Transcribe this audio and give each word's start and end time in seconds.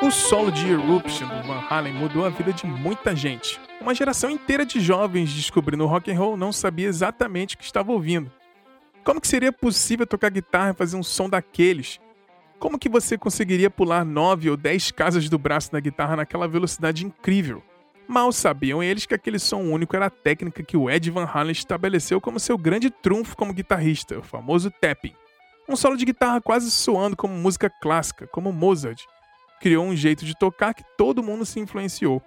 O 0.00 0.10
solo 0.10 0.50
de 0.50 0.70
Eruption 0.70 1.28
do 1.28 1.42
Van 1.46 1.62
Halen 1.68 1.92
mudou 1.92 2.24
a 2.24 2.30
vida 2.30 2.54
de 2.54 2.66
muita 2.66 3.14
gente. 3.14 3.60
Uma 3.82 3.94
geração 3.94 4.30
inteira 4.30 4.64
de 4.64 4.80
jovens 4.80 5.30
descobrindo 5.30 5.84
rock 5.84 6.10
and 6.10 6.18
roll 6.18 6.38
não 6.38 6.50
sabia 6.52 6.88
exatamente 6.88 7.54
o 7.54 7.58
que 7.58 7.64
estava 7.64 7.92
ouvindo. 7.92 8.32
Como 9.04 9.20
que 9.20 9.28
seria 9.28 9.52
possível 9.52 10.06
tocar 10.06 10.30
guitarra 10.30 10.70
e 10.70 10.74
fazer 10.74 10.96
um 10.96 11.02
som 11.02 11.28
daqueles? 11.28 12.00
Como 12.58 12.78
que 12.78 12.88
você 12.88 13.18
conseguiria 13.18 13.68
pular 13.68 14.06
nove 14.06 14.48
ou 14.48 14.56
dez 14.56 14.90
casas 14.90 15.28
do 15.28 15.38
braço 15.38 15.70
da 15.70 15.80
guitarra 15.80 16.16
naquela 16.16 16.48
velocidade 16.48 17.04
incrível? 17.04 17.62
Mal 18.08 18.32
sabiam 18.32 18.82
eles 18.82 19.06
que 19.06 19.14
aquele 19.14 19.38
som 19.38 19.62
único 19.62 19.96
era 19.96 20.06
a 20.06 20.10
técnica 20.10 20.62
que 20.62 20.76
o 20.76 20.90
Ed 20.90 21.10
Van 21.10 21.24
Halen 21.24 21.52
estabeleceu 21.52 22.20
como 22.20 22.40
seu 22.40 22.58
grande 22.58 22.90
trunfo 22.90 23.36
como 23.36 23.54
guitarrista, 23.54 24.18
o 24.18 24.22
famoso 24.22 24.70
tapping. 24.70 25.14
Um 25.68 25.76
solo 25.76 25.96
de 25.96 26.04
guitarra 26.04 26.40
quase 26.40 26.70
soando 26.70 27.16
como 27.16 27.34
música 27.34 27.70
clássica, 27.70 28.26
como 28.26 28.52
Mozart, 28.52 29.02
criou 29.60 29.84
um 29.84 29.94
jeito 29.94 30.24
de 30.24 30.36
tocar 30.36 30.74
que 30.74 30.84
todo 30.98 31.22
mundo 31.22 31.46
se 31.46 31.60
influenciou. 31.60 32.20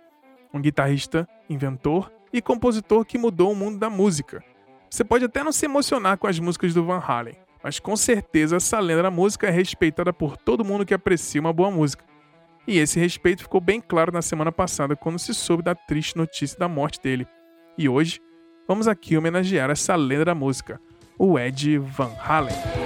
Um 0.54 0.62
guitarrista, 0.62 1.28
inventor 1.50 2.12
e 2.32 2.42
compositor 2.42 3.06
que 3.06 3.18
mudou 3.18 3.52
o 3.52 3.56
mundo 3.56 3.78
da 3.78 3.90
música. 3.90 4.44
Você 4.90 5.04
pode 5.04 5.26
até 5.26 5.44
não 5.44 5.52
se 5.52 5.66
emocionar 5.66 6.18
com 6.18 6.28
as 6.28 6.40
músicas 6.40 6.74
do 6.74 6.86
Van 6.86 7.04
Halen, 7.06 7.36
mas 7.62 7.80
com 7.80 7.96
certeza 7.98 8.56
essa 8.56 8.80
lenda 8.80 9.04
da 9.04 9.12
música 9.12 9.48
é 9.48 9.52
respeitada 9.52 10.14
por 10.14 10.38
todo 10.38 10.64
mundo 10.64 10.86
que 10.86 10.94
aprecia 10.94 11.42
uma 11.42 11.52
boa 11.52 11.70
música. 11.70 12.06
E 12.68 12.80
esse 12.80 13.00
respeito 13.00 13.44
ficou 13.44 13.62
bem 13.62 13.80
claro 13.80 14.12
na 14.12 14.22
semana 14.22 14.52
passada 14.52 14.96
quando 14.96 15.20
se 15.20 15.34
soube 15.34 15.64
da 15.64 15.76
triste 15.76 16.18
notícia 16.18 16.58
da 16.58 16.68
morte 16.68 17.00
dele. 17.02 17.28
E 17.78 17.88
hoje, 17.88 18.20
vamos 18.68 18.88
aqui 18.88 19.18
homenagear 19.18 19.70
essa 19.70 19.96
lenda 19.96 20.26
da 20.26 20.36
música, 20.36 20.80
o 21.18 21.38
Ed 21.38 21.78
Van 21.78 22.12
Halen. 22.20 22.85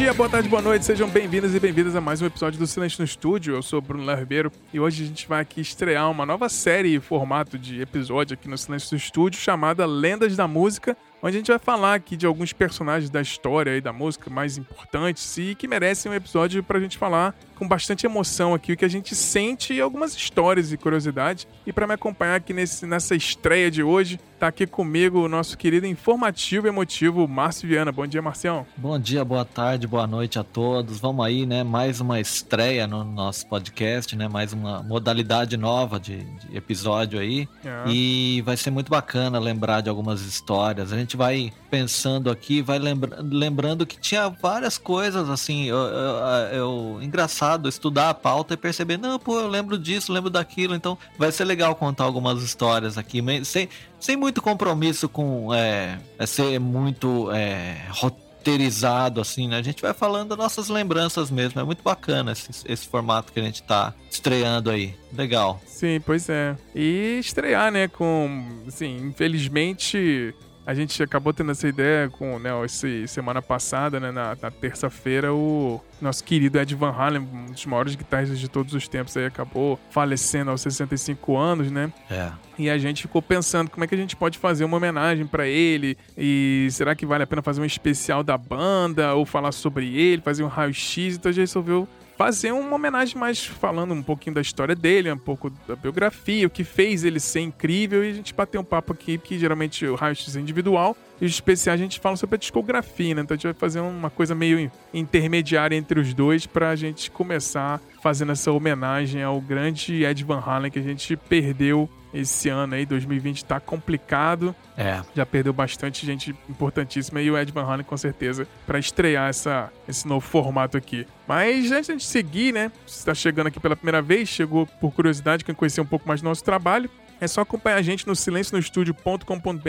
Dia, 0.00 0.14
boa 0.14 0.30
tarde, 0.30 0.48
boa 0.48 0.62
noite, 0.62 0.86
sejam 0.86 1.10
bem-vindos 1.10 1.54
e 1.54 1.60
bem-vindas 1.60 1.94
a 1.94 2.00
mais 2.00 2.22
um 2.22 2.26
episódio 2.26 2.58
do 2.58 2.66
Silêncio 2.66 3.02
no 3.02 3.04
Estúdio. 3.04 3.54
Eu 3.54 3.62
sou 3.62 3.82
Bruno 3.82 4.02
Léo 4.02 4.16
Ribeiro 4.16 4.50
e 4.72 4.80
hoje 4.80 5.04
a 5.04 5.06
gente 5.06 5.28
vai 5.28 5.42
aqui 5.42 5.60
estrear 5.60 6.10
uma 6.10 6.24
nova 6.24 6.48
série 6.48 6.94
em 6.94 7.00
formato 7.00 7.58
de 7.58 7.82
episódio 7.82 8.32
aqui 8.32 8.48
no 8.48 8.56
Silêncio 8.56 8.88
no 8.92 8.96
Estúdio 8.96 9.38
chamada 9.38 9.84
Lendas 9.84 10.34
da 10.34 10.48
Música, 10.48 10.96
onde 11.22 11.36
a 11.36 11.38
gente 11.40 11.50
vai 11.50 11.58
falar 11.58 11.96
aqui 11.96 12.16
de 12.16 12.24
alguns 12.24 12.50
personagens 12.50 13.10
da 13.10 13.20
história 13.20 13.76
e 13.76 13.80
da 13.82 13.92
música 13.92 14.30
mais 14.30 14.56
importantes 14.56 15.36
e 15.36 15.54
que 15.54 15.68
merecem 15.68 16.10
um 16.10 16.14
episódio 16.14 16.62
pra 16.62 16.80
gente 16.80 16.96
falar 16.96 17.38
com 17.54 17.68
bastante 17.68 18.06
emoção 18.06 18.54
aqui 18.54 18.72
o 18.72 18.76
que 18.78 18.86
a 18.86 18.90
gente 18.90 19.14
sente 19.14 19.74
e 19.74 19.82
algumas 19.82 20.16
histórias 20.16 20.72
e 20.72 20.78
curiosidades. 20.78 21.46
E 21.66 21.74
para 21.74 21.86
me 21.86 21.92
acompanhar 21.92 22.36
aqui 22.36 22.54
nesse, 22.54 22.86
nessa 22.86 23.14
estreia 23.14 23.70
de 23.70 23.82
hoje, 23.82 24.18
tá 24.40 24.46
aqui 24.46 24.66
comigo 24.66 25.22
o 25.22 25.28
nosso 25.28 25.56
querido 25.58 25.86
informativo 25.86 26.66
e 26.66 26.70
emotivo 26.70 27.28
Márcio 27.28 27.68
Viana. 27.68 27.92
Bom 27.92 28.06
dia, 28.06 28.22
Marcião. 28.22 28.66
Bom 28.74 28.98
dia, 28.98 29.22
boa 29.22 29.44
tarde, 29.44 29.86
boa 29.86 30.06
noite 30.06 30.38
a 30.38 30.42
todos. 30.42 30.98
Vamos 30.98 31.26
aí, 31.26 31.44
né? 31.44 31.62
Mais 31.62 32.00
uma 32.00 32.18
estreia 32.18 32.86
no 32.86 33.04
nosso 33.04 33.46
podcast, 33.46 34.16
né? 34.16 34.28
Mais 34.28 34.54
uma 34.54 34.82
modalidade 34.82 35.58
nova 35.58 36.00
de, 36.00 36.24
de 36.24 36.56
episódio 36.56 37.20
aí. 37.20 37.46
É. 37.62 37.90
E 37.90 38.40
vai 38.40 38.56
ser 38.56 38.70
muito 38.70 38.88
bacana 38.88 39.38
lembrar 39.38 39.82
de 39.82 39.90
algumas 39.90 40.22
histórias. 40.22 40.90
A 40.90 40.96
gente 40.96 41.18
vai 41.18 41.52
pensando 41.70 42.30
aqui, 42.30 42.62
vai 42.62 42.78
lembra 42.78 43.18
lembrando 43.20 43.84
que 43.84 44.00
tinha 44.00 44.30
várias 44.30 44.78
coisas 44.78 45.28
assim. 45.28 45.66
Eu, 45.66 45.76
eu, 45.76 46.16
eu, 46.52 46.98
engraçado 47.02 47.68
estudar 47.68 48.08
a 48.08 48.14
pauta 48.14 48.54
e 48.54 48.56
perceber, 48.56 48.96
não, 48.96 49.18
pô, 49.18 49.38
eu 49.38 49.48
lembro 49.48 49.76
disso, 49.76 50.10
lembro 50.10 50.30
daquilo. 50.30 50.74
Então 50.74 50.96
vai 51.18 51.30
ser 51.30 51.44
legal 51.44 51.74
contar 51.74 52.04
algumas 52.04 52.42
histórias 52.42 52.96
aqui, 52.96 53.22
sem, 53.44 53.68
sem 53.98 54.16
muito 54.16 54.29
compromisso 54.38 55.08
com 55.08 55.52
é, 55.54 55.98
é 56.18 56.26
ser 56.26 56.60
muito 56.60 57.30
é, 57.32 57.86
roteirizado, 57.88 59.20
assim, 59.20 59.48
né? 59.48 59.56
A 59.56 59.62
gente 59.62 59.80
vai 59.80 59.94
falando 59.94 60.30
das 60.30 60.38
nossas 60.38 60.68
lembranças 60.68 61.30
mesmo. 61.30 61.60
É 61.60 61.64
muito 61.64 61.82
bacana 61.82 62.32
esse, 62.32 62.50
esse 62.66 62.86
formato 62.86 63.32
que 63.32 63.40
a 63.40 63.42
gente 63.42 63.62
tá 63.62 63.94
estreando 64.10 64.70
aí. 64.70 64.94
Legal. 65.12 65.60
Sim, 65.66 66.00
pois 66.04 66.28
é. 66.28 66.56
E 66.74 67.18
estrear, 67.18 67.72
né, 67.72 67.88
com, 67.88 68.62
assim, 68.68 68.96
infelizmente 68.98 70.34
a 70.70 70.74
gente 70.74 71.02
acabou 71.02 71.32
tendo 71.32 71.50
essa 71.50 71.66
ideia 71.66 72.08
com, 72.08 72.38
né, 72.38 72.50
esse, 72.64 73.08
semana 73.08 73.42
passada, 73.42 73.98
né, 73.98 74.12
na, 74.12 74.36
na 74.40 74.50
terça-feira, 74.52 75.34
o 75.34 75.80
nosso 76.00 76.22
querido 76.22 76.60
Ed 76.60 76.76
Van 76.76 76.92
Halen, 76.92 77.22
um 77.22 77.46
dos 77.46 77.66
maiores 77.66 77.96
guitarristas 77.96 78.38
de 78.38 78.48
todos 78.48 78.72
os 78.72 78.86
tempos, 78.86 79.16
aí 79.16 79.26
acabou 79.26 79.80
falecendo 79.90 80.48
aos 80.48 80.60
65 80.60 81.36
anos, 81.36 81.72
né? 81.72 81.92
É. 82.08 82.30
E 82.56 82.70
a 82.70 82.78
gente 82.78 83.02
ficou 83.02 83.20
pensando 83.20 83.68
como 83.68 83.82
é 83.82 83.88
que 83.88 83.96
a 83.96 83.98
gente 83.98 84.14
pode 84.14 84.38
fazer 84.38 84.64
uma 84.64 84.76
homenagem 84.76 85.26
para 85.26 85.44
ele 85.48 85.98
e 86.16 86.68
será 86.70 86.94
que 86.94 87.04
vale 87.04 87.24
a 87.24 87.26
pena 87.26 87.42
fazer 87.42 87.60
um 87.60 87.64
especial 87.64 88.22
da 88.22 88.38
banda 88.38 89.12
ou 89.14 89.26
falar 89.26 89.50
sobre 89.50 89.92
ele, 89.98 90.22
fazer 90.22 90.44
um 90.44 90.48
raio-x, 90.48 91.16
então 91.16 91.30
a 91.30 91.32
gente 91.32 91.40
resolveu 91.40 91.88
fazer 92.20 92.52
uma 92.52 92.76
homenagem 92.76 93.16
mais 93.16 93.46
falando 93.46 93.94
um 93.94 94.02
pouquinho 94.02 94.34
da 94.34 94.42
história 94.42 94.76
dele, 94.76 95.10
um 95.10 95.16
pouco 95.16 95.48
da 95.66 95.74
biografia, 95.74 96.46
o 96.46 96.50
que 96.50 96.64
fez 96.64 97.02
ele 97.02 97.18
ser 97.18 97.40
incrível 97.40 98.04
e 98.04 98.10
a 98.10 98.12
gente 98.12 98.34
bater 98.34 98.58
um 98.58 98.62
papo 98.62 98.92
aqui, 98.92 99.16
que 99.16 99.38
geralmente 99.38 99.86
o 99.86 99.94
raio-x 99.94 100.36
é 100.36 100.38
individual 100.38 100.94
e 101.20 101.26
os 101.26 101.32
especiais 101.32 101.80
a 101.80 101.82
gente 101.82 102.00
fala 102.00 102.16
sobre 102.16 102.36
a 102.36 102.38
discografia, 102.38 103.14
né? 103.14 103.22
Então 103.22 103.34
a 103.34 103.36
gente 103.36 103.44
vai 103.44 103.54
fazer 103.54 103.80
uma 103.80 104.10
coisa 104.10 104.34
meio 104.34 104.70
intermediária 104.92 105.76
entre 105.76 106.00
os 106.00 106.14
dois 106.14 106.46
pra 106.46 106.74
gente 106.76 107.10
começar 107.10 107.80
fazendo 108.02 108.32
essa 108.32 108.50
homenagem 108.50 109.22
ao 109.22 109.40
grande 109.40 110.04
Ed 110.04 110.24
Van 110.24 110.42
Halen 110.44 110.70
que 110.70 110.78
a 110.78 110.82
gente 110.82 111.16
perdeu 111.16 111.88
esse 112.12 112.48
ano 112.48 112.74
aí, 112.74 112.84
2020, 112.84 113.44
tá 113.44 113.60
complicado. 113.60 114.54
É. 114.76 115.00
Já 115.14 115.24
perdeu 115.24 115.52
bastante 115.52 116.04
gente 116.04 116.34
importantíssima 116.48 117.20
e 117.20 117.30
o 117.30 117.38
Ed 117.38 117.52
Van 117.52 117.62
Halen 117.62 117.84
com 117.84 117.96
certeza 117.96 118.48
para 118.66 118.78
estrear 118.78 119.28
essa, 119.28 119.70
esse 119.88 120.08
novo 120.08 120.26
formato 120.26 120.76
aqui. 120.76 121.06
Mas 121.28 121.70
antes 121.70 121.96
de 121.96 122.02
seguir, 122.02 122.52
né? 122.52 122.72
Se 122.86 122.98
está 122.98 123.14
chegando 123.14 123.46
aqui 123.46 123.60
pela 123.60 123.76
primeira 123.76 124.02
vez, 124.02 124.28
chegou 124.28 124.66
por 124.66 124.92
curiosidade, 124.92 125.44
quer 125.44 125.54
conhecer 125.54 125.80
um 125.80 125.86
pouco 125.86 126.08
mais 126.08 126.20
do 126.20 126.24
nosso 126.24 126.42
trabalho, 126.42 126.90
é 127.20 127.28
só 127.28 127.42
acompanhar 127.42 127.76
a 127.76 127.82
gente 127.82 128.06
no 128.06 128.16
silencionostudio.com.br 128.16 129.68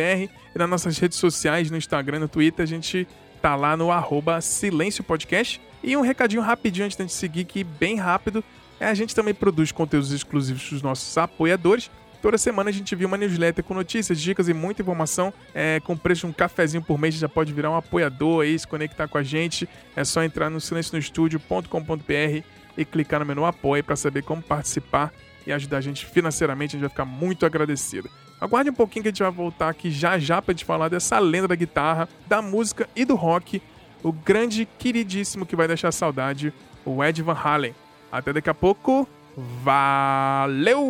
e 0.56 0.58
nas 0.58 0.70
nossas 0.70 0.98
redes 0.98 1.18
sociais, 1.18 1.70
no 1.70 1.78
Instagram, 1.78 2.20
no 2.20 2.28
Twitter, 2.28 2.64
a 2.64 2.68
gente 2.68 3.08
tá 3.42 3.56
lá 3.56 3.76
no 3.76 3.92
arroba 3.92 4.40
Silêncio 4.40 5.04
Podcast. 5.04 5.60
E 5.84 5.98
um 5.98 6.02
recadinho 6.02 6.42
rapidinho 6.42 6.86
antes 6.86 6.98
de 6.98 7.12
seguir, 7.12 7.46
que 7.46 7.64
bem 7.64 7.98
rápido, 7.98 8.44
é 8.80 8.86
a 8.86 8.94
gente 8.94 9.14
também 9.14 9.34
produz 9.34 9.72
conteúdos 9.72 10.12
exclusivos 10.12 10.70
dos 10.70 10.82
nossos 10.82 11.18
apoiadores. 11.18 11.90
Toda 12.22 12.38
semana 12.38 12.70
a 12.70 12.74
gente 12.74 12.96
viu 12.96 13.08
uma 13.08 13.18
newsletter 13.18 13.64
com 13.64 13.74
notícias, 13.74 14.22
dicas 14.22 14.48
e 14.48 14.54
muita 14.54 14.84
informação. 14.84 15.34
É, 15.56 15.80
com 15.80 15.98
preço 15.98 16.22
de 16.22 16.28
um 16.28 16.34
cafezinho 16.34 16.84
por 16.84 17.00
mês, 17.00 17.16
já 17.16 17.28
pode 17.28 17.52
virar 17.52 17.72
um 17.72 17.76
apoiador 17.76 18.44
aí, 18.44 18.58
se 18.58 18.68
conectar 18.68 19.08
com 19.08 19.18
a 19.18 19.24
gente. 19.24 19.68
É 19.96 20.04
só 20.04 20.24
entrar 20.24 20.50
no 20.50 20.62
silencionostudio.com.br 20.62 22.44
e 22.78 22.86
clicar 22.86 23.20
no 23.20 23.26
menu 23.26 23.44
Apoie 23.44 23.82
para 23.82 23.96
saber 23.96 24.22
como 24.22 24.42
participar 24.42 25.12
e 25.46 25.52
ajudar 25.52 25.78
a 25.78 25.82
gente 25.82 26.06
financeiramente. 26.06 26.76
A 26.76 26.80
gente 26.80 26.82
vai 26.82 26.90
ficar 26.90 27.06
muito 27.06 27.46
agradecido. 27.46 28.10
Aguarde 28.40 28.70
um 28.72 28.74
pouquinho 28.74 29.04
que 29.04 29.10
a 29.10 29.12
gente 29.12 29.22
vai 29.22 29.32
voltar 29.32 29.70
aqui 29.70 29.92
já 29.92 30.18
já 30.18 30.42
para 30.42 30.54
te 30.54 30.66
falar 30.66 30.90
dessa 30.90 31.20
lenda 31.20 31.48
da 31.48 31.56
guitarra, 31.56 32.10
da 32.28 32.42
música 32.42 32.90
e 32.96 33.06
do 33.06 33.16
rock. 33.16 33.62
O 34.02 34.12
grande, 34.12 34.68
queridíssimo 34.80 35.46
que 35.46 35.56
vai 35.56 35.68
deixar 35.68 35.92
saudade, 35.92 36.52
o 36.84 37.04
Ed 37.04 37.22
Van 37.22 37.38
Halen. 37.38 37.76
Até 38.12 38.34
daqui 38.34 38.50
a 38.50 38.54
pouco. 38.54 39.08
Valeu! 39.64 40.82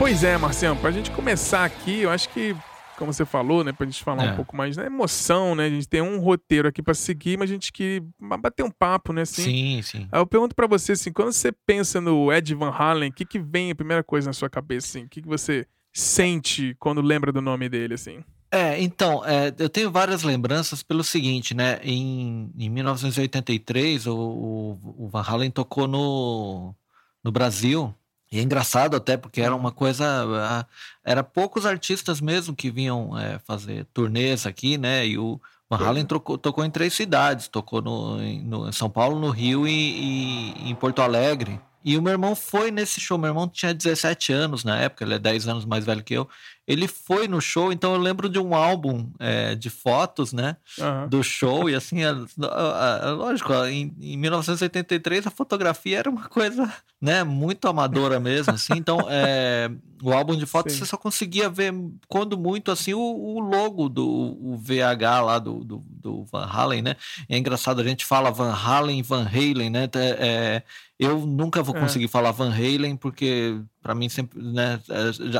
Pois 0.00 0.24
é, 0.24 0.38
Marciano, 0.38 0.80
pra 0.80 0.90
gente 0.90 1.10
começar 1.10 1.62
aqui, 1.62 2.00
eu 2.00 2.10
acho 2.10 2.30
que, 2.30 2.56
como 2.96 3.12
você 3.12 3.26
falou, 3.26 3.62
né, 3.62 3.70
pra 3.70 3.84
gente 3.84 4.02
falar 4.02 4.24
é. 4.24 4.32
um 4.32 4.36
pouco 4.36 4.56
mais 4.56 4.74
da 4.74 4.86
emoção, 4.86 5.54
né, 5.54 5.66
a 5.66 5.68
gente 5.68 5.86
tem 5.86 6.00
um 6.00 6.18
roteiro 6.20 6.66
aqui 6.66 6.82
pra 6.82 6.94
seguir, 6.94 7.38
mas 7.38 7.50
a 7.50 7.52
gente 7.52 7.70
que 7.70 8.02
bater 8.18 8.62
um 8.62 8.70
papo, 8.70 9.12
né, 9.12 9.20
assim. 9.20 9.42
Sim, 9.42 9.82
sim. 9.82 10.08
Aí 10.10 10.18
eu 10.18 10.26
pergunto 10.26 10.56
pra 10.56 10.66
você, 10.66 10.92
assim, 10.92 11.12
quando 11.12 11.34
você 11.34 11.52
pensa 11.52 12.00
no 12.00 12.32
Ed 12.32 12.54
Van 12.54 12.70
Halen, 12.70 13.10
o 13.10 13.12
que 13.12 13.26
que 13.26 13.38
vem 13.38 13.72
a 13.72 13.74
primeira 13.74 14.02
coisa 14.02 14.30
na 14.30 14.32
sua 14.32 14.48
cabeça, 14.48 14.86
assim? 14.86 15.04
O 15.04 15.08
que 15.08 15.20
que 15.20 15.28
você 15.28 15.66
sente 15.92 16.74
quando 16.80 17.02
lembra 17.02 17.30
do 17.30 17.42
nome 17.42 17.68
dele, 17.68 17.92
assim? 17.92 18.24
É, 18.50 18.80
então, 18.80 19.22
é, 19.26 19.52
eu 19.58 19.68
tenho 19.68 19.90
várias 19.90 20.22
lembranças 20.22 20.82
pelo 20.82 21.04
seguinte, 21.04 21.52
né? 21.52 21.78
Em, 21.84 22.50
em 22.58 22.70
1983, 22.70 24.06
o, 24.06 24.16
o, 24.16 25.04
o 25.04 25.08
Van 25.10 25.22
Halen 25.22 25.50
tocou 25.50 25.86
no, 25.86 26.74
no 27.22 27.30
Brasil 27.30 27.94
E 28.32 28.38
é 28.38 28.42
engraçado 28.42 28.96
até 28.96 29.16
porque 29.16 29.40
era 29.40 29.54
uma 29.54 29.72
coisa. 29.72 30.66
Era 31.04 31.24
poucos 31.24 31.66
artistas 31.66 32.20
mesmo 32.20 32.54
que 32.54 32.70
vinham 32.70 33.18
é, 33.18 33.38
fazer 33.40 33.86
turnês 33.92 34.46
aqui, 34.46 34.78
né? 34.78 35.04
E 35.06 35.18
o 35.18 35.40
Van 35.68 35.84
Halen 35.84 36.04
tocou, 36.04 36.38
tocou 36.38 36.64
em 36.64 36.70
três 36.70 36.94
cidades: 36.94 37.48
tocou 37.48 37.82
no, 37.82 38.18
no, 38.18 38.68
em 38.68 38.72
São 38.72 38.88
Paulo, 38.88 39.18
no 39.18 39.30
Rio 39.30 39.66
e, 39.66 39.72
e 39.72 40.70
em 40.70 40.74
Porto 40.76 41.02
Alegre. 41.02 41.60
E 41.84 41.96
o 41.96 42.02
meu 42.02 42.12
irmão 42.12 42.36
foi 42.36 42.70
nesse 42.70 43.00
show. 43.00 43.18
Meu 43.18 43.30
irmão 43.30 43.48
tinha 43.48 43.74
17 43.74 44.32
anos 44.32 44.64
na 44.64 44.78
época, 44.78 45.04
ele 45.04 45.14
é 45.14 45.18
10 45.18 45.48
anos 45.48 45.64
mais 45.64 45.84
velho 45.84 46.04
que 46.04 46.14
eu. 46.14 46.28
Ele 46.66 46.86
foi 46.86 47.26
no 47.26 47.40
show, 47.40 47.72
então 47.72 47.94
eu 47.94 48.00
lembro 48.00 48.28
de 48.28 48.38
um 48.38 48.54
álbum 48.54 49.10
é, 49.18 49.54
de 49.54 49.68
fotos, 49.68 50.32
né? 50.32 50.56
Uhum. 50.78 51.08
Do 51.08 51.22
show, 51.22 51.68
e 51.68 51.74
assim, 51.74 52.04
a, 52.04 52.16
a, 52.42 53.08
a, 53.08 53.10
lógico, 53.12 53.52
em, 53.64 53.94
em 54.00 54.16
1983 54.16 55.26
a 55.26 55.30
fotografia 55.30 55.98
era 55.98 56.10
uma 56.10 56.28
coisa, 56.28 56.72
né, 57.00 57.24
muito 57.24 57.66
amadora 57.66 58.20
mesmo, 58.20 58.54
assim. 58.54 58.74
Então, 58.76 59.00
é, 59.08 59.70
o 60.02 60.12
álbum 60.12 60.36
de 60.36 60.46
fotos 60.46 60.72
Sim. 60.72 60.80
você 60.80 60.86
só 60.86 60.96
conseguia 60.96 61.48
ver, 61.48 61.74
quando 62.08 62.38
muito, 62.38 62.70
assim, 62.70 62.94
o, 62.94 63.00
o 63.00 63.40
logo 63.40 63.88
do 63.88 64.06
o 64.06 64.56
VH 64.56 65.20
lá 65.24 65.38
do, 65.38 65.64
do, 65.64 65.84
do, 65.86 66.24
Van 66.24 66.46
Halen, 66.46 66.82
né? 66.82 66.96
É 67.28 67.36
engraçado, 67.36 67.80
a 67.80 67.84
gente 67.84 68.04
fala 68.04 68.30
Van 68.30 68.52
Halen, 68.52 69.02
Van 69.02 69.26
Halen, 69.26 69.70
né? 69.70 69.88
É, 69.94 70.62
eu 70.98 71.18
nunca 71.26 71.62
vou 71.62 71.76
é. 71.76 71.80
conseguir 71.80 72.04
é. 72.04 72.08
falar 72.08 72.30
Van 72.30 72.52
Halen, 72.52 72.96
porque 72.96 73.60
para 73.82 73.94
mim 73.94 74.08
sempre, 74.08 74.42
né, 74.42 74.80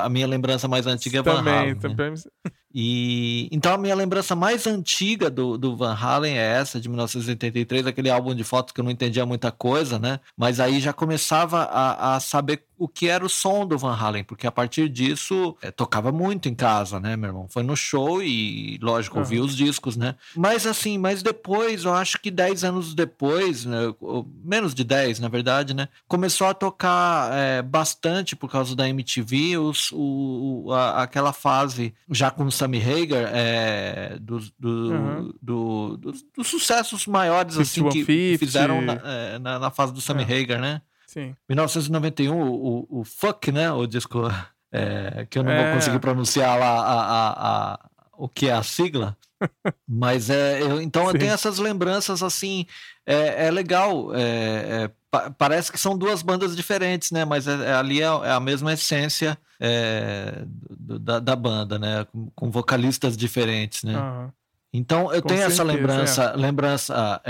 a 0.00 0.08
minha 0.08 0.26
lembrança 0.26 0.66
mais 0.66 0.86
antiga 0.86 1.18
é 1.18 1.22
Van 1.22 1.36
também, 1.36 1.54
Halen. 1.54 1.74
Né? 1.74 1.80
Também. 1.80 2.10
Né? 2.10 2.50
E 2.72 3.48
então 3.50 3.74
a 3.74 3.78
minha 3.78 3.94
lembrança 3.94 4.36
mais 4.36 4.66
antiga 4.66 5.28
do, 5.28 5.58
do 5.58 5.76
Van 5.76 5.94
Halen 5.94 6.38
é 6.38 6.52
essa 6.58 6.80
de 6.80 6.88
1983, 6.88 7.86
aquele 7.86 8.10
álbum 8.10 8.34
de 8.34 8.44
fotos 8.44 8.72
que 8.72 8.80
eu 8.80 8.84
não 8.84 8.90
entendia 8.90 9.26
muita 9.26 9.50
coisa, 9.50 9.98
né? 9.98 10.20
Mas 10.36 10.60
aí 10.60 10.80
já 10.80 10.92
começava 10.92 11.62
a, 11.62 12.16
a 12.16 12.20
saber 12.20 12.64
o 12.80 12.88
que 12.88 13.08
era 13.08 13.22
o 13.22 13.28
som 13.28 13.66
do 13.66 13.76
Van 13.76 13.94
Halen, 13.94 14.24
porque 14.24 14.46
a 14.46 14.50
partir 14.50 14.88
disso 14.88 15.54
é, 15.60 15.70
tocava 15.70 16.10
muito 16.10 16.48
em 16.48 16.54
casa, 16.54 16.98
né, 16.98 17.14
meu 17.14 17.28
irmão? 17.28 17.46
Foi 17.46 17.62
no 17.62 17.76
show 17.76 18.22
e, 18.22 18.78
lógico, 18.80 19.16
uhum. 19.16 19.22
ouvi 19.22 19.38
os 19.38 19.54
discos, 19.54 19.98
né? 19.98 20.14
Mas 20.34 20.66
assim, 20.66 20.96
mas 20.96 21.22
depois, 21.22 21.84
eu 21.84 21.92
acho 21.92 22.18
que 22.18 22.30
10 22.30 22.64
anos 22.64 22.94
depois, 22.94 23.66
né, 23.66 23.94
menos 24.42 24.74
de 24.74 24.82
10, 24.82 25.20
na 25.20 25.28
verdade, 25.28 25.74
né? 25.74 25.88
Começou 26.08 26.46
a 26.46 26.54
tocar 26.54 27.30
é, 27.34 27.60
bastante 27.60 28.34
por 28.34 28.50
causa 28.50 28.74
da 28.74 28.88
MTV, 28.88 29.58
os, 29.58 29.90
o, 29.92 30.72
a, 30.72 31.02
aquela 31.02 31.34
fase 31.34 31.92
já 32.10 32.30
com 32.30 32.50
Sammy 32.60 32.78
Hagar, 32.78 33.30
é, 33.32 34.18
dos, 34.20 34.50
do, 34.58 34.68
uhum. 34.68 35.34
do, 35.40 35.96
do, 35.96 36.12
dos 36.36 36.46
sucessos 36.46 37.06
maiores 37.06 37.56
assim, 37.56 37.88
que, 37.88 38.04
que 38.04 38.36
fizeram 38.38 38.82
na, 38.82 38.92
é, 39.02 39.38
na, 39.38 39.58
na, 39.58 39.70
fase 39.70 39.94
do 39.94 40.00
Sammy 40.00 40.26
é. 40.28 40.38
Hagar, 40.38 40.60
né? 40.60 40.82
Sim. 41.06 41.34
1991, 41.48 42.38
o, 42.38 42.86
o 42.90 43.04
Fuck, 43.04 43.50
né? 43.50 43.72
O 43.72 43.86
disco 43.86 44.28
é, 44.70 45.26
que 45.30 45.38
eu 45.38 45.42
não 45.42 45.50
é. 45.50 45.64
vou 45.64 45.74
conseguir 45.74 45.98
pronunciar 46.00 46.58
lá 46.58 46.80
a, 46.80 47.00
a, 47.00 47.72
a, 47.72 47.90
o 48.12 48.28
que 48.28 48.48
é 48.48 48.52
a 48.52 48.62
sigla. 48.62 49.16
Mas 49.88 50.28
é, 50.28 50.60
eu, 50.60 50.82
então 50.82 51.06
Sim. 51.06 51.08
eu 51.08 51.18
tenho 51.18 51.32
essas 51.32 51.58
lembranças 51.58 52.22
assim, 52.22 52.66
é, 53.06 53.46
é 53.46 53.50
legal. 53.50 54.10
É, 55.12 55.16
é, 55.16 55.20
pa, 55.20 55.30
parece 55.30 55.70
que 55.70 55.78
são 55.78 55.96
duas 55.96 56.22
bandas 56.22 56.56
diferentes, 56.56 57.10
né? 57.10 57.24
Mas 57.24 57.46
é, 57.46 57.70
é 57.70 57.74
ali 57.74 58.00
é, 58.00 58.06
a 58.06 58.40
mesma 58.40 58.72
essência 58.72 59.38
do, 60.68 60.98
da, 60.98 61.18
da, 61.18 61.36
banda, 61.36 61.78
né? 61.78 62.06
Com, 62.12 62.30
com, 62.34 62.50
vocalistas 62.50 63.16
diferentes, 63.16 63.82
né? 63.82 63.98
Uhum. 63.98 64.30
Então 64.72 65.12
eu 65.12 65.20
com 65.20 65.28
tenho 65.28 65.40
certeza, 65.40 65.62
essa 65.62 65.64
lembrança, 65.64 66.32
lembrança 66.32 67.22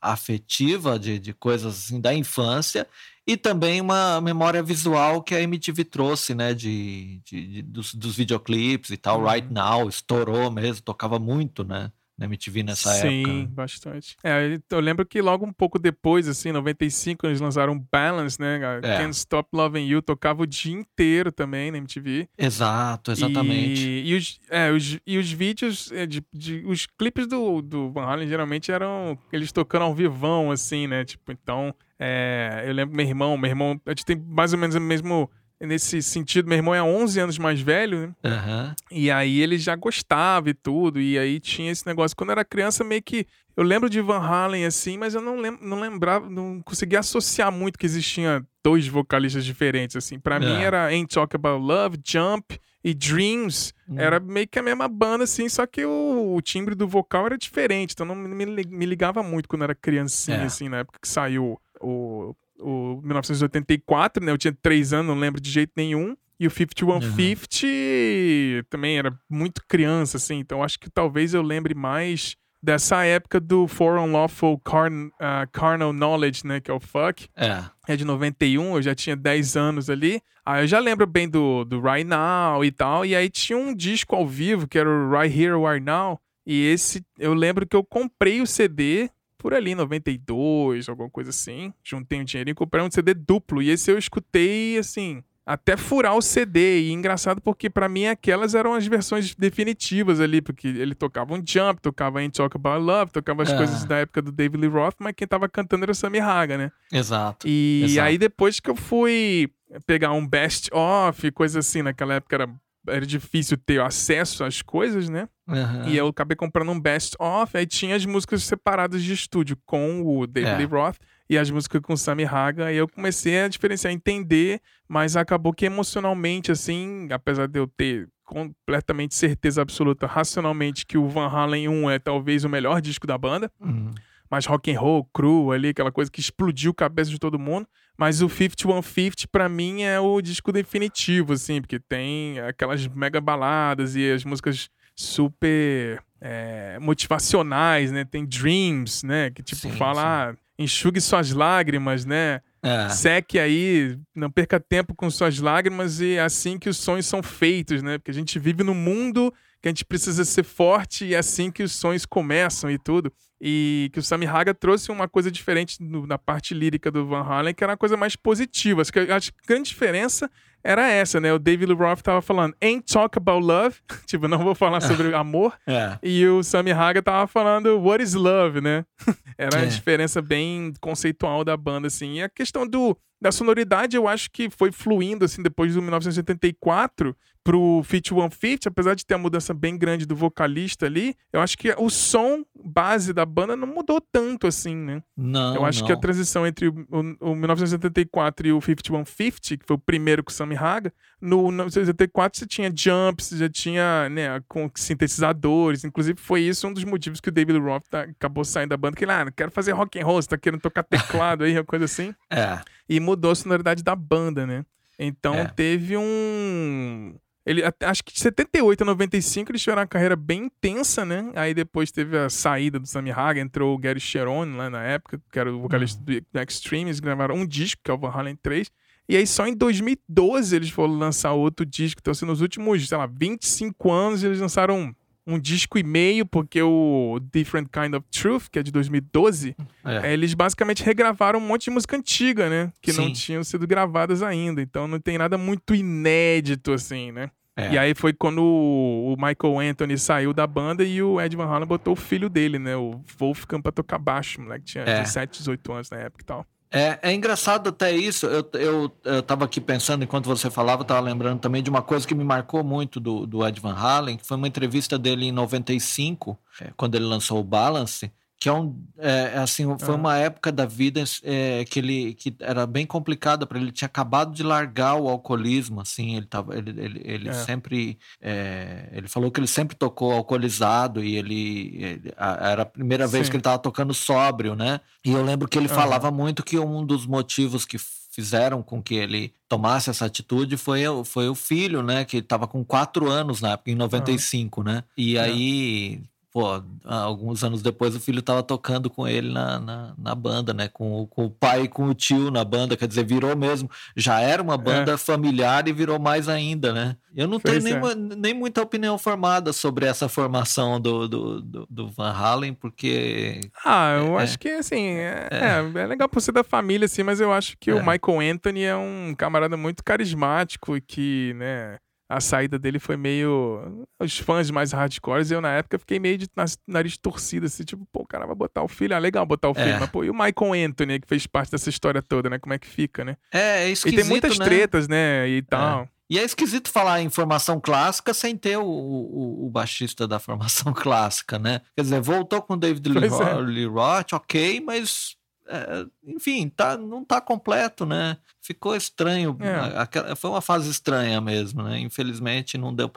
afetiva 0.00 0.98
de, 0.98 1.18
de 1.18 1.32
coisas 1.32 1.74
assim, 1.74 2.00
da 2.00 2.14
infância 2.14 2.86
e 3.26 3.36
também 3.36 3.78
uma 3.80 4.20
memória 4.22 4.62
visual 4.62 5.22
que 5.22 5.34
a 5.34 5.42
MTV 5.42 5.84
trouxe, 5.84 6.34
né, 6.34 6.54
de, 6.54 7.20
de, 7.24 7.46
de 7.46 7.62
dos, 7.62 7.94
dos 7.94 8.16
videoclipes 8.16 8.90
e 8.90 8.96
tal. 8.96 9.20
Uhum. 9.20 9.28
Right 9.28 9.52
Now 9.52 9.86
estourou 9.86 10.50
mesmo, 10.50 10.82
tocava 10.82 11.18
muito, 11.18 11.62
né? 11.62 11.92
Na 12.18 12.26
MTV 12.26 12.64
nessa 12.64 12.92
Sim, 12.94 13.20
época. 13.20 13.32
Sim, 13.32 13.46
bastante. 13.46 14.16
É, 14.24 14.58
eu 14.70 14.80
lembro 14.80 15.06
que 15.06 15.22
logo 15.22 15.46
um 15.46 15.52
pouco 15.52 15.78
depois, 15.78 16.26
assim, 16.26 16.50
95, 16.50 17.26
eles 17.26 17.40
lançaram 17.40 17.78
Balance, 17.92 18.40
né? 18.40 18.60
É. 18.82 18.98
Can't 18.98 19.16
Stop 19.16 19.48
Loving 19.52 19.86
You, 19.86 20.02
tocava 20.02 20.42
o 20.42 20.46
dia 20.46 20.74
inteiro 20.74 21.30
também 21.30 21.70
na 21.70 21.78
MTV. 21.78 22.28
Exato, 22.36 23.12
exatamente. 23.12 23.86
E, 23.86 24.10
e, 24.10 24.16
os, 24.16 24.40
é, 24.50 24.70
os, 24.72 24.98
e 25.06 25.16
os 25.16 25.30
vídeos, 25.30 25.92
é, 25.92 26.04
de, 26.06 26.22
de, 26.32 26.64
os 26.66 26.86
clipes 26.86 27.28
do, 27.28 27.62
do 27.62 27.90
Van 27.92 28.04
Halen 28.04 28.26
geralmente 28.26 28.72
eram 28.72 29.16
eles 29.32 29.52
tocando 29.52 29.82
ao 29.82 29.94
vivão, 29.94 30.50
assim, 30.50 30.88
né? 30.88 31.04
Tipo, 31.04 31.30
então, 31.30 31.72
é, 32.00 32.64
eu 32.66 32.72
lembro 32.72 32.96
meu 32.96 33.06
irmão, 33.06 33.36
meu 33.38 33.50
irmão, 33.50 33.80
a 33.86 33.90
gente 33.90 34.04
tem 34.04 34.16
mais 34.16 34.52
ou 34.52 34.58
menos 34.58 34.74
o 34.74 34.80
mesmo 34.80 35.30
nesse 35.60 36.02
sentido, 36.02 36.48
meu 36.48 36.56
irmão 36.56 36.74
é 36.74 36.82
11 36.82 37.20
anos 37.20 37.38
mais 37.38 37.60
velho, 37.60 38.00
né? 38.00 38.14
Uhum. 38.24 38.74
E 38.90 39.10
aí 39.10 39.40
ele 39.40 39.58
já 39.58 39.74
gostava 39.74 40.50
e 40.50 40.54
tudo, 40.54 41.00
e 41.00 41.18
aí 41.18 41.40
tinha 41.40 41.72
esse 41.72 41.86
negócio. 41.86 42.16
Quando 42.16 42.30
eu 42.30 42.34
era 42.34 42.44
criança, 42.44 42.84
meio 42.84 43.02
que. 43.02 43.26
Eu 43.56 43.64
lembro 43.64 43.90
de 43.90 44.00
Van 44.00 44.20
Halen 44.20 44.64
assim, 44.64 44.96
mas 44.96 45.14
eu 45.14 45.20
não, 45.20 45.36
lem 45.36 45.58
não 45.60 45.80
lembrava, 45.80 46.30
não 46.30 46.62
conseguia 46.62 47.00
associar 47.00 47.50
muito 47.50 47.76
que 47.76 47.86
existiam 47.86 48.46
dois 48.62 48.86
vocalistas 48.86 49.44
diferentes, 49.44 49.96
assim. 49.96 50.18
Para 50.20 50.36
é. 50.36 50.38
mim 50.38 50.62
era 50.62 50.86
Ain't 50.86 51.12
Talk 51.12 51.34
About 51.34 51.60
Love, 51.60 51.98
Jump 52.04 52.56
e 52.84 52.94
Dreams. 52.94 53.74
Hum. 53.88 53.98
Era 53.98 54.20
meio 54.20 54.46
que 54.46 54.60
a 54.60 54.62
mesma 54.62 54.86
banda, 54.86 55.24
assim, 55.24 55.48
só 55.48 55.66
que 55.66 55.84
o, 55.84 56.34
o 56.36 56.40
timbre 56.40 56.76
do 56.76 56.86
vocal 56.86 57.26
era 57.26 57.36
diferente, 57.36 57.94
então 57.94 58.06
não 58.06 58.14
me, 58.14 58.46
me 58.46 58.86
ligava 58.86 59.24
muito 59.24 59.48
quando 59.48 59.62
eu 59.62 59.66
era 59.66 59.74
criancinha, 59.74 60.36
é. 60.36 60.44
assim, 60.44 60.68
na 60.68 60.78
época 60.78 61.00
que 61.02 61.08
saiu 61.08 61.60
o 61.80 62.34
o 62.60 63.00
1984, 63.02 64.24
né? 64.24 64.32
Eu 64.32 64.38
tinha 64.38 64.56
três 64.60 64.92
anos, 64.92 65.06
não 65.06 65.20
lembro 65.20 65.40
de 65.40 65.50
jeito 65.50 65.72
nenhum. 65.76 66.16
E 66.40 66.46
o 66.46 66.50
5150 66.50 67.66
uhum. 67.66 68.62
também 68.70 68.96
era 68.96 69.12
muito 69.28 69.62
criança, 69.66 70.18
assim. 70.18 70.38
Então 70.38 70.62
acho 70.62 70.78
que 70.78 70.88
talvez 70.88 71.34
eu 71.34 71.42
lembre 71.42 71.74
mais 71.74 72.36
dessa 72.62 73.04
época 73.04 73.40
do 73.40 73.66
For 73.66 73.98
Unlawful 73.98 74.58
Carn, 74.60 75.06
uh, 75.06 75.48
Carnal 75.52 75.92
Knowledge, 75.92 76.46
né? 76.46 76.60
Que 76.60 76.70
é 76.70 76.74
o 76.74 76.80
Fuck. 76.80 77.28
É. 77.36 77.64
É 77.88 77.96
de 77.96 78.04
91, 78.04 78.76
eu 78.76 78.82
já 78.82 78.94
tinha 78.94 79.16
10 79.16 79.56
anos 79.56 79.90
ali. 79.90 80.20
Aí 80.44 80.62
eu 80.62 80.66
já 80.66 80.78
lembro 80.78 81.06
bem 81.06 81.28
do, 81.28 81.64
do 81.64 81.80
Right 81.80 82.04
Now 82.04 82.64
e 82.64 82.70
tal. 82.70 83.04
E 83.04 83.16
aí 83.16 83.28
tinha 83.28 83.58
um 83.58 83.74
disco 83.74 84.14
ao 84.14 84.26
vivo 84.26 84.68
que 84.68 84.78
era 84.78 84.88
o 84.88 85.10
Right 85.10 85.36
Here, 85.36 85.54
Right 85.60 85.84
Now. 85.84 86.20
E 86.46 86.66
esse, 86.66 87.04
eu 87.18 87.34
lembro 87.34 87.66
que 87.66 87.76
eu 87.76 87.84
comprei 87.84 88.40
o 88.40 88.46
CD 88.46 89.10
por 89.38 89.54
ali, 89.54 89.74
92, 89.74 90.88
alguma 90.88 91.08
coisa 91.08 91.30
assim. 91.30 91.72
Juntei 91.82 92.20
um 92.20 92.24
dinheirinho 92.24 92.52
e 92.52 92.56
comprei 92.56 92.82
um 92.82 92.90
CD 92.90 93.14
duplo. 93.14 93.62
E 93.62 93.70
esse 93.70 93.90
eu 93.90 93.96
escutei, 93.96 94.76
assim, 94.76 95.22
até 95.46 95.78
furar 95.78 96.14
o 96.14 96.20
CD. 96.20 96.82
E 96.82 96.92
engraçado 96.92 97.40
porque 97.40 97.70
para 97.70 97.88
mim 97.88 98.06
aquelas 98.06 98.54
eram 98.54 98.74
as 98.74 98.86
versões 98.86 99.34
definitivas 99.34 100.20
ali, 100.20 100.42
porque 100.42 100.68
ele 100.68 100.94
tocava 100.94 101.32
um 101.32 101.42
jump, 101.42 101.80
tocava 101.80 102.18
Ain't 102.18 102.36
Talk 102.36 102.54
About 102.54 102.84
Love, 102.84 103.12
tocava 103.12 103.44
as 103.44 103.50
é. 103.50 103.56
coisas 103.56 103.84
da 103.84 103.96
época 103.96 104.20
do 104.20 104.30
David 104.30 104.60
Lee 104.60 104.70
Roth, 104.70 104.96
mas 104.98 105.14
quem 105.16 105.26
tava 105.26 105.48
cantando 105.48 105.84
era 105.84 105.92
o 105.92 105.94
Sammy 105.94 106.20
Haga, 106.20 106.58
né? 106.58 106.72
Exato. 106.92 107.48
E 107.48 107.82
Exato. 107.84 108.06
aí 108.06 108.18
depois 108.18 108.60
que 108.60 108.68
eu 108.68 108.76
fui 108.76 109.50
pegar 109.86 110.12
um 110.12 110.26
best 110.26 110.68
of, 110.72 111.30
coisa 111.32 111.60
assim, 111.60 111.80
naquela 111.80 112.14
época 112.14 112.36
era 112.36 112.50
era 112.86 113.04
difícil 113.06 113.56
ter 113.56 113.80
acesso 113.80 114.44
às 114.44 114.62
coisas, 114.62 115.08
né? 115.08 115.28
Uhum. 115.46 115.88
E 115.88 115.96
eu 115.96 116.08
acabei 116.08 116.36
comprando 116.36 116.70
um 116.70 116.80
best 116.80 117.14
of, 117.18 117.56
aí 117.56 117.66
tinha 117.66 117.96
as 117.96 118.04
músicas 118.04 118.42
separadas 118.42 119.02
de 119.02 119.12
estúdio 119.12 119.56
com 119.64 120.02
o 120.02 120.26
David 120.26 120.52
é. 120.52 120.56
Lee 120.58 120.66
Roth 120.66 120.98
e 121.28 121.36
as 121.36 121.50
músicas 121.50 121.80
com 121.82 121.92
o 121.92 121.96
Sammy 121.96 122.24
Haga, 122.24 122.72
e 122.72 122.76
eu 122.76 122.88
comecei 122.88 123.42
a 123.42 123.48
diferenciar, 123.48 123.92
entender, 123.92 124.60
mas 124.88 125.16
acabou 125.16 125.52
que 125.52 125.66
emocionalmente, 125.66 126.50
assim, 126.50 127.08
apesar 127.10 127.46
de 127.46 127.58
eu 127.58 127.66
ter 127.66 128.08
completamente 128.24 129.14
certeza 129.14 129.60
absoluta, 129.62 130.06
racionalmente, 130.06 130.86
que 130.86 130.96
o 130.98 131.08
Van 131.08 131.28
Halen 131.28 131.68
1 131.68 131.90
é 131.90 131.98
talvez 131.98 132.44
o 132.44 132.48
melhor 132.48 132.80
disco 132.80 133.06
da 133.06 133.16
banda, 133.16 133.50
uhum. 133.60 133.90
Mais 134.30 134.46
rock 134.46 134.70
and 134.70 134.78
roll, 134.78 135.04
cru 135.12 135.52
ali, 135.52 135.68
aquela 135.68 135.92
coisa 135.92 136.10
que 136.10 136.20
explodiu 136.20 136.72
a 136.72 136.74
cabeça 136.74 137.10
de 137.10 137.18
todo 137.18 137.38
mundo, 137.38 137.66
mas 137.96 138.22
o 138.22 138.28
5150 138.28 139.28
para 139.30 139.48
mim 139.48 139.82
é 139.82 139.98
o 139.98 140.20
disco 140.20 140.52
definitivo, 140.52 141.32
assim, 141.32 141.60
porque 141.60 141.78
tem 141.78 142.38
aquelas 142.40 142.86
mega 142.86 143.20
baladas 143.20 143.96
e 143.96 144.10
as 144.10 144.24
músicas 144.24 144.68
super 144.94 146.02
é, 146.20 146.78
motivacionais, 146.80 147.92
né? 147.92 148.04
Tem 148.04 148.24
Dreams, 148.24 149.04
né? 149.04 149.30
Que 149.30 149.42
tipo 149.42 149.62
sim, 149.62 149.70
fala, 149.72 150.30
ah, 150.30 150.34
enxugue 150.58 151.00
suas 151.00 151.32
lágrimas, 151.32 152.04
né? 152.04 152.40
É. 152.62 152.88
Seque 152.88 153.38
aí, 153.38 153.96
não 154.14 154.30
perca 154.30 154.58
tempo 154.58 154.94
com 154.94 155.08
suas 155.10 155.38
lágrimas 155.38 156.00
e 156.00 156.14
é 156.14 156.20
assim 156.20 156.58
que 156.58 156.68
os 156.68 156.76
sonhos 156.76 157.06
são 157.06 157.22
feitos, 157.22 157.82
né? 157.82 157.98
Porque 157.98 158.10
a 158.10 158.14
gente 158.14 158.38
vive 158.38 158.64
num 158.64 158.74
mundo 158.74 159.32
que 159.62 159.68
a 159.68 159.70
gente 159.70 159.84
precisa 159.84 160.24
ser 160.24 160.44
forte 160.44 161.04
e 161.04 161.14
é 161.14 161.18
assim 161.18 161.50
que 161.50 161.62
os 161.62 161.72
sonhos 161.72 162.04
começam 162.04 162.70
e 162.70 162.78
tudo. 162.78 163.12
E 163.40 163.90
que 163.92 164.00
o 164.00 164.02
Sammy 164.02 164.26
Haga 164.26 164.52
trouxe 164.52 164.90
uma 164.90 165.08
coisa 165.08 165.30
diferente 165.30 165.82
no, 165.82 166.06
na 166.06 166.18
parte 166.18 166.54
lírica 166.54 166.90
do 166.90 167.06
Van 167.06 167.22
Halen, 167.22 167.54
que 167.54 167.62
era 167.62 167.72
uma 167.72 167.76
coisa 167.76 167.96
mais 167.96 168.16
positiva. 168.16 168.82
Acho 168.82 168.92
que 168.92 168.98
a 168.98 169.20
grande 169.46 169.68
diferença 169.68 170.30
era 170.62 170.88
essa, 170.88 171.20
né? 171.20 171.32
O 171.32 171.38
David 171.38 171.72
Lee 171.72 171.78
Roth 171.78 172.02
tava 172.02 172.20
falando 172.20 172.54
Ain't 172.60 172.92
Talk 172.92 173.16
About 173.16 173.44
Love, 173.44 173.76
tipo, 174.06 174.26
não 174.26 174.38
vou 174.38 174.54
falar 174.54 174.80
sobre 174.80 175.14
amor. 175.14 175.56
É. 175.66 175.98
E 176.02 176.26
o 176.26 176.42
Sammy 176.42 176.72
Haga 176.72 177.02
tava 177.02 177.26
falando 177.26 177.78
What 177.80 178.02
is 178.02 178.14
Love, 178.14 178.60
né? 178.60 178.84
era 179.38 179.60
é. 179.60 179.62
a 179.62 179.66
diferença 179.66 180.20
bem 180.20 180.72
conceitual 180.80 181.44
da 181.44 181.56
banda, 181.56 181.86
assim. 181.86 182.14
E 182.14 182.22
a 182.22 182.28
questão 182.28 182.66
do 182.66 182.96
Da 183.20 183.30
sonoridade, 183.32 183.96
eu 183.96 184.08
acho 184.08 184.30
que 184.30 184.50
foi 184.50 184.72
fluindo, 184.72 185.24
assim, 185.24 185.42
depois 185.42 185.74
do 185.74 185.82
1974 185.82 187.16
pro 187.42 187.82
Fit 187.82 188.10
150, 188.10 188.68
apesar 188.68 188.94
de 188.94 189.06
ter 189.06 189.14
a 189.14 189.18
mudança 189.18 189.54
bem 189.54 189.78
grande 189.78 190.04
do 190.04 190.14
vocalista 190.14 190.84
ali, 190.84 191.14
eu 191.32 191.40
acho 191.40 191.56
que 191.56 191.74
o 191.78 191.88
som 191.88 192.44
base 192.54 193.14
da 193.14 193.24
banda 193.28 193.54
não 193.54 193.66
mudou 193.68 194.00
tanto 194.00 194.46
assim, 194.46 194.74
né? 194.74 195.02
Não. 195.16 195.54
Eu 195.54 195.64
acho 195.64 195.80
não. 195.80 195.86
que 195.86 195.92
a 195.92 195.96
transição 195.96 196.46
entre 196.46 196.68
o, 196.68 196.86
o, 196.90 197.30
o 197.30 197.34
1974 197.36 198.48
e 198.48 198.52
o 198.52 198.60
5150, 198.60 199.56
que 199.58 199.66
foi 199.66 199.76
o 199.76 199.78
primeiro 199.78 200.24
com 200.24 200.30
o 200.30 200.34
Sammy 200.34 200.56
Haga, 200.56 200.92
no 201.20 201.42
1974 201.48 202.38
você 202.40 202.46
tinha 202.46 202.72
jumps, 202.74 203.30
já 203.30 203.48
tinha, 203.48 204.08
né, 204.08 204.40
com 204.48 204.68
sintetizadores, 204.74 205.84
inclusive 205.84 206.18
foi 206.20 206.40
isso 206.42 206.66
um 206.66 206.72
dos 206.72 206.84
motivos 206.84 207.20
que 207.20 207.28
o 207.28 207.32
David 207.32 207.58
Roth 207.58 207.84
tá, 207.88 208.02
acabou 208.02 208.44
saindo 208.44 208.70
da 208.70 208.76
banda, 208.76 208.96
que 208.96 209.04
ele, 209.04 209.12
ah, 209.12 209.24
não 209.26 209.32
quero 209.32 209.50
fazer 209.50 209.72
rock 209.72 210.00
and 210.00 210.04
roll, 210.04 210.20
você 210.20 210.28
tá 210.28 210.38
querendo 210.38 210.60
tocar 210.60 210.82
teclado 210.82 211.44
aí, 211.44 211.54
uma 211.58 211.64
coisa 211.64 211.84
assim. 211.84 212.14
É. 212.30 212.58
E 212.88 212.98
mudou 212.98 213.30
a 213.30 213.34
sonoridade 213.34 213.82
da 213.82 213.94
banda, 213.94 214.46
né? 214.46 214.64
Então 214.98 215.34
É. 215.34 215.44
teve 215.46 215.96
um. 215.96 217.14
Ele, 217.48 217.62
acho 217.82 218.04
que 218.04 218.12
de 218.12 218.20
78 218.20 218.82
a 218.82 218.84
95 218.84 219.50
eles 219.50 219.62
tiveram 219.62 219.80
uma 219.80 219.86
carreira 219.88 220.14
bem 220.14 220.44
intensa, 220.44 221.02
né? 221.02 221.32
Aí 221.34 221.54
depois 221.54 221.90
teve 221.90 222.14
a 222.18 222.28
saída 222.28 222.78
do 222.78 222.86
Sammy 222.86 223.10
Haga, 223.10 223.40
entrou 223.40 223.74
o 223.74 223.78
Gary 223.78 223.98
Cherone 224.00 224.54
lá 224.54 224.68
na 224.68 224.82
época, 224.82 225.18
que 225.32 225.38
era 225.38 225.50
o 225.50 225.60
vocalista 225.62 225.98
do 226.02 226.12
do 226.20 226.40
Extreme, 226.46 226.90
eles 226.90 227.00
gravaram 227.00 227.36
um 227.36 227.46
disco, 227.46 227.80
que 227.82 227.90
é 227.90 227.94
o 227.94 227.98
Van 227.98 228.10
Halen 228.10 228.36
3. 228.36 228.70
E 229.08 229.16
aí 229.16 229.26
só 229.26 229.46
em 229.46 229.54
2012 229.54 230.54
eles 230.54 230.68
foram 230.68 230.92
lançar 230.98 231.32
outro 231.32 231.64
disco. 231.64 232.00
Então, 232.02 232.12
assim, 232.12 232.26
nos 232.26 232.42
últimos, 232.42 232.86
sei 232.86 232.98
lá, 232.98 233.06
25 233.06 233.90
anos 233.90 234.22
eles 234.22 234.38
lançaram 234.40 234.78
um, 234.78 234.94
um 235.26 235.38
disco 235.38 235.78
e 235.78 235.82
meio, 235.82 236.26
porque 236.26 236.60
o 236.60 237.18
Different 237.32 237.68
Kind 237.72 237.94
of 237.94 238.06
Truth, 238.10 238.48
que 238.52 238.58
é 238.58 238.62
de 238.62 238.70
2012, 238.70 239.56
É. 239.86 240.08
é, 240.08 240.12
eles 240.12 240.34
basicamente 240.34 240.82
regravaram 240.82 241.38
um 241.38 241.46
monte 241.46 241.64
de 241.64 241.70
música 241.70 241.96
antiga, 241.96 242.50
né? 242.50 242.70
Que 242.82 242.92
não 242.92 243.06
Sim. 243.06 243.12
tinham 243.14 243.42
sido 243.42 243.66
gravadas 243.66 244.22
ainda. 244.22 244.60
Então 244.60 244.86
não 244.86 245.00
tem 245.00 245.16
nada 245.16 245.38
muito 245.38 245.74
inédito, 245.74 246.72
assim, 246.74 247.10
né? 247.10 247.30
É. 247.58 247.72
E 247.72 247.78
aí 247.78 247.92
foi 247.92 248.12
quando 248.12 248.40
o 248.40 249.16
Michael 249.18 249.70
Anthony 249.70 249.98
saiu 249.98 250.32
da 250.32 250.46
banda 250.46 250.84
e 250.84 251.02
o 251.02 251.20
Ed 251.20 251.36
Van 251.36 251.46
Halen 251.46 251.66
botou 251.66 251.94
o 251.94 251.96
filho 251.96 252.28
dele, 252.28 252.56
né? 252.56 252.76
O 252.76 253.00
Wolfgang 253.18 253.60
pra 253.60 253.72
tocar 253.72 253.98
baixo, 253.98 254.40
moleque. 254.40 254.64
Tinha 254.64 254.84
É. 254.84 255.00
17, 255.00 255.38
18 255.38 255.72
anos 255.72 255.90
na 255.90 255.96
época 255.98 256.22
e 256.22 256.24
tal. 256.24 256.46
É, 256.70 256.98
é 257.02 257.12
engraçado 257.12 257.70
até 257.70 257.90
isso. 257.90 258.26
Eu, 258.26 258.48
eu, 258.52 258.92
eu 259.04 259.22
tava 259.22 259.44
aqui 259.44 259.60
pensando, 259.60 260.04
enquanto 260.04 260.26
você 260.26 260.50
falava, 260.50 260.82
eu 260.82 260.86
tava 260.86 261.00
lembrando 261.00 261.40
também 261.40 261.62
de 261.62 261.70
uma 261.70 261.82
coisa 261.82 262.06
que 262.06 262.14
me 262.14 262.22
marcou 262.22 262.62
muito 262.62 263.00
do, 263.00 263.26
do 263.26 263.44
Ed 263.44 263.58
Van 263.60 263.74
Halen, 263.74 264.18
que 264.18 264.26
foi 264.26 264.36
uma 264.36 264.46
entrevista 264.46 264.98
dele 264.98 265.26
em 265.26 265.32
95, 265.32 266.38
é, 266.60 266.70
quando 266.76 266.94
ele 266.94 267.06
lançou 267.06 267.40
o 267.40 267.44
Balance, 267.44 268.12
que 268.40 268.48
é 268.48 268.52
um 268.52 268.80
é, 268.98 269.32
é 269.34 269.38
assim 269.38 269.64
foi 269.78 269.94
Ah. 269.94 269.98
uma 269.98 270.16
época 270.16 270.52
da 270.52 270.64
vida 270.64 271.02
é, 271.24 271.64
que 271.64 271.78
ele 271.80 272.14
que 272.14 272.34
era 272.40 272.66
bem 272.66 272.86
complicada 272.86 273.44
para 273.46 273.58
ele 273.58 273.66
ele 273.66 273.72
tinha 273.72 273.86
acabado 273.86 274.32
de 274.32 274.42
largar 274.44 274.94
o 274.94 275.08
alcoolismo 275.08 275.80
assim 275.80 276.16
ele 276.16 276.26
tava 276.26 276.56
ele, 276.56 276.70
ele, 276.70 277.00
ele 277.04 277.28
É. 277.30 277.32
sempre 277.32 277.98
é, 278.20 278.88
ele 278.92 279.08
falou 279.08 279.30
que 279.30 279.40
ele 279.40 279.46
sempre 279.48 279.76
tocou 279.76 280.12
alcoolizado 280.12 281.02
e 281.02 281.16
ele, 281.16 281.76
ele- 281.82 282.12
a- 282.16 282.50
era 282.50 282.62
a 282.62 282.66
primeira 282.66 283.06
vez 283.08 283.26
Sim. 283.26 283.30
que 283.32 283.36
ele 283.36 283.40
estava 283.40 283.58
tocando 283.58 283.92
sóbrio 283.92 284.54
né 284.54 284.80
e 285.04 285.10
eu 285.12 285.22
lembro 285.24 285.48
que 285.48 285.58
ele 285.58 285.68
falava 285.68 286.10
muito 286.10 286.44
que 286.44 286.58
um 286.58 286.84
dos 286.86 287.06
motivos 287.06 287.64
que 287.64 287.76
fizeram 288.10 288.62
com 288.62 288.82
que 288.82 288.94
ele 288.94 289.32
tomasse 289.48 289.90
essa 289.90 290.04
atitude 290.06 290.56
foi, 290.56 290.86
o- 290.88 291.04
foi 291.04 291.28
o 291.28 291.36
filho, 291.36 291.84
né? 291.84 292.04
Que 292.04 292.16
estava 292.16 292.48
com 292.48 292.64
quatro 292.64 293.08
anos 293.08 293.40
na 293.40 293.52
época, 293.52 293.70
em 293.70 293.76
95, 293.76 294.62
né? 294.64 294.82
E 294.96 295.16
É. 295.16 295.20
aí, 295.20 296.00
pô, 296.32 296.62
alguns 296.84 297.42
anos 297.42 297.62
depois 297.62 297.96
o 297.96 298.00
filho 298.00 298.20
estava 298.20 298.42
tocando 298.42 298.90
com 298.90 299.06
ele 299.08 299.32
na, 299.32 299.58
na, 299.58 299.94
na 299.96 300.14
banda, 300.14 300.52
né? 300.52 300.68
Com, 300.68 301.00
o- 301.02 301.06
com 301.06 301.24
o 301.26 301.30
pai 301.30 301.62
e 301.62 301.68
com 301.68 301.86
o 301.88 301.94
tio 301.94 302.30
na 302.30 302.44
banda, 302.44 302.76
quer 302.76 302.86
dizer, 302.86 303.04
virou 303.04 303.34
mesmo. 303.36 303.70
Já 303.96 304.20
era 304.20 304.42
uma 304.42 304.56
banda 304.58 304.98
familiar 304.98 305.66
e 305.68 305.72
virou 305.72 305.98
mais 305.98 306.28
ainda, 306.28 306.72
né? 306.72 306.96
Eu 307.16 307.26
não 307.26 307.40
Pois 307.40 307.64
tenho 307.64 307.76
é. 307.86 307.94
nem, 307.94 308.16
nem 308.18 308.34
muita 308.34 308.62
opinião 308.62 308.96
formada 308.98 309.52
sobre 309.52 309.86
essa 309.86 310.08
formação 310.08 310.80
do, 310.80 311.08
do, 311.08 311.40
do, 311.42 311.66
do 311.68 311.88
Van 311.90 312.12
Halen, 312.12 312.52
porque 312.54 313.40
Ah, 313.64 313.96
eu 313.98 314.18
É. 314.18 314.22
acho 314.22 314.38
que, 314.38 314.48
assim, 314.50 314.84
é, 314.86 315.28
é. 315.30 315.80
é 315.80 315.86
legal 315.86 316.08
por 316.08 316.20
ser 316.20 316.32
da 316.32 316.44
família, 316.44 316.84
assim, 316.84 317.02
mas 317.02 317.20
eu 317.20 317.32
acho 317.32 317.56
que 317.58 317.70
É. 317.70 317.74
o 317.74 317.78
Michael 317.78 318.32
Anthony 318.34 318.62
é 318.64 318.76
um 318.76 319.14
camarada 319.16 319.56
muito 319.56 319.82
carismático 319.82 320.76
e 320.76 320.80
que, 320.80 321.32
né, 321.36 321.78
a 322.08 322.20
saída 322.20 322.58
dele 322.58 322.78
foi 322.78 322.96
meio. 322.96 323.86
Os 324.00 324.18
fãs 324.18 324.50
mais 324.50 324.72
hardcores, 324.72 325.30
eu 325.30 325.40
na 325.40 325.52
época 325.52 325.78
fiquei 325.78 325.98
meio 325.98 326.16
de 326.16 326.26
nariz 326.66 326.96
torcido, 326.96 327.46
assim, 327.46 327.64
tipo, 327.64 327.86
pô, 327.92 328.00
o 328.00 328.06
cara 328.06 328.26
vai 328.26 328.34
botar 328.34 328.62
o 328.62 328.68
filho, 328.68 328.94
ah, 328.94 328.98
legal 328.98 329.26
botar 329.26 329.48
o 329.50 329.54
filho, 329.54 329.68
É. 329.68 329.78
mas 329.78 329.90
pô, 329.90 330.04
e 330.04 330.10
o 330.10 330.14
Michael 330.14 330.68
Anthony, 330.68 331.00
que 331.00 331.06
fez 331.08 331.26
parte 331.26 331.50
dessa 331.50 331.68
história 331.68 332.00
toda, 332.00 332.30
né, 332.30 332.38
como 332.38 332.54
é 332.54 332.58
que 332.58 332.66
fica, 332.66 333.04
né? 333.04 333.16
é, 333.32 333.64
é 333.64 333.68
E 333.68 333.72
esquisito, 333.72 334.00
tem 334.00 334.08
muitas 334.08 334.38
né? 334.38 334.44
tretas, 334.44 334.88
né, 334.88 335.28
e 335.28 335.42
tal. 335.42 335.88
E 336.10 336.18
é 336.18 336.22
esquisito 336.24 336.70
falar 336.70 337.02
em 337.02 337.10
formação 337.10 337.60
clássica 337.60 338.14
sem 338.14 338.34
ter 338.34 338.56
o, 338.56 338.64
o, 338.64 339.46
o 339.46 339.50
baixista 339.50 340.08
da 340.08 340.18
formação 340.18 340.72
clássica, 340.72 341.38
né? 341.38 341.60
Quer 341.76 341.82
dizer, 341.82 342.00
voltou 342.00 342.40
com 342.40 342.54
o 342.54 342.56
David 342.56 342.88
Lee, 342.88 343.10
é. 343.10 343.34
Lee 343.42 343.66
Roth, 343.66 344.14
ok, 344.14 344.62
mas 344.64 345.17
é, 345.48 345.86
enfim, 346.06 346.48
tá, 346.48 346.76
não 346.76 347.04
tá 347.04 347.20
completo, 347.20 347.86
né? 347.86 348.16
Ficou 348.40 348.76
estranho. 348.76 349.36
É. 349.40 349.48
a- 349.54 349.82
aquela- 349.82 350.14
foi 350.16 350.30
uma 350.30 350.40
fase 350.40 350.70
estranha 350.70 351.20
mesmo, 351.20 351.62
né? 351.62 351.78
Infelizmente 351.80 352.56
não 352.58 352.74
deu. 352.74 352.88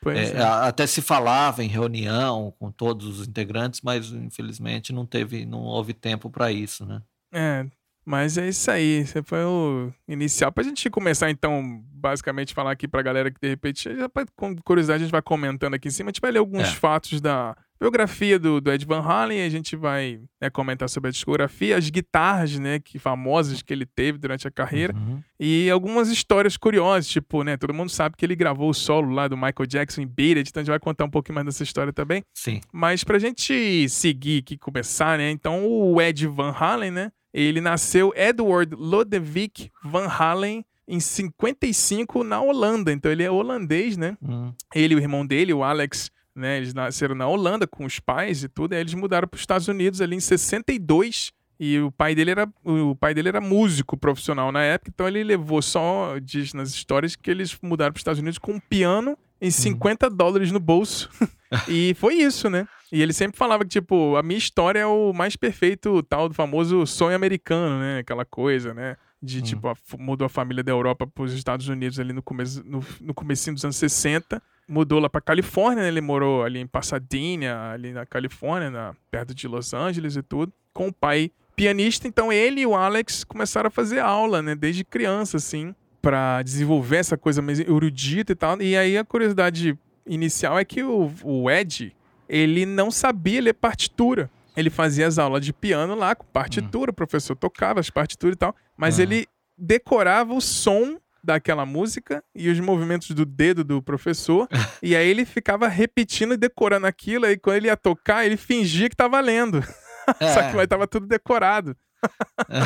Pois 0.00 0.16
é, 0.32 0.36
é. 0.38 0.42
Até 0.42 0.86
se 0.86 1.02
falava 1.02 1.62
em 1.64 1.68
reunião 1.68 2.52
com 2.58 2.70
todos 2.70 3.20
os 3.20 3.26
integrantes, 3.28 3.80
mas 3.82 4.10
infelizmente 4.12 4.92
não 4.92 5.04
teve, 5.06 5.44
não 5.46 5.60
houve 5.60 5.92
tempo 5.92 6.30
para 6.30 6.50
isso, 6.52 6.84
né? 6.86 7.02
É, 7.32 7.66
mas 8.04 8.38
é 8.38 8.48
isso 8.48 8.70
aí. 8.70 9.00
Esse 9.00 9.22
foi 9.22 9.44
o 9.44 9.92
inicial. 10.08 10.52
Pra 10.52 10.62
gente 10.64 10.88
começar, 10.90 11.30
então, 11.30 11.82
basicamente, 11.92 12.54
falar 12.54 12.70
aqui 12.70 12.86
pra 12.86 13.02
galera 13.02 13.30
que 13.30 13.40
de 13.40 13.48
repente, 13.48 13.94
já 13.96 14.08
pra- 14.08 14.24
com 14.36 14.54
curiosidade, 14.64 15.02
a 15.02 15.06
gente 15.06 15.12
vai 15.12 15.22
comentando 15.22 15.74
aqui 15.74 15.88
em 15.88 15.90
cima. 15.90 16.10
A 16.10 16.12
gente 16.12 16.20
vai 16.20 16.30
ler 16.30 16.38
alguns 16.38 16.68
É. 16.68 16.72
fatos 16.74 17.20
da 17.20 17.56
biografia 17.80 18.38
do, 18.38 18.60
do 18.60 18.70
Ed 18.70 18.84
Van 18.84 19.00
Halen. 19.00 19.42
A 19.42 19.48
gente 19.48 19.74
vai 19.74 20.20
né, 20.40 20.50
comentar 20.50 20.88
sobre 20.88 21.08
a 21.08 21.10
discografia, 21.10 21.76
as 21.76 21.90
guitarras, 21.90 22.58
né, 22.58 22.78
que 22.78 22.98
famosas 22.98 23.62
que 23.62 23.72
ele 23.72 23.86
teve 23.86 24.18
durante 24.18 24.46
a 24.46 24.50
carreira. 24.50 24.94
Uhum. 24.94 25.20
E 25.38 25.70
algumas 25.70 26.08
histórias 26.08 26.56
curiosas, 26.56 27.08
tipo, 27.08 27.42
né, 27.42 27.56
todo 27.56 27.74
mundo 27.74 27.90
sabe 27.90 28.16
que 28.16 28.24
ele 28.24 28.36
gravou 28.36 28.70
o 28.70 28.74
solo 28.74 29.12
lá 29.12 29.28
do 29.28 29.36
Michael 29.36 29.66
Jackson 29.66 30.02
em 30.02 30.06
Beat 30.06 30.36
então 30.36 30.60
a 30.60 30.64
gente 30.64 30.70
vai 30.70 30.78
contar 30.78 31.04
um 31.04 31.10
pouquinho 31.10 31.34
mais 31.34 31.46
dessa 31.46 31.62
história 31.62 31.92
também. 31.92 32.22
Sim. 32.34 32.60
Mas 32.72 33.04
pra 33.04 33.18
gente 33.18 33.88
seguir 33.88 34.42
aqui, 34.42 34.58
começar, 34.58 35.18
né? 35.18 35.30
Então, 35.30 35.66
o 35.66 36.00
Ed 36.00 36.26
Van 36.26 36.50
Halen, 36.50 36.90
né? 36.90 37.12
Ele 37.32 37.60
nasceu 37.60 38.12
Edward 38.16 38.74
Lodewijk 38.74 39.70
Van 39.84 40.06
Halen 40.06 40.64
em 40.88 41.00
55 41.00 42.24
na 42.24 42.40
Holanda. 42.40 42.92
Então, 42.92 43.10
ele 43.10 43.22
é 43.22 43.30
holandês, 43.30 43.96
né? 43.96 44.16
Hum. 44.22 44.52
Ele 44.74 44.94
e 44.94 44.96
o 44.96 45.00
irmão 45.00 45.26
dele, 45.26 45.52
o 45.52 45.62
Alex, 45.62 46.10
né? 46.36 46.58
Eles 46.58 46.74
nasceram 46.74 47.14
na 47.14 47.26
Holanda 47.26 47.66
com 47.66 47.84
os 47.84 47.98
pais 47.98 48.44
e 48.44 48.48
tudo. 48.48 48.74
Aí 48.74 48.80
eles 48.80 48.94
mudaram 48.94 49.26
para 49.26 49.36
os 49.36 49.40
Estados 49.42 49.66
Unidos 49.68 50.00
ali 50.00 50.14
em 50.16 50.20
62. 50.20 51.32
E 51.58 51.80
o 51.80 51.90
pai 51.90 52.14
dele 52.14 52.32
era 52.32 52.46
o 52.62 52.94
pai 52.94 53.14
dele 53.14 53.28
era 53.28 53.40
músico 53.40 53.96
profissional 53.96 54.52
na 54.52 54.62
época, 54.62 54.90
então 54.94 55.08
ele 55.08 55.24
levou 55.24 55.62
só 55.62 56.18
diz 56.22 56.52
nas 56.52 56.68
histórias 56.68 57.16
que 57.16 57.30
eles 57.30 57.56
mudaram 57.62 57.92
para 57.94 57.96
os 57.98 58.00
Estados 58.02 58.20
Unidos 58.20 58.38
com 58.38 58.52
um 58.52 58.60
piano 58.60 59.16
e 59.40 59.50
50 59.50 60.10
dólares 60.10 60.52
no 60.52 60.60
bolso. 60.60 61.08
e 61.66 61.94
foi 61.98 62.16
isso, 62.16 62.50
né? 62.50 62.68
E 62.92 63.00
ele 63.00 63.14
sempre 63.14 63.38
falava 63.38 63.64
que, 63.64 63.70
tipo, 63.70 64.16
a 64.16 64.22
minha 64.22 64.36
história 64.36 64.80
é 64.80 64.86
o 64.86 65.14
mais 65.14 65.34
perfeito, 65.34 65.90
o 65.94 66.02
tal 66.02 66.28
do 66.28 66.34
famoso 66.34 66.86
sonho 66.86 67.16
americano, 67.16 67.78
né? 67.80 67.98
Aquela 68.00 68.26
coisa, 68.26 68.74
né? 68.74 68.96
De, 69.22 69.38
Hum. 69.38 69.42
tipo, 69.42 69.68
a- 69.68 69.74
mudou 69.98 70.26
a 70.26 70.28
família 70.28 70.62
da 70.62 70.72
Europa 70.72 71.06
para 71.06 71.24
os 71.24 71.32
Estados 71.32 71.68
Unidos 71.68 71.98
ali 71.98 72.12
no 72.12 72.22
começo, 72.22 72.62
no, 72.66 72.84
no 73.00 73.14
comecinho 73.14 73.54
dos 73.54 73.64
anos 73.64 73.76
60. 73.76 74.42
Mudou 74.68 74.98
lá 74.98 75.08
pra 75.08 75.20
Califórnia, 75.20 75.82
né? 75.84 75.88
Ele 75.88 76.00
morou 76.00 76.42
ali 76.44 76.58
em 76.58 76.66
Pasadena, 76.66 77.70
ali 77.72 77.92
na 77.92 78.04
Califórnia, 78.04 78.70
na, 78.70 78.94
perto 79.10 79.34
de 79.34 79.46
Los 79.46 79.72
Angeles 79.72 80.16
e 80.16 80.22
tudo. 80.22 80.52
Com 80.72 80.88
o 80.88 80.92
pai 80.92 81.30
pianista, 81.54 82.06
então 82.08 82.32
ele 82.32 82.60
e 82.62 82.66
o 82.66 82.74
Alex 82.74 83.24
começaram 83.24 83.68
a 83.68 83.70
fazer 83.70 84.00
aula, 84.00 84.42
né? 84.42 84.54
Desde 84.54 84.84
criança, 84.84 85.36
assim, 85.38 85.74
pra 86.02 86.42
desenvolver 86.42 86.96
essa 86.96 87.16
coisa 87.16 87.40
mais 87.40 87.60
erudita 87.60 88.32
e 88.32 88.34
tal. 88.34 88.60
E 88.60 88.76
aí 88.76 88.98
a 88.98 89.04
curiosidade 89.04 89.78
inicial 90.06 90.58
é 90.58 90.64
que 90.64 90.82
o, 90.82 91.10
o 91.22 91.50
Ed, 91.50 91.94
ele 92.28 92.66
não 92.66 92.90
sabia 92.90 93.40
ler 93.40 93.54
partitura. 93.54 94.28
Ele 94.56 94.68
fazia 94.70 95.06
as 95.06 95.18
aulas 95.18 95.44
de 95.44 95.52
piano 95.52 95.94
lá 95.94 96.14
com 96.14 96.24
partitura, 96.26 96.90
o 96.90 96.94
professor 96.94 97.36
tocava 97.36 97.78
as 97.80 97.90
partituras 97.90 98.34
e 98.34 98.38
tal, 98.38 98.54
mas 98.76 98.98
Ah. 98.98 99.02
ele 99.02 99.26
decorava 99.56 100.32
o 100.34 100.40
som 100.40 100.98
daquela 101.26 101.66
música 101.66 102.22
e 102.34 102.48
os 102.48 102.58
movimentos 102.60 103.10
do 103.10 103.24
dedo 103.26 103.62
do 103.64 103.82
professor, 103.82 104.48
e 104.82 104.94
aí 104.96 105.06
ele 105.08 105.24
ficava 105.26 105.68
repetindo 105.68 106.34
e 106.34 106.36
decorando 106.36 106.86
aquilo, 106.86 107.26
aí 107.26 107.36
quando 107.36 107.56
ele 107.56 107.66
ia 107.66 107.76
tocar, 107.76 108.24
ele 108.24 108.36
fingia 108.36 108.88
que 108.88 108.96
tava 108.96 109.20
lendo. 109.20 109.60
Só 110.34 110.40
É. 110.40 110.50
que 110.50 110.56
mas 110.56 110.66
tava 110.68 110.86
tudo 110.86 111.06
decorado. 111.06 111.76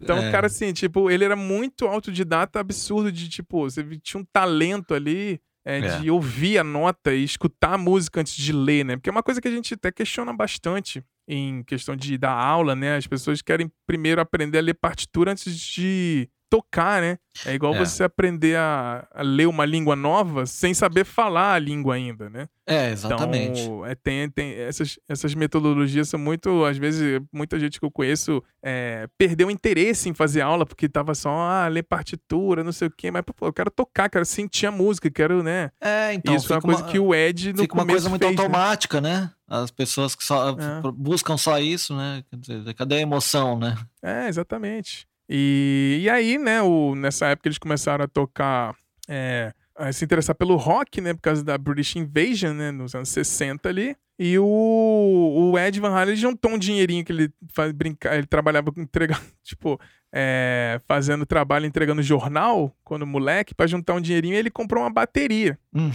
Então, 0.00 0.18
É. 0.18 0.30
cara, 0.30 0.46
assim, 0.46 0.72
tipo, 0.72 1.10
ele 1.10 1.24
era 1.24 1.36
muito 1.36 1.86
autodidata, 1.86 2.58
absurdo, 2.60 3.10
de 3.12 3.28
tipo, 3.28 3.60
você 3.70 3.84
tinha 4.02 4.20
um 4.20 4.24
talento 4.32 4.94
ali 4.94 5.40
é, 5.64 5.78
É. 5.78 5.98
de 6.00 6.10
ouvir 6.10 6.58
a 6.58 6.64
nota 6.64 7.14
e 7.14 7.22
escutar 7.22 7.74
a 7.74 7.78
música 7.78 8.20
antes 8.20 8.34
de 8.34 8.52
ler, 8.52 8.84
né? 8.84 8.96
Porque 8.96 9.08
é 9.08 9.12
uma 9.12 9.22
coisa 9.22 9.40
que 9.40 9.46
a 9.46 9.50
gente 9.50 9.74
até 9.74 9.92
questiona 9.92 10.32
bastante 10.32 11.04
em 11.28 11.62
questão 11.62 11.94
de 11.94 12.18
dar 12.18 12.32
aula, 12.32 12.74
né? 12.74 12.96
As 12.96 13.06
pessoas 13.06 13.40
querem 13.40 13.70
primeiro 13.86 14.20
aprender 14.20 14.58
a 14.58 14.62
ler 14.62 14.74
partitura 14.74 15.30
antes 15.30 15.56
de 15.56 16.28
tocar, 16.52 17.00
né? 17.00 17.16
É 17.46 17.54
igual 17.54 17.74
é. 17.74 17.78
você 17.78 18.04
aprender 18.04 18.58
a, 18.58 19.08
a, 19.10 19.22
ler 19.22 19.48
uma 19.48 19.64
língua 19.64 19.96
nova 19.96 20.44
sem 20.44 20.74
saber 20.74 21.02
falar 21.02 21.54
a 21.54 21.58
língua 21.58 21.94
ainda, 21.94 22.28
né? 22.28 22.46
É, 22.66 22.90
exatamente. 22.90 23.62
Então, 23.62 23.86
é, 23.86 23.94
tem, 23.94 24.28
tem 24.28 24.52
essas, 24.52 24.98
essas 25.08 25.34
metodologias 25.34 26.10
são 26.10 26.20
muito, 26.20 26.62
às 26.66 26.76
vezes, 26.76 27.22
muita 27.32 27.58
gente 27.58 27.80
que 27.80 27.86
eu 27.86 27.90
conheço 27.90 28.44
é, 28.62 29.08
perdeu 29.16 29.50
interesse 29.50 30.10
em 30.10 30.14
fazer 30.14 30.42
aula 30.42 30.66
porque 30.66 30.90
tava 30.90 31.14
só, 31.14 31.30
ah, 31.30 31.66
ler 31.68 31.84
partitura, 31.84 32.62
não 32.62 32.70
sei 32.70 32.88
o 32.88 32.92
quê, 32.94 33.10
mas, 33.10 33.22
pô, 33.22 33.46
eu 33.46 33.52
quero 33.52 33.70
tocar, 33.70 34.10
quero 34.10 34.26
sentir 34.26 34.66
a 34.66 34.70
música, 34.70 35.10
quero, 35.10 35.42
né? 35.42 35.70
É, 35.80 36.12
então. 36.12 36.36
Isso 36.36 36.52
é 36.52 36.56
uma 36.56 36.62
coisa 36.62 36.84
que 36.84 36.98
o 36.98 37.14
Ed 37.14 37.54
no 37.54 37.62
Fica 37.62 37.74
uma 37.74 37.86
coisa 37.86 38.10
muito 38.10 38.26
fez, 38.26 38.36
né? 38.36 38.42
automática, 38.42 39.00
né? 39.00 39.20
né? 39.22 39.30
As 39.48 39.70
pessoas 39.70 40.14
que 40.14 40.22
só 40.22 40.50
é. 40.50 40.82
buscam 40.94 41.38
só 41.38 41.58
isso, 41.58 41.96
né? 41.96 42.22
Quer 42.28 42.36
dizer, 42.36 42.74
cadê 42.74 42.96
a 42.96 43.00
emoção, 43.00 43.58
né? 43.58 43.74
É, 44.02 44.28
exatamente. 44.28 45.06
E, 45.34 46.00
e 46.02 46.10
aí, 46.10 46.36
né, 46.36 46.60
o, 46.60 46.94
nessa 46.94 47.28
época 47.28 47.48
eles 47.48 47.56
começaram 47.56 48.04
a 48.04 48.08
tocar, 48.08 48.76
é, 49.08 49.54
a 49.74 49.90
se 49.90 50.04
interessar 50.04 50.34
pelo 50.34 50.56
rock, 50.56 51.00
né, 51.00 51.14
por 51.14 51.22
causa 51.22 51.42
da 51.42 51.56
British 51.56 51.96
Invasion, 51.96 52.52
né, 52.52 52.70
nos 52.70 52.94
anos 52.94 53.08
60 53.08 53.66
ali. 53.66 53.96
E 54.18 54.38
o, 54.38 54.44
o 54.44 55.58
Ed 55.58 55.80
Van 55.80 55.88
Halen 55.88 56.16
juntou 56.16 56.50
um 56.50 56.58
dinheirinho 56.58 57.02
que 57.02 57.12
ele 57.12 57.32
faz, 57.50 57.72
brincar, 57.72 58.14
ele 58.14 58.26
trabalhava 58.26 58.70
entregando, 58.76 59.22
tipo, 59.42 59.80
é, 60.12 60.78
fazendo 60.86 61.24
trabalho 61.24 61.64
entregando 61.64 62.02
jornal 62.02 62.70
quando 62.84 63.06
moleque, 63.06 63.54
para 63.54 63.66
juntar 63.66 63.94
um 63.94 64.02
dinheirinho, 64.02 64.34
ele 64.34 64.50
comprou 64.50 64.82
uma 64.82 64.90
bateria. 64.90 65.58
Hum. 65.74 65.90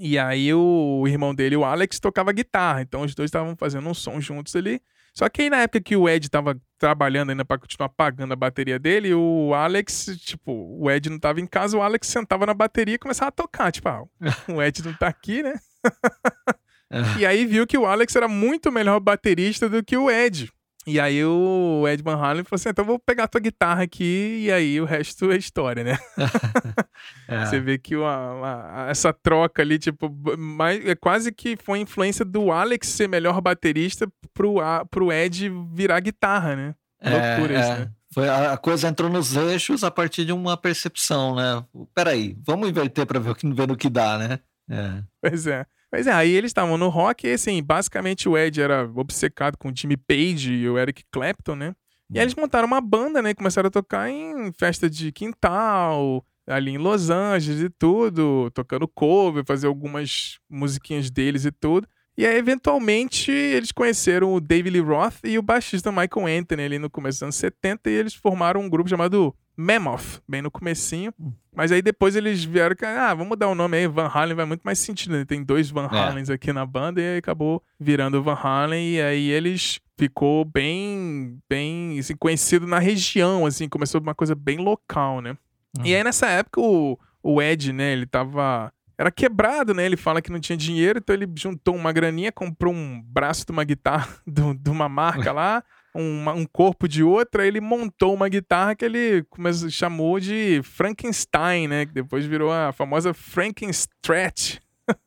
E 0.00 0.18
aí 0.18 0.52
o, 0.52 1.00
o 1.02 1.06
irmão 1.06 1.32
dele, 1.32 1.54
o 1.54 1.64
Alex, 1.64 2.00
tocava 2.00 2.32
guitarra. 2.32 2.82
Então 2.82 3.02
os 3.02 3.14
dois 3.14 3.28
estavam 3.28 3.54
fazendo 3.54 3.88
um 3.88 3.94
som 3.94 4.20
juntos 4.20 4.56
ali. 4.56 4.82
Só 5.12 5.28
que 5.28 5.42
aí 5.42 5.50
na 5.50 5.58
época 5.58 5.80
que 5.80 5.96
o 5.96 6.08
Ed 6.08 6.28
tava 6.28 6.60
trabalhando 6.78 7.30
ainda 7.30 7.44
para 7.44 7.58
continuar 7.60 7.90
pagando 7.90 8.32
a 8.32 8.36
bateria 8.36 8.78
dele, 8.78 9.12
o 9.12 9.52
Alex, 9.54 10.16
tipo, 10.24 10.52
o 10.52 10.90
Ed 10.90 11.10
não 11.10 11.18
tava 11.18 11.40
em 11.40 11.46
casa, 11.46 11.76
o 11.76 11.82
Alex 11.82 12.08
sentava 12.08 12.46
na 12.46 12.54
bateria 12.54 12.94
e 12.94 12.98
começava 12.98 13.28
a 13.28 13.32
tocar, 13.32 13.70
tipo, 13.70 13.88
ah, 13.88 14.04
o 14.48 14.62
Ed 14.62 14.82
não 14.82 14.94
tá 14.94 15.08
aqui, 15.08 15.42
né? 15.42 15.54
e 17.18 17.26
aí 17.26 17.44
viu 17.44 17.66
que 17.66 17.76
o 17.76 17.86
Alex 17.86 18.14
era 18.16 18.28
muito 18.28 18.72
melhor 18.72 18.98
baterista 19.00 19.68
do 19.68 19.84
que 19.84 19.96
o 19.96 20.10
Ed. 20.10 20.50
E 20.86 20.98
aí 20.98 21.22
o 21.22 21.86
Ed 21.86 22.02
Van 22.02 22.16
Halen 22.16 22.42
falou 22.42 22.58
assim, 22.58 22.70
então 22.70 22.84
vou 22.84 22.98
pegar 22.98 23.28
tua 23.28 23.40
guitarra 23.40 23.82
aqui 23.82 24.44
e 24.44 24.50
aí 24.50 24.80
o 24.80 24.86
resto 24.86 25.30
é 25.30 25.36
história, 25.36 25.84
né? 25.84 25.98
é. 27.28 27.44
Você 27.44 27.60
vê 27.60 27.76
que 27.76 27.94
uma, 27.94 28.32
uma, 28.32 28.86
essa 28.88 29.12
troca 29.12 29.60
ali, 29.60 29.78
tipo, 29.78 30.10
mais, 30.38 30.84
é 30.86 30.94
quase 30.94 31.32
que 31.32 31.56
foi 31.56 31.80
influência 31.80 32.24
do 32.24 32.50
Alex 32.50 32.88
ser 32.88 33.08
melhor 33.08 33.40
baterista 33.42 34.10
pro, 34.32 34.56
pro 34.90 35.12
Ed 35.12 35.52
virar 35.74 36.00
guitarra, 36.00 36.56
né? 36.56 36.74
É, 36.98 37.10
Loucura 37.10 37.54
é, 37.54 37.60
isso, 37.60 37.70
né? 37.72 37.90
Foi, 38.12 38.28
a 38.28 38.56
coisa 38.56 38.88
entrou 38.88 39.08
nos 39.08 39.36
eixos 39.36 39.84
a 39.84 39.90
partir 39.90 40.24
de 40.24 40.32
uma 40.32 40.56
percepção, 40.56 41.36
né? 41.36 41.64
Peraí, 41.94 42.36
vamos 42.44 42.68
inverter 42.68 43.06
para 43.06 43.20
ver, 43.20 43.36
ver 43.44 43.68
no 43.68 43.76
que 43.76 43.88
dá, 43.88 44.18
né? 44.18 44.40
É. 44.68 45.02
Pois 45.20 45.46
é. 45.46 45.66
Mas 45.92 46.06
é, 46.06 46.12
aí 46.12 46.30
eles 46.30 46.50
estavam 46.50 46.78
no 46.78 46.88
rock 46.88 47.26
e 47.26 47.32
assim, 47.32 47.62
basicamente 47.62 48.28
o 48.28 48.38
Ed 48.38 48.60
era 48.60 48.88
obcecado 48.94 49.56
com 49.58 49.70
o 49.70 49.76
Jimmy 49.76 49.96
Page 49.96 50.52
e 50.52 50.68
o 50.68 50.78
Eric 50.78 51.02
Clapton, 51.10 51.56
né? 51.56 51.74
E 52.12 52.18
aí 52.18 52.24
eles 52.24 52.34
montaram 52.34 52.66
uma 52.66 52.80
banda, 52.80 53.22
né? 53.22 53.34
Começaram 53.34 53.68
a 53.68 53.70
tocar 53.70 54.10
em 54.10 54.52
festa 54.52 54.90
de 54.90 55.12
quintal, 55.12 56.24
ali 56.46 56.72
em 56.72 56.78
Los 56.78 57.08
Angeles 57.08 57.60
e 57.60 57.70
tudo, 57.70 58.50
tocando 58.52 58.88
cover, 58.88 59.44
fazer 59.44 59.68
algumas 59.68 60.38
musiquinhas 60.48 61.10
deles 61.10 61.44
e 61.44 61.52
tudo. 61.52 61.86
E 62.18 62.26
aí, 62.26 62.36
eventualmente, 62.36 63.30
eles 63.30 63.72
conheceram 63.72 64.34
o 64.34 64.40
David 64.40 64.70
Lee 64.70 64.82
Roth 64.82 65.20
e 65.24 65.38
o 65.38 65.42
baixista 65.42 65.92
Michael 65.92 66.40
Anthony 66.40 66.62
ali 66.64 66.78
no 66.78 66.90
começo 66.90 67.16
dos 67.16 67.22
anos 67.22 67.36
70 67.36 67.88
e 67.88 67.94
eles 67.94 68.14
formaram 68.14 68.60
um 68.60 68.68
grupo 68.68 68.90
chamado 68.90 69.34
Mammoth, 69.56 70.22
bem 70.28 70.42
no 70.42 70.50
comecinho. 70.50 71.12
Hum. 71.18 71.32
Mas 71.54 71.72
aí 71.72 71.82
depois 71.82 72.16
eles 72.16 72.44
vieram 72.44 72.74
que, 72.74 72.84
ah, 72.84 73.12
vamos 73.12 73.36
dar 73.36 73.48
o 73.48 73.52
um 73.52 73.54
nome 73.54 73.76
aí, 73.76 73.86
Van 73.86 74.10
Halen 74.12 74.34
vai 74.34 74.46
muito 74.46 74.62
mais 74.62 74.78
sentido, 74.78 75.12
né? 75.12 75.24
Tem 75.24 75.42
dois 75.42 75.70
Van 75.70 75.88
é. 75.92 75.98
Halens 75.98 76.30
é. 76.30 76.34
aqui 76.34 76.52
na 76.52 76.64
banda 76.64 77.00
e 77.00 77.04
aí 77.04 77.18
acabou 77.18 77.62
virando 77.78 78.22
Van 78.22 78.38
Halen 78.40 78.94
e 78.94 79.02
aí 79.02 79.28
eles 79.28 79.80
ficou 79.98 80.44
bem, 80.44 81.38
bem, 81.48 81.98
assim, 81.98 82.16
conhecido 82.16 82.66
na 82.66 82.78
região, 82.78 83.44
assim, 83.44 83.68
começou 83.68 84.00
uma 84.00 84.14
coisa 84.14 84.34
bem 84.34 84.58
local, 84.58 85.20
né? 85.20 85.36
Hum. 85.78 85.82
E 85.84 85.94
aí 85.94 86.02
nessa 86.02 86.28
época 86.28 86.60
o, 86.60 86.98
o 87.22 87.42
Ed, 87.42 87.72
né, 87.72 87.92
ele 87.92 88.06
tava 88.06 88.72
era 89.00 89.10
quebrado, 89.10 89.72
né? 89.72 89.86
Ele 89.86 89.96
fala 89.96 90.20
que 90.20 90.30
não 90.30 90.38
tinha 90.38 90.58
dinheiro, 90.58 90.98
então 90.98 91.14
ele 91.14 91.26
juntou 91.34 91.74
uma 91.74 91.90
graninha, 91.90 92.30
comprou 92.30 92.70
um 92.72 93.02
braço 93.02 93.46
de 93.46 93.50
uma 93.50 93.64
guitarra 93.64 94.06
de 94.28 94.70
uma 94.70 94.90
marca 94.90 95.32
lá, 95.32 95.64
um, 95.94 96.28
um 96.30 96.46
corpo 96.46 96.88
de 96.88 97.02
outra, 97.02 97.46
ele 97.46 97.60
montou 97.60 98.14
uma 98.14 98.28
guitarra 98.28 98.74
que 98.74 98.84
ele 98.84 99.24
chamou 99.70 100.20
de 100.20 100.60
Frankenstein, 100.62 101.68
né? 101.68 101.86
Que 101.86 101.92
depois 101.92 102.24
virou 102.24 102.52
a 102.52 102.72
famosa 102.72 103.12
Frankenstrat. 103.12 104.58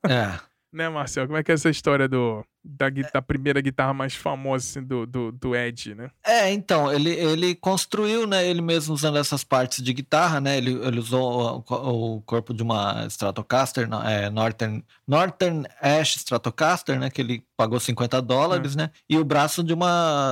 É. 0.07 0.39
né, 0.73 0.89
Marcel? 0.89 1.27
Como 1.27 1.37
é 1.37 1.43
que 1.43 1.51
é 1.51 1.53
essa 1.53 1.69
história 1.69 2.07
do, 2.07 2.43
da, 2.63 2.89
da 2.89 3.21
primeira 3.21 3.61
guitarra 3.61 3.93
mais 3.93 4.15
famosa 4.15 4.65
assim, 4.65 4.85
do, 4.85 5.05
do, 5.05 5.31
do 5.31 5.55
Ed, 5.55 5.93
né? 5.93 6.09
É, 6.25 6.51
então, 6.51 6.91
ele, 6.91 7.11
ele 7.11 7.55
construiu, 7.55 8.25
né, 8.25 8.47
ele 8.47 8.61
mesmo 8.61 8.93
usando 8.93 9.17
essas 9.17 9.43
partes 9.43 9.83
de 9.83 9.93
guitarra, 9.93 10.41
né, 10.41 10.57
ele, 10.57 10.71
ele 10.71 10.99
usou 10.99 11.63
o, 11.69 12.15
o 12.15 12.21
corpo 12.21 12.53
de 12.53 12.63
uma 12.63 13.05
Stratocaster, 13.07 13.87
é, 14.05 14.29
Northern, 14.29 14.83
Northern 15.07 15.65
Ash 15.81 16.15
Stratocaster, 16.15 16.99
né, 16.99 17.09
que 17.09 17.21
ele 17.21 17.43
pagou 17.55 17.79
50 17.79 18.21
dólares, 18.21 18.75
é. 18.75 18.83
né, 18.83 18.91
e 19.09 19.17
o 19.17 19.25
braço 19.25 19.63
de 19.63 19.73
uma 19.73 20.31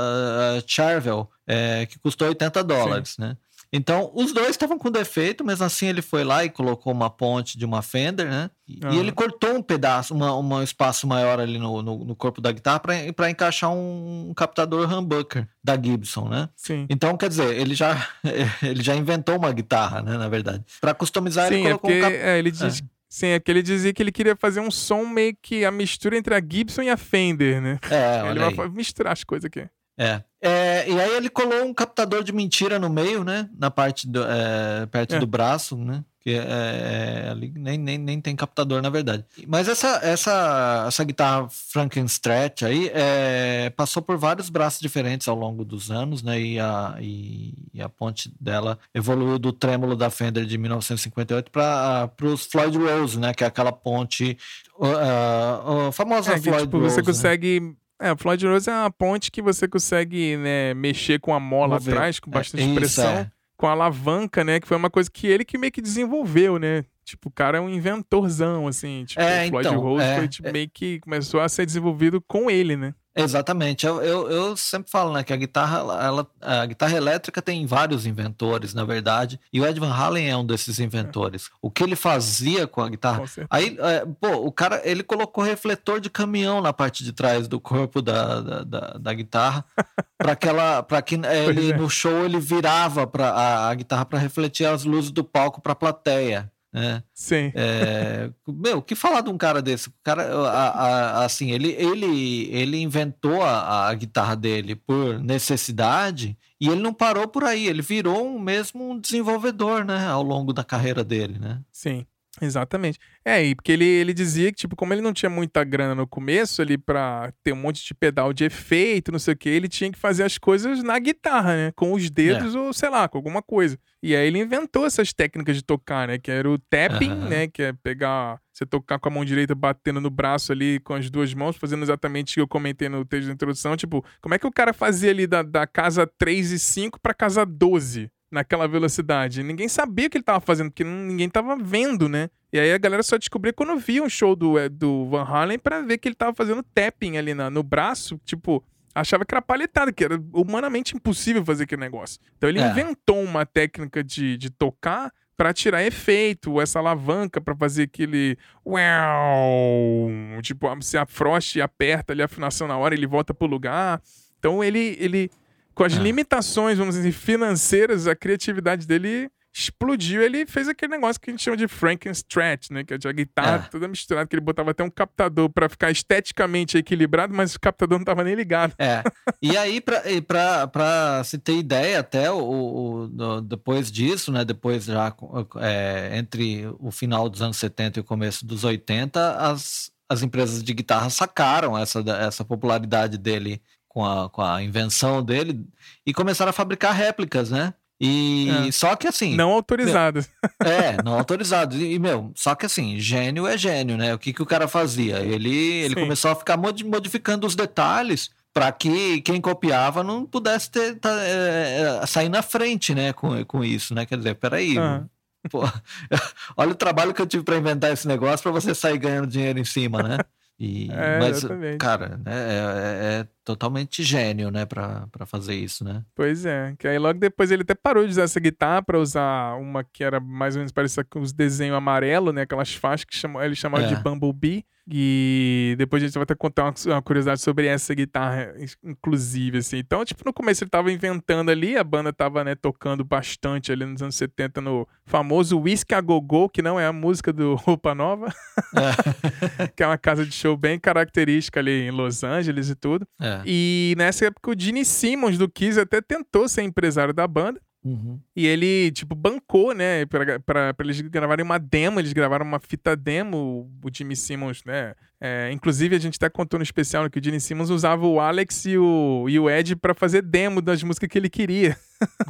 uh, 0.57 0.63
Charvel, 0.65 1.29
é, 1.45 1.85
que 1.85 1.99
custou 1.99 2.27
80 2.27 2.63
dólares, 2.63 3.09
Sim. 3.11 3.21
né. 3.23 3.37
Então, 3.73 4.11
os 4.13 4.33
dois 4.33 4.49
estavam 4.49 4.77
com 4.77 4.91
defeito, 4.91 5.45
mas 5.45 5.61
assim 5.61 5.87
ele 5.87 6.01
foi 6.01 6.25
lá 6.25 6.43
e 6.43 6.49
colocou 6.49 6.91
uma 6.91 7.09
ponte 7.09 7.57
de 7.57 7.63
uma 7.63 7.81
Fender, 7.81 8.27
né? 8.27 8.49
E, 8.67 8.85
uhum. 8.85 8.93
e 8.93 8.97
ele 8.97 9.11
cortou 9.13 9.55
um 9.55 9.61
pedaço, 9.61 10.13
uma, 10.13 10.37
um 10.37 10.61
espaço 10.61 11.07
maior 11.07 11.39
ali 11.39 11.57
no, 11.57 11.81
no, 11.81 12.03
no 12.03 12.15
corpo 12.15 12.41
da 12.41 12.51
guitarra 12.51 12.81
para 12.81 13.29
encaixar 13.29 13.71
um, 13.71 14.33
captador 14.35 14.91
humbucker 14.91 15.47
da 15.63 15.81
Gibson, 15.81 16.27
né? 16.27 16.49
Sim. 16.55 16.85
Então, 16.89 17.15
quer 17.15 17.29
dizer, 17.29 17.57
ele 17.57 17.73
já, 17.73 18.09
ele 18.61 18.83
já 18.83 18.93
inventou 18.93 19.37
uma 19.37 19.53
guitarra, 19.53 20.01
né? 20.01 20.17
Na 20.17 20.27
verdade. 20.27 20.65
Para 20.81 20.93
customizar, 20.93 21.47
Sim, 21.47 21.55
ele 21.55 21.63
colocou 21.63 21.89
é 21.91 21.93
porque, 21.93 22.05
um 22.05 22.11
cap... 22.11 22.27
é, 22.27 22.39
ele 22.39 22.51
diz... 22.51 22.81
É. 22.81 23.01
Sim, 23.07 23.27
é 23.27 23.39
que 23.41 23.51
ele 23.51 23.61
dizia 23.61 23.93
que 23.93 24.01
ele 24.01 24.11
queria 24.11 24.37
fazer 24.37 24.61
um 24.61 24.71
som 24.71 25.05
meio 25.05 25.35
que 25.41 25.65
a 25.65 25.71
mistura 25.71 26.17
entre 26.17 26.33
a 26.33 26.39
Gibson 26.39 26.83
e 26.83 26.89
a 26.89 26.95
Fender, 26.95 27.61
né? 27.61 27.77
É, 27.89 28.29
ele 28.29 28.55
vai 28.55 28.69
misturar 28.69 29.11
as 29.11 29.21
coisas 29.25 29.45
aqui. 29.45 29.67
É. 29.97 30.21
é. 30.41 30.89
E 30.89 30.99
aí 30.99 31.15
ele 31.15 31.29
colou 31.29 31.63
um 31.63 31.73
captador 31.73 32.23
de 32.23 32.31
mentira 32.31 32.79
no 32.79 32.89
meio, 32.89 33.23
né? 33.23 33.49
Na 33.57 33.69
parte 33.69 34.07
do, 34.07 34.23
é, 34.23 34.85
perto 34.87 35.15
é. 35.15 35.19
do 35.19 35.27
braço, 35.27 35.77
né? 35.77 36.03
Que 36.23 36.35
é, 36.35 37.25
é, 37.25 37.29
ali 37.31 37.51
nem, 37.55 37.79
nem, 37.79 37.97
nem 37.97 38.21
tem 38.21 38.35
captador, 38.35 38.79
na 38.79 38.91
verdade. 38.91 39.25
Mas 39.47 39.67
essa, 39.67 39.99
essa, 40.03 40.85
essa 40.87 41.03
guitarra 41.03 41.47
Frankenstrat 41.49 42.63
aí 42.63 42.91
é, 42.93 43.71
passou 43.71 44.03
por 44.03 44.17
vários 44.17 44.47
braços 44.47 44.79
diferentes 44.79 45.27
ao 45.27 45.35
longo 45.35 45.65
dos 45.65 45.89
anos, 45.89 46.21
né? 46.21 46.39
E 46.39 46.59
a, 46.59 46.95
e, 47.01 47.55
e 47.73 47.81
a 47.81 47.89
ponte 47.89 48.31
dela 48.39 48.77
evoluiu 48.93 49.39
do 49.39 49.51
trêmulo 49.51 49.95
da 49.95 50.11
Fender 50.11 50.45
de 50.45 50.59
1958 50.59 51.49
para 51.49 52.11
os 52.21 52.45
Floyd 52.45 52.77
Rose, 52.77 53.19
né? 53.19 53.33
Que 53.33 53.43
é 53.43 53.47
aquela 53.47 53.71
ponte 53.71 54.37
uh, 54.77 55.87
uh, 55.87 55.91
famosa 55.91 56.33
é, 56.33 56.35
que, 56.35 56.43
Floyd 56.43 56.65
tipo, 56.65 56.77
Rose. 56.77 57.01
Você 57.01 57.27
né? 57.27 57.75
É, 58.01 58.11
o 58.11 58.17
Floyd 58.17 58.45
Rose 58.47 58.69
é 58.69 58.73
uma 58.73 58.91
ponte 58.91 59.31
que 59.31 59.41
você 59.41 59.67
consegue 59.67 60.35
né, 60.37 60.73
mexer 60.73 61.19
com 61.19 61.33
a 61.33 61.39
mola 61.39 61.75
Mover. 61.75 61.93
atrás, 61.93 62.19
com 62.19 62.31
bastante 62.31 62.69
é, 62.69 62.73
pressão, 62.73 63.11
é. 63.11 63.31
com 63.55 63.67
a 63.67 63.71
alavanca, 63.71 64.43
né? 64.43 64.59
Que 64.59 64.67
foi 64.67 64.75
uma 64.75 64.89
coisa 64.89 65.09
que 65.09 65.27
ele 65.27 65.45
que 65.45 65.57
meio 65.57 65.71
que 65.71 65.81
desenvolveu, 65.81 66.57
né? 66.57 66.83
Tipo, 67.05 67.29
o 67.29 67.31
cara 67.31 67.59
é 67.59 67.61
um 67.61 67.69
inventorzão, 67.69 68.67
assim. 68.67 69.05
Tipo, 69.05 69.21
é, 69.21 69.45
o 69.45 69.49
Floyd 69.49 69.67
então, 69.69 69.79
Rose 69.79 70.03
é, 70.03 70.15
foi 70.17 70.27
tipo, 70.27 70.51
meio 70.51 70.69
que 70.73 70.99
começou 70.99 71.39
a 71.39 71.47
ser 71.47 71.65
desenvolvido 71.65 72.19
com 72.21 72.49
ele, 72.49 72.75
né? 72.75 72.93
Exatamente. 73.15 73.85
Eu, 73.85 74.01
eu, 74.01 74.29
eu, 74.31 74.57
sempre 74.57 74.89
falo 74.89 75.11
né, 75.11 75.23
que 75.23 75.33
a 75.33 75.35
guitarra, 75.35 75.79
ela, 75.79 76.27
a 76.39 76.65
guitarra 76.65 76.95
elétrica 76.95 77.41
tem 77.41 77.65
vários 77.65 78.05
inventores, 78.05 78.73
na 78.73 78.85
verdade, 78.85 79.39
e 79.51 79.59
o 79.59 79.65
Ed 79.65 79.79
Van 79.79 79.91
Halen 79.91 80.29
é 80.29 80.37
um 80.37 80.45
desses 80.45 80.79
inventores. 80.79 81.49
O 81.61 81.69
que 81.69 81.83
ele 81.83 81.95
fazia 81.95 82.65
com 82.65 82.81
a 82.81 82.89
guitarra. 82.89 83.23
Aí, 83.49 83.77
é, 83.79 84.05
pô, 84.19 84.45
o 84.45 84.51
cara 84.51 84.81
ele 84.85 85.03
colocou 85.03 85.43
refletor 85.43 85.99
de 85.99 86.09
caminhão 86.09 86.61
na 86.61 86.71
parte 86.71 87.03
de 87.03 87.11
trás 87.11 87.47
do 87.47 87.59
corpo 87.59 88.01
da, 88.01 88.39
da, 88.41 88.63
da, 88.63 88.79
da 88.97 89.13
guitarra, 89.13 89.65
para 90.17 90.35
que 90.35 90.47
ela, 90.47 90.81
para 90.81 91.01
que 91.01 91.15
é, 91.25 91.45
ele 91.45 91.71
é. 91.71 91.77
no 91.77 91.89
show 91.89 92.23
ele 92.23 92.39
virava 92.39 93.05
para 93.05 93.29
a, 93.29 93.69
a 93.69 93.75
guitarra 93.75 94.05
para 94.05 94.19
refletir 94.19 94.65
as 94.65 94.85
luzes 94.85 95.11
do 95.11 95.23
palco 95.23 95.59
para 95.61 95.73
a 95.73 95.75
plateia 95.75 96.51
né? 96.73 97.03
Sim. 97.13 97.51
É, 97.53 98.29
meu, 98.47 98.77
o 98.77 98.81
que 98.81 98.95
falar 98.95 99.21
de 99.21 99.29
um 99.29 99.37
cara 99.37 99.61
desse? 99.61 99.89
O 99.89 99.93
cara, 100.03 100.23
a, 100.47 100.69
a, 100.69 101.25
assim, 101.25 101.51
ele, 101.51 101.71
ele, 101.71 102.49
ele 102.49 102.77
inventou 102.77 103.41
a, 103.41 103.89
a, 103.89 103.93
guitarra 103.93 104.35
dele 104.35 104.75
por 104.75 105.19
necessidade 105.19 106.37
e 106.59 106.69
ele 106.69 106.81
não 106.81 106.93
parou 106.93 107.27
por 107.27 107.43
aí. 107.43 107.67
Ele 107.67 107.81
virou 107.81 108.25
um 108.25 108.39
mesmo 108.39 108.89
um 108.89 108.99
desenvolvedor, 108.99 109.83
né? 109.83 110.07
Ao 110.07 110.23
longo 110.23 110.53
da 110.53 110.63
carreira 110.63 111.03
dele, 111.03 111.37
né? 111.39 111.61
Sim. 111.71 112.05
Exatamente. 112.41 112.97
É, 113.23 113.43
e 113.43 113.53
porque 113.53 113.71
ele, 113.71 113.85
ele 113.85 114.13
dizia 114.13 114.51
que, 114.51 114.57
tipo, 114.57 114.75
como 114.75 114.93
ele 114.93 115.01
não 115.01 115.13
tinha 115.13 115.29
muita 115.29 115.63
grana 115.63 115.93
no 115.93 116.07
começo 116.07 116.61
ali 116.61 116.75
pra 116.75 117.31
ter 117.43 117.53
um 117.53 117.57
monte 117.57 117.85
de 117.85 117.93
pedal 117.93 118.33
de 118.33 118.45
efeito, 118.45 119.11
não 119.11 119.19
sei 119.19 119.35
o 119.35 119.37
que, 119.37 119.47
ele 119.47 119.67
tinha 119.67 119.91
que 119.91 119.99
fazer 119.99 120.23
as 120.23 120.39
coisas 120.39 120.81
na 120.81 120.97
guitarra, 120.97 121.55
né? 121.55 121.71
Com 121.75 121.93
os 121.93 122.09
dedos 122.09 122.55
é. 122.55 122.59
ou, 122.59 122.73
sei 122.73 122.89
lá, 122.89 123.07
com 123.07 123.17
alguma 123.17 123.43
coisa. 123.43 123.77
E 124.01 124.15
aí 124.15 124.27
ele 124.27 124.39
inventou 124.39 124.87
essas 124.87 125.13
técnicas 125.13 125.55
de 125.55 125.63
tocar, 125.63 126.07
né? 126.07 126.17
Que 126.17 126.31
era 126.31 126.49
o 126.49 126.57
tapping, 126.57 127.11
uhum. 127.11 127.29
né? 127.29 127.47
Que 127.47 127.61
é 127.61 127.73
pegar, 127.73 128.39
você 128.51 128.65
tocar 128.65 128.97
com 128.97 129.09
a 129.09 129.11
mão 129.11 129.23
direita 129.23 129.53
batendo 129.53 130.01
no 130.01 130.09
braço 130.09 130.51
ali 130.51 130.79
com 130.79 130.95
as 130.95 131.11
duas 131.11 131.31
mãos, 131.35 131.55
fazendo 131.55 131.83
exatamente 131.83 132.31
o 132.31 132.33
que 132.33 132.41
eu 132.41 132.47
comentei 132.47 132.89
no 132.89 133.05
texto 133.05 133.27
da 133.27 133.33
introdução. 133.33 133.77
Tipo, 133.77 134.03
como 134.19 134.33
é 134.33 134.39
que 134.39 134.47
o 134.47 134.51
cara 134.51 134.73
fazia 134.73 135.11
ali 135.11 135.27
da, 135.27 135.43
da 135.43 135.67
casa 135.67 136.07
3 136.17 136.51
e 136.51 136.59
5 136.59 136.99
pra 136.99 137.13
casa 137.13 137.45
12? 137.45 138.09
Naquela 138.31 138.67
velocidade. 138.67 139.43
Ninguém 139.43 139.67
sabia 139.67 140.07
o 140.07 140.09
que 140.09 140.17
ele 140.17 140.23
tava 140.23 140.39
fazendo, 140.39 140.71
porque 140.71 140.83
ninguém 140.83 141.29
tava 141.29 141.55
vendo, 141.55 142.07
né? 142.07 142.29
E 142.53 142.59
aí 142.59 142.73
a 142.73 142.77
galera 142.77 143.03
só 143.03 143.17
descobriu 143.17 143.53
quando 143.53 143.77
via 143.77 144.01
um 144.01 144.09
show 144.09 144.35
do, 144.35 144.57
é, 144.57 144.69
do 144.69 145.05
Van 145.09 145.23
Halen 145.23 145.59
para 145.59 145.81
ver 145.81 145.97
que 145.97 146.07
ele 146.07 146.15
tava 146.15 146.33
fazendo 146.33 146.63
tapping 146.63 147.17
ali 147.17 147.33
na, 147.33 147.49
no 147.49 147.61
braço, 147.61 148.19
tipo, 148.25 148.63
achava 148.95 149.25
que 149.25 149.33
era 149.33 149.41
palhetada, 149.41 149.91
que 149.91 150.03
era 150.03 150.21
humanamente 150.33 150.95
impossível 150.95 151.45
fazer 151.45 151.63
aquele 151.63 151.81
negócio. 151.81 152.19
Então 152.37 152.49
ele 152.49 152.59
é. 152.59 152.69
inventou 152.69 153.21
uma 153.21 153.45
técnica 153.45 154.03
de, 154.03 154.37
de 154.37 154.49
tocar 154.49 155.11
para 155.35 155.53
tirar 155.53 155.83
efeito, 155.83 156.61
essa 156.61 156.77
alavanca 156.79 157.41
para 157.41 157.55
fazer 157.55 157.83
aquele 157.83 158.37
uau, 158.65 160.07
tipo, 160.41 160.67
se 160.81 160.97
afrouxa 160.97 161.57
e 161.57 161.61
aperta 161.61 162.13
ali 162.13 162.21
a 162.21 162.25
afinação 162.25 162.67
na 162.67 162.77
hora, 162.77 162.93
ele 162.93 163.07
volta 163.07 163.33
pro 163.33 163.47
lugar. 163.47 164.01
Então 164.37 164.63
ele 164.63 164.95
ele 164.99 165.31
com 165.73 165.83
as 165.83 165.95
é. 165.95 165.99
limitações, 165.99 166.77
vamos 166.77 166.95
dizer, 166.95 167.11
financeiras, 167.11 168.07
a 168.07 168.15
criatividade 168.15 168.85
dele 168.85 169.29
explodiu. 169.53 170.21
Ele 170.21 170.45
fez 170.45 170.67
aquele 170.67 170.93
negócio 170.93 171.19
que 171.19 171.29
a 171.29 171.33
gente 171.33 171.43
chama 171.43 171.57
de 171.57 171.67
Frankenstrat, 171.67 172.69
né? 172.71 172.83
Que 172.83 172.93
é 172.93 172.97
a 173.03 173.11
guitarra 173.11 173.65
é. 173.65 173.69
toda 173.69 173.87
misturada, 173.87 174.27
que 174.27 174.35
ele 174.35 174.41
botava 174.41 174.71
até 174.71 174.83
um 174.83 174.89
captador 174.89 175.49
para 175.49 175.67
ficar 175.67 175.91
esteticamente 175.91 176.77
equilibrado, 176.77 177.33
mas 177.33 177.55
o 177.55 177.59
captador 177.59 177.97
não 177.97 178.05
tava 178.05 178.23
nem 178.23 178.35
ligado. 178.35 178.73
É. 178.79 179.03
E 179.41 179.57
aí, 179.57 179.81
para 179.81 181.23
se 181.23 181.37
ter 181.37 181.57
ideia, 181.57 181.99
até 181.99 182.31
o, 182.31 183.07
o, 183.07 183.41
depois 183.41 183.91
disso, 183.91 184.31
né? 184.31 184.45
Depois 184.45 184.85
já 184.85 185.13
é, 185.59 186.17
entre 186.17 186.67
o 186.79 186.91
final 186.91 187.29
dos 187.29 187.41
anos 187.41 187.57
70 187.57 187.99
e 187.99 188.01
o 188.01 188.05
começo 188.05 188.45
dos 188.45 188.63
80, 188.63 189.37
as, 189.37 189.91
as 190.07 190.21
empresas 190.21 190.63
de 190.63 190.73
guitarra 190.73 191.09
sacaram 191.09 191.77
essa, 191.77 191.99
essa 192.19 192.45
popularidade 192.45 193.17
dele 193.17 193.61
com 193.91 194.05
a, 194.05 194.29
com 194.29 194.41
a 194.41 194.63
invenção 194.63 195.21
dele 195.21 195.65
e 196.05 196.13
começaram 196.13 196.49
a 196.49 196.53
fabricar 196.53 196.93
réplicas, 196.93 197.51
né? 197.51 197.73
E 197.99 198.49
é. 198.67 198.71
só 198.71 198.95
que 198.95 199.05
assim. 199.05 199.35
Não 199.35 199.51
autorizados. 199.51 200.29
É, 200.61 201.03
não 201.03 201.17
autorizados. 201.17 201.77
E, 201.77 201.99
meu, 201.99 202.31
só 202.33 202.55
que 202.55 202.65
assim, 202.65 202.97
gênio 202.97 203.45
é 203.45 203.57
gênio, 203.57 203.97
né? 203.97 204.13
O 204.13 204.17
que, 204.17 204.31
que 204.31 204.41
o 204.41 204.45
cara 204.45 204.65
fazia? 204.65 205.19
Ele, 205.19 205.53
ele 205.53 205.95
começou 205.95 206.31
a 206.31 206.35
ficar 206.35 206.55
modificando 206.55 207.45
os 207.45 207.53
detalhes 207.53 208.31
para 208.53 208.71
que 208.71 209.19
quem 209.21 209.41
copiava 209.41 210.03
não 210.03 210.25
pudesse 210.25 210.71
ter, 210.71 210.95
tá, 210.95 211.11
é, 211.21 212.05
sair 212.07 212.29
na 212.29 212.41
frente, 212.41 212.95
né? 212.95 213.11
Com, 213.11 213.43
com 213.43 213.61
isso, 213.61 213.93
né? 213.93 214.05
Quer 214.05 214.17
dizer, 214.17 214.35
peraí. 214.35 214.79
Uhum. 214.79 215.05
Pô, 215.49 215.63
olha 216.55 216.71
o 216.71 216.75
trabalho 216.75 217.13
que 217.13 217.21
eu 217.21 217.27
tive 217.27 217.43
para 217.43 217.57
inventar 217.57 217.91
esse 217.91 218.07
negócio 218.07 218.41
para 218.41 218.53
você 218.53 218.73
sair 218.73 218.97
ganhando 218.97 219.27
dinheiro 219.27 219.59
em 219.59 219.65
cima, 219.65 220.01
né? 220.01 220.17
E, 220.63 220.91
é, 220.91 221.17
mas, 221.17 221.37
exatamente. 221.37 221.77
cara, 221.79 222.19
né, 222.23 222.31
é, 222.31 222.37
é, 222.37 223.19
é, 223.21 223.27
totalmente 223.43 224.03
gênio, 224.03 224.51
né, 224.51 224.65
pra, 224.65 225.07
pra 225.11 225.25
fazer 225.25 225.55
isso, 225.55 225.83
né? 225.83 226.03
Pois 226.15 226.45
é, 226.45 226.75
que 226.77 226.87
aí 226.87 226.97
logo 226.97 227.19
depois 227.19 227.51
ele 227.51 227.63
até 227.63 227.75
parou 227.75 228.03
de 228.03 228.11
usar 228.11 228.23
essa 228.23 228.39
guitarra 228.39 228.81
pra 228.81 228.99
usar 228.99 229.55
uma 229.55 229.83
que 229.83 230.03
era 230.03 230.19
mais 230.19 230.55
ou 230.55 230.59
menos 230.59 230.71
parecida 230.71 231.03
com 231.03 231.19
os 231.21 231.33
desenhos 231.33 231.75
amarelo, 231.75 232.31
né, 232.31 232.41
aquelas 232.41 232.73
faixas 232.73 233.05
que 233.05 233.15
chamam, 233.15 233.41
ele 233.41 233.55
chamava 233.55 233.87
de 233.87 233.95
é. 233.95 233.97
Bumblebee. 233.97 234.65
E 234.93 235.75
depois 235.77 236.01
a 236.01 236.05
gente 236.05 236.15
vai 236.15 236.23
até 236.23 236.33
contar 236.33 236.63
uma, 236.63 236.73
uma, 236.87 237.01
curiosidade 237.01 237.39
sobre 237.39 237.67
essa 237.67 237.93
guitarra, 237.93 238.53
inclusive, 238.83 239.59
assim. 239.59 239.77
Então, 239.77 240.03
tipo, 240.03 240.23
no 240.25 240.33
começo 240.33 240.63
ele 240.63 240.71
tava 240.71 240.91
inventando 240.91 241.49
ali, 241.49 241.77
a 241.77 241.83
banda 241.83 242.11
tava, 242.11 242.43
né, 242.43 242.55
tocando 242.55 243.03
bastante 243.03 243.71
ali 243.71 243.85
nos 243.85 244.01
anos 244.01 244.15
70 244.15 244.59
no 244.59 244.87
famoso 245.05 245.59
Whisky 245.59 245.93
a 245.93 246.01
Gogô, 246.01 246.49
que 246.49 246.61
não 246.61 246.79
é 246.79 246.85
a 246.85 246.93
música 246.93 247.31
do 247.31 247.55
Roupa 247.63 247.93
Nova, 247.93 248.33
é. 248.75 249.67
que 249.75 249.83
é 249.83 249.87
uma 249.87 249.97
casa 249.97 250.25
de 250.25 250.33
show 250.33 250.57
bem 250.57 250.79
característica 250.79 251.59
ali 251.59 251.87
em 251.87 251.91
Los 251.91 252.23
Angeles 252.23 252.69
e 252.69 252.75
tudo. 252.75 253.07
É. 253.19 253.30
E 253.45 253.93
nessa 253.97 254.25
época 254.25 254.51
o 254.51 254.55
Gene 254.57 254.85
Simmons 254.85 255.37
do 255.37 255.49
Kiss 255.49 255.79
até 255.79 256.01
tentou 256.01 256.47
ser 256.47 256.63
empresário 256.63 257.13
da 257.13 257.27
banda, 257.27 257.59
Uhum. 257.83 258.19
E 258.35 258.45
ele, 258.45 258.91
tipo, 258.91 259.15
bancou, 259.15 259.73
né, 259.73 260.05
pra, 260.05 260.39
pra, 260.39 260.73
pra, 260.73 260.85
eles 260.85 261.01
gravarem 261.01 261.43
uma 261.43 261.57
demo, 261.57 261.99
eles 261.99 262.13
gravaram 262.13 262.45
uma 262.45 262.59
fita 262.59 262.95
demo, 262.95 263.71
o 263.83 263.89
Jimmy 263.91 264.15
Simmons, 264.15 264.63
né. 264.63 264.93
É, 265.19 265.51
inclusive, 265.51 265.95
a 265.95 265.99
gente 265.99 266.15
até 266.15 266.29
contou 266.29 266.59
no 266.59 266.63
especial 266.63 267.09
que 267.09 267.19
o 267.19 267.23
Jimmy 267.23 267.39
Simmons 267.39 267.69
usava 267.69 268.05
o 268.05 268.19
Alex 268.19 268.65
e 268.65 268.77
o, 268.77 269.25
e 269.27 269.39
o 269.39 269.49
Ed 269.49 269.75
para 269.75 269.93
fazer 269.93 270.21
demo 270.21 270.61
das 270.61 270.83
músicas 270.83 271.09
que 271.09 271.17
ele 271.17 271.29
queria. 271.29 271.77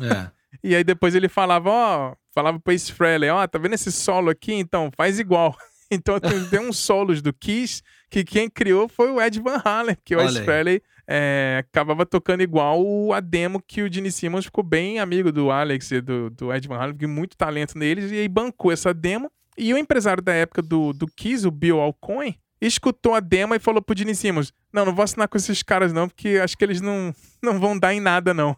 É. 0.02 0.32
e 0.64 0.76
aí 0.76 0.84
depois 0.84 1.16
ele 1.16 1.28
falava, 1.28 1.70
ó, 1.70 2.16
falava 2.34 2.60
pro 2.60 2.74
Ace 2.74 2.92
Frehley, 2.92 3.30
ó, 3.30 3.46
tá 3.46 3.60
vendo 3.60 3.74
esse 3.74 3.92
solo 3.92 4.30
aqui? 4.30 4.54
Então, 4.54 4.90
faz 4.96 5.20
igual. 5.20 5.56
então 5.92 6.18
tem, 6.20 6.46
tem 6.46 6.60
uns 6.60 6.78
solos 6.78 7.22
do 7.22 7.34
Kiss 7.34 7.82
que 8.10 8.24
quem 8.24 8.50
criou 8.50 8.88
foi 8.88 9.10
o 9.12 9.22
Ed 9.22 9.40
Van 9.40 9.62
Halen, 9.64 9.98
que 10.04 10.16
o 10.16 10.22
Ace 10.22 10.44
Frehley 10.44 10.82
é, 11.08 11.58
acabava 11.60 12.06
tocando 12.06 12.42
igual 12.42 13.14
a 13.14 13.20
demo 13.20 13.62
que 13.62 13.82
o 13.82 13.92
Gene 13.92 14.12
Simmons 14.12 14.46
ficou 14.46 14.64
bem 14.64 15.00
amigo 15.00 15.32
do 15.32 15.52
Alex 15.52 15.92
e 15.92 16.02
do, 16.02 16.30
do 16.30 16.54
Ed 16.54 16.68
Van 16.68 16.78
Halen, 16.78 16.96
muito 17.08 17.36
talento 17.36 17.78
neles, 17.78 18.12
e 18.12 18.16
aí 18.16 18.28
bancou 18.28 18.72
essa 18.72 18.94
demo. 18.94 19.32
E 19.58 19.74
o 19.74 19.78
empresário 19.78 20.24
da 20.24 20.34
época 20.34 20.62
do, 20.62 20.94
do 20.94 21.06
Kiss, 21.08 21.46
o 21.46 21.52
Bill 21.52 21.80
Alcoin, 21.80 22.36
escutou 22.62 23.16
a 23.16 23.20
demo 23.20 23.56
e 23.56 23.60
falou 23.60 23.82
pro 23.82 23.98
Gene 23.98 24.16
Simmons, 24.16 24.54
não, 24.72 24.86
não 24.86 24.96
vou 24.96 25.04
assinar 25.04 25.28
com 25.28 25.38
esses 25.38 25.64
caras 25.64 25.92
não, 25.92 26.08
porque 26.08 26.40
acho 26.42 26.58
que 26.58 26.64
eles 26.64 26.80
não, 26.80 27.14
não 27.42 27.60
vão 27.60 27.78
dar 27.78 27.94
em 27.94 28.00
nada 28.00 28.34
não. 28.34 28.56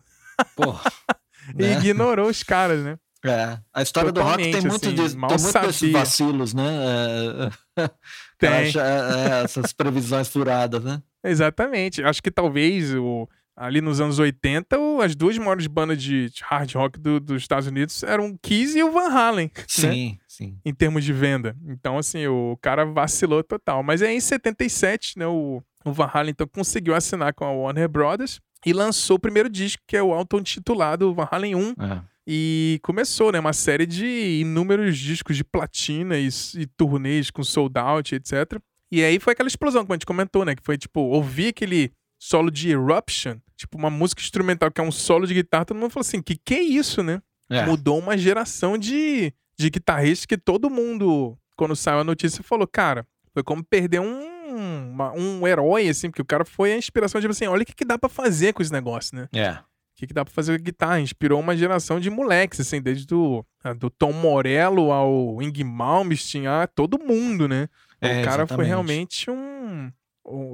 Porra. 0.56 0.92
e 1.58 1.64
né? 1.64 1.74
ignorou 1.74 2.30
os 2.30 2.44
caras, 2.44 2.84
né? 2.84 2.98
É, 3.26 3.58
a 3.74 3.82
história 3.82 4.12
Totalmente, 4.12 4.52
do 4.52 4.58
rock 4.58 4.62
tem 4.62 4.70
muito, 4.70 4.86
assim, 4.88 4.96
de, 4.96 5.10
tem 5.12 5.40
muito 5.40 5.60
desses 5.62 5.92
vacilos, 5.94 6.54
né? 6.54 7.50
É, 7.78 7.90
tem. 8.38 8.50
Acha, 8.50 8.82
é, 8.82 9.40
é, 9.40 9.44
essas 9.44 9.72
previsões 9.72 10.28
furadas, 10.28 10.84
né? 10.84 11.02
Exatamente. 11.24 12.04
Acho 12.04 12.22
que 12.22 12.32
talvez 12.32 12.94
o, 12.94 13.28
ali 13.56 13.82
nos 13.82 14.02
anos 14.02 14.20
80, 14.20 14.78
o, 14.80 15.02
as 15.02 15.16
duas 15.16 15.38
maiores 15.38 15.68
bandas 15.68 16.02
de, 16.02 16.32
hard 16.42 16.74
rock 16.74 17.00
do, 17.00 17.20
dos 17.20 17.42
Estados 17.42 17.68
Unidos 17.68 18.04
eram 18.04 18.32
o 18.32 18.38
Kiss 18.40 18.78
e 18.78 18.84
o 18.84 18.92
Van 18.92 19.10
Halen. 19.10 19.52
Né? 19.56 19.64
Sim, 19.68 20.12
né? 20.12 20.18
sim. 20.28 20.58
Em 20.66 20.74
termos 20.74 21.04
de 21.04 21.14
venda. 21.14 21.56
Então, 21.68 21.98
assim, 21.98 22.26
o 22.28 22.58
cara 22.62 22.86
vacilou 22.86 23.44
total. 23.44 23.84
Mas 23.84 24.02
é 24.02 24.12
em 24.12 24.20
77, 24.20 25.20
né? 25.20 25.28
O, 25.28 25.62
o 25.86 25.92
Van 25.92 26.10
Halen 26.12 26.32
então 26.32 26.48
conseguiu 26.48 26.96
assinar 26.96 27.34
com 27.34 27.46
a 27.46 27.52
Warner 27.52 27.88
Brothers 27.88 28.40
e 28.66 28.74
lançou 28.74 29.18
o 29.18 29.20
primeiro 29.20 29.50
disco, 29.50 29.84
que 29.86 29.98
é 29.98 30.02
o 30.02 30.14
auto-intitulado 30.14 31.14
Van 31.14 31.28
Halen 31.30 31.56
1. 31.56 31.70
É. 31.72 32.02
E 32.26 32.80
começou, 32.82 33.34
né, 33.34 33.40
uma 33.40 33.52
série 33.52 33.86
de 33.86 34.40
inúmeros 34.40 34.98
discos 34.98 35.36
de 35.36 35.44
platina 35.44 36.18
e, 36.18 36.30
e 36.56 36.66
turnês 36.66 37.30
com 37.30 37.44
sold 37.44 37.78
out, 37.78 38.16
etc. 38.16 38.62
E 38.94 39.04
aí 39.04 39.20
foi 39.20 39.34
aquela 39.34 39.48
explosão, 39.48 39.82
como 39.82 39.94
a 39.94 39.96
gente 39.96 40.06
comentou, 40.06 40.46
né, 40.46 40.56
que 40.56 40.62
foi 40.62 40.78
tipo, 40.78 41.00
ouvir 41.00 41.48
aquele 41.48 41.92
solo 42.20 42.52
de 42.52 42.70
Eruption, 42.70 43.38
tipo 43.58 43.76
uma 43.76 43.90
música 43.90 44.22
instrumental 44.22 44.70
que 44.70 44.80
é 44.80 44.84
um 44.84 44.92
solo 44.92 45.26
de 45.26 45.34
guitarra, 45.34 45.66
todo 45.66 45.78
mundo 45.78 45.90
falou 45.90 46.06
assim, 46.06 46.22
que 46.22 46.36
que 46.36 46.54
é 46.54 46.62
isso, 46.62 47.02
né? 47.02 47.20
É. 47.50 47.66
Mudou 47.66 47.98
uma 47.98 48.16
geração 48.16 48.78
de, 48.78 49.34
de 49.58 49.70
guitarristas 49.72 50.28
que 50.28 50.38
todo 50.38 50.70
mundo, 50.70 51.36
quando 51.58 51.76
saiu 51.76 52.02
a 52.02 52.04
notícia, 52.04 52.44
falou, 52.44 52.68
cara, 52.68 53.04
foi 53.34 53.42
como 53.42 53.64
perder 53.64 54.00
um, 54.00 54.92
uma, 54.92 55.12
um 55.14 55.48
herói, 55.48 55.90
assim, 55.90 56.12
porque 56.12 56.22
o 56.22 56.26
cara 56.26 56.46
foi 56.46 56.74
a 56.74 56.78
inspiração 56.78 57.20
de, 57.20 57.24
tipo 57.24 57.32
assim, 57.32 57.48
olha 57.48 57.64
o 57.64 57.66
que, 57.66 57.74
que 57.74 57.84
dá 57.84 57.98
para 57.98 58.10
fazer 58.10 58.54
com 58.54 58.62
esse 58.62 58.72
negócio, 58.72 59.18
né? 59.18 59.28
É 59.34 59.74
que, 59.96 60.08
que 60.08 60.14
dá 60.14 60.26
pra 60.26 60.34
fazer 60.34 60.58
com 60.58 60.64
guitarra. 60.64 61.00
Inspirou 61.00 61.40
uma 61.40 61.56
geração 61.56 62.00
de 62.00 62.10
moleques, 62.10 62.60
assim, 62.60 62.82
desde 62.82 63.06
do, 63.06 63.46
do 63.78 63.90
Tom 63.90 64.12
Morello 64.12 64.92
ao 64.92 65.42
Ing 65.42 65.64
Malmsteen, 65.64 66.48
a 66.48 66.68
todo 66.68 67.00
mundo, 67.00 67.48
né? 67.48 67.68
É, 68.08 68.22
o 68.22 68.26
cara 68.26 68.44
exatamente. 68.44 68.56
foi 68.56 68.66
realmente 68.66 69.32
um. 69.32 69.92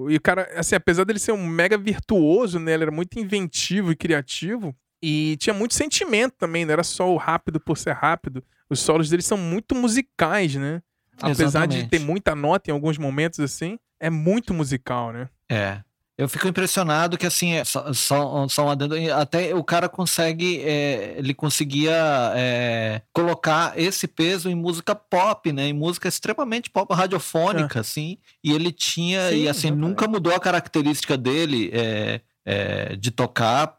E 0.10 0.16
o 0.16 0.22
cara, 0.22 0.50
assim, 0.56 0.76
apesar 0.76 1.04
dele 1.04 1.20
ser 1.20 1.32
um 1.32 1.46
mega 1.46 1.78
virtuoso, 1.78 2.58
né? 2.60 2.74
Ele 2.74 2.84
era 2.84 2.92
muito 2.92 3.20
inventivo 3.20 3.92
e 3.92 3.96
criativo. 3.96 4.76
E 5.02 5.38
tinha 5.38 5.54
muito 5.54 5.74
sentimento 5.74 6.36
também, 6.38 6.66
não 6.66 6.74
era 6.74 6.84
só 6.84 7.12
o 7.12 7.18
rápido 7.18 7.60
por 7.60 7.78
ser 7.78 7.94
rápido. 7.94 8.44
Os 8.70 8.80
solos 8.80 9.10
dele 9.10 9.22
são 9.22 9.38
muito 9.38 9.76
musicais, 9.76 10.56
né? 10.56 10.82
Apesar 11.22 11.44
Exatamente. 11.46 11.84
de 11.84 11.90
ter 11.90 12.00
muita 12.00 12.36
nota 12.36 12.70
em 12.70 12.74
alguns 12.74 12.98
momentos, 12.98 13.40
assim, 13.40 13.78
é 14.00 14.10
muito 14.10 14.54
musical, 14.54 15.12
né? 15.12 15.30
É. 15.50 15.82
Eu 16.20 16.28
fico 16.28 16.50
impressionado 16.50 17.18
que, 17.18 17.26
assim, 17.26 17.54
é 17.54 17.64
só, 17.64 17.94
só, 17.94 18.46
só 18.50 18.66
um 18.66 18.70
adendo, 18.70 18.94
até 19.14 19.56
o 19.56 19.64
cara 19.64 19.88
consegue, 19.88 20.60
é, 20.60 21.16
ele 21.18 21.34
conseguia 21.34 21.96
é, 22.36 23.02
colocar 23.14 23.80
esse 23.80 24.06
peso 24.06 24.50
em 24.50 24.54
música 24.54 24.94
pop, 24.94 25.50
né? 25.54 25.68
Em 25.68 25.74
música 25.74 26.10
extremamente 26.10 26.70
pop, 26.70 26.94
radiofônica, 26.94 27.80
é. 27.80 27.82
assim. 27.82 28.18
E 28.44 28.52
ele 28.52 28.70
tinha, 28.74 29.30
Sim, 29.30 29.36
e 29.38 29.48
assim, 29.48 29.72
nunca 29.72 30.10
mudou 30.10 30.36
a 30.36 30.42
característica 30.42 31.16
dele 31.16 31.72
é, 31.72 32.20
é, 32.46 32.96
de 32.98 33.12
tocar 33.12 33.78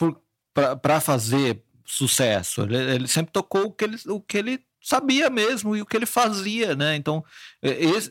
para 0.80 0.98
fazer 0.98 1.62
sucesso. 1.84 2.62
Ele, 2.62 2.76
ele, 2.76 3.08
sempre 3.08 3.32
tocou 3.32 3.64
o 3.64 3.70
que 3.70 3.84
ele, 3.84 3.98
o 4.06 4.18
que 4.18 4.38
ele 4.38 4.60
sabia 4.80 5.28
mesmo 5.28 5.76
e 5.76 5.82
o 5.82 5.86
que 5.86 5.94
ele 5.94 6.06
fazia, 6.06 6.74
né? 6.74 6.96
Então, 6.96 7.22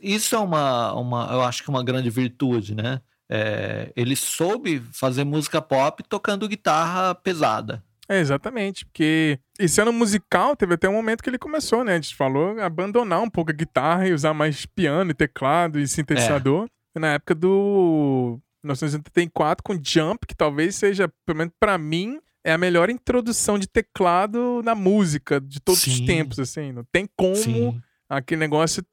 isso 0.03 0.35
é 0.35 0.39
uma, 0.39 0.93
uma 0.93 1.33
eu 1.33 1.41
acho 1.41 1.63
que 1.63 1.69
uma 1.69 1.83
grande 1.83 2.11
virtude, 2.11 2.75
né? 2.75 3.01
É, 3.29 3.91
ele 3.95 4.15
soube 4.15 4.81
fazer 4.91 5.23
música 5.23 5.61
pop 5.61 6.03
tocando 6.03 6.47
guitarra 6.47 7.13
pesada. 7.13 7.83
É, 8.09 8.19
exatamente, 8.19 8.85
porque 8.85 9.39
esse 9.59 9.79
ano 9.79 9.93
musical 9.93 10.55
teve 10.55 10.73
até 10.73 10.89
um 10.89 10.93
momento 10.93 11.21
que 11.21 11.29
ele 11.29 11.37
começou, 11.37 11.83
né? 11.83 11.91
A 11.91 11.95
gente 11.95 12.15
falou 12.15 12.59
abandonar 12.59 13.21
um 13.21 13.29
pouco 13.29 13.51
a 13.51 13.53
guitarra 13.53 14.07
e 14.07 14.13
usar 14.13 14.33
mais 14.33 14.65
piano 14.65 15.11
e 15.11 15.13
teclado 15.13 15.79
e 15.79 15.87
sintetizador. 15.87 16.67
É. 16.95 16.99
Na 16.99 17.13
época 17.13 17.35
do 17.35 18.39
1984 18.63 19.63
com 19.63 19.79
Jump, 19.81 20.25
que 20.25 20.35
talvez 20.35 20.75
seja, 20.75 21.07
pelo 21.23 21.37
menos 21.37 21.53
pra 21.59 21.77
mim, 21.77 22.19
é 22.43 22.51
a 22.51 22.57
melhor 22.57 22.89
introdução 22.89 23.59
de 23.59 23.67
teclado 23.67 24.61
na 24.63 24.73
música 24.73 25.39
de 25.39 25.59
todos 25.59 25.81
Sim. 25.81 25.91
os 25.91 25.99
tempos, 26.01 26.39
assim. 26.39 26.71
Não 26.71 26.83
tem 26.91 27.07
como 27.15 27.35
Sim. 27.35 27.79
Aquele 28.09 28.39
negócio. 28.39 28.83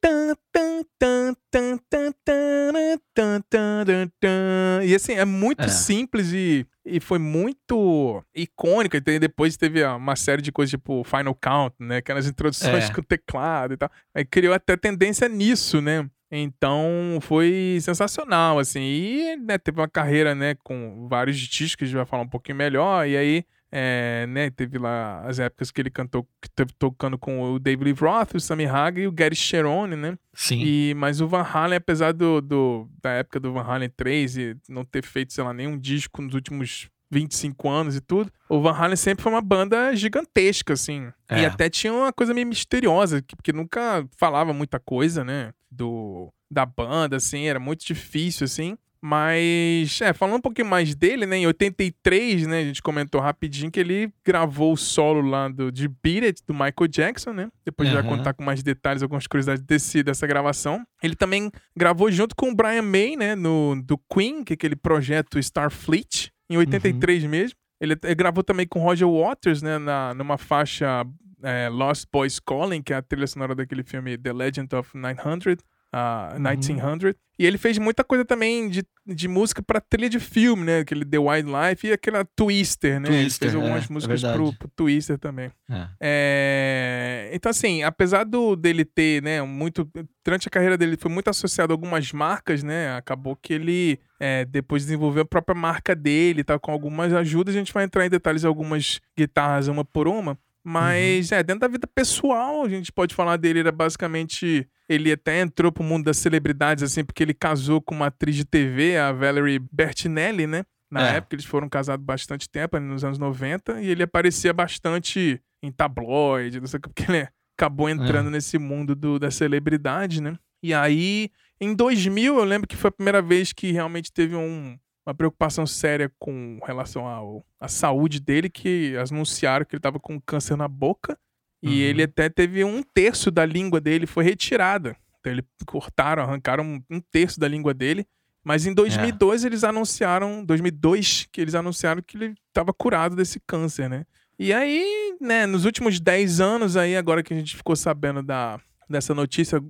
E 4.85 4.95
assim, 4.95 5.15
é 5.15 5.25
muito 5.25 5.63
é. 5.63 5.69
simples 5.69 6.33
e, 6.33 6.67
e 6.85 7.01
foi 7.01 7.19
muito 7.19 8.23
icônica. 8.35 8.99
E 8.99 9.19
depois 9.19 9.57
teve 9.57 9.85
uma 9.85 10.15
série 10.17 10.43
de 10.43 10.53
coisas 10.53 10.71
tipo 10.71 11.03
Final 11.05 11.35
Count, 11.35 11.75
né? 11.81 11.97
Aquelas 11.99 12.27
introduções 12.27 12.91
é. 12.91 12.93
com 12.93 13.03
teclado 13.03 13.75
e 13.75 13.77
tal. 13.77 13.91
Aí 14.15 14.25
criou 14.25 14.53
até 14.53 14.77
tendência 14.77 15.29
nisso, 15.29 15.81
né? 15.81 16.09
Então 16.31 17.19
foi 17.23 17.79
sensacional, 17.81 18.59
assim. 18.59 18.81
E 18.81 19.37
né, 19.37 19.59
teve 19.59 19.81
uma 19.81 19.89
carreira, 19.89 20.35
né, 20.35 20.57
com 20.63 21.07
vários 21.09 21.37
discos 21.37 21.77
que 21.77 21.85
a 21.85 21.87
gente 21.87 21.97
vai 21.97 22.07
falar 22.07 22.25
um 22.25 22.29
pouquinho 22.29 22.59
melhor. 22.59 23.07
E 23.07 23.17
aí, 23.17 23.45
é, 23.71 24.27
né, 24.29 24.51
teve 24.51 24.79
lá 24.79 25.23
as 25.27 25.39
épocas 25.39 25.71
que 25.71 25.81
ele 25.81 25.91
cantou, 25.91 26.27
que 26.41 26.49
teve 26.51 26.73
tocando 26.79 27.19
com 27.19 27.43
o 27.43 27.59
David 27.59 27.85
Lee 27.85 27.93
Roth, 27.93 28.35
o 28.35 28.41
Sammy 28.41 28.67
Hagar 28.67 28.99
e 28.99 29.07
o 29.07 29.13
Gary 29.13 29.35
Cherone, 29.35 29.97
né? 29.97 30.19
Sim. 30.33 30.63
E, 30.65 30.95
mas 30.95 31.21
o 31.21 31.29
Van 31.29 31.43
Halen, 31.43 31.77
apesar 31.77 32.13
do, 32.13 32.41
do, 32.41 32.89
da 33.03 33.11
época 33.11 33.41
do 33.41 33.53
Van 33.53 33.63
Halen 33.63 33.91
3 33.97 34.37
e 34.37 34.57
não 34.69 34.85
ter 34.85 35.03
feito, 35.05 35.33
sei 35.33 35.43
lá, 35.43 35.53
nenhum 35.53 35.79
disco 35.79 36.23
nos 36.23 36.35
últimos 36.35 36.89
25 37.11 37.69
anos 37.69 37.97
e 37.97 38.01
tudo, 38.01 38.31
o 38.49 38.61
Van 38.61 38.73
Halen 38.73 38.97
sempre 38.97 39.23
foi 39.23 39.33
uma 39.33 39.43
banda 39.43 39.95
gigantesca, 39.95 40.73
assim. 40.73 41.11
É. 41.29 41.43
E 41.43 41.47
até 41.47 41.69
tinha 41.69 41.93
uma 41.93 42.13
coisa 42.13 42.35
meio 42.35 42.47
misteriosa, 42.47 43.23
porque 43.37 43.53
nunca 43.53 44.07
falava 44.17 44.53
muita 44.53 44.79
coisa, 44.79 45.25
né? 45.25 45.53
Do, 45.71 46.33
da 46.51 46.65
banda, 46.65 47.17
assim, 47.17 47.47
era 47.47 47.61
muito 47.61 47.85
difícil, 47.85 48.45
assim. 48.45 48.77
Mas, 49.01 50.01
é, 50.01 50.13
falando 50.13 50.37
um 50.37 50.41
pouquinho 50.41 50.67
mais 50.67 50.95
dele, 50.95 51.27
né? 51.27 51.37
Em 51.37 51.47
83, 51.47 52.47
né? 52.47 52.61
A 52.61 52.65
gente 52.65 52.83
comentou 52.83 53.21
rapidinho 53.21 53.71
que 53.71 53.79
ele 53.79 54.13
gravou 54.25 54.73
o 54.73 54.77
solo 54.77 55.21
lá 55.21 55.49
do, 55.49 55.71
de 55.71 55.89
Beat 55.89 56.25
It, 56.25 56.43
do 56.47 56.55
Michael 56.55 56.89
Jackson, 56.89 57.33
né? 57.33 57.49
Depois 57.65 57.89
uhum. 57.89 57.95
vai 57.95 58.05
contar 58.05 58.33
com 58.35 58.43
mais 58.43 58.63
detalhes, 58.63 59.03
algumas 59.03 59.27
curiosidades 59.27 59.63
desse, 59.63 60.03
dessa 60.03 60.27
gravação. 60.27 60.85
Ele 61.03 61.15
também 61.15 61.51
gravou 61.77 62.11
junto 62.11 62.35
com 62.35 62.51
o 62.51 62.55
Brian 62.55 62.83
May, 62.83 63.17
né? 63.17 63.35
No, 63.35 63.81
do 63.83 63.99
Queen, 64.13 64.43
que 64.43 64.53
é 64.53 64.55
aquele 64.55 64.77
projeto 64.77 65.39
Starfleet, 65.39 66.33
em 66.49 66.57
83 66.57 67.25
uhum. 67.25 67.31
mesmo. 67.31 67.57
Ele, 67.81 67.95
ele, 68.03 68.15
gravou 68.15 68.43
também 68.43 68.67
com 68.67 68.81
Roger 68.81 69.09
Waters, 69.09 69.63
né? 69.63 69.79
Na, 69.79 70.15
numa 70.15 70.39
faixa 70.39 71.05
é, 71.43 71.69
Lost 71.69 72.07
Boys 72.11 72.41
Calling, 72.41 72.83
que 72.83 72.93
é 72.93 72.97
a 72.97 73.03
trilha 73.03 73.27
sonora 73.27 73.55
daquele 73.55 73.83
filme 73.83 74.17
The 74.17 74.33
Legend 74.33 74.75
of 74.75 74.97
900 74.97 75.63
uh, 75.97 76.35
1900. 76.35 77.05
Uhum. 77.05 77.15
E 77.39 77.45
ele 77.45 77.59
fez 77.59 77.77
muita 77.77 78.03
coisa 78.03 78.25
também 78.25 78.69
de, 78.69 78.83
de 79.07 79.29
música 79.29 79.63
pra 79.63 79.79
trilha 79.79 80.09
de 80.09 80.19
filme, 80.19 80.65
né? 80.65 80.79
Aquele 80.79 81.05
The 81.05 81.19
Wildlife 81.19 81.87
e 81.87 81.93
aquela 81.93 82.25
Twister, 82.25 82.99
né? 82.99 83.09
Twister, 83.09 83.49
ele 83.49 83.53
fez 83.53 83.55
algumas 83.55 83.85
é, 83.85 83.93
músicas 83.93 84.25
é 84.25 84.33
pro, 84.33 84.53
pro, 84.55 84.69
Twister 84.75 85.19
também. 85.19 85.51
É. 85.69 85.89
É, 86.01 87.31
então, 87.35 87.51
assim, 87.51 87.83
apesar 87.83 88.25
do, 88.25 88.57
dele 88.57 88.87
ter, 88.87 89.23
né, 89.23 89.43
muito. 89.43 89.87
Durante 90.25 90.49
a 90.49 90.51
carreira 90.51 90.79
dele 90.79 90.97
foi 90.97 91.11
muito 91.11 91.29
associado 91.29 91.73
a 91.73 91.75
algumas 91.75 92.11
marcas, 92.11 92.63
né? 92.63 92.97
Acabou 92.97 93.37
que 93.37 93.53
ele 93.53 94.01
é, 94.19 94.47
depois 94.47 94.85
desenvolveu 94.85 95.23
a 95.23 95.27
própria 95.27 95.55
marca 95.55 95.95
dele, 95.95 96.43
tá? 96.43 96.59
Com 96.59 96.73
algumas 96.73 97.13
ajudas. 97.13 97.55
A 97.55 97.59
gente 97.59 97.73
vai 97.73 97.85
entrar 97.85 98.07
em 98.07 98.11
detalhes 98.11 98.41
de 98.41 98.47
algumas 98.47 98.99
guitarras, 99.17 99.69
uma 99.69 99.85
por 99.85 100.09
uma. 100.09 100.39
Mas, 100.69 101.31
uhum. 101.31 101.39
é, 101.39 101.43
dentro 101.45 101.61
da 101.61 101.69
vida 101.69 101.87
pessoal, 101.87 102.65
a 102.65 102.69
gente 102.69 102.91
pode 102.91 103.15
falar 103.15 103.37
dele, 103.37 103.61
era 103.61 103.71
basicamente. 103.71 104.69
Ele 104.89 105.13
até 105.13 105.41
entrou 105.41 105.71
pro 105.71 105.85
mundo 105.85 106.07
das 106.07 106.17
celebridades, 106.17 106.83
assim, 106.83 107.05
porque 107.05 107.23
ele 107.23 107.33
casou 107.33 107.81
com 107.81 107.95
uma 107.95 108.07
atriz 108.07 108.35
de 108.35 108.45
TV, 108.45 108.97
a 108.97 109.13
Valerie 109.13 109.61
Bertinelli, 109.61 110.45
né? 110.45 110.65
Na 110.91 111.09
é. 111.09 111.17
época, 111.19 111.37
eles 111.37 111.45
foram 111.45 111.69
casados 111.69 112.05
bastante 112.05 112.49
tempo, 112.49 112.81
nos 112.81 113.05
anos 113.05 113.17
90, 113.17 113.81
e 113.81 113.89
ele 113.89 114.03
aparecia 114.03 114.53
bastante 114.53 115.41
em 115.63 115.71
tabloide, 115.71 116.59
não 116.59 116.67
sei 116.67 116.79
o 116.79 116.81
que, 116.81 116.89
porque 116.89 117.13
ele 117.13 117.29
acabou 117.57 117.89
entrando 117.89 118.27
é. 118.27 118.33
nesse 118.33 118.59
mundo 118.59 118.97
do, 118.97 119.21
da 119.21 119.31
celebridade, 119.31 120.21
né? 120.21 120.37
E 120.61 120.75
aí, 120.75 121.31
em 121.61 121.77
2000, 121.77 122.39
eu 122.39 122.45
lembro 122.45 122.67
que 122.67 122.77
foi 122.77 122.89
a 122.89 122.93
primeira 122.93 123.23
vez 123.23 123.53
que 123.53 123.71
realmente 123.71 124.13
teve 124.13 124.35
um, 124.35 124.77
uma 125.07 125.15
preocupação 125.15 125.67
séria 125.67 126.11
com 126.19 126.59
relação 126.67 127.07
ao, 127.07 127.47
à 127.61 127.69
saúde 127.69 128.21
dele, 128.21 128.51
que 128.51 128.95
anunciaram 128.97 129.65
que 129.65 129.75
ele 129.75 129.79
estava 129.79 130.01
com 130.01 130.21
câncer 130.21 130.57
na 130.57 130.67
boca. 130.67 131.17
E 131.63 131.69
uhum. 131.69 131.75
ele 131.75 132.03
até 132.03 132.29
teve 132.29 132.65
um 132.65 132.83
terço 132.83 133.31
da 133.31 133.47
língua 133.47 133.81
dele 133.81 134.07
foi 134.07 134.25
retirada. 134.25 134.97
Então 135.21 135.33
ele 135.33 135.45
cortaram, 135.65 136.23
arrancaram 136.23 136.65
um, 136.65 136.83
um 136.91 137.01
terço 137.01 137.39
da 137.39 137.47
língua 137.47 137.73
dele. 137.73 138.05
Mas 138.45 138.67
em 138.67 138.75
2002 138.75 139.45
é. 139.45 139.49
eles 139.49 139.65
anunciaram, 139.65 140.45
2002 140.45 141.29
que 141.33 141.41
eles 141.41 141.55
anunciaram 141.55 142.03
que 142.03 142.17
ele 142.17 142.35
estava 142.49 142.73
curado 142.73 143.17
desse 143.17 143.41
câncer, 143.41 143.89
né? 143.89 144.05
E 144.39 144.53
aí, 144.53 145.17
né, 145.21 145.47
nos 145.47 145.65
últimos 145.65 145.99
10 145.99 146.41
anos 146.41 146.77
aí, 146.77 146.97
agora 146.97 147.23
que 147.23 147.33
a 147.33 147.37
gente 147.37 147.57
ficou 147.57 147.75
sabendo 147.75 148.23
da, 148.23 148.61
dessa 148.89 149.15
notícia, 149.15 149.61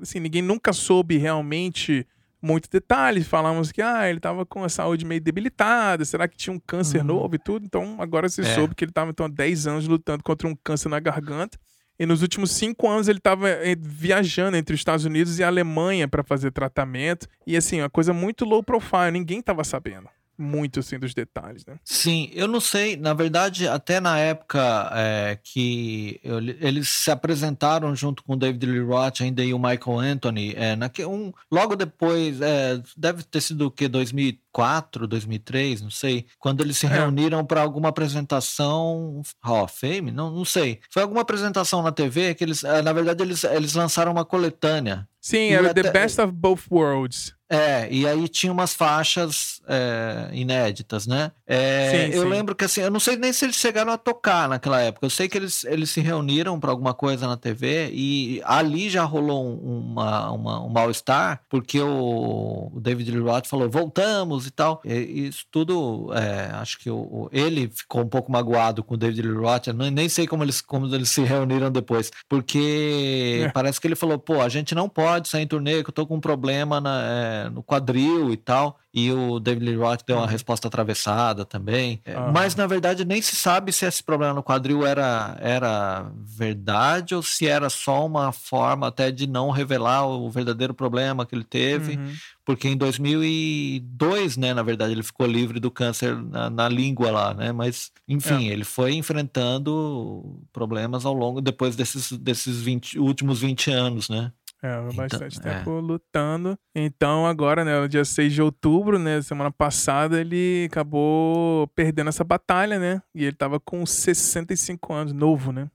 assim, 0.00 0.18
ninguém 0.18 0.42
nunca 0.42 0.72
soube 0.72 1.18
realmente 1.18 2.06
muitos 2.46 2.70
detalhes. 2.70 3.26
Falamos 3.26 3.72
que 3.72 3.82
ah, 3.82 4.08
ele 4.08 4.18
estava 4.18 4.46
com 4.46 4.62
a 4.62 4.68
saúde 4.68 5.04
meio 5.04 5.20
debilitada, 5.20 6.04
será 6.04 6.28
que 6.28 6.36
tinha 6.36 6.54
um 6.54 6.60
câncer 6.60 7.00
uhum. 7.00 7.06
novo 7.06 7.34
e 7.34 7.38
tudo? 7.38 7.66
Então 7.66 7.96
agora 7.98 8.28
se 8.28 8.42
é. 8.42 8.54
soube 8.54 8.74
que 8.74 8.84
ele 8.84 8.90
estava 8.90 9.10
então, 9.10 9.26
há 9.26 9.28
10 9.28 9.66
anos 9.66 9.88
lutando 9.88 10.22
contra 10.22 10.46
um 10.46 10.54
câncer 10.54 10.88
na 10.88 11.00
garganta. 11.00 11.58
E 11.98 12.04
nos 12.04 12.20
últimos 12.20 12.50
cinco 12.50 12.88
anos 12.88 13.08
ele 13.08 13.18
estava 13.18 13.48
eh, 13.48 13.74
viajando 13.78 14.56
entre 14.56 14.74
os 14.74 14.80
Estados 14.80 15.06
Unidos 15.06 15.38
e 15.38 15.44
a 15.44 15.46
Alemanha 15.48 16.06
para 16.06 16.22
fazer 16.22 16.50
tratamento. 16.52 17.26
E 17.46 17.56
assim, 17.56 17.80
uma 17.80 17.90
coisa 17.90 18.12
muito 18.12 18.44
low 18.44 18.62
profile, 18.62 19.10
ninguém 19.10 19.40
estava 19.40 19.64
sabendo 19.64 20.08
muito 20.38 20.80
assim 20.80 20.98
dos 20.98 21.14
detalhes, 21.14 21.64
né? 21.64 21.76
Sim, 21.84 22.30
eu 22.32 22.46
não 22.46 22.60
sei, 22.60 22.96
na 22.96 23.14
verdade, 23.14 23.66
até 23.68 24.00
na 24.00 24.18
época 24.18 24.90
é, 24.94 25.38
que 25.42 26.20
eu, 26.22 26.38
eles 26.38 26.88
se 26.88 27.10
apresentaram 27.10 27.94
junto 27.94 28.22
com 28.22 28.34
o 28.34 28.36
David 28.36 28.66
Lee 28.66 28.80
Roth 28.80 29.20
ainda 29.20 29.44
e 29.44 29.54
o 29.54 29.58
Michael 29.58 29.98
Anthony, 29.98 30.54
é, 30.56 30.76
naque, 30.76 31.04
um, 31.04 31.32
logo 31.50 31.76
depois, 31.76 32.40
é, 32.40 32.80
deve 32.96 33.22
ter 33.22 33.40
sido 33.40 33.66
o 33.66 33.70
que, 33.70 33.88
2004, 33.88 35.06
2003, 35.06 35.82
não 35.82 35.90
sei, 35.90 36.26
quando 36.38 36.62
eles 36.62 36.76
se 36.76 36.86
é. 36.86 36.88
reuniram 36.88 37.44
para 37.44 37.62
alguma 37.62 37.88
apresentação 37.88 39.22
Hall 39.42 39.64
of 39.64 39.78
Fame, 39.78 40.10
não, 40.10 40.30
não 40.30 40.44
sei, 40.44 40.80
foi 40.90 41.02
alguma 41.02 41.22
apresentação 41.22 41.82
na 41.82 41.92
TV 41.92 42.34
que 42.34 42.44
eles, 42.44 42.64
é, 42.64 42.82
na 42.82 42.92
verdade, 42.92 43.22
eles, 43.22 43.44
eles 43.44 43.74
lançaram 43.74 44.12
uma 44.12 44.24
coletânea. 44.24 45.08
Sim, 45.20 45.50
era 45.50 45.70
até, 45.70 45.82
The 45.82 45.90
Best 45.90 46.20
of 46.20 46.32
Both 46.32 46.64
Worlds. 46.70 47.36
É, 47.48 47.88
e 47.90 48.06
aí 48.06 48.26
tinha 48.28 48.52
umas 48.52 48.74
faixas 48.74 49.60
é, 49.68 50.30
inéditas, 50.32 51.06
né? 51.06 51.30
É, 51.46 51.90
sim, 51.90 52.16
eu 52.16 52.24
sim. 52.24 52.28
lembro 52.28 52.56
que 52.56 52.64
assim, 52.64 52.80
eu 52.80 52.90
não 52.90 52.98
sei 52.98 53.16
nem 53.16 53.32
se 53.32 53.44
eles 53.44 53.54
chegaram 53.54 53.92
a 53.92 53.98
tocar 53.98 54.48
naquela 54.48 54.80
época. 54.80 55.06
Eu 55.06 55.10
sei 55.10 55.28
que 55.28 55.38
eles, 55.38 55.62
eles 55.64 55.90
se 55.90 56.00
reuniram 56.00 56.58
para 56.58 56.72
alguma 56.72 56.92
coisa 56.92 57.26
na 57.28 57.36
TV 57.36 57.90
e 57.92 58.42
ali 58.44 58.90
já 58.90 59.04
rolou 59.04 59.56
uma, 59.60 60.32
uma, 60.32 60.64
um 60.64 60.68
mal-estar, 60.68 61.40
porque 61.48 61.80
o, 61.80 62.72
o, 62.74 62.80
David 62.80 63.12
Lee 63.12 63.20
Roth 63.20 63.46
falou, 63.46 63.70
voltamos 63.70 64.46
e 64.48 64.50
tal. 64.50 64.80
E, 64.84 65.28
isso 65.28 65.44
tudo, 65.48 66.12
é, 66.14 66.50
acho 66.56 66.80
que 66.80 66.90
o, 66.90 67.28
ele 67.32 67.68
ficou 67.68 68.02
um 68.02 68.08
pouco 68.08 68.30
magoado 68.30 68.82
com 68.82 68.94
o 68.94 68.98
David 68.98 69.22
Lee 69.22 69.38
Roth. 69.38 69.68
Eu 69.68 69.74
nem 69.74 70.08
sei 70.08 70.26
como 70.26 70.42
eles, 70.42 70.60
como 70.60 70.92
eles 70.92 71.10
se 71.10 71.22
reuniram 71.22 71.70
depois, 71.70 72.10
porque 72.28 73.44
é. 73.44 73.48
parece 73.50 73.80
que 73.80 73.86
ele 73.86 73.94
falou, 73.94 74.18
pô, 74.18 74.40
a 74.40 74.48
gente 74.48 74.74
não 74.74 74.88
pode 74.88 75.15
sair 75.24 75.42
em 75.42 75.46
turnê, 75.46 75.82
que 75.82 75.90
eu 75.90 75.94
tô 75.94 76.06
com 76.06 76.16
um 76.16 76.20
problema 76.20 76.80
na 76.80 77.02
é, 77.02 77.48
no 77.50 77.62
quadril 77.62 78.32
e 78.32 78.36
tal. 78.36 78.78
E 78.96 79.12
o 79.12 79.38
David 79.38 79.66
Lee 79.66 79.76
Roth 79.76 80.00
deu 80.06 80.16
uma 80.16 80.22
uhum. 80.22 80.28
resposta 80.28 80.68
atravessada 80.68 81.44
também. 81.44 82.00
Uhum. 82.06 82.32
Mas, 82.32 82.56
na 82.56 82.66
verdade, 82.66 83.04
nem 83.04 83.20
se 83.20 83.36
sabe 83.36 83.70
se 83.70 83.84
esse 83.84 84.02
problema 84.02 84.32
no 84.32 84.42
quadril 84.42 84.86
era, 84.86 85.36
era 85.38 86.10
verdade 86.24 87.14
ou 87.14 87.22
se 87.22 87.46
era 87.46 87.68
só 87.68 88.06
uma 88.06 88.32
forma 88.32 88.88
até 88.88 89.10
de 89.10 89.26
não 89.26 89.50
revelar 89.50 90.06
o 90.06 90.30
verdadeiro 90.30 90.72
problema 90.72 91.26
que 91.26 91.34
ele 91.34 91.44
teve. 91.44 91.96
Uhum. 91.96 92.14
Porque 92.42 92.68
em 92.68 92.76
2002, 92.76 94.38
né, 94.38 94.54
na 94.54 94.62
verdade, 94.62 94.92
ele 94.92 95.02
ficou 95.02 95.26
livre 95.26 95.60
do 95.60 95.70
câncer 95.70 96.16
na, 96.16 96.48
na 96.48 96.66
língua 96.66 97.10
lá, 97.10 97.34
né? 97.34 97.52
Mas, 97.52 97.92
enfim, 98.08 98.48
é. 98.48 98.52
ele 98.52 98.64
foi 98.64 98.94
enfrentando 98.94 100.40
problemas 100.54 101.04
ao 101.04 101.12
longo, 101.12 101.42
depois 101.42 101.76
desses, 101.76 102.12
desses 102.12 102.62
20, 102.62 102.98
últimos 102.98 103.40
20 103.40 103.70
anos, 103.72 104.08
né? 104.08 104.32
É, 104.62 104.78
então, 104.80 104.96
bastante 104.96 105.38
é. 105.38 105.42
tempo 105.42 105.70
lutando. 105.80 106.58
Então, 106.74 107.26
agora, 107.26 107.64
né, 107.64 107.78
no 107.78 107.88
dia 107.88 108.04
6 108.04 108.32
de 108.32 108.42
outubro, 108.42 108.98
né, 108.98 109.20
semana 109.22 109.50
passada, 109.50 110.20
ele 110.20 110.66
acabou 110.70 111.68
perdendo 111.68 112.08
essa 112.08 112.24
batalha, 112.24 112.78
né? 112.78 113.02
E 113.14 113.24
ele 113.24 113.36
tava 113.36 113.60
com 113.60 113.84
65 113.84 114.92
anos, 114.92 115.12
novo, 115.12 115.52
né? 115.52 115.68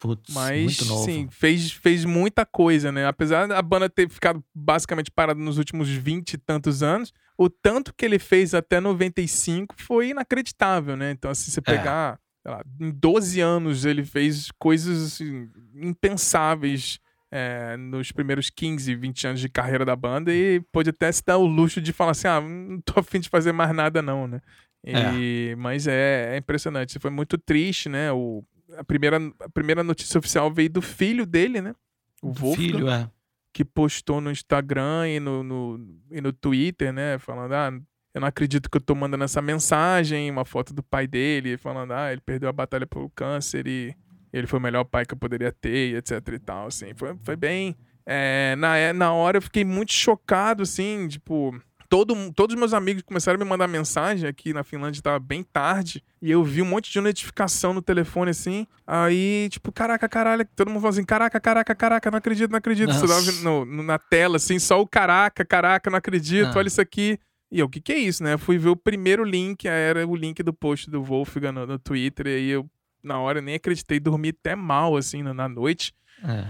Putz, 0.00 0.34
Mas, 0.34 0.76
sim, 0.76 1.28
fez, 1.30 1.70
fez 1.70 2.04
muita 2.04 2.44
coisa, 2.44 2.90
né? 2.90 3.06
Apesar 3.06 3.46
da 3.46 3.62
banda 3.62 3.88
ter 3.88 4.08
ficado 4.08 4.42
basicamente 4.54 5.10
parada 5.10 5.38
nos 5.38 5.58
últimos 5.58 5.88
20 5.88 6.34
e 6.34 6.38
tantos 6.38 6.82
anos, 6.82 7.12
o 7.36 7.48
tanto 7.48 7.94
que 7.94 8.04
ele 8.04 8.18
fez 8.18 8.54
até 8.54 8.80
95 8.80 9.74
foi 9.78 10.08
inacreditável, 10.08 10.96
né? 10.96 11.12
Então, 11.12 11.30
assim, 11.30 11.50
você 11.50 11.60
é. 11.60 11.62
pegar, 11.62 12.18
é. 12.44 12.50
lá, 12.50 12.64
em 12.80 12.90
12 12.90 13.40
anos 13.40 13.84
ele 13.84 14.04
fez 14.04 14.50
coisas 14.58 15.12
assim, 15.12 15.48
impensáveis 15.76 16.98
é, 17.30 17.76
nos 17.76 18.10
primeiros 18.10 18.50
15, 18.50 18.94
20 18.94 19.26
anos 19.26 19.40
de 19.40 19.48
carreira 19.48 19.84
da 19.84 19.94
banda 19.94 20.32
e 20.32 20.60
pôde 20.72 20.90
até 20.90 21.10
se 21.12 21.22
dar 21.24 21.38
o 21.38 21.46
luxo 21.46 21.80
de 21.80 21.92
falar 21.92 22.12
assim: 22.12 22.28
ah, 22.28 22.40
não 22.40 22.80
tô 22.80 22.98
afim 23.00 23.20
de 23.20 23.28
fazer 23.28 23.52
mais 23.52 23.74
nada, 23.74 24.00
não, 24.00 24.26
né? 24.26 24.40
E, 24.84 25.50
é. 25.52 25.56
Mas 25.56 25.86
é, 25.86 26.34
é, 26.34 26.36
impressionante. 26.38 26.98
Foi 26.98 27.10
muito 27.10 27.36
triste, 27.36 27.88
né? 27.88 28.12
O, 28.12 28.44
a, 28.76 28.84
primeira, 28.84 29.18
a 29.40 29.48
primeira 29.50 29.82
notícia 29.82 30.18
oficial 30.18 30.52
veio 30.52 30.70
do 30.70 30.80
filho 30.80 31.26
dele, 31.26 31.60
né? 31.60 31.74
O 32.22 32.32
Wolfgang, 32.32 32.56
filho, 32.56 32.88
é. 32.88 33.10
Que 33.52 33.64
postou 33.64 34.20
no 34.20 34.30
Instagram 34.30 35.08
e 35.08 35.20
no, 35.20 35.42
no, 35.42 36.00
e 36.10 36.20
no 36.20 36.32
Twitter, 36.32 36.92
né? 36.92 37.18
Falando, 37.18 37.52
ah, 37.52 37.72
eu 38.14 38.20
não 38.20 38.28
acredito 38.28 38.70
que 38.70 38.76
eu 38.76 38.80
tô 38.80 38.94
mandando 38.94 39.24
essa 39.24 39.42
mensagem, 39.42 40.30
uma 40.30 40.44
foto 40.44 40.72
do 40.72 40.82
pai 40.82 41.06
dele, 41.06 41.58
falando, 41.58 41.92
ah, 41.92 42.10
ele 42.10 42.20
perdeu 42.20 42.48
a 42.48 42.52
batalha 42.52 42.86
pelo 42.86 43.10
câncer 43.10 43.66
e 43.66 43.94
ele 44.32 44.46
foi 44.46 44.58
o 44.58 44.62
melhor 44.62 44.84
pai 44.84 45.04
que 45.04 45.14
eu 45.14 45.18
poderia 45.18 45.52
ter, 45.52 45.96
etc 45.96 46.26
e 46.32 46.38
tal, 46.38 46.66
assim. 46.66 46.94
Foi, 46.94 47.16
foi 47.22 47.36
bem... 47.36 47.76
É, 48.10 48.56
na, 48.56 48.92
na 48.94 49.12
hora 49.12 49.36
eu 49.36 49.42
fiquei 49.42 49.66
muito 49.66 49.92
chocado, 49.92 50.62
assim, 50.62 51.06
tipo 51.08 51.54
todo, 51.88 52.14
todos 52.32 52.54
os 52.54 52.58
meus 52.58 52.74
amigos 52.74 53.02
começaram 53.02 53.40
a 53.40 53.44
me 53.44 53.48
mandar 53.48 53.66
mensagem 53.66 54.28
aqui 54.28 54.52
na 54.52 54.62
Finlândia, 54.62 55.02
tava 55.02 55.18
bem 55.18 55.42
tarde, 55.42 56.02
e 56.20 56.30
eu 56.30 56.44
vi 56.44 56.60
um 56.60 56.66
monte 56.66 56.92
de 56.92 57.00
notificação 57.00 57.72
no 57.72 57.80
telefone 57.80 58.30
assim. 58.30 58.66
Aí, 58.86 59.48
tipo, 59.50 59.72
caraca, 59.72 60.08
caralho, 60.08 60.46
todo 60.54 60.68
mundo 60.68 60.80
falando 60.80 60.94
assim: 60.94 61.04
caraca, 61.04 61.40
caraca, 61.40 61.74
caraca, 61.74 62.10
não 62.10 62.18
acredito, 62.18 62.50
não 62.50 62.58
acredito. 62.58 62.92
Você 62.92 63.06
tava 63.06 63.42
no, 63.42 63.64
no, 63.64 63.82
na 63.82 63.98
tela, 63.98 64.36
assim, 64.36 64.58
só 64.58 64.80
o 64.80 64.86
caraca, 64.86 65.44
caraca, 65.44 65.90
não 65.90 65.98
acredito, 65.98 66.48
ah. 66.48 66.58
olha 66.58 66.68
isso 66.68 66.80
aqui. 66.80 67.18
E 67.50 67.60
eu, 67.60 67.66
o 67.66 67.68
que, 67.68 67.80
que 67.80 67.92
é 67.92 67.98
isso, 67.98 68.22
né? 68.22 68.34
Eu 68.34 68.38
fui 68.38 68.58
ver 68.58 68.68
o 68.68 68.76
primeiro 68.76 69.24
link, 69.24 69.66
era 69.66 70.06
o 70.06 70.14
link 70.14 70.42
do 70.42 70.52
post 70.52 70.90
do 70.90 71.02
Wolfgang 71.02 71.52
no, 71.52 71.66
no 71.66 71.78
Twitter, 71.78 72.26
e 72.26 72.30
aí 72.30 72.48
eu, 72.50 72.68
na 73.02 73.18
hora, 73.18 73.40
nem 73.40 73.54
acreditei, 73.54 74.00
dormi 74.00 74.30
até 74.30 74.54
mal, 74.54 74.96
assim, 74.96 75.22
na 75.22 75.48
noite. 75.48 75.92
É. 76.22 76.44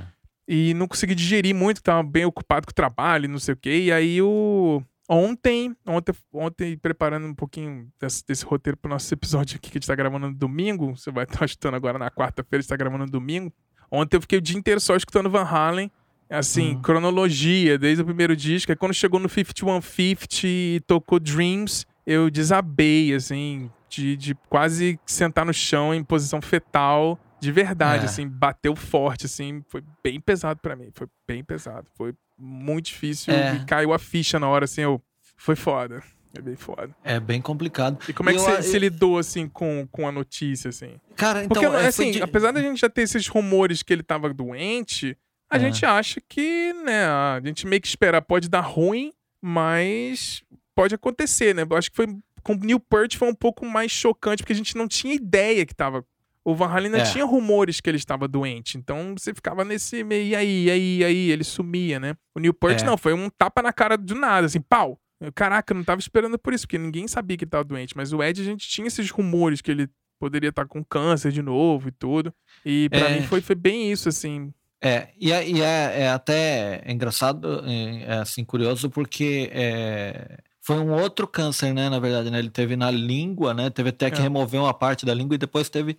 E 0.46 0.72
não 0.74 0.88
consegui 0.88 1.14
digerir 1.14 1.54
muito, 1.54 1.82
tava 1.82 2.02
bem 2.02 2.24
ocupado 2.24 2.66
com 2.66 2.70
o 2.70 2.74
trabalho, 2.74 3.28
não 3.28 3.38
sei 3.38 3.54
o 3.54 3.56
quê. 3.56 3.84
E 3.84 3.92
aí 3.92 4.22
o. 4.22 4.82
Ontem, 5.10 5.74
ontem, 5.86 6.14
ontem, 6.32 6.76
preparando 6.76 7.26
um 7.26 7.34
pouquinho 7.34 7.88
desse, 7.98 8.26
desse 8.26 8.44
roteiro 8.44 8.76
para 8.76 8.90
o 8.90 8.92
nosso 8.92 9.12
episódio 9.12 9.56
aqui, 9.56 9.70
que 9.70 9.76
a 9.76 9.78
gente 9.78 9.84
está 9.84 9.94
gravando 9.94 10.28
no 10.28 10.34
domingo, 10.34 10.94
você 10.94 11.10
vai 11.10 11.24
estar 11.24 11.44
escutando 11.46 11.74
agora 11.74 11.98
na 11.98 12.10
quarta-feira, 12.10 12.60
está 12.60 12.76
gravando 12.76 13.06
no 13.06 13.10
domingo. 13.10 13.52
Ontem 13.90 14.16
eu 14.16 14.20
fiquei 14.20 14.38
o 14.38 14.42
dia 14.42 14.58
inteiro 14.58 14.80
só 14.80 14.94
escutando 14.94 15.30
Van 15.30 15.44
Halen, 15.44 15.90
assim, 16.28 16.74
uhum. 16.74 16.82
cronologia, 16.82 17.78
desde 17.78 18.02
o 18.02 18.04
primeiro 18.04 18.36
disco. 18.36 18.70
Aí 18.70 18.76
quando 18.76 18.92
chegou 18.92 19.18
no 19.18 19.30
5150 19.30 20.46
e 20.46 20.80
tocou 20.86 21.18
Dreams, 21.18 21.86
eu 22.08 22.30
desabei, 22.30 23.14
assim, 23.14 23.70
de, 23.86 24.16
de 24.16 24.34
quase 24.48 24.98
sentar 25.04 25.44
no 25.44 25.52
chão 25.52 25.94
em 25.94 26.02
posição 26.02 26.40
fetal, 26.40 27.18
de 27.38 27.52
verdade, 27.52 28.04
é. 28.04 28.06
assim, 28.06 28.26
bateu 28.26 28.74
forte, 28.74 29.26
assim, 29.26 29.62
foi 29.68 29.84
bem 30.02 30.18
pesado 30.18 30.58
para 30.58 30.74
mim, 30.74 30.88
foi 30.94 31.06
bem 31.26 31.44
pesado, 31.44 31.86
foi 31.94 32.14
muito 32.38 32.86
difícil 32.86 33.34
é. 33.34 33.56
e 33.56 33.64
caiu 33.66 33.92
a 33.92 33.98
ficha 33.98 34.38
na 34.38 34.48
hora, 34.48 34.64
assim, 34.64 34.80
eu, 34.80 35.02
foi 35.36 35.54
foda. 35.54 36.02
É 36.34 36.40
bem 36.40 36.56
foda. 36.56 36.90
É 37.04 37.20
bem 37.20 37.42
complicado. 37.42 37.98
E 38.08 38.12
como 38.14 38.30
é 38.30 38.32
que 38.32 38.38
você 38.38 38.76
eu... 38.76 38.80
lidou, 38.80 39.18
assim, 39.18 39.46
com, 39.46 39.86
com 39.92 40.08
a 40.08 40.12
notícia, 40.12 40.70
assim? 40.70 40.98
Cara, 41.14 41.44
então... 41.44 41.62
Porque, 41.62 41.76
é, 41.76 41.86
assim, 41.86 42.12
de... 42.12 42.22
apesar 42.22 42.52
da 42.52 42.62
gente 42.62 42.80
já 42.80 42.88
ter 42.88 43.02
esses 43.02 43.28
rumores 43.28 43.82
que 43.82 43.92
ele 43.92 44.02
tava 44.02 44.32
doente, 44.32 45.14
a 45.50 45.58
é. 45.58 45.60
gente 45.60 45.84
acha 45.84 46.22
que, 46.26 46.72
né, 46.72 47.04
a 47.04 47.38
gente 47.44 47.66
meio 47.66 47.82
que 47.82 47.88
espera, 47.88 48.22
pode 48.22 48.48
dar 48.48 48.62
ruim, 48.62 49.12
mas 49.42 50.42
pode 50.78 50.94
acontecer, 50.94 51.56
né? 51.56 51.66
Eu 51.68 51.76
acho 51.76 51.90
que 51.90 51.96
foi 51.96 52.06
com 52.44 52.52
o 52.52 52.56
Newport 52.56 53.16
foi 53.16 53.28
um 53.28 53.34
pouco 53.34 53.66
mais 53.66 53.90
chocante, 53.90 54.44
porque 54.44 54.52
a 54.52 54.56
gente 54.56 54.76
não 54.76 54.86
tinha 54.86 55.12
ideia 55.12 55.66
que 55.66 55.74
tava 55.74 56.04
o 56.44 56.54
Van 56.54 56.68
Halen 56.68 56.86
ainda 56.86 56.98
é. 56.98 57.12
tinha 57.12 57.24
rumores 57.24 57.80
que 57.80 57.90
ele 57.90 57.96
estava 57.96 58.28
doente. 58.28 58.78
Então 58.78 59.12
você 59.18 59.34
ficava 59.34 59.64
nesse 59.64 60.04
meio, 60.04 60.28
e 60.28 60.36
aí, 60.36 60.64
e 60.66 60.70
aí, 60.70 60.98
e 60.98 61.04
aí, 61.04 61.30
ele 61.32 61.42
sumia, 61.42 61.98
né? 61.98 62.14
O 62.32 62.38
Newport 62.38 62.80
é. 62.80 62.84
não, 62.84 62.96
foi 62.96 63.12
um 63.12 63.28
tapa 63.28 63.60
na 63.60 63.72
cara 63.72 63.98
do 63.98 64.14
nada, 64.14 64.46
assim, 64.46 64.60
pau. 64.60 65.00
Caraca, 65.34 65.72
eu 65.72 65.76
não 65.76 65.82
tava 65.82 66.00
esperando 66.00 66.38
por 66.38 66.54
isso, 66.54 66.64
porque 66.64 66.78
ninguém 66.78 67.08
sabia 67.08 67.36
que 67.36 67.42
ele 67.42 67.50
tava 67.50 67.64
doente. 67.64 67.96
Mas 67.96 68.12
o 68.12 68.22
Ed, 68.22 68.40
a 68.40 68.44
gente 68.44 68.68
tinha 68.68 68.86
esses 68.86 69.10
rumores 69.10 69.60
que 69.60 69.72
ele 69.72 69.90
poderia 70.20 70.50
estar 70.50 70.62
tá 70.62 70.68
com 70.68 70.84
câncer 70.84 71.32
de 71.32 71.42
novo 71.42 71.88
e 71.88 71.90
tudo. 71.90 72.32
E 72.64 72.88
para 72.88 73.10
é. 73.10 73.18
mim 73.18 73.26
foi, 73.26 73.40
foi 73.40 73.56
bem 73.56 73.90
isso, 73.90 74.08
assim. 74.08 74.54
É, 74.80 75.08
e, 75.20 75.32
é, 75.32 75.48
e 75.48 75.60
é, 75.60 76.02
é 76.02 76.08
até 76.08 76.84
engraçado, 76.86 77.64
é, 77.66 78.04
é, 78.04 78.12
assim, 78.20 78.44
curioso, 78.44 78.88
porque 78.88 79.50
é, 79.52 80.38
foi 80.68 80.80
um 80.80 80.92
outro 80.92 81.26
câncer, 81.26 81.72
né, 81.72 81.88
na 81.88 81.98
verdade, 81.98 82.30
né? 82.30 82.38
Ele 82.38 82.50
teve 82.50 82.76
na 82.76 82.90
língua, 82.90 83.54
né? 83.54 83.70
Teve 83.70 83.88
até 83.88 84.10
que 84.10 84.18
é. 84.18 84.22
remover 84.22 84.60
uma 84.60 84.74
parte 84.74 85.06
da 85.06 85.14
língua 85.14 85.34
e 85.34 85.38
depois 85.38 85.70
teve 85.70 85.96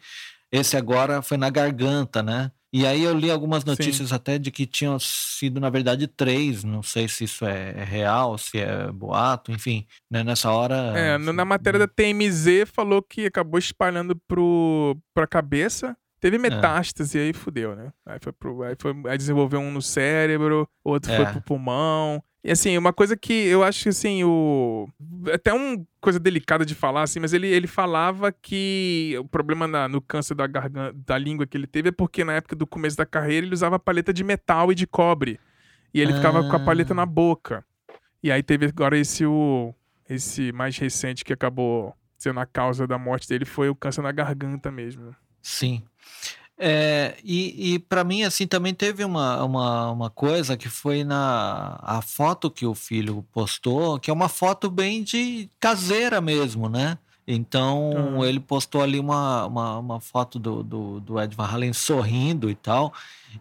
esse 0.52 0.78
agora 0.78 1.24
foi 1.24 1.38
na 1.38 1.50
garganta, 1.50 2.22
né? 2.22 2.52
E 2.72 2.86
aí 2.86 3.02
eu 3.02 3.18
li 3.18 3.32
algumas 3.32 3.66
notícias 3.66 4.10
Sim. 4.10 4.16
até 4.16 4.38
de 4.38 4.52
que 4.52 4.68
tinham 4.68 5.00
sido, 5.00 5.60
na 5.60 5.72
verdade, 5.72 6.06
três. 6.06 6.64
Não 6.64 6.84
sei 6.84 7.08
se 7.08 7.24
isso 7.24 7.48
é, 7.48 7.74
é 7.78 7.84
real, 7.84 8.38
se 8.38 8.60
é 8.60 8.92
boato, 8.92 9.52
enfim. 9.52 9.88
Né? 10.10 10.24
Nessa 10.24 10.52
hora. 10.52 10.76
É, 10.96 11.16
assim, 11.16 11.32
na 11.32 11.46
matéria 11.46 11.80
né? 11.80 11.88
da 11.88 11.92
TMZ 11.92 12.70
falou 12.72 13.02
que 13.02 13.26
acabou 13.26 13.58
espalhando 13.58 14.16
pro, 14.28 14.96
pra 15.16 15.26
cabeça. 15.26 15.98
Teve 16.20 16.36
é. 16.36 16.40
metástase 16.40 17.18
é. 17.18 17.22
e 17.22 17.26
aí 17.28 17.34
fudeu, 17.34 17.76
né? 17.76 17.92
Aí 18.06 18.20
foi 18.22 18.32
pro. 18.32 18.64
Aí, 18.64 18.76
foi, 18.78 18.94
aí 19.06 19.18
desenvolveu 19.18 19.60
um 19.60 19.72
no 19.72 19.82
cérebro, 19.82 20.68
outro 20.84 21.12
é. 21.12 21.16
foi 21.16 21.26
pro 21.28 21.42
pulmão. 21.42 22.24
E 22.44 22.52
assim, 22.52 22.78
uma 22.78 22.94
coisa 22.94 23.18
que 23.18 23.34
eu 23.34 23.64
acho 23.64 23.84
que 23.84 23.90
assim, 23.90 24.24
o. 24.24 24.88
Até 25.34 25.54
uma 25.54 25.82
coisa 26.00 26.20
delicada 26.20 26.66
de 26.66 26.74
falar, 26.74 27.04
assim, 27.04 27.20
mas 27.20 27.34
ele, 27.34 27.48
ele 27.48 27.68
falava 27.68 28.32
que 28.32 29.16
o 29.20 29.26
problema 29.26 29.68
na, 29.68 29.88
no 29.88 30.02
câncer 30.02 30.36
da 30.36 30.48
garganta, 30.48 30.98
da 31.06 31.18
língua 31.18 31.46
que 31.46 31.58
ele 31.58 31.68
teve 31.68 31.90
é 31.90 31.92
porque 31.92 32.24
na 32.24 32.34
época 32.34 32.56
do 32.56 32.66
começo 32.66 32.96
da 32.96 33.06
carreira 33.06 33.46
ele 33.46 33.54
usava 33.54 33.78
paleta 33.78 34.14
de 34.14 34.24
metal 34.24 34.72
e 34.72 34.76
de 34.76 34.88
cobre. 34.88 35.40
E 35.94 36.00
ele 36.00 36.14
ah. 36.14 36.16
ficava 36.16 36.48
com 36.48 36.56
a 36.56 36.60
paleta 36.60 36.94
na 36.94 37.06
boca. 37.06 37.66
E 38.22 38.32
aí 38.32 38.44
teve 38.44 38.68
agora 38.68 38.98
esse 38.98 39.26
o. 39.26 39.74
Esse 40.10 40.52
mais 40.52 40.76
recente 40.76 41.24
que 41.24 41.32
acabou 41.32 41.94
sendo 42.18 42.40
a 42.40 42.46
causa 42.46 42.88
da 42.88 42.98
morte 42.98 43.30
dele 43.30 43.46
foi 43.46 43.70
o 43.70 43.76
câncer 43.76 44.02
na 44.02 44.12
garganta 44.12 44.72
mesmo. 44.72 45.16
Sim. 45.42 45.84
É, 46.62 47.16
e 47.24 47.76
e 47.76 47.80
para 47.80 48.04
mim, 48.04 48.24
assim, 48.24 48.46
também 48.46 48.74
teve 48.74 49.04
uma, 49.06 49.44
uma, 49.44 49.92
uma 49.92 50.10
coisa 50.10 50.58
que 50.58 50.68
foi 50.68 51.06
na 51.06 51.80
a 51.82 52.02
foto 52.02 52.52
que 52.52 52.66
o 52.66 52.76
filho 52.76 53.26
postou, 53.32 53.98
que 54.00 54.12
é 54.12 54.14
uma 54.14 54.28
foto 54.28 54.70
bem 54.70 55.02
de 55.04 55.50
caseira 55.60 56.20
mesmo, 56.20 56.68
né? 56.68 56.98
Então 57.32 57.92
uhum. 57.92 58.26
ele 58.26 58.40
postou 58.40 58.82
ali 58.82 59.00
uma, 59.00 59.46
uma, 59.46 59.78
uma 59.78 60.02
foto 60.02 60.40
do, 60.40 60.64
do, 60.64 61.00
do, 61.00 61.22
Ed 61.22 61.36
Van 61.36 61.46
Halen 61.46 61.74
sorrindo 61.74 62.50
e 62.50 62.56
tal. 62.56 62.92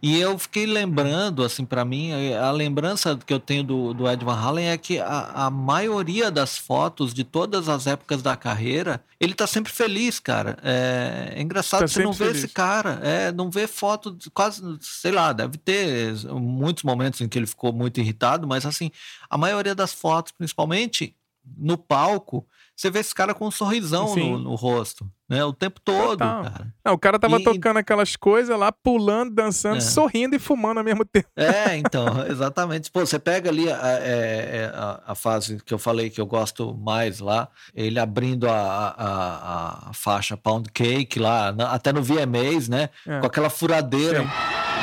E 0.03 0.21
eu 0.21 0.39
fiquei 0.39 0.67
lembrando, 0.67 1.43
assim, 1.43 1.65
para 1.65 1.87
mim, 1.87 2.13
a 2.35 2.51
lembrança 2.51 3.19
que 3.25 3.33
eu 3.33 3.41
tenho 3.41 3.65
do, 3.65 3.95
do 3.95 4.07
Ed 4.07 4.23
Van 4.23 4.35
Halen 4.35 4.69
é 4.69 4.77
que 4.77 4.99
a, 4.99 5.47
a 5.47 5.51
maioria 5.51 6.31
das 6.31 6.59
fotos 6.59 7.15
de 7.15 7.25
todas 7.25 7.67
as 7.67 7.87
épocas 7.87 8.21
da 8.21 8.37
carreira, 8.37 9.03
ele 9.19 9.33
tá 9.33 9.47
sempre 9.47 9.73
feliz, 9.73 10.21
cara. 10.21 10.59
É, 10.63 11.33
é 11.37 11.41
engraçado 11.41 11.81
tá 11.81 11.89
você 11.89 12.03
não 12.03 12.13
ver 12.13 12.37
esse 12.37 12.49
cara. 12.49 13.01
É, 13.03 13.33
não 13.33 13.51
vê 13.51 13.67
foto, 13.67 14.11
de, 14.11 14.29
quase, 14.29 14.63
sei 14.83 15.13
lá, 15.13 15.33
deve 15.33 15.57
ter 15.57 16.13
muitos 16.27 16.83
momentos 16.83 17.23
em 17.23 17.29
que 17.29 17.39
ele 17.39 17.47
ficou 17.47 17.73
muito 17.73 17.99
irritado, 17.99 18.47
mas 18.47 18.67
assim, 18.67 18.91
a 19.31 19.39
maioria 19.39 19.75
das 19.75 19.95
fotos, 19.95 20.31
principalmente 20.33 21.17
no 21.57 21.79
palco, 21.79 22.47
você 22.79 22.93
vê 22.93 23.01
esse 23.01 23.13
cara 23.13 23.35
com 23.35 23.49
um 23.49 23.51
sorrisão 23.51 24.15
no, 24.15 24.39
no, 24.39 24.55
rosto, 24.55 25.05
né? 25.29 25.45
O 25.45 25.53
tempo 25.53 25.81
todo, 25.81 26.19
cara. 26.21 26.73
Não, 26.85 26.93
o 26.93 26.99
cara 26.99 27.19
tava 27.19 27.41
e, 27.41 27.43
tocando 27.43 27.79
aquelas 27.79 28.15
coisas 28.15 28.57
lá, 28.57 28.71
pulando, 28.71 29.35
dançando, 29.35 29.79
é. 29.79 29.81
sorrindo 29.81 30.37
e 30.37 30.39
fumando 30.39 30.79
ao 30.79 30.85
mesmo 30.85 31.05
tempo. 31.05 31.27
É, 31.35 31.77
então, 31.77 32.07
exatamente. 32.31 32.89
Pô, 32.89 33.01
você 33.01 33.19
pega 33.19 33.51
ali 33.51 33.69
a, 33.69 33.85
a, 33.85 33.91
é, 33.95 34.05
é, 34.05 34.73
a, 34.73 35.03
a, 35.09 35.15
fase 35.17 35.59
que 35.67 35.75
eu 35.75 35.79
falei 35.79 36.09
que 36.09 36.21
eu 36.21 36.27
gosto 36.27 36.73
mais 36.73 37.19
lá, 37.19 37.49
ele 37.75 37.99
abrindo 37.99 38.49
a, 38.49 39.89
a 39.89 39.93
faixa 39.93 40.37
Pound 40.37 40.71
Cake 40.71 41.19
lá, 41.19 41.49
até 41.71 41.93
no 41.93 42.01
VMAs, 42.01 42.69
né? 42.69 42.91
É. 43.05 43.19
Com 43.19 43.27
aquela 43.27 43.51
furadeira. 43.51 44.23
Sim 44.23 44.79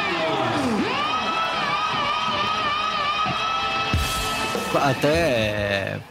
até 4.77 5.64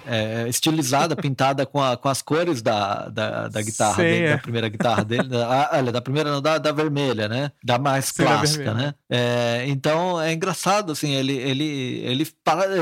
é, 0.06 0.44
é, 0.44 0.48
estilizada, 0.48 1.14
pintada 1.16 1.66
com, 1.66 1.80
a, 1.80 1.96
com 1.96 2.08
as 2.08 2.22
cores 2.22 2.62
da, 2.62 3.08
da, 3.08 3.48
da 3.48 3.62
guitarra 3.62 3.96
Sim, 3.96 4.02
dele, 4.02 4.26
é. 4.26 4.30
da 4.30 4.38
primeira 4.38 4.68
guitarra 4.68 5.04
dele. 5.04 5.28
Da, 5.28 5.70
olha, 5.72 5.92
da 5.92 6.00
primeira 6.00 6.30
não, 6.30 6.40
da, 6.40 6.58
da 6.58 6.72
vermelha, 6.72 7.28
né? 7.28 7.50
Da 7.62 7.78
mais 7.78 8.06
Sim, 8.06 8.22
clássica, 8.22 8.74
né? 8.74 8.94
É, 9.10 9.64
então 9.68 10.20
é 10.20 10.32
engraçado, 10.32 10.92
assim, 10.92 11.12
ele, 11.12 11.36
ele, 11.36 12.00
ele 12.04 12.26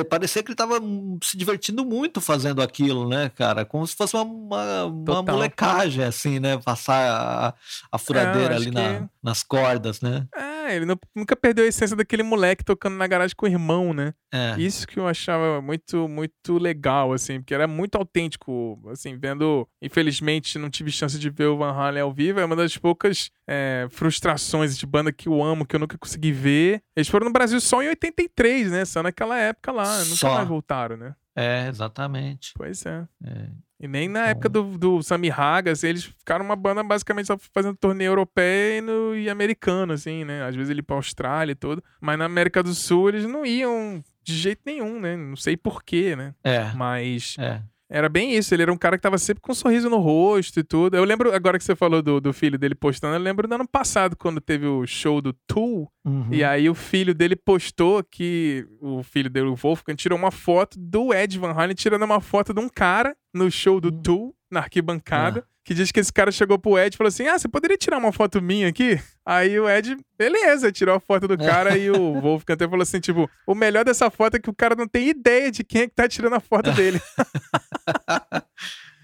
parecia 0.08 0.42
que 0.42 0.48
ele 0.48 0.54
estava 0.54 0.80
se 1.22 1.36
divertindo 1.36 1.84
muito 1.84 2.20
fazendo 2.20 2.62
aquilo, 2.62 3.08
né, 3.08 3.30
cara? 3.34 3.64
Como 3.64 3.86
se 3.86 3.96
fosse 3.96 4.16
uma, 4.16 4.24
uma, 4.24 4.84
uma 4.84 5.22
molecagem, 5.22 6.04
assim, 6.04 6.38
né? 6.38 6.58
Passar 6.58 7.10
a, 7.10 7.54
a 7.90 7.98
furadeira 7.98 8.54
é, 8.54 8.56
ali 8.56 8.70
na, 8.70 9.00
que... 9.00 9.04
nas 9.22 9.42
cordas, 9.42 10.00
né? 10.00 10.26
É, 10.34 10.51
ele 10.70 10.84
não, 10.86 10.98
nunca 11.14 11.34
perdeu 11.34 11.64
a 11.64 11.68
essência 11.68 11.96
daquele 11.96 12.22
moleque 12.22 12.64
tocando 12.64 12.96
na 12.96 13.06
garagem 13.06 13.34
com 13.36 13.46
o 13.46 13.48
irmão, 13.48 13.92
né? 13.92 14.14
É. 14.32 14.54
Isso 14.58 14.86
que 14.86 14.98
eu 14.98 15.06
achava 15.06 15.60
muito, 15.60 16.08
muito 16.08 16.58
legal, 16.58 17.12
assim, 17.12 17.40
porque 17.40 17.54
era 17.54 17.66
muito 17.66 17.96
autêntico, 17.96 18.80
assim, 18.90 19.16
vendo. 19.16 19.68
Infelizmente, 19.80 20.58
não 20.58 20.70
tive 20.70 20.90
chance 20.90 21.18
de 21.18 21.30
ver 21.30 21.46
o 21.46 21.56
Van 21.56 21.72
Halen 21.72 22.02
ao 22.02 22.12
vivo, 22.12 22.40
é 22.40 22.44
uma 22.44 22.56
das 22.56 22.76
poucas 22.76 23.30
é, 23.46 23.86
frustrações 23.90 24.76
de 24.78 24.86
banda 24.86 25.12
que 25.12 25.28
eu 25.28 25.42
amo, 25.42 25.66
que 25.66 25.76
eu 25.76 25.80
nunca 25.80 25.98
consegui 25.98 26.32
ver. 26.32 26.82
Eles 26.96 27.08
foram 27.08 27.26
no 27.26 27.32
Brasil 27.32 27.60
só 27.60 27.82
em 27.82 27.88
83, 27.88 28.70
né? 28.70 28.84
Só 28.84 29.02
naquela 29.02 29.38
época 29.38 29.72
lá, 29.72 29.98
nunca 29.98 30.16
só. 30.16 30.34
mais 30.34 30.48
voltaram, 30.48 30.96
né? 30.96 31.14
É, 31.34 31.68
exatamente. 31.68 32.52
Pois 32.56 32.84
é. 32.84 33.06
é. 33.24 33.48
E 33.82 33.88
nem 33.88 34.08
na 34.08 34.28
época 34.28 34.48
do, 34.48 34.78
do 34.78 35.02
Sammy 35.02 35.28
Hagas, 35.28 35.82
eles 35.82 36.04
ficaram 36.04 36.44
uma 36.44 36.54
banda 36.54 36.84
basicamente 36.84 37.26
só 37.26 37.36
fazendo 37.52 37.76
torneio 37.76 38.10
europeu 38.10 39.16
e 39.16 39.28
americano, 39.28 39.92
assim, 39.92 40.24
né? 40.24 40.44
Às 40.44 40.54
vezes 40.54 40.70
ele 40.70 40.82
pra 40.82 40.94
Austrália 40.94 41.50
e 41.50 41.56
tudo. 41.56 41.82
Mas 42.00 42.16
na 42.16 42.24
América 42.24 42.62
do 42.62 42.72
Sul 42.74 43.08
eles 43.08 43.26
não 43.26 43.44
iam 43.44 44.00
de 44.22 44.34
jeito 44.36 44.60
nenhum, 44.64 45.00
né? 45.00 45.16
Não 45.16 45.34
sei 45.34 45.56
porquê, 45.56 46.14
né? 46.14 46.32
É. 46.44 46.70
Mas. 46.76 47.34
É. 47.40 47.60
Era 47.90 48.08
bem 48.08 48.34
isso, 48.34 48.54
ele 48.54 48.62
era 48.62 48.72
um 48.72 48.76
cara 48.78 48.96
que 48.96 49.02
tava 49.02 49.18
sempre 49.18 49.42
com 49.42 49.52
um 49.52 49.54
sorriso 49.54 49.90
no 49.90 49.98
rosto 49.98 50.58
e 50.58 50.64
tudo. 50.64 50.96
Eu 50.96 51.04
lembro, 51.04 51.34
agora 51.34 51.58
que 51.58 51.64
você 51.64 51.76
falou 51.76 52.00
do, 52.00 52.22
do 52.22 52.32
filho 52.32 52.58
dele 52.58 52.74
postando, 52.74 53.16
eu 53.16 53.20
lembro 53.20 53.46
do 53.46 53.54
ano 53.54 53.68
passado, 53.68 54.16
quando 54.16 54.40
teve 54.40 54.64
o 54.64 54.86
show 54.86 55.20
do 55.20 55.34
Tool, 55.46 55.92
uhum. 56.02 56.26
e 56.30 56.42
aí 56.42 56.70
o 56.70 56.74
filho 56.74 57.14
dele 57.14 57.36
postou 57.36 58.02
que 58.02 58.66
o 58.80 59.02
filho 59.02 59.28
dele, 59.28 59.48
o 59.48 59.54
Wolfgang, 59.54 59.94
tirou 59.94 60.18
uma 60.18 60.30
foto 60.30 60.78
do 60.80 61.12
Ed 61.12 61.38
Van 61.38 61.52
Halen 61.52 61.74
tirando 61.74 62.02
uma 62.04 62.18
foto 62.18 62.54
de 62.54 62.60
um 62.60 62.68
cara 62.68 63.14
no 63.32 63.50
show 63.50 63.80
do 63.80 63.88
uhum. 63.88 64.02
Tool, 64.02 64.36
na 64.50 64.60
arquibancada. 64.60 65.40
Uhum 65.40 65.52
que 65.64 65.74
diz 65.74 65.92
que 65.92 66.00
esse 66.00 66.12
cara 66.12 66.32
chegou 66.32 66.58
pro 66.58 66.78
Ed 66.78 66.94
e 66.94 66.98
falou 66.98 67.08
assim: 67.08 67.26
Ah, 67.26 67.38
você 67.38 67.48
poderia 67.48 67.76
tirar 67.76 67.98
uma 67.98 68.12
foto 68.12 68.42
minha 68.42 68.68
aqui? 68.68 69.00
Aí 69.24 69.58
o 69.58 69.68
Ed, 69.68 69.96
beleza, 70.18 70.72
tirou 70.72 70.94
a 70.94 71.00
foto 71.00 71.28
do 71.28 71.38
cara 71.38 71.76
e 71.78 71.90
o 71.90 72.20
Wolf 72.20 72.42
até 72.48 72.68
falou 72.68 72.82
assim: 72.82 73.00
tipo, 73.00 73.30
o 73.46 73.54
melhor 73.54 73.84
dessa 73.84 74.10
foto 74.10 74.36
é 74.36 74.40
que 74.40 74.50
o 74.50 74.54
cara 74.54 74.74
não 74.74 74.88
tem 74.88 75.08
ideia 75.08 75.50
de 75.50 75.62
quem 75.62 75.82
é 75.82 75.88
que 75.88 75.94
tá 75.94 76.08
tirando 76.08 76.34
a 76.34 76.40
foto 76.40 76.70
dele. 76.72 77.00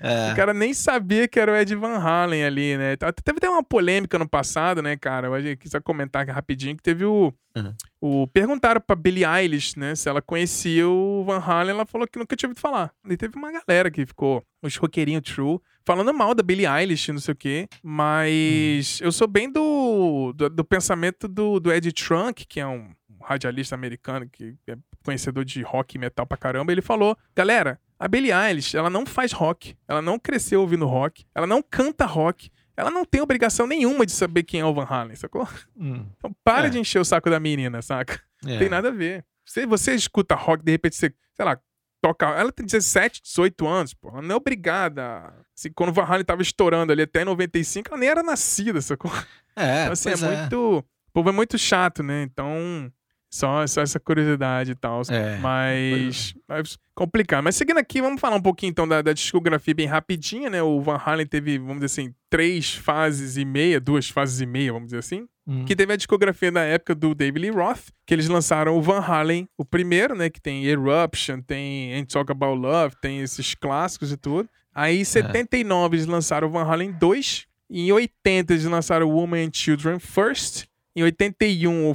É. 0.01 0.33
O 0.33 0.37
cara 0.37 0.55
nem 0.55 0.73
sabia 0.73 1.27
que 1.27 1.39
era 1.41 1.53
o 1.53 1.57
Ed 1.57 1.75
Van 1.75 1.99
Halen 1.99 2.45
ali, 2.45 2.77
né? 2.77 2.97
Teve 2.97 3.39
até 3.39 3.49
uma 3.49 3.63
polêmica 3.63 4.19
no 4.19 4.29
passado, 4.29 4.81
né, 4.81 4.97
cara? 4.97 5.29
Eu 5.29 5.57
quis 5.57 5.73
comentar 5.83 6.23
aqui 6.23 6.31
rapidinho 6.31 6.77
que 6.77 6.83
teve 6.83 7.05
o. 7.05 7.33
Uhum. 7.57 7.75
o 8.01 8.27
perguntaram 8.29 8.81
pra 8.81 8.95
Billie 8.95 9.25
Eilish, 9.25 9.77
né, 9.77 9.97
se 9.97 10.09
ela 10.09 10.23
conhecia 10.23 10.89
o 10.89 11.25
Van 11.25 11.41
Halen. 11.41 11.71
Ela 11.75 11.87
falou 11.87 12.07
que 12.07 12.19
nunca 12.19 12.37
tinha 12.37 12.49
ouvido 12.49 12.61
falar. 12.61 12.93
E 13.09 13.17
teve 13.17 13.37
uma 13.37 13.51
galera 13.51 13.91
que 13.91 14.07
ficou, 14.07 14.45
os 14.63 14.77
roqueirinhos 14.77 15.23
true, 15.23 15.59
falando 15.85 16.15
mal 16.15 16.35
da 16.35 16.43
Billie 16.43 16.67
Eilish, 16.67 17.11
não 17.11 17.19
sei 17.19 17.33
o 17.33 17.37
quê. 17.37 17.69
Mas 17.83 19.01
uhum. 19.01 19.07
eu 19.07 19.13
sou 19.13 19.27
bem 19.27 19.51
do, 19.51 20.33
do, 20.35 20.49
do 20.49 20.65
pensamento 20.65 21.27
do, 21.27 21.59
do 21.59 21.73
Ed 21.73 21.91
Trunk, 21.93 22.47
que 22.47 22.61
é 22.61 22.67
um 22.67 22.91
radialista 23.21 23.75
americano 23.75 24.29
que 24.31 24.55
é 24.69 24.77
conhecedor 25.05 25.45
de 25.45 25.63
rock 25.63 25.97
e 25.97 25.99
metal 25.99 26.27
pra 26.27 26.39
caramba. 26.39 26.71
Ele 26.71 26.83
falou: 26.83 27.17
galera 27.35 27.81
a 27.99 28.09
Billie 28.09 28.33
Eilish, 28.33 28.77
ela 28.77 28.89
não 28.89 29.05
faz 29.05 29.33
rock, 29.33 29.77
ela 29.87 30.01
não 30.01 30.19
cresceu 30.19 30.61
ouvindo 30.61 30.87
rock, 30.87 31.25
ela 31.35 31.47
não 31.47 31.63
canta 31.63 32.07
rock, 32.07 32.51
ela 32.77 32.91
não 32.91 33.05
tem 33.05 33.21
obrigação 33.21 33.67
nenhuma 33.67 34.07
de 34.07 34.13
saber 34.13 34.45
quem 34.45 34.61
é 34.61 34.65
o 34.65 34.73
Van 34.73 34.87
Halen, 34.89 35.17
sacou? 35.17 35.49
Hum. 35.77 36.07
Então 36.17 36.35
para 36.45 36.69
é. 36.69 36.71
de 36.71 36.79
encher 36.79 37.01
o 37.01 37.05
saco 37.05 37.29
da 37.29 37.41
menina, 37.41 37.83
saca? 37.83 38.21
É. 38.47 38.59
Tem 38.59 38.69
nada 38.69 38.89
a 38.89 38.93
ver. 38.93 39.25
Se 39.45 39.67
você 39.67 39.95
escuta 39.95 40.35
rock, 40.35 40.63
de 40.63 40.71
repente 40.71 40.95
você, 40.95 41.13
sei 41.35 41.45
lá, 41.45 41.59
toca. 42.01 42.27
Ela 42.27 42.53
tem 42.53 42.65
17, 42.65 43.23
18 43.23 43.67
anos, 43.67 43.95
pô. 43.95 44.11
Ela 44.11 44.23
não 44.23 44.35
é 44.35 44.37
obrigada. 44.37 45.35
Assim, 45.57 45.73
quando 45.75 45.91
o 45.91 45.93
Van 45.93 46.05
Halen 46.05 46.25
tava 46.25 46.43
estourando 46.43 46.93
ali 46.93 47.03
até 47.03 47.25
95, 47.25 47.89
ela 47.91 47.99
nem 47.99 48.09
era 48.09 48.23
nascida, 48.23 48.81
sacou? 48.81 49.11
É, 49.57 49.83
então, 49.83 49.93
assim, 49.93 50.11
é, 50.11 50.13
é 50.13 50.17
muito. 50.17 50.79
O 50.79 51.13
povo 51.13 51.31
é 51.31 51.33
muito 51.33 51.59
chato, 51.59 52.03
né? 52.03 52.23
Então. 52.23 52.93
Só, 53.31 53.67
só 53.67 53.83
essa 53.83 54.01
curiosidade 54.01 54.73
e 54.73 54.75
tal. 54.75 55.03
É. 55.11 55.37
Mas, 55.39 56.35
mas. 56.49 56.79
complicado. 56.95 57.45
Mas 57.45 57.57
seguindo 57.57 57.79
aqui, 57.79 58.01
vamos 58.01 58.21
falar 58.21 58.37
um 58.37 58.43
pouquinho 58.43 58.71
então 58.71 58.89
da, 58.89 59.03
da, 59.03 59.13
discografia 59.13 59.75
bem 59.75 59.87
rapidinha, 59.87 60.49
né? 60.49 60.63
O 60.63 60.81
Van 60.81 60.99
Halen 61.05 61.27
teve, 61.27 61.59
vamos 61.59 61.81
dizer 61.81 61.87
assim, 61.87 62.15
três 62.31 62.75
fases 62.75 63.37
e 63.37 63.45
meia, 63.45 63.79
duas 63.79 64.09
fases 64.09 64.41
e 64.41 64.47
meia, 64.47 64.73
vamos 64.73 64.89
dizer 64.89 64.99
assim. 64.99 65.29
Hum. 65.47 65.65
Que 65.67 65.77
teve 65.77 65.93
a 65.93 65.97
discografia 65.97 66.51
na 66.51 66.63
época 66.63 66.95
do 66.95 67.15
David 67.15 67.43
Lee 67.43 67.51
Roth, 67.51 67.89
que 68.07 68.15
eles 68.15 68.29
lançaram 68.29 68.77
o 68.77 68.83
Van 68.83 69.01
Halen, 69.01 69.47
o 69.59 69.65
primeiro, 69.65 70.15
né? 70.15 70.31
Que 70.31 70.41
tem 70.41 70.65
Eruption, 70.65 71.41
tem 71.41 71.93
Ain't 71.95 72.13
Talk 72.13 72.33
About 72.33 72.59
Love, 72.59 72.97
tem 73.01 73.21
esses 73.21 73.55
clássicos 73.55 74.11
e 74.11 74.17
tudo. 74.17 74.49
Aí 74.75 75.01
em 75.01 75.05
79 75.05 75.97
é. 75.97 75.99
eles 75.99 76.07
lançaram 76.07 76.49
o 76.49 76.51
Van 76.51 76.65
Halen 76.65 76.93
2. 76.93 77.47
Em 77.71 77.93
80 77.93 78.55
eles 78.55 78.65
lançaram 78.65 79.11
Woman 79.11 79.47
and 79.47 79.51
Children 79.53 79.99
First. 79.99 80.67
Em 80.97 81.03
81 81.03 81.91
o 81.91 81.95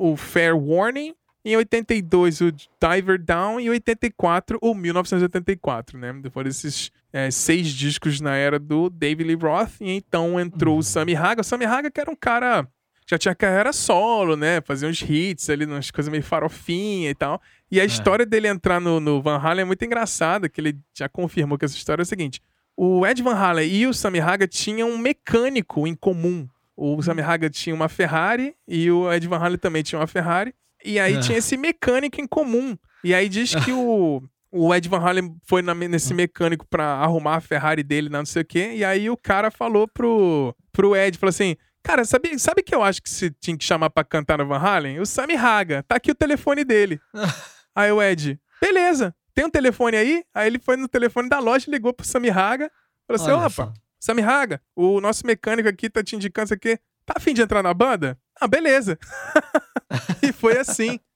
o 0.00 0.16
Fair 0.16 0.56
Warning, 0.56 1.14
em 1.44 1.56
82 1.56 2.40
o 2.40 2.52
Diver 2.52 3.22
Down 3.22 3.60
e 3.60 3.66
em 3.66 3.70
84 3.70 4.58
o 4.62 4.74
1984, 4.74 5.98
né? 5.98 6.12
Depois 6.22 6.46
desses 6.46 6.90
é, 7.12 7.30
seis 7.30 7.68
discos 7.68 8.18
na 8.18 8.34
era 8.34 8.58
do 8.58 8.88
David 8.88 9.28
Lee 9.28 9.36
Roth 9.36 9.80
e 9.80 9.90
então 9.90 10.40
entrou 10.40 10.74
uhum. 10.74 10.80
o 10.80 10.82
Sammy 10.82 11.14
Haga. 11.14 11.42
O 11.42 11.44
Sammy 11.44 11.66
Haga 11.66 11.90
que 11.90 12.00
era 12.00 12.10
um 12.10 12.16
cara 12.16 12.66
já 13.06 13.18
tinha 13.18 13.34
carreira 13.34 13.72
solo, 13.72 14.36
né? 14.36 14.60
Fazia 14.62 14.88
uns 14.88 15.02
hits 15.02 15.50
ali, 15.50 15.66
umas 15.66 15.90
coisas 15.90 16.10
meio 16.10 16.22
farofinha 16.22 17.10
e 17.10 17.14
tal. 17.14 17.42
E 17.70 17.78
a 17.78 17.82
é. 17.82 17.86
história 17.86 18.24
dele 18.24 18.48
entrar 18.48 18.80
no, 18.80 19.00
no, 19.00 19.20
Van 19.20 19.36
Halen 19.36 19.62
é 19.62 19.64
muito 19.66 19.84
engraçada, 19.84 20.48
que 20.48 20.60
ele 20.60 20.78
já 20.96 21.08
confirmou 21.08 21.58
que 21.58 21.64
essa 21.64 21.76
história 21.76 22.02
é 22.02 22.04
a 22.04 22.06
seguinte. 22.06 22.40
O 22.76 23.06
Ed 23.06 23.22
Van 23.22 23.34
Halen 23.34 23.68
e 23.68 23.86
o 23.86 23.92
Sammy 23.92 24.20
Haga 24.20 24.46
tinham 24.46 24.88
um 24.88 24.96
mecânico 24.96 25.86
em 25.86 25.94
comum 25.94 26.48
o 26.80 27.02
Sammy 27.02 27.20
Hagar 27.20 27.50
tinha 27.50 27.74
uma 27.74 27.90
Ferrari 27.90 28.54
e 28.66 28.90
o 28.90 29.12
Ed 29.12 29.28
Van 29.28 29.36
Halen 29.36 29.58
também 29.58 29.82
tinha 29.82 29.98
uma 29.98 30.06
Ferrari. 30.06 30.54
E 30.82 30.98
aí 30.98 31.16
é. 31.16 31.20
tinha 31.20 31.36
esse 31.36 31.54
mecânico 31.58 32.18
em 32.22 32.26
comum. 32.26 32.74
E 33.04 33.14
aí 33.14 33.28
diz 33.28 33.54
que 33.54 33.70
o, 33.70 34.22
o 34.50 34.74
Ed 34.74 34.88
Van 34.88 35.00
Halen 35.00 35.36
foi 35.44 35.60
na, 35.60 35.74
nesse 35.74 36.14
mecânico 36.14 36.66
pra 36.66 36.94
arrumar 36.94 37.36
a 37.36 37.40
Ferrari 37.40 37.82
dele, 37.82 38.08
não 38.08 38.24
sei 38.24 38.40
o 38.40 38.44
quê. 38.46 38.72
E 38.74 38.82
aí 38.82 39.10
o 39.10 39.16
cara 39.16 39.50
falou 39.50 39.86
pro, 39.86 40.56
pro 40.72 40.96
Ed, 40.96 41.18
falou 41.18 41.30
assim... 41.30 41.54
Cara, 41.82 42.04
sabe, 42.04 42.38
sabe 42.38 42.62
que 42.62 42.74
eu 42.74 42.82
acho 42.82 43.02
que 43.02 43.08
você 43.08 43.30
tinha 43.30 43.56
que 43.56 43.64
chamar 43.64 43.88
pra 43.88 44.04
cantar 44.04 44.36
no 44.36 44.46
Van 44.46 44.58
Halen? 44.58 45.00
O 45.00 45.06
Sammy 45.06 45.34
Haga. 45.34 45.82
Tá 45.82 45.96
aqui 45.96 46.10
o 46.10 46.14
telefone 46.14 46.62
dele. 46.62 47.00
aí 47.74 47.90
o 47.90 48.02
Ed, 48.02 48.38
beleza. 48.60 49.14
Tem 49.34 49.46
um 49.46 49.50
telefone 49.50 49.96
aí? 49.96 50.22
Aí 50.34 50.46
ele 50.46 50.58
foi 50.58 50.76
no 50.76 50.86
telefone 50.86 51.28
da 51.28 51.38
loja, 51.38 51.70
ligou 51.70 51.94
pro 51.94 52.06
Sammy 52.06 52.28
Haga. 52.28 52.70
Falou 53.06 53.22
assim, 53.22 53.62
opa, 53.62 53.72
Sammy 54.00 54.22
Haga, 54.22 54.62
o 54.74 55.00
nosso 55.00 55.26
mecânico 55.26 55.68
aqui 55.68 55.90
tá 55.90 56.02
te 56.02 56.16
indicando 56.16 56.46
isso 56.46 56.54
aqui. 56.54 56.78
Tá 57.04 57.14
afim 57.16 57.34
de 57.34 57.42
entrar 57.42 57.62
na 57.62 57.74
banda? 57.74 58.18
Ah, 58.40 58.48
beleza. 58.48 58.98
e 60.22 60.32
foi 60.32 60.58
assim. 60.58 60.98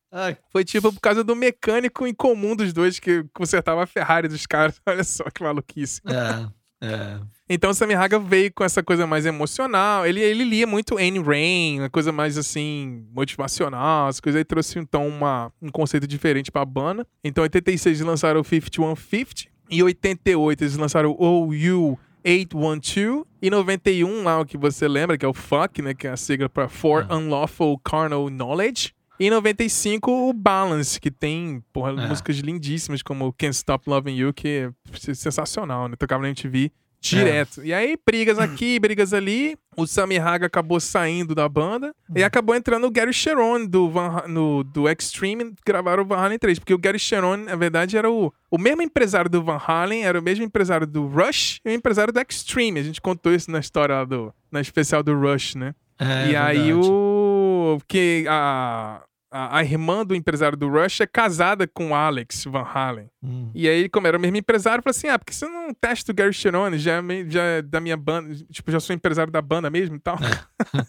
Foi 0.53 0.65
tipo 0.65 0.93
por 0.93 1.01
causa 1.01 1.25
do 1.25 1.35
mecânico 1.35 2.07
em 2.07 2.15
comum 2.15 2.55
dos 2.55 2.73
dois 2.73 3.01
que 3.01 3.25
consertava 3.35 3.83
a 3.83 3.87
Ferrari 3.87 4.29
dos 4.29 4.47
caras. 4.47 4.81
Olha 4.87 5.03
só 5.03 5.25
que 5.25 5.43
maluquice. 5.43 6.01
É, 6.07 6.87
é. 6.87 7.21
Então 7.49 7.71
o 7.71 7.75
Sammy 7.75 7.95
Haga 7.95 8.19
veio 8.21 8.53
com 8.53 8.63
essa 8.63 8.81
coisa 8.81 9.09
mais 9.09 9.27
emocional. 9.27 10.07
Ele, 10.07 10.21
ele 10.21 10.45
lia 10.45 10.69
muito 10.69 10.97
Anne 10.97 11.21
Rain, 11.21 11.81
uma 11.81 11.91
coisa 11.91 12.13
mais 12.13 12.39
assim, 12.39 13.05
motivacional, 13.13 14.07
as 14.07 14.21
coisas 14.21 14.39
aí 14.39 14.45
trouxe 14.45 14.79
então 14.79 15.09
uma, 15.09 15.53
um 15.61 15.69
conceito 15.69 16.07
diferente 16.07 16.51
pra 16.51 16.65
banda. 16.65 17.05
Então 17.25 17.43
em 17.43 17.47
86 17.47 17.99
eles 17.99 18.07
lançaram 18.07 18.41
o 18.41 18.45
5150. 18.45 19.53
Em 19.69 19.83
88 19.83 20.63
eles 20.63 20.77
lançaram 20.77 21.11
o 21.11 21.25
OU 21.25 21.99
812. 22.25 23.25
E 23.43 23.51
91, 23.51 24.23
lá 24.23 24.41
o 24.41 24.47
que 24.47 24.57
você 24.57 24.89
lembra, 24.89 25.19
que 25.19 25.25
é 25.25 25.29
o 25.29 25.35
FUCK, 25.35 25.83
né? 25.83 25.95
Que 25.95 26.07
é 26.07 26.11
a 26.11 26.17
sigla 26.17 26.49
para 26.49 26.69
For 26.69 27.07
ah. 27.09 27.17
Unlawful 27.17 27.79
Carnal 27.79 28.31
Knowledge. 28.31 28.95
E 29.21 29.31
95, 29.31 30.11
o 30.11 30.33
Balance, 30.33 30.99
que 31.01 31.11
tem 31.11 31.63
porra, 31.73 31.91
é. 31.91 32.09
músicas 32.09 32.37
lindíssimas 32.39 33.01
como 33.03 33.33
Can't 33.33 33.55
Stop 33.55 33.89
Loving 33.89 34.17
You, 34.17 34.33
que 34.33 34.49
é 34.49 34.71
sensacional, 35.15 35.89
né? 35.89 35.95
Tocava 35.97 36.23
na 36.23 36.29
MTV 36.29 36.73
direto. 37.05 37.61
É. 37.61 37.67
E 37.67 37.75
aí, 37.75 37.99
brigas 38.05 38.39
aqui, 38.39 38.79
brigas 38.81 39.13
ali. 39.13 39.57
O 39.77 39.87
Sammy 39.87 40.19
Haga 40.19 40.47
acabou 40.47 40.79
saindo 40.79 41.35
da 41.35 41.49
banda 41.49 41.93
e 42.15 42.21
uhum. 42.21 42.27
acabou 42.27 42.55
entrando 42.55 42.87
o 42.87 42.91
Gary 42.91 43.13
Sharon 43.13 43.67
do, 43.67 43.91
Van, 43.91 44.25
no, 44.29 44.63
do 44.63 44.89
Extreme 44.89 45.53
gravaram 45.67 46.05
o 46.05 46.07
Van 46.07 46.17
Halen 46.17 46.39
3. 46.39 46.61
Porque 46.61 46.73
o 46.73 46.79
Gary 46.79 46.99
Sharon, 46.99 47.39
na 47.39 47.57
verdade, 47.57 47.97
era 47.97 48.11
o, 48.11 48.33
o 48.51 48.57
mesmo 48.57 48.83
empresário 48.83 49.29
do 49.29 49.43
Van 49.43 49.61
Halen, 49.67 50.05
era 50.05 50.19
o 50.19 50.23
mesmo 50.23 50.45
empresário 50.45 50.87
do 50.87 51.07
Rush 51.07 51.61
e 51.65 51.71
o 51.71 51.73
empresário 51.73 52.13
do 52.13 52.21
Extreme. 52.21 52.81
A 52.81 52.85
gente 52.85 53.01
contou 53.01 53.35
isso 53.35 53.51
na 53.51 53.59
história 53.59 54.05
do, 54.05 54.33
na 54.51 54.61
especial 54.61 55.03
do 55.03 55.19
Rush, 55.19 55.57
né? 55.57 55.75
É, 55.99 56.31
e 56.31 56.35
é 56.35 56.39
aí 56.39 56.73
o. 56.73 57.79
Que 57.89 58.25
a 58.29 59.03
a, 59.35 59.59
a, 59.59 59.65
irmã 59.65 60.07
do 60.07 60.15
empresário 60.15 60.57
do 60.57 60.69
Rush 60.69 61.01
é 61.01 61.07
casada 61.09 61.67
com 61.67 61.93
Alex 61.93 62.45
Van 62.45 62.63
Halen. 62.63 63.11
Hum. 63.21 63.51
E 63.53 63.69
aí, 63.69 63.89
como 63.89 64.07
era 64.07 64.17
o 64.17 64.21
mesmo 64.21 64.37
empresário, 64.37 64.81
falou 64.81 64.93
assim: 64.93 65.09
ah, 65.09 65.19
porque 65.19 65.33
você 65.33 65.45
não 65.49 65.75
testa 65.75 66.13
o 66.13 66.15
Gary 66.15 66.33
Cherone? 66.33 66.79
Já, 66.79 66.99
é 66.99 67.03
já 67.27 67.43
é 67.43 67.61
da 67.61 67.81
minha 67.81 67.97
banda, 67.97 68.33
tipo, 68.53 68.71
já 68.71 68.79
sou 68.79 68.95
empresário 68.95 69.33
da 69.33 69.43
banda 69.43 69.69
mesmo 69.69 69.97
e 69.97 69.99
tal. 69.99 70.17
É. 70.17 70.85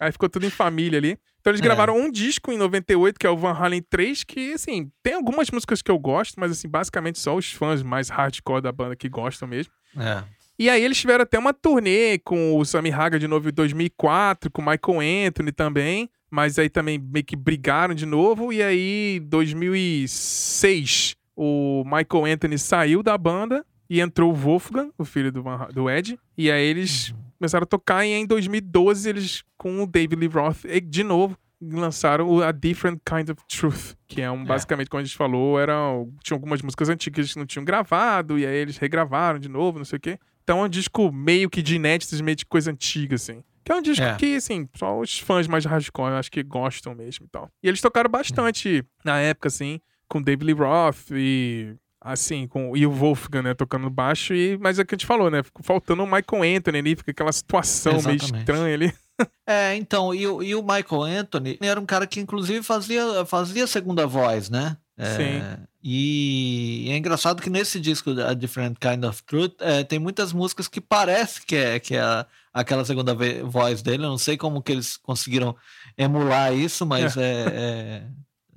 aí 0.00 0.10
ficou 0.10 0.26
tudo 0.30 0.46
em 0.46 0.50
família 0.50 0.98
ali. 0.98 1.18
Então 1.38 1.50
eles 1.50 1.60
é. 1.60 1.64
gravaram 1.64 1.94
um 1.94 2.10
disco 2.10 2.50
em 2.50 2.56
98, 2.56 3.20
que 3.20 3.26
é 3.26 3.30
o 3.30 3.36
Van 3.36 3.52
Halen 3.52 3.82
3, 3.90 4.24
que, 4.24 4.54
assim, 4.54 4.90
tem 5.02 5.12
algumas 5.12 5.50
músicas 5.50 5.82
que 5.82 5.90
eu 5.90 5.98
gosto, 5.98 6.40
mas, 6.40 6.50
assim, 6.50 6.66
basicamente 6.66 7.18
só 7.18 7.36
os 7.36 7.52
fãs 7.52 7.82
mais 7.82 8.08
hardcore 8.08 8.62
da 8.62 8.72
banda 8.72 8.96
que 8.96 9.10
gostam 9.10 9.46
mesmo. 9.46 9.70
É. 9.98 10.24
E 10.58 10.70
aí 10.70 10.82
eles 10.82 10.96
tiveram 10.96 11.24
até 11.24 11.38
uma 11.38 11.52
turnê 11.52 12.18
com 12.18 12.56
o 12.56 12.64
Sammy 12.64 12.90
Haga 12.90 13.18
de 13.18 13.28
novo 13.28 13.50
em 13.50 13.52
2004, 13.52 14.50
com 14.50 14.62
o 14.62 14.64
Michael 14.64 15.26
Anthony 15.26 15.52
também, 15.52 16.08
mas 16.34 16.58
aí 16.58 16.68
também 16.68 16.98
meio 16.98 17.24
que 17.24 17.36
brigaram 17.36 17.94
de 17.94 18.04
novo, 18.04 18.52
e 18.52 18.60
aí 18.60 19.20
2006 19.20 21.14
o 21.36 21.84
Michael 21.84 22.24
Anthony 22.34 22.58
saiu 22.58 23.04
da 23.04 23.16
banda 23.16 23.64
e 23.88 24.00
entrou 24.00 24.32
o 24.32 24.34
Wolfgang, 24.34 24.90
o 24.98 25.04
filho 25.04 25.30
do, 25.30 25.44
do 25.72 25.88
Ed, 25.88 26.18
e 26.36 26.50
aí 26.50 26.64
eles 26.64 27.10
uhum. 27.10 27.16
começaram 27.38 27.62
a 27.62 27.66
tocar, 27.66 28.04
e 28.04 28.10
em 28.10 28.26
2012 28.26 29.08
eles, 29.08 29.44
com 29.56 29.80
o 29.80 29.86
David 29.86 30.16
Lee 30.16 30.28
Roth, 30.28 30.64
de 30.84 31.04
novo, 31.04 31.38
lançaram 31.62 32.40
a 32.40 32.50
Different 32.50 33.00
Kind 33.04 33.28
of 33.28 33.40
Truth, 33.46 33.94
que 34.08 34.20
é 34.20 34.28
um, 34.28 34.42
é. 34.42 34.44
basicamente, 34.44 34.90
como 34.90 35.00
a 35.00 35.04
gente 35.04 35.16
falou, 35.16 35.60
era, 35.60 35.74
tinha 36.20 36.34
algumas 36.34 36.60
músicas 36.62 36.88
antigas 36.88 37.32
que 37.32 37.38
não 37.38 37.46
tinham 37.46 37.64
gravado, 37.64 38.40
e 38.40 38.44
aí 38.44 38.56
eles 38.56 38.76
regravaram 38.76 39.38
de 39.38 39.48
novo, 39.48 39.78
não 39.78 39.84
sei 39.84 39.98
o 39.98 40.00
quê. 40.00 40.18
Então 40.42 40.60
é 40.60 40.64
um 40.64 40.68
disco 40.68 41.12
meio 41.12 41.48
que 41.48 41.62
de 41.62 41.76
inéditos, 41.76 42.20
meio 42.20 42.36
de 42.36 42.44
coisa 42.44 42.72
antiga, 42.72 43.14
assim. 43.14 43.44
Que 43.64 43.72
é 43.72 43.74
um 43.74 43.82
disco 43.82 44.04
é. 44.04 44.14
que, 44.16 44.36
assim, 44.36 44.68
só 44.74 44.98
os 44.98 45.18
fãs 45.18 45.46
mais 45.46 45.64
hardcore, 45.64 46.10
eu 46.10 46.16
acho 46.18 46.30
que 46.30 46.42
gostam 46.42 46.94
mesmo 46.94 47.26
e 47.26 47.28
tal. 47.28 47.48
E 47.62 47.68
eles 47.68 47.80
tocaram 47.80 48.10
bastante 48.10 48.78
é. 48.78 48.82
na 49.04 49.18
época, 49.20 49.48
assim, 49.48 49.80
com 50.08 50.20
David 50.20 50.52
Lee 50.52 50.54
Roth 50.54 51.10
e 51.12 51.74
assim, 52.04 52.46
com 52.46 52.76
e 52.76 52.86
o 52.86 52.90
Wolfgang, 52.90 53.42
né, 53.42 53.54
tocando 53.54 53.88
baixo, 53.88 54.34
e, 54.34 54.58
mas 54.58 54.78
é 54.78 54.82
o 54.82 54.86
que 54.86 54.94
a 54.94 54.98
gente 54.98 55.06
falou, 55.06 55.30
né, 55.30 55.42
ficou 55.42 55.64
faltando 55.64 56.02
o 56.02 56.06
Michael 56.06 56.56
Anthony 56.56 56.78
ali, 56.78 56.96
fica 56.96 57.12
aquela 57.12 57.32
situação 57.32 57.94
Exatamente. 57.94 58.30
meio 58.30 58.40
estranha 58.40 58.74
ali. 58.74 58.94
é, 59.46 59.74
então, 59.74 60.14
e, 60.14 60.22
e, 60.22 60.54
o 60.54 60.62
Michael 60.62 61.02
Anthony 61.20 61.58
era 61.62 61.80
um 61.80 61.86
cara 61.86 62.06
que 62.06 62.20
inclusive 62.20 62.62
fazia, 62.62 63.24
fazia 63.24 63.66
segunda 63.66 64.06
voz, 64.06 64.50
né? 64.50 64.76
É, 64.98 65.16
Sim. 65.16 65.64
E 65.82 66.88
é 66.90 66.96
engraçado 66.96 67.42
que 67.42 67.50
nesse 67.50 67.80
disco, 67.80 68.10
A 68.20 68.32
Different 68.32 68.78
Kind 68.78 69.04
of 69.04 69.22
Truth, 69.24 69.54
é, 69.60 69.82
tem 69.82 69.98
muitas 69.98 70.32
músicas 70.32 70.68
que 70.68 70.80
parece 70.80 71.44
que 71.44 71.56
é, 71.56 71.80
que 71.80 71.96
é 71.96 72.00
a, 72.00 72.26
aquela 72.54 72.84
segunda 72.84 73.14
voz 73.44 73.82
dele. 73.82 74.04
Eu 74.04 74.10
não 74.10 74.18
sei 74.18 74.36
como 74.36 74.62
que 74.62 74.70
eles 74.70 74.96
conseguiram 74.96 75.56
emular 75.98 76.54
isso, 76.54 76.86
mas 76.86 77.16
é. 77.16 77.22
é, 77.22 77.48
é 77.48 78.02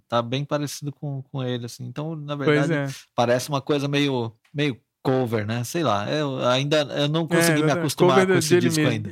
tá 0.08 0.22
bem 0.22 0.46
parecido 0.46 0.92
com, 0.92 1.24
com 1.24 1.44
ele, 1.44 1.66
assim. 1.66 1.86
Então, 1.86 2.16
na 2.16 2.36
verdade, 2.36 2.74
é. 2.74 2.88
parece 3.16 3.50
uma 3.50 3.60
coisa 3.60 3.88
meio, 3.88 4.32
meio 4.54 4.80
cover, 5.02 5.46
né? 5.46 5.64
Sei 5.64 5.84
lá. 5.84 6.10
Eu 6.10 6.46
ainda 6.48 6.78
eu 6.78 7.10
não 7.10 7.28
consegui 7.28 7.64
me 7.64 7.72
acostumar 7.72 8.26
com 8.26 8.34
esse 8.34 8.60
disco 8.60 8.80
mesmo. 8.80 9.10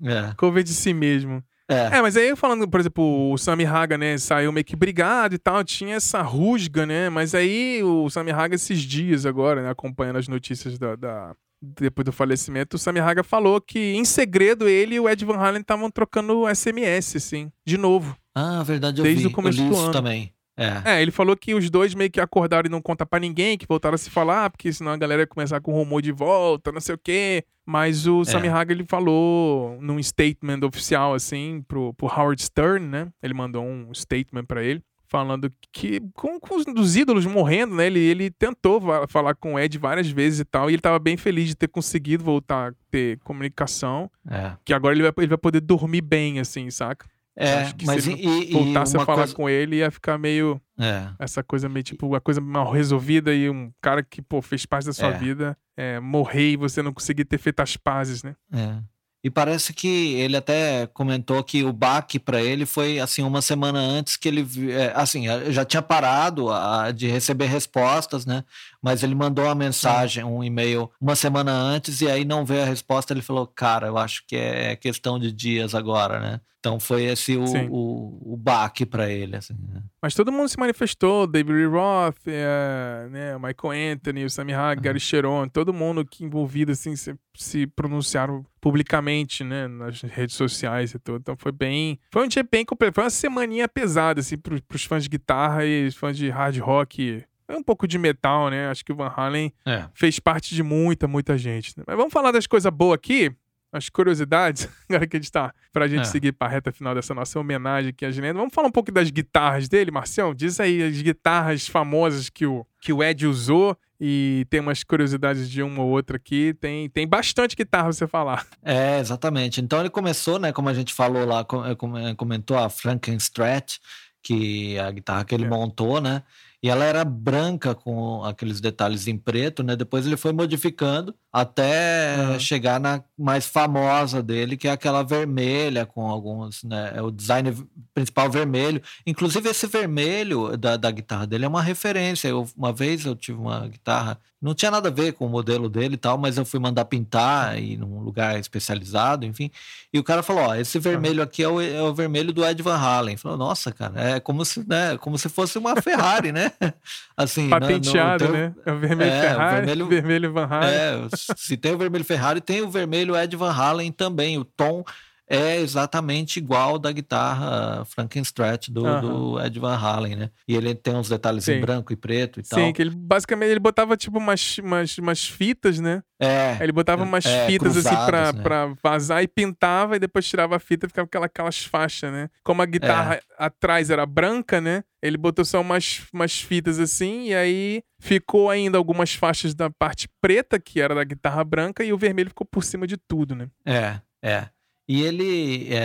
ainda. 0.00 0.34
Cover 0.36 0.64
de 0.64 0.72
si 0.72 0.92
mesmo. 0.92 1.44
É. 1.68 1.98
é, 1.98 2.02
mas 2.02 2.16
aí 2.16 2.34
falando, 2.34 2.66
por 2.66 2.80
exemplo, 2.80 3.32
o 3.32 3.38
Sammy 3.38 3.64
Haga, 3.64 3.96
né, 3.96 4.18
saiu 4.18 4.50
meio 4.50 4.64
que 4.64 4.74
brigado 4.74 5.36
e 5.36 5.38
tal, 5.38 5.62
tinha 5.62 5.94
essa 5.94 6.20
rusga, 6.20 6.84
né? 6.84 7.08
Mas 7.08 7.32
aí 7.32 7.80
o 7.84 8.10
Sammy 8.10 8.32
Haga, 8.32 8.56
esses 8.56 8.80
dias 8.80 9.24
agora, 9.24 9.62
né, 9.62 9.70
acompanhando 9.70 10.16
as 10.16 10.26
notícias 10.26 10.76
da, 10.76 10.96
da 10.96 11.36
depois 11.60 12.04
do 12.04 12.12
falecimento, 12.12 12.76
o 12.76 12.78
Sammy 12.78 13.00
Haga 13.00 13.22
falou 13.22 13.60
que 13.60 13.78
em 13.78 14.04
segredo 14.04 14.68
ele 14.68 14.94
e 14.94 15.00
o 15.00 15.08
Ed 15.08 15.24
Van 15.24 15.36
Halen 15.36 15.60
estavam 15.60 15.90
trocando 15.90 16.44
SMS, 16.54 17.16
assim, 17.16 17.52
de 17.66 17.76
novo. 17.76 18.16
Ah, 18.34 18.62
verdade, 18.62 19.00
eu 19.00 19.02
Desde 19.02 19.22
vi. 19.22 19.28
o 19.28 19.32
começo 19.32 19.62
do 19.62 19.76
ano. 19.76 19.92
também. 19.92 20.32
É. 20.56 20.96
é. 20.96 21.02
ele 21.02 21.10
falou 21.10 21.34
que 21.34 21.54
os 21.54 21.70
dois 21.70 21.94
meio 21.94 22.10
que 22.10 22.20
acordaram 22.20 22.66
e 22.66 22.70
não 22.70 22.82
conta 22.82 23.06
para 23.06 23.20
ninguém, 23.20 23.56
que 23.56 23.66
voltaram 23.66 23.94
a 23.94 23.98
se 23.98 24.10
falar, 24.10 24.50
porque 24.50 24.72
senão 24.72 24.92
a 24.92 24.96
galera 24.96 25.22
ia 25.22 25.26
começar 25.26 25.60
com 25.60 25.72
rumor 25.72 26.02
de 26.02 26.12
volta, 26.12 26.70
não 26.70 26.80
sei 26.80 26.94
o 26.94 26.98
quê. 26.98 27.44
Mas 27.66 28.06
o 28.06 28.22
é. 28.22 28.24
Sammy 28.24 28.48
Hagar, 28.48 28.72
ele 28.72 28.84
falou 28.84 29.78
num 29.80 30.02
statement 30.02 30.60
oficial, 30.66 31.14
assim, 31.14 31.62
pro, 31.66 31.94
pro 31.94 32.08
Howard 32.08 32.42
Stern, 32.42 32.86
né? 32.86 33.08
Ele 33.22 33.32
mandou 33.32 33.64
um 33.64 33.94
statement 33.94 34.44
para 34.44 34.62
ele, 34.62 34.82
falando 35.10 35.52
que, 35.72 36.00
com, 36.14 36.38
com 36.38 36.56
os 36.56 36.64
dos 36.64 36.96
ídolos 36.96 37.26
morrendo, 37.26 37.74
né? 37.74 37.86
Ele, 37.86 37.98
ele 37.98 38.30
tentou 38.30 38.80
falar 39.08 39.34
com 39.34 39.54
o 39.54 39.58
Ed 39.58 39.76
várias 39.76 40.08
vezes 40.08 40.40
e 40.40 40.44
tal, 40.44 40.70
e 40.70 40.74
ele 40.74 40.80
tava 40.80 40.98
bem 40.98 41.16
feliz 41.16 41.48
de 41.48 41.54
ter 41.56 41.68
conseguido 41.68 42.24
voltar 42.24 42.70
a 42.70 42.74
ter 42.90 43.18
comunicação. 43.18 44.10
É. 44.28 44.52
Que 44.64 44.72
agora 44.72 44.94
ele 44.94 45.02
vai, 45.02 45.12
ele 45.18 45.26
vai 45.26 45.38
poder 45.38 45.60
dormir 45.60 46.00
bem, 46.00 46.38
assim, 46.38 46.70
saca? 46.70 47.06
É, 47.36 47.72
mas 47.86 48.04
se 48.04 48.12
e, 48.12 48.52
voltasse 48.52 48.96
a 48.96 49.04
falar 49.04 49.22
coisa... 49.22 49.34
com 49.34 49.48
ele, 49.48 49.76
ia 49.76 49.90
ficar 49.90 50.18
meio. 50.18 50.60
É. 50.78 51.08
Essa 51.18 51.42
coisa 51.42 51.68
meio 51.68 51.82
tipo, 51.82 52.14
a 52.14 52.20
coisa 52.20 52.40
mal 52.40 52.70
resolvida 52.70 53.34
e 53.34 53.48
um 53.48 53.72
cara 53.80 54.02
que, 54.02 54.20
pô, 54.20 54.42
fez 54.42 54.66
parte 54.66 54.86
da 54.86 54.92
sua 54.92 55.08
é. 55.08 55.18
vida 55.18 55.56
é, 55.76 55.98
morrer 55.98 56.50
e 56.50 56.56
você 56.56 56.82
não 56.82 56.92
conseguir 56.92 57.24
ter 57.24 57.38
feito 57.38 57.60
as 57.60 57.76
pazes, 57.76 58.22
né? 58.22 58.36
É. 58.52 58.76
E 59.22 59.30
parece 59.30 59.74
que 59.74 60.14
ele 60.14 60.36
até 60.36 60.86
comentou 60.86 61.44
que 61.44 61.62
o 61.62 61.72
baque 61.72 62.18
para 62.18 62.42
ele 62.42 62.64
foi 62.64 62.98
assim 62.98 63.22
uma 63.22 63.42
semana 63.42 63.78
antes 63.78 64.16
que 64.16 64.26
ele 64.26 64.46
é, 64.72 64.92
assim 64.94 65.26
já 65.52 65.62
tinha 65.64 65.82
parado 65.82 66.50
a, 66.50 66.90
de 66.90 67.06
receber 67.06 67.44
respostas, 67.46 68.24
né? 68.24 68.42
Mas 68.82 69.02
ele 69.02 69.14
mandou 69.14 69.44
uma 69.44 69.54
mensagem, 69.54 70.24
um 70.24 70.42
e-mail 70.42 70.90
uma 71.00 71.14
semana 71.14 71.52
antes 71.52 72.00
e 72.00 72.08
aí 72.08 72.24
não 72.24 72.44
veio 72.44 72.62
a 72.62 72.66
resposta. 72.66 73.12
Ele 73.12 73.22
falou, 73.22 73.46
cara, 73.46 73.88
eu 73.88 73.98
acho 73.98 74.24
que 74.26 74.36
é 74.36 74.74
questão 74.76 75.18
de 75.18 75.30
dias 75.32 75.74
agora, 75.74 76.18
né? 76.18 76.40
Então 76.60 76.78
foi 76.78 77.04
esse 77.04 77.38
o, 77.38 77.44
o, 77.70 78.34
o 78.34 78.36
baque 78.36 78.84
para 78.84 79.10
ele. 79.10 79.34
Assim, 79.34 79.54
né? 79.54 79.82
Mas 80.00 80.14
todo 80.14 80.30
mundo 80.30 80.48
se 80.48 80.58
manifestou, 80.58 81.26
David 81.26 81.56
Lee 81.56 81.66
Roth, 81.66 82.18
é, 82.26 83.08
né, 83.10 83.34
Michael 83.36 83.94
Anthony, 83.94 84.24
o 84.24 84.30
Sammy 84.30 84.52
Hagar, 84.52 84.76
uhum. 84.76 84.82
Gary 84.82 85.00
Sharon, 85.00 85.48
todo 85.48 85.72
mundo 85.72 86.04
que 86.04 86.22
envolvido 86.22 86.72
assim, 86.72 86.94
se, 86.96 87.14
se, 87.34 87.66
pronunciaram 87.66 88.44
publicamente 88.60 89.42
né, 89.42 89.66
nas 89.66 90.02
redes 90.02 90.36
sociais 90.36 90.92
e 90.92 90.98
tudo. 90.98 91.20
Então 91.20 91.34
foi 91.34 91.50
bem. 91.50 91.98
Foi 92.12 92.24
um 92.24 92.28
dia 92.28 92.46
bem 92.48 92.64
completo. 92.64 92.94
Foi 92.94 93.04
uma 93.04 93.10
semaninha 93.10 93.66
pesada 93.66 94.20
assim, 94.20 94.36
para 94.36 94.54
os 94.74 94.84
fãs 94.84 95.02
de 95.02 95.08
guitarra 95.08 95.64
e 95.64 95.90
fãs 95.90 96.16
de 96.16 96.28
hard 96.28 96.58
rock 96.58 97.24
um 97.56 97.62
pouco 97.62 97.86
de 97.86 97.98
metal, 97.98 98.50
né? 98.50 98.68
Acho 98.68 98.84
que 98.84 98.92
o 98.92 98.96
Van 98.96 99.12
Halen 99.16 99.52
é. 99.66 99.84
fez 99.94 100.18
parte 100.18 100.54
de 100.54 100.62
muita, 100.62 101.06
muita 101.08 101.36
gente. 101.38 101.76
Né? 101.76 101.84
Mas 101.86 101.96
vamos 101.96 102.12
falar 102.12 102.32
das 102.32 102.46
coisas 102.46 102.72
boas 102.72 102.94
aqui 102.94 103.34
as 103.72 103.88
curiosidades, 103.88 104.68
agora 104.88 105.06
que 105.06 105.16
a 105.16 105.20
gente 105.20 105.30
tá, 105.30 105.54
pra 105.72 105.86
gente 105.86 106.02
é. 106.02 106.04
seguir 106.04 106.32
pra 106.32 106.48
reta 106.48 106.72
final 106.72 106.94
dessa 106.94 107.14
nossa 107.14 107.38
homenagem 107.38 107.90
aqui 107.90 108.04
a 108.04 108.10
Gilena. 108.10 108.38
Vamos 108.38 108.54
falar 108.54 108.68
um 108.68 108.72
pouco 108.72 108.90
das 108.90 109.10
guitarras 109.10 109.68
dele, 109.68 109.90
Marcião? 109.90 110.34
Diz 110.34 110.58
aí 110.58 110.82
as 110.82 111.00
guitarras 111.00 111.68
famosas 111.68 112.28
que 112.28 112.46
o, 112.46 112.66
que 112.80 112.92
o 112.92 113.02
Ed 113.02 113.26
usou 113.26 113.76
e 114.00 114.46
tem 114.50 114.60
umas 114.60 114.82
curiosidades 114.82 115.48
de 115.48 115.62
uma 115.62 115.82
ou 115.82 115.90
outra 115.90 116.16
aqui. 116.16 116.54
Tem, 116.54 116.88
tem 116.88 117.06
bastante 117.06 117.54
guitarra 117.54 117.84
pra 117.84 117.92
você 117.92 118.06
falar. 118.06 118.46
É, 118.62 118.98
exatamente. 118.98 119.60
Então 119.60 119.80
ele 119.80 119.90
começou, 119.90 120.38
né, 120.38 120.52
como 120.52 120.68
a 120.68 120.74
gente 120.74 120.92
falou 120.92 121.24
lá, 121.24 121.40
eh, 121.66 122.14
comentou 122.16 122.58
a 122.58 122.68
Frankenstrat, 122.68 123.78
que 124.22 124.76
é 124.76 124.80
a 124.80 124.90
guitarra 124.90 125.24
que 125.24 125.34
ele 125.34 125.44
é. 125.44 125.48
montou, 125.48 126.00
né? 126.00 126.22
E 126.62 126.68
ela 126.68 126.84
era 126.84 127.04
branca 127.04 127.74
com 127.74 128.22
aqueles 128.24 128.60
detalhes 128.60 129.06
em 129.06 129.16
preto, 129.18 129.62
né? 129.62 129.76
Depois 129.76 130.06
ele 130.06 130.16
foi 130.16 130.32
modificando 130.32 131.14
até 131.32 132.16
uhum. 132.18 132.40
chegar 132.40 132.80
na 132.80 133.02
mais 133.16 133.46
famosa 133.46 134.22
dele, 134.22 134.56
que 134.56 134.66
é 134.66 134.72
aquela 134.72 135.02
vermelha 135.02 135.86
com 135.86 136.08
alguns, 136.08 136.64
né? 136.64 136.92
É 136.96 137.02
o 137.02 137.10
design 137.10 137.54
principal 137.94 138.30
vermelho. 138.30 138.82
Inclusive 139.06 139.48
esse 139.48 139.66
vermelho 139.66 140.56
da, 140.56 140.76
da 140.76 140.90
guitarra 140.90 141.26
dele 141.26 141.44
é 141.44 141.48
uma 141.48 141.62
referência. 141.62 142.28
Eu, 142.28 142.48
uma 142.56 142.72
vez 142.72 143.04
eu 143.04 143.14
tive 143.14 143.38
uma 143.38 143.68
guitarra 143.68 144.18
não 144.40 144.54
tinha 144.54 144.70
nada 144.70 144.88
a 144.88 144.92
ver 144.92 145.12
com 145.12 145.26
o 145.26 145.28
modelo 145.28 145.68
dele 145.68 145.94
e 145.94 145.98
tal, 145.98 146.16
mas 146.16 146.38
eu 146.38 146.46
fui 146.46 146.58
mandar 146.58 146.86
pintar 146.86 147.58
e 147.60 147.76
num 147.76 148.00
lugar 148.00 148.38
especializado, 148.38 149.26
enfim. 149.26 149.50
E 149.92 149.98
o 149.98 150.04
cara 150.04 150.22
falou: 150.22 150.44
Ó, 150.44 150.54
esse 150.54 150.78
vermelho 150.78 151.22
aqui 151.22 151.42
é 151.42 151.48
o, 151.48 151.60
é 151.60 151.82
o 151.82 151.92
vermelho 151.92 152.32
do 152.32 152.44
Ed 152.44 152.62
Van 152.62 152.76
Halen. 152.76 153.18
Falou: 153.18 153.36
Nossa, 153.36 153.70
cara, 153.70 154.00
é 154.00 154.20
como 154.20 154.42
se, 154.44 154.66
né, 154.66 154.96
como 154.96 155.18
se 155.18 155.28
fosse 155.28 155.58
uma 155.58 155.76
Ferrari, 155.82 156.32
né? 156.32 156.52
Assim, 157.14 157.50
patenteado, 157.50 158.24
no, 158.24 158.30
no, 158.30 158.36
né? 158.38 158.54
É 158.64 158.72
o 158.72 158.78
vermelho 158.78 159.10
é, 159.10 159.20
Ferrari, 159.20 159.42
o 159.44 159.66
vermelho, 159.66 159.86
vermelho 159.88 160.32
Van 160.32 160.46
Halen. 160.46 160.70
É, 160.70 161.08
se 161.36 161.56
tem 161.56 161.74
o 161.74 161.78
vermelho 161.78 162.04
Ferrari, 162.04 162.40
tem 162.40 162.62
o 162.62 162.70
vermelho 162.70 163.16
Ed 163.16 163.36
Van 163.36 163.52
Halen 163.52 163.92
também. 163.92 164.38
O 164.38 164.44
tom 164.44 164.84
é 165.30 165.60
exatamente 165.60 166.38
igual 166.38 166.76
da 166.76 166.90
guitarra 166.90 167.84
Frankenstrat 167.84 168.68
do, 168.68 168.84
uhum. 168.84 169.00
do 169.00 169.40
Ed 169.40 169.60
Van 169.60 169.76
Halen, 169.76 170.16
né? 170.16 170.30
E 170.48 170.56
ele 170.56 170.74
tem 170.74 170.96
uns 170.96 171.08
detalhes 171.08 171.44
Sim. 171.44 171.52
em 171.52 171.60
branco 171.60 171.92
e 171.92 171.96
preto 171.96 172.40
e 172.40 172.42
tal. 172.42 172.58
Sim, 172.58 172.72
que 172.72 172.82
ele 172.82 172.90
basicamente 172.90 173.50
ele 173.50 173.60
botava 173.60 173.96
tipo 173.96 174.18
umas, 174.18 174.58
umas, 174.58 174.98
umas 174.98 175.28
fitas, 175.28 175.78
né? 175.78 176.02
É. 176.18 176.58
Ele 176.60 176.72
botava 176.72 177.04
umas 177.04 177.24
é, 177.24 177.46
fitas 177.46 177.76
assim, 177.76 177.88
cruzadas, 177.88 178.28
assim 178.28 178.42
pra, 178.42 178.66
né? 178.66 178.74
pra 178.74 178.74
vazar 178.82 179.22
e 179.22 179.28
pintava 179.28 179.94
e 179.94 180.00
depois 180.00 180.26
tirava 180.26 180.56
a 180.56 180.58
fita 180.58 180.86
e 180.86 180.88
ficava 180.88 181.06
aquela, 181.06 181.26
aquelas 181.26 181.64
faixas, 181.64 182.10
né? 182.10 182.28
Como 182.42 182.60
a 182.60 182.66
guitarra 182.66 183.14
é. 183.14 183.20
atrás 183.38 183.88
era 183.88 184.04
branca, 184.04 184.60
né? 184.60 184.82
Ele 185.00 185.16
botou 185.16 185.44
só 185.44 185.60
umas, 185.60 186.02
umas 186.12 186.40
fitas 186.40 186.80
assim 186.80 187.28
e 187.28 187.34
aí 187.34 187.82
ficou 188.00 188.50
ainda 188.50 188.76
algumas 188.76 189.14
faixas 189.14 189.54
da 189.54 189.70
parte 189.70 190.08
preta, 190.20 190.58
que 190.58 190.80
era 190.80 190.94
da 190.94 191.04
guitarra 191.04 191.44
branca, 191.44 191.84
e 191.84 191.92
o 191.92 191.96
vermelho 191.96 192.30
ficou 192.30 192.46
por 192.46 192.64
cima 192.64 192.84
de 192.84 192.96
tudo, 192.96 193.36
né? 193.36 193.48
É, 193.64 194.00
é. 194.22 194.48
E 194.90 195.02
ele, 195.02 195.72
é, 195.72 195.76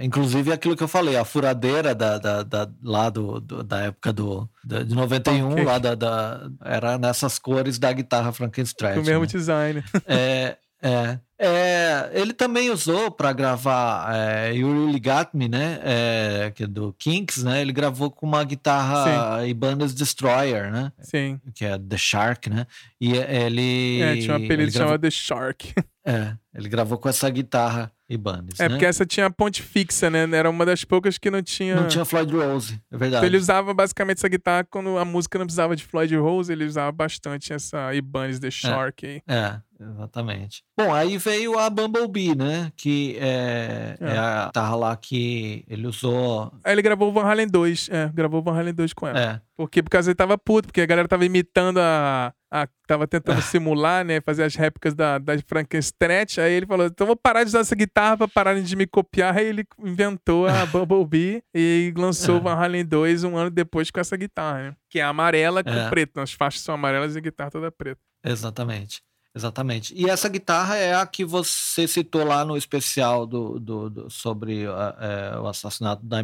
é, 0.00 0.04
inclusive 0.04 0.50
aquilo 0.50 0.76
que 0.76 0.82
eu 0.82 0.88
falei, 0.88 1.16
a 1.16 1.24
furadeira 1.24 1.94
da, 1.94 2.18
da, 2.18 2.42
da 2.42 2.68
lá 2.82 3.08
do, 3.08 3.38
do, 3.38 3.62
da 3.62 3.82
época 3.82 4.12
do, 4.12 4.50
da, 4.64 4.82
de 4.82 4.92
91, 4.92 5.52
okay. 5.52 5.64
lá 5.64 5.78
da, 5.78 5.94
da, 5.94 6.50
era 6.64 6.98
nessas 6.98 7.38
cores 7.38 7.78
da 7.78 7.92
guitarra 7.92 8.32
Frankenstein. 8.32 8.98
O 8.98 9.04
mesmo 9.04 9.20
né? 9.20 9.26
design. 9.28 9.84
É, 10.04 10.56
é. 10.82 11.18
É, 11.38 12.10
ele 12.12 12.32
também 12.32 12.70
usou 12.70 13.08
para 13.08 13.32
gravar 13.32 14.12
é, 14.12 14.52
You 14.52 14.86
Really 14.86 14.98
Got 14.98 15.28
Me, 15.32 15.48
né? 15.48 15.78
É, 15.84 16.52
que 16.52 16.64
é 16.64 16.66
do 16.66 16.92
Kinks, 16.98 17.44
né? 17.44 17.60
Ele 17.60 17.72
gravou 17.72 18.10
com 18.10 18.26
uma 18.26 18.42
guitarra 18.42 19.42
Sim. 19.42 19.48
Ibanez 19.48 19.94
Destroyer, 19.94 20.72
né? 20.72 20.92
Sim. 21.00 21.40
Que 21.54 21.66
é 21.66 21.78
The 21.78 21.96
Shark, 21.96 22.50
né? 22.50 22.66
E 23.00 23.12
ele. 23.12 24.02
É, 24.02 24.16
tinha 24.16 24.32
um 24.32 24.44
apelido 24.44 24.72
gravou... 24.72 24.88
chamado 24.88 25.00
The 25.02 25.10
Shark. 25.10 25.72
É, 26.04 26.36
ele 26.54 26.68
gravou 26.68 26.98
com 26.98 27.08
essa 27.08 27.30
guitarra 27.30 27.92
Ibanez. 28.08 28.58
É, 28.58 28.64
né? 28.64 28.68
porque 28.70 28.84
essa 28.84 29.06
tinha 29.06 29.30
ponte 29.30 29.62
fixa, 29.62 30.10
né? 30.10 30.28
Era 30.32 30.50
uma 30.50 30.66
das 30.66 30.84
poucas 30.84 31.16
que 31.16 31.30
não 31.30 31.42
tinha. 31.42 31.76
Não 31.76 31.88
tinha 31.88 32.04
Floyd 32.04 32.34
Rose, 32.34 32.80
é 32.90 32.96
verdade. 32.96 33.16
Então 33.16 33.28
ele 33.28 33.36
usava 33.36 33.72
basicamente 33.72 34.18
essa 34.18 34.28
guitarra 34.28 34.64
quando 34.64 34.98
a 34.98 35.04
música 35.04 35.38
não 35.38 35.46
precisava 35.46 35.76
de 35.76 35.84
Floyd 35.84 36.14
Rose, 36.16 36.52
ele 36.52 36.64
usava 36.64 36.90
bastante 36.92 37.52
essa 37.52 37.94
Ibanez 37.94 38.38
The 38.38 38.50
Shark 38.50 39.06
é, 39.06 39.10
aí. 39.10 39.22
É, 39.28 39.60
exatamente. 39.90 40.62
Bom, 40.78 40.92
aí 40.94 41.18
veio 41.18 41.58
a 41.58 41.68
Bumblebee, 41.68 42.34
né? 42.34 42.72
Que 42.76 43.16
é, 43.18 43.96
é. 44.00 44.06
é 44.06 44.18
a 44.18 44.46
guitarra 44.46 44.76
lá 44.76 44.96
que 44.96 45.64
ele 45.68 45.86
usou. 45.86 46.52
Aí 46.64 46.72
ele 46.72 46.82
gravou 46.82 47.08
o 47.08 47.12
Van 47.12 47.24
Halen 47.24 47.48
2, 47.48 47.88
é, 47.90 48.10
gravou 48.14 48.40
o 48.40 48.42
Van 48.42 48.58
Halen 48.58 48.74
2 48.74 48.92
com 48.92 49.06
ela. 49.06 49.20
É. 49.20 49.40
Porque, 49.56 49.82
porque 49.82 49.96
ele 49.96 50.14
tava 50.14 50.36
puto, 50.38 50.68
porque 50.68 50.80
a 50.80 50.86
galera 50.86 51.06
tava 51.06 51.24
imitando 51.24 51.78
a. 51.78 52.32
a 52.50 52.66
tava 52.86 53.06
tentando 53.06 53.40
simular, 53.42 54.04
né? 54.04 54.20
Fazer 54.20 54.42
as 54.44 54.56
réplicas 54.56 54.94
da, 54.94 55.18
da 55.18 55.34
Frankenstein. 55.46 56.26
Aí 56.38 56.52
ele 56.52 56.66
falou: 56.66 56.86
então 56.86 57.06
vou 57.06 57.16
parar 57.16 57.44
de 57.44 57.48
usar 57.48 57.60
essa 57.60 57.76
guitarra 57.76 58.16
pra 58.16 58.28
pararem 58.28 58.62
de 58.62 58.74
me 58.74 58.86
copiar. 58.86 59.36
Aí 59.36 59.46
ele 59.46 59.64
inventou 59.78 60.46
a 60.46 60.64
Bumblebee 60.66 61.44
e 61.54 61.92
lançou 61.96 62.36
é. 62.36 62.38
o 62.38 62.42
Van 62.42 62.54
Halen 62.54 62.84
2 62.84 63.24
um 63.24 63.36
ano 63.36 63.50
depois 63.50 63.90
com 63.90 64.00
essa 64.00 64.16
guitarra, 64.16 64.62
né? 64.62 64.76
Que 64.90 64.98
é 64.98 65.02
amarela 65.02 65.62
com 65.62 65.70
é. 65.70 65.88
preto. 65.88 66.18
As 66.18 66.32
faixas 66.32 66.62
são 66.62 66.74
amarelas 66.74 67.14
e 67.14 67.18
a 67.18 67.20
guitarra 67.22 67.50
toda 67.50 67.70
preta. 67.70 68.00
Exatamente. 68.24 69.02
Exatamente. 69.34 69.94
E 69.96 70.08
essa 70.10 70.28
guitarra 70.28 70.76
é 70.76 70.94
a 70.94 71.06
que 71.06 71.24
você 71.24 71.88
citou 71.88 72.24
lá 72.24 72.44
no 72.44 72.56
especial 72.56 73.26
do, 73.26 73.58
do, 73.58 73.90
do 73.90 74.10
sobre 74.10 74.66
uh, 74.66 74.72
é, 75.00 75.38
o 75.38 75.46
assassinato 75.46 76.04
do 76.04 76.16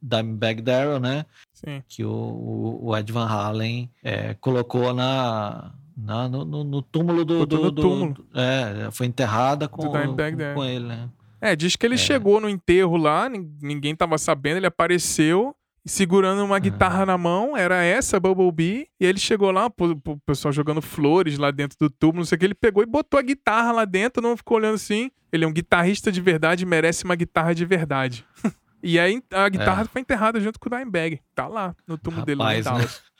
Dimebag 0.00 0.62
Darrell, 0.62 0.98
né? 0.98 1.26
Sim. 1.52 1.82
Que 1.86 2.04
o, 2.04 2.80
o 2.82 2.96
Ed 2.96 3.12
Van 3.12 3.26
Halen 3.26 3.90
é, 4.02 4.34
colocou 4.34 4.94
na, 4.94 5.72
na 5.96 6.26
no, 6.26 6.44
no, 6.44 6.80
túmulo 6.80 7.24
do, 7.24 7.44
do, 7.44 7.70
do, 7.70 7.82
túmulo. 7.82 8.26
É, 8.34 8.90
foi 8.90 9.06
enterrada 9.06 9.68
com, 9.68 9.82
com, 9.82 10.16
com 10.54 10.64
ele, 10.64 10.86
né? 10.86 11.08
É, 11.40 11.54
diz 11.54 11.76
que 11.76 11.84
ele 11.84 11.96
é. 11.96 11.98
chegou 11.98 12.40
no 12.40 12.48
enterro 12.48 12.96
lá, 12.96 13.28
ninguém 13.28 13.94
tava 13.94 14.16
sabendo, 14.16 14.56
ele 14.56 14.66
apareceu 14.66 15.54
segurando 15.86 16.42
uma 16.44 16.58
guitarra 16.58 17.04
na 17.04 17.18
mão, 17.18 17.56
era 17.56 17.82
essa 17.82 18.18
Bumblebee, 18.18 18.88
e 18.98 19.04
ele 19.04 19.18
chegou 19.18 19.50
lá, 19.50 19.66
o 19.66 20.20
pessoal 20.24 20.52
jogando 20.52 20.80
flores 20.80 21.38
lá 21.38 21.50
dentro 21.50 21.76
do 21.78 21.90
tubo, 21.90 22.18
não 22.18 22.24
sei 22.24 22.36
o 22.36 22.38
que, 22.38 22.44
ele 22.46 22.54
pegou 22.54 22.82
e 22.82 22.86
botou 22.86 23.18
a 23.18 23.22
guitarra 23.22 23.72
lá 23.72 23.84
dentro, 23.84 24.22
não 24.22 24.36
ficou 24.36 24.56
olhando 24.56 24.76
assim. 24.76 25.10
Ele 25.30 25.44
é 25.44 25.48
um 25.48 25.52
guitarrista 25.52 26.10
de 26.10 26.20
verdade, 26.20 26.64
merece 26.64 27.04
uma 27.04 27.14
guitarra 27.14 27.54
de 27.54 27.64
verdade. 27.66 28.24
e 28.82 28.98
aí 28.98 29.22
a 29.30 29.48
guitarra 29.48 29.82
é. 29.82 29.86
foi 29.86 30.00
enterrada 30.00 30.40
junto 30.40 30.58
com 30.58 30.68
o 30.68 30.70
Dimebag, 30.70 31.20
tá 31.34 31.46
lá 31.46 31.74
no 31.86 31.98
túmulo 31.98 32.24
dele 32.24 32.40
lá 32.40 32.56
em 32.56 32.62
Dallas. 32.62 33.02
Né? 33.02 33.14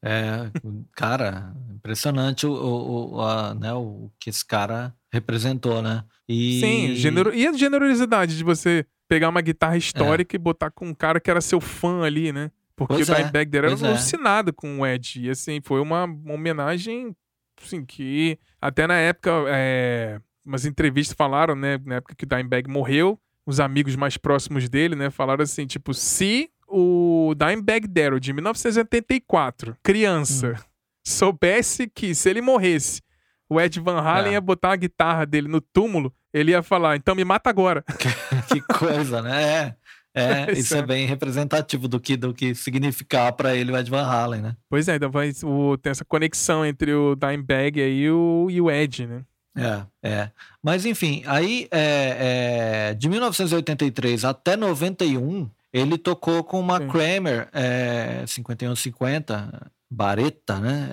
É, 0.00 0.50
cara, 0.94 1.52
impressionante 1.74 2.46
o, 2.46 2.52
o, 2.52 3.20
a, 3.20 3.52
né, 3.54 3.72
o 3.72 4.10
que 4.18 4.30
esse 4.30 4.44
cara 4.44 4.94
representou, 5.12 5.82
né? 5.82 6.04
E... 6.28 6.60
Sim, 6.60 6.94
genero... 6.94 7.34
e 7.34 7.46
a 7.46 7.52
generosidade 7.52 8.36
de 8.36 8.44
você 8.44 8.86
pegar 9.08 9.28
uma 9.28 9.40
guitarra 9.40 9.74
é. 9.74 9.78
histórica 9.78 10.36
é. 10.36 10.38
e 10.38 10.38
botar 10.38 10.70
com 10.70 10.86
um 10.86 10.94
cara 10.94 11.18
que 11.18 11.30
era 11.30 11.40
seu 11.40 11.60
fã 11.60 12.02
ali, 12.02 12.32
né? 12.32 12.50
Porque 12.76 12.94
pois 12.94 13.08
o 13.08 13.12
é, 13.12 13.16
Dimebag 13.16 13.56
era 13.56 13.70
é. 13.70 13.72
alucinado 13.72 14.52
com 14.52 14.80
o 14.80 14.86
Ed. 14.86 15.20
E 15.20 15.30
assim, 15.30 15.60
foi 15.64 15.80
uma, 15.80 16.04
uma 16.04 16.34
homenagem, 16.34 17.16
assim, 17.60 17.84
que 17.84 18.38
até 18.60 18.86
na 18.86 18.94
época, 18.94 19.32
é, 19.48 20.20
umas 20.44 20.64
entrevistas 20.64 21.16
falaram, 21.16 21.56
né? 21.56 21.80
Na 21.84 21.96
época 21.96 22.14
que 22.14 22.24
o 22.24 22.28
Dimebag 22.28 22.70
morreu, 22.70 23.18
os 23.44 23.58
amigos 23.58 23.96
mais 23.96 24.16
próximos 24.16 24.68
dele, 24.68 24.94
né? 24.94 25.10
Falaram 25.10 25.42
assim, 25.42 25.66
tipo, 25.66 25.92
se 25.92 26.50
o 26.68 27.34
Dimebag 27.34 27.88
Darrell 27.88 28.20
de 28.20 28.32
1984, 28.32 29.76
criança, 29.82 30.52
hum. 30.52 30.62
soubesse 31.04 31.88
que 31.88 32.14
se 32.14 32.28
ele 32.28 32.42
morresse, 32.42 33.02
o 33.48 33.60
Ed 33.60 33.80
Van 33.80 34.00
Halen 34.00 34.32
é. 34.32 34.34
ia 34.34 34.40
botar 34.40 34.72
a 34.72 34.76
guitarra 34.76 35.24
dele 35.24 35.48
no 35.48 35.60
túmulo, 35.60 36.14
ele 36.32 36.52
ia 36.52 36.62
falar, 36.62 36.96
então 36.96 37.14
me 37.14 37.24
mata 37.24 37.48
agora. 37.50 37.84
que 38.48 38.60
coisa, 38.60 39.22
né? 39.22 39.76
É, 40.14 40.46
é 40.48 40.52
isso 40.58 40.74
é. 40.74 40.78
é 40.78 40.82
bem 40.82 41.06
representativo 41.06 41.88
do 41.88 42.00
que, 42.00 42.16
do 42.16 42.34
que 42.34 42.54
significar 42.54 43.32
para 43.32 43.54
ele 43.54 43.72
o 43.72 43.76
Ed 43.76 43.90
Van 43.90 44.04
Halen, 44.04 44.42
né? 44.42 44.56
Pois 44.68 44.88
é, 44.88 44.96
então 44.96 45.10
vai, 45.10 45.32
o, 45.42 45.76
tem 45.76 45.90
essa 45.90 46.04
conexão 46.04 46.64
entre 46.64 46.92
o 46.92 47.14
Dimebag 47.14 47.80
e 47.80 48.10
o, 48.10 48.48
e 48.50 48.60
o 48.60 48.70
Ed, 48.70 49.06
né? 49.06 49.22
É, 49.56 50.08
é. 50.08 50.30
Mas 50.62 50.86
enfim, 50.86 51.22
aí 51.26 51.66
é, 51.70 52.90
é, 52.90 52.94
de 52.94 53.08
1983 53.08 54.24
até 54.24 54.56
91, 54.56 55.50
ele 55.72 55.98
tocou 55.98 56.44
com 56.44 56.60
uma 56.60 56.78
Sim. 56.78 56.88
Kramer 56.88 57.48
é, 57.52 58.24
5150, 58.26 59.70
Bareta, 59.90 60.58
né? 60.60 60.88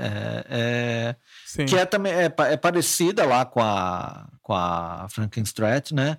É, 0.49 1.15
é, 1.57 1.65
que 1.65 1.75
é 1.75 1.85
também 1.85 2.13
é, 2.13 2.25
é, 2.25 2.57
parecida 2.57 3.25
lá 3.25 3.45
com 3.45 3.61
a, 3.61 4.27
com 4.41 4.53
a 4.53 5.07
Frankenstein, 5.09 5.81
né? 5.93 6.17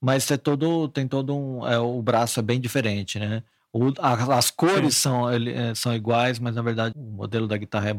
Mas 0.00 0.30
é 0.30 0.36
todo, 0.36 0.88
tem 0.88 1.06
todo 1.06 1.36
um. 1.36 1.66
É, 1.66 1.78
o 1.78 2.00
braço 2.02 2.40
é 2.40 2.42
bem 2.42 2.60
diferente, 2.60 3.18
né? 3.18 3.42
O, 3.72 3.92
a, 3.98 4.36
as 4.36 4.50
cores 4.50 4.96
são, 4.96 5.32
ele, 5.32 5.52
é, 5.52 5.74
são 5.74 5.94
iguais, 5.94 6.38
mas 6.38 6.54
na 6.54 6.62
verdade 6.62 6.94
o 6.96 7.00
modelo 7.00 7.48
da 7.48 7.56
guitarra 7.56 7.90
é, 7.90 7.94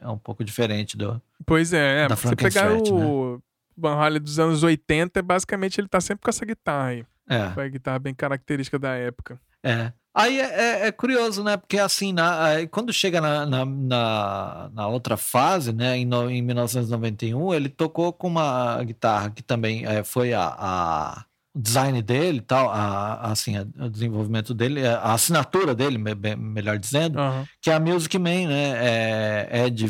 é 0.00 0.08
um 0.08 0.18
pouco 0.18 0.42
diferente 0.42 0.96
do. 0.96 1.20
Pois 1.44 1.72
é, 1.72 2.04
é 2.04 2.08
da 2.08 2.16
você 2.16 2.34
pegar 2.34 2.72
o 2.72 3.34
né? 3.34 3.42
Van 3.76 3.94
Halen 3.94 4.20
dos 4.20 4.38
anos 4.38 4.62
80, 4.62 5.22
basicamente 5.22 5.80
ele 5.80 5.88
tá 5.88 6.00
sempre 6.00 6.22
com 6.22 6.30
essa 6.30 6.44
guitarra 6.44 6.88
aí. 6.88 7.04
É. 7.28 7.50
Foi 7.50 7.66
a 7.66 7.68
guitarra 7.68 7.98
bem 7.98 8.14
característica 8.14 8.78
da 8.78 8.94
época. 8.94 9.38
É. 9.62 9.92
Aí 10.18 10.40
é, 10.40 10.44
é, 10.44 10.86
é, 10.88 10.92
curioso, 10.92 11.44
né? 11.44 11.56
Porque 11.56 11.78
assim, 11.78 12.12
na, 12.12 12.66
quando 12.72 12.92
chega 12.92 13.20
na, 13.20 13.46
na, 13.46 14.70
na, 14.74 14.88
outra 14.88 15.16
fase, 15.16 15.72
né, 15.72 15.96
em, 15.96 16.04
no, 16.04 16.28
em 16.28 16.42
1991, 16.42 17.54
ele 17.54 17.68
tocou 17.68 18.12
com 18.12 18.26
uma 18.26 18.82
guitarra 18.82 19.30
que 19.30 19.44
também 19.44 19.86
é, 19.86 20.02
foi 20.02 20.34
a, 20.34 20.56
a 20.58 21.24
o 21.54 21.60
design 21.60 22.02
dele 22.02 22.40
tal, 22.40 22.68
a, 22.68 23.30
assim, 23.30 23.56
a, 23.56 23.62
o 23.84 23.88
desenvolvimento 23.88 24.52
dele, 24.52 24.84
a 24.84 25.12
assinatura 25.12 25.72
dele, 25.72 25.98
me, 25.98 26.14
melhor 26.36 26.78
dizendo, 26.78 27.20
uhum. 27.20 27.44
que 27.62 27.70
é 27.70 27.74
a 27.74 27.80
Music 27.80 28.18
Man, 28.18 28.48
né? 28.48 28.70
É, 28.80 29.48
é 29.50 29.70
de 29.70 29.88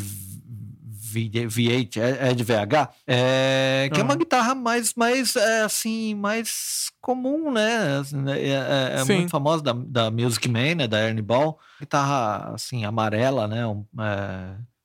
V8, 1.13 1.97
é, 1.97 2.29
é 2.29 2.33
de 2.33 2.43
VH, 2.43 2.89
é, 3.07 3.89
que 3.91 3.99
uhum. 3.99 4.01
é 4.01 4.03
uma 4.03 4.15
guitarra 4.15 4.55
mais, 4.55 4.93
mais 4.93 5.35
é, 5.35 5.61
assim, 5.61 6.15
mais 6.15 6.91
comum, 7.01 7.51
né? 7.51 7.97
Assim, 7.99 8.17
né 8.17 8.39
é, 8.39 8.95
é, 8.97 9.01
é 9.01 9.03
muito 9.03 9.29
famosa 9.29 9.63
da, 9.63 9.73
da 9.73 10.11
Music 10.11 10.47
Man, 10.47 10.75
né? 10.75 10.87
Da 10.87 10.99
Ernie 10.99 11.21
Ball. 11.21 11.57
Guitarra, 11.79 12.53
assim, 12.53 12.85
amarela, 12.85 13.47
né? 13.47 13.65
Um, 13.65 13.85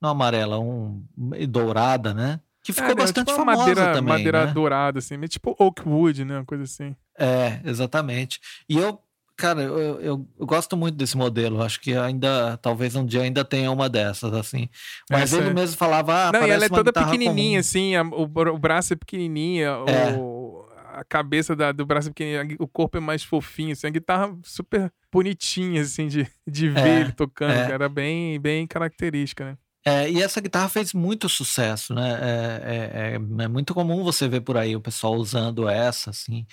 não 0.01 0.11
amarela, 0.11 0.59
um, 0.59 1.03
dourada, 1.49 2.15
né? 2.15 2.41
Que 2.63 2.73
ficou 2.73 2.93
é, 2.93 2.95
bastante 2.95 3.27
tipo 3.27 3.39
famosa 3.39 3.59
madeira, 3.59 3.93
também, 3.93 4.09
Madeira 4.09 4.47
né? 4.47 4.53
dourada, 4.53 4.99
assim, 4.99 5.21
tipo 5.23 5.55
Oakwood, 5.59 6.25
né? 6.25 6.39
Uma 6.39 6.45
coisa 6.47 6.65
assim. 6.65 6.97
É, 7.19 7.61
exatamente. 7.63 8.41
E 8.67 8.79
eu 8.79 8.99
Cara, 9.37 9.63
eu, 9.63 9.79
eu, 10.01 10.29
eu, 10.39 10.47
gosto 10.47 10.77
muito 10.77 10.97
desse 10.97 11.17
modelo. 11.17 11.61
Acho 11.61 11.81
que 11.81 11.97
ainda, 11.97 12.57
talvez 12.59 12.95
um 12.95 13.05
dia 13.05 13.23
ainda 13.23 13.45
tenha 13.45 13.71
uma 13.71 13.89
dessas, 13.89 14.33
assim. 14.33 14.69
Mas 15.11 15.33
Essa 15.33 15.39
ele 15.39 15.51
é... 15.51 15.55
mesmo 15.55 15.77
falava. 15.77 16.29
Ah, 16.29 16.33
Não, 16.33 16.47
e 16.47 16.51
ela 16.51 16.65
é 16.65 16.69
toda 16.69 16.93
pequenininha, 16.93 17.59
comum. 17.59 17.61
assim. 17.61 17.97
A, 17.97 18.03
o, 18.03 18.23
o, 18.23 18.59
braço 18.59 18.93
é 18.93 18.97
pequenininha, 18.97 19.71
é. 19.87 20.17
O, 20.17 20.65
a 20.93 21.03
cabeça 21.03 21.57
da, 21.57 21.73
do 21.73 21.85
braço 21.85 22.09
é 22.09 22.11
pequenininha, 22.13 22.57
o 22.61 22.69
corpo 22.69 22.97
é 22.97 23.01
mais 23.01 23.25
fofinho, 23.25 23.73
assim. 23.73 23.89
A 23.89 23.91
guitarra 23.91 24.37
super 24.45 24.93
bonitinha, 25.13 25.83
assim, 25.83 26.07
de, 26.07 26.29
de 26.47 26.69
ver 26.69 26.87
é, 26.87 27.01
ele 27.01 27.13
tocando. 27.13 27.53
É. 27.53 27.73
Era 27.73 27.89
bem, 27.89 28.39
bem 28.39 28.67
característica, 28.69 29.45
né? 29.45 29.59
É, 29.87 30.11
e 30.11 30.23
essa 30.23 30.41
guitarra 30.41 30.69
fez 30.69 30.95
muito 30.95 31.29
sucesso, 31.29 31.93
né? 31.93 32.19
É, 32.23 32.75
é, 32.75 33.11
é, 33.11 33.45
é 33.45 33.49
muito 33.49 33.75
comum 33.75 34.03
você 34.03 34.27
ver 34.27 34.41
por 34.41 34.57
aí 34.57 34.75
o 34.75 34.81
pessoal 34.81 35.15
usando 35.15 35.69
essa, 35.69 36.09
assim, 36.09 36.47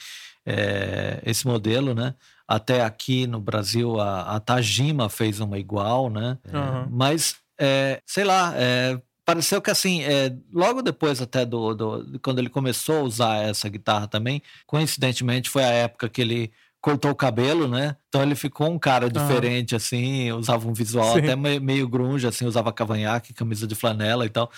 é, 0.46 1.22
esse 1.26 1.48
modelo, 1.48 1.94
né? 1.94 2.14
Até 2.52 2.84
aqui 2.84 3.26
no 3.26 3.40
Brasil 3.40 4.00
a, 4.00 4.36
a 4.36 4.40
Tajima 4.40 5.10
fez 5.10 5.40
uma 5.40 5.58
igual, 5.58 6.10
né? 6.10 6.38
Uhum. 6.52 6.88
mas, 6.92 7.36
é, 7.60 8.02
sei 8.06 8.24
lá, 8.24 8.54
é, 8.56 9.00
pareceu 9.26 9.62
que 9.62 9.72
assim, 9.72 10.04
é, 10.04 10.36
logo 10.52 10.82
depois 10.82 11.22
até 11.22 11.46
do, 11.46 11.74
do, 11.74 12.20
quando 12.22 12.40
ele 12.40 12.50
começou 12.50 12.98
a 13.00 13.04
usar 13.04 13.36
essa 13.44 13.70
guitarra 13.70 14.08
também, 14.08 14.42
coincidentemente 14.66 15.50
foi 15.50 15.64
a 15.64 15.72
época 15.72 16.10
que 16.10 16.22
ele 16.22 16.52
cortou 16.82 17.12
o 17.12 17.16
cabelo, 17.16 17.68
né? 17.68 17.96
Então 18.10 18.24
ele 18.24 18.36
ficou 18.36 18.70
um 18.70 18.80
cara 18.80 19.10
diferente, 19.10 19.76
assim, 19.76 20.32
usava 20.32 20.68
um 20.68 20.74
visual 20.74 21.14
Sim. 21.14 21.20
até 21.20 21.36
meio, 21.36 21.62
meio 21.62 21.88
grunge, 21.88 22.28
assim, 22.28 22.46
usava 22.46 22.74
cavanhaque, 22.74 23.34
camisa 23.34 23.68
de 23.68 23.76
flanela 23.76 24.26
e 24.26 24.30
tal. 24.30 24.52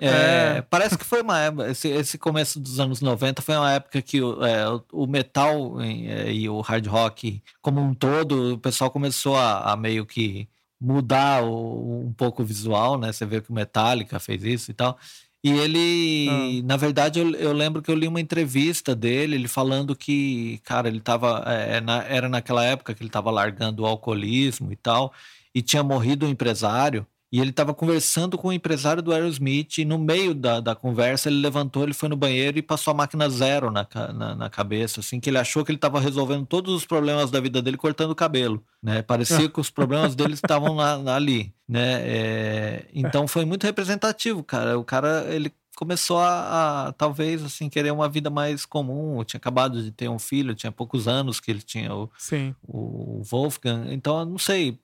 É, 0.00 0.58
é. 0.58 0.62
Parece 0.62 0.98
que 0.98 1.04
foi 1.04 1.22
uma 1.22 1.38
época, 1.38 1.70
esse, 1.70 1.88
esse, 1.88 2.18
começo 2.18 2.58
dos 2.58 2.80
anos 2.80 3.00
90 3.00 3.40
foi 3.42 3.56
uma 3.56 3.72
época 3.72 4.02
que 4.02 4.20
o, 4.20 4.44
é, 4.44 4.64
o 4.92 5.06
metal 5.06 5.80
e, 5.80 6.08
é, 6.08 6.32
e, 6.32 6.48
o 6.48 6.60
hard 6.60 6.86
rock 6.86 7.40
como 7.62 7.80
um 7.80 7.94
todo, 7.94 8.54
o 8.54 8.58
pessoal 8.58 8.90
começou 8.90 9.36
a, 9.36 9.72
a 9.72 9.76
meio 9.76 10.04
que 10.04 10.48
mudar 10.80 11.44
o, 11.44 12.06
um 12.06 12.12
pouco 12.12 12.42
o 12.42 12.44
visual, 12.44 12.98
né? 12.98 13.12
Você 13.12 13.24
vê 13.24 13.40
que 13.40 13.50
o 13.50 13.54
Metallica 13.54 14.18
fez 14.18 14.42
isso 14.44 14.70
e 14.70 14.74
tal. 14.74 14.98
E 15.42 15.50
ele, 15.50 16.28
ah. 16.30 16.66
na 16.66 16.76
verdade, 16.76 17.20
eu, 17.20 17.30
eu, 17.34 17.52
lembro 17.52 17.82
que 17.82 17.90
eu 17.90 17.94
li 17.94 18.08
uma 18.08 18.20
entrevista 18.20 18.94
dele, 18.94 19.34
ele 19.34 19.46
falando 19.46 19.94
que, 19.94 20.58
cara, 20.64 20.88
ele 20.88 21.00
tava. 21.00 21.44
É, 21.46 21.80
na, 21.82 22.02
era 22.04 22.28
naquela 22.30 22.64
época 22.64 22.94
que 22.94 23.02
ele 23.02 23.10
estava 23.10 23.30
largando 23.30 23.82
o 23.82 23.86
alcoolismo 23.86 24.72
e 24.72 24.76
tal, 24.76 25.12
e 25.54 25.60
tinha 25.60 25.82
morrido 25.82 26.26
um 26.26 26.30
empresário. 26.30 27.06
E 27.34 27.40
ele 27.40 27.50
estava 27.50 27.74
conversando 27.74 28.38
com 28.38 28.46
o 28.46 28.52
empresário 28.52 29.02
do 29.02 29.12
Aerosmith 29.12 29.78
e 29.78 29.84
no 29.84 29.98
meio 29.98 30.32
da, 30.32 30.60
da 30.60 30.72
conversa 30.72 31.28
ele 31.28 31.40
levantou, 31.40 31.82
ele 31.82 31.92
foi 31.92 32.08
no 32.08 32.16
banheiro 32.16 32.60
e 32.60 32.62
passou 32.62 32.92
a 32.92 32.94
máquina 32.94 33.28
zero 33.28 33.72
na, 33.72 33.84
na, 34.14 34.36
na 34.36 34.48
cabeça, 34.48 35.00
assim, 35.00 35.18
que 35.18 35.30
ele 35.30 35.38
achou 35.38 35.64
que 35.64 35.72
ele 35.72 35.76
estava 35.76 35.98
resolvendo 35.98 36.46
todos 36.46 36.72
os 36.72 36.86
problemas 36.86 37.32
da 37.32 37.40
vida 37.40 37.60
dele 37.60 37.76
cortando 37.76 38.12
o 38.12 38.14
cabelo, 38.14 38.64
né? 38.80 39.02
Parecia 39.02 39.48
que 39.50 39.60
os 39.60 39.68
problemas 39.68 40.14
dele 40.14 40.34
estavam 40.34 40.78
ali, 40.78 41.52
né? 41.68 42.02
É, 42.08 42.84
então 42.94 43.26
foi 43.26 43.44
muito 43.44 43.64
representativo, 43.64 44.44
cara. 44.44 44.78
O 44.78 44.84
cara, 44.84 45.26
ele 45.28 45.52
começou 45.74 46.18
a, 46.18 46.88
a, 46.88 46.92
talvez 46.92 47.42
assim 47.42 47.68
querer 47.68 47.90
uma 47.90 48.08
vida 48.08 48.30
mais 48.30 48.64
comum. 48.64 49.18
Eu 49.18 49.24
tinha 49.24 49.38
acabado 49.38 49.82
de 49.82 49.90
ter 49.90 50.08
um 50.08 50.18
filho, 50.18 50.54
tinha 50.54 50.72
poucos 50.72 51.06
anos 51.08 51.40
que 51.40 51.50
ele 51.50 51.62
tinha 51.62 51.94
o, 51.94 52.10
Sim. 52.18 52.54
o 52.62 53.22
Wolfgang. 53.24 53.92
Então, 53.92 54.20
eu 54.20 54.26
não 54.26 54.38
sei, 54.38 54.78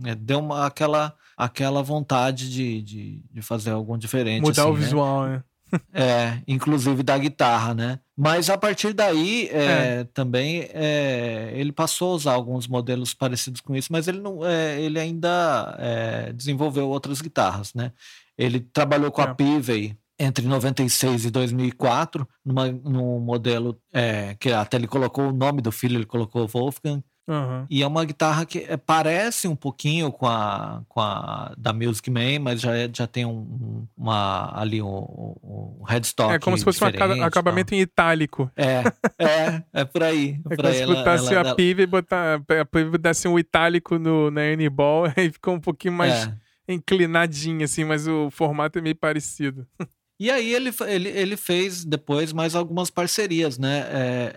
né, 0.00 0.14
deu 0.14 0.38
uma, 0.38 0.66
aquela, 0.66 1.14
aquela 1.36 1.82
vontade 1.82 2.50
de, 2.50 2.82
de, 2.82 3.22
de 3.30 3.42
fazer 3.42 3.70
algo 3.70 3.96
diferente. 3.96 4.42
Mudar 4.42 4.62
assim, 4.62 4.70
o 4.70 4.74
né? 4.74 4.80
visual, 4.80 5.26
né? 5.26 5.42
é, 5.92 6.38
inclusive 6.46 7.02
da 7.02 7.18
guitarra, 7.18 7.74
né? 7.74 7.98
Mas 8.16 8.48
a 8.48 8.56
partir 8.56 8.92
daí 8.92 9.48
é, 9.48 9.64
é. 10.00 10.04
também 10.04 10.68
é, 10.72 11.52
ele 11.54 11.72
passou 11.72 12.12
a 12.12 12.14
usar 12.14 12.32
alguns 12.32 12.66
modelos 12.66 13.12
parecidos 13.12 13.60
com 13.60 13.74
isso, 13.74 13.92
mas 13.92 14.08
ele 14.08 14.20
não, 14.20 14.44
é, 14.44 14.80
ele 14.80 14.98
ainda 14.98 15.76
é, 15.78 16.32
desenvolveu 16.32 16.88
outras 16.88 17.20
guitarras, 17.20 17.74
né? 17.74 17.92
Ele 18.38 18.60
trabalhou 18.60 19.10
com 19.10 19.22
a 19.22 19.34
Pivey 19.34 19.96
entre 20.18 20.46
96 20.46 21.26
e 21.26 21.30
2004, 21.30 22.26
numa, 22.44 22.68
num 22.68 23.20
modelo 23.20 23.78
é, 23.92 24.34
que 24.40 24.50
até 24.52 24.76
ele 24.76 24.86
colocou 24.86 25.28
o 25.28 25.32
nome 25.32 25.60
do 25.60 25.70
filho, 25.70 25.96
ele 25.96 26.06
colocou 26.06 26.46
Wolfgang. 26.46 27.02
Uhum. 27.28 27.66
E 27.68 27.82
é 27.82 27.86
uma 27.86 28.04
guitarra 28.04 28.46
que 28.46 28.60
é, 28.68 28.76
parece 28.76 29.48
um 29.48 29.56
pouquinho 29.56 30.12
com 30.12 30.28
a, 30.28 30.82
com 30.88 31.00
a 31.00 31.52
da 31.58 31.72
Music 31.72 32.08
Man, 32.08 32.38
mas 32.40 32.60
já, 32.60 32.76
é, 32.76 32.88
já 32.92 33.06
tem 33.06 33.26
um, 33.26 33.84
uma, 33.96 34.56
ali 34.56 34.80
um, 34.80 35.34
um 35.42 35.82
headstock. 35.88 36.34
É 36.34 36.38
como 36.38 36.56
se 36.56 36.62
fosse 36.62 36.82
um 36.84 37.24
acabamento 37.24 37.74
em 37.74 37.80
itálico. 37.80 38.48
É, 38.56 38.84
é, 39.18 39.62
é 39.72 39.84
por 39.84 40.02
aí. 40.02 40.40
É, 40.48 40.54
é 40.54 40.56
como 40.56 40.72
se 40.72 40.86
botasse 40.86 41.34
ela, 41.34 41.50
a 41.50 41.54
PIV 41.54 41.82
e 41.82 41.86
botar, 41.86 42.40
a 42.60 42.64
PIV 42.64 42.98
desse 42.98 43.26
um 43.26 43.38
itálico 43.38 43.98
no, 43.98 44.30
na 44.30 44.44
N-Ball 44.46 45.08
e 45.16 45.30
ficou 45.30 45.54
um 45.54 45.60
pouquinho 45.60 45.94
mais 45.94 46.26
é. 46.26 46.72
inclinadinho, 46.72 47.64
assim, 47.64 47.84
mas 47.84 48.06
o 48.06 48.30
formato 48.30 48.78
é 48.78 48.82
meio 48.82 48.96
parecido. 48.96 49.66
E 50.18 50.30
aí 50.30 50.54
ele, 50.54 50.72
ele, 50.86 51.08
ele 51.10 51.36
fez 51.36 51.84
depois 51.84 52.32
mais 52.32 52.54
algumas 52.54 52.88
parcerias, 52.88 53.58
né? 53.58 53.86
É, 53.90 54.32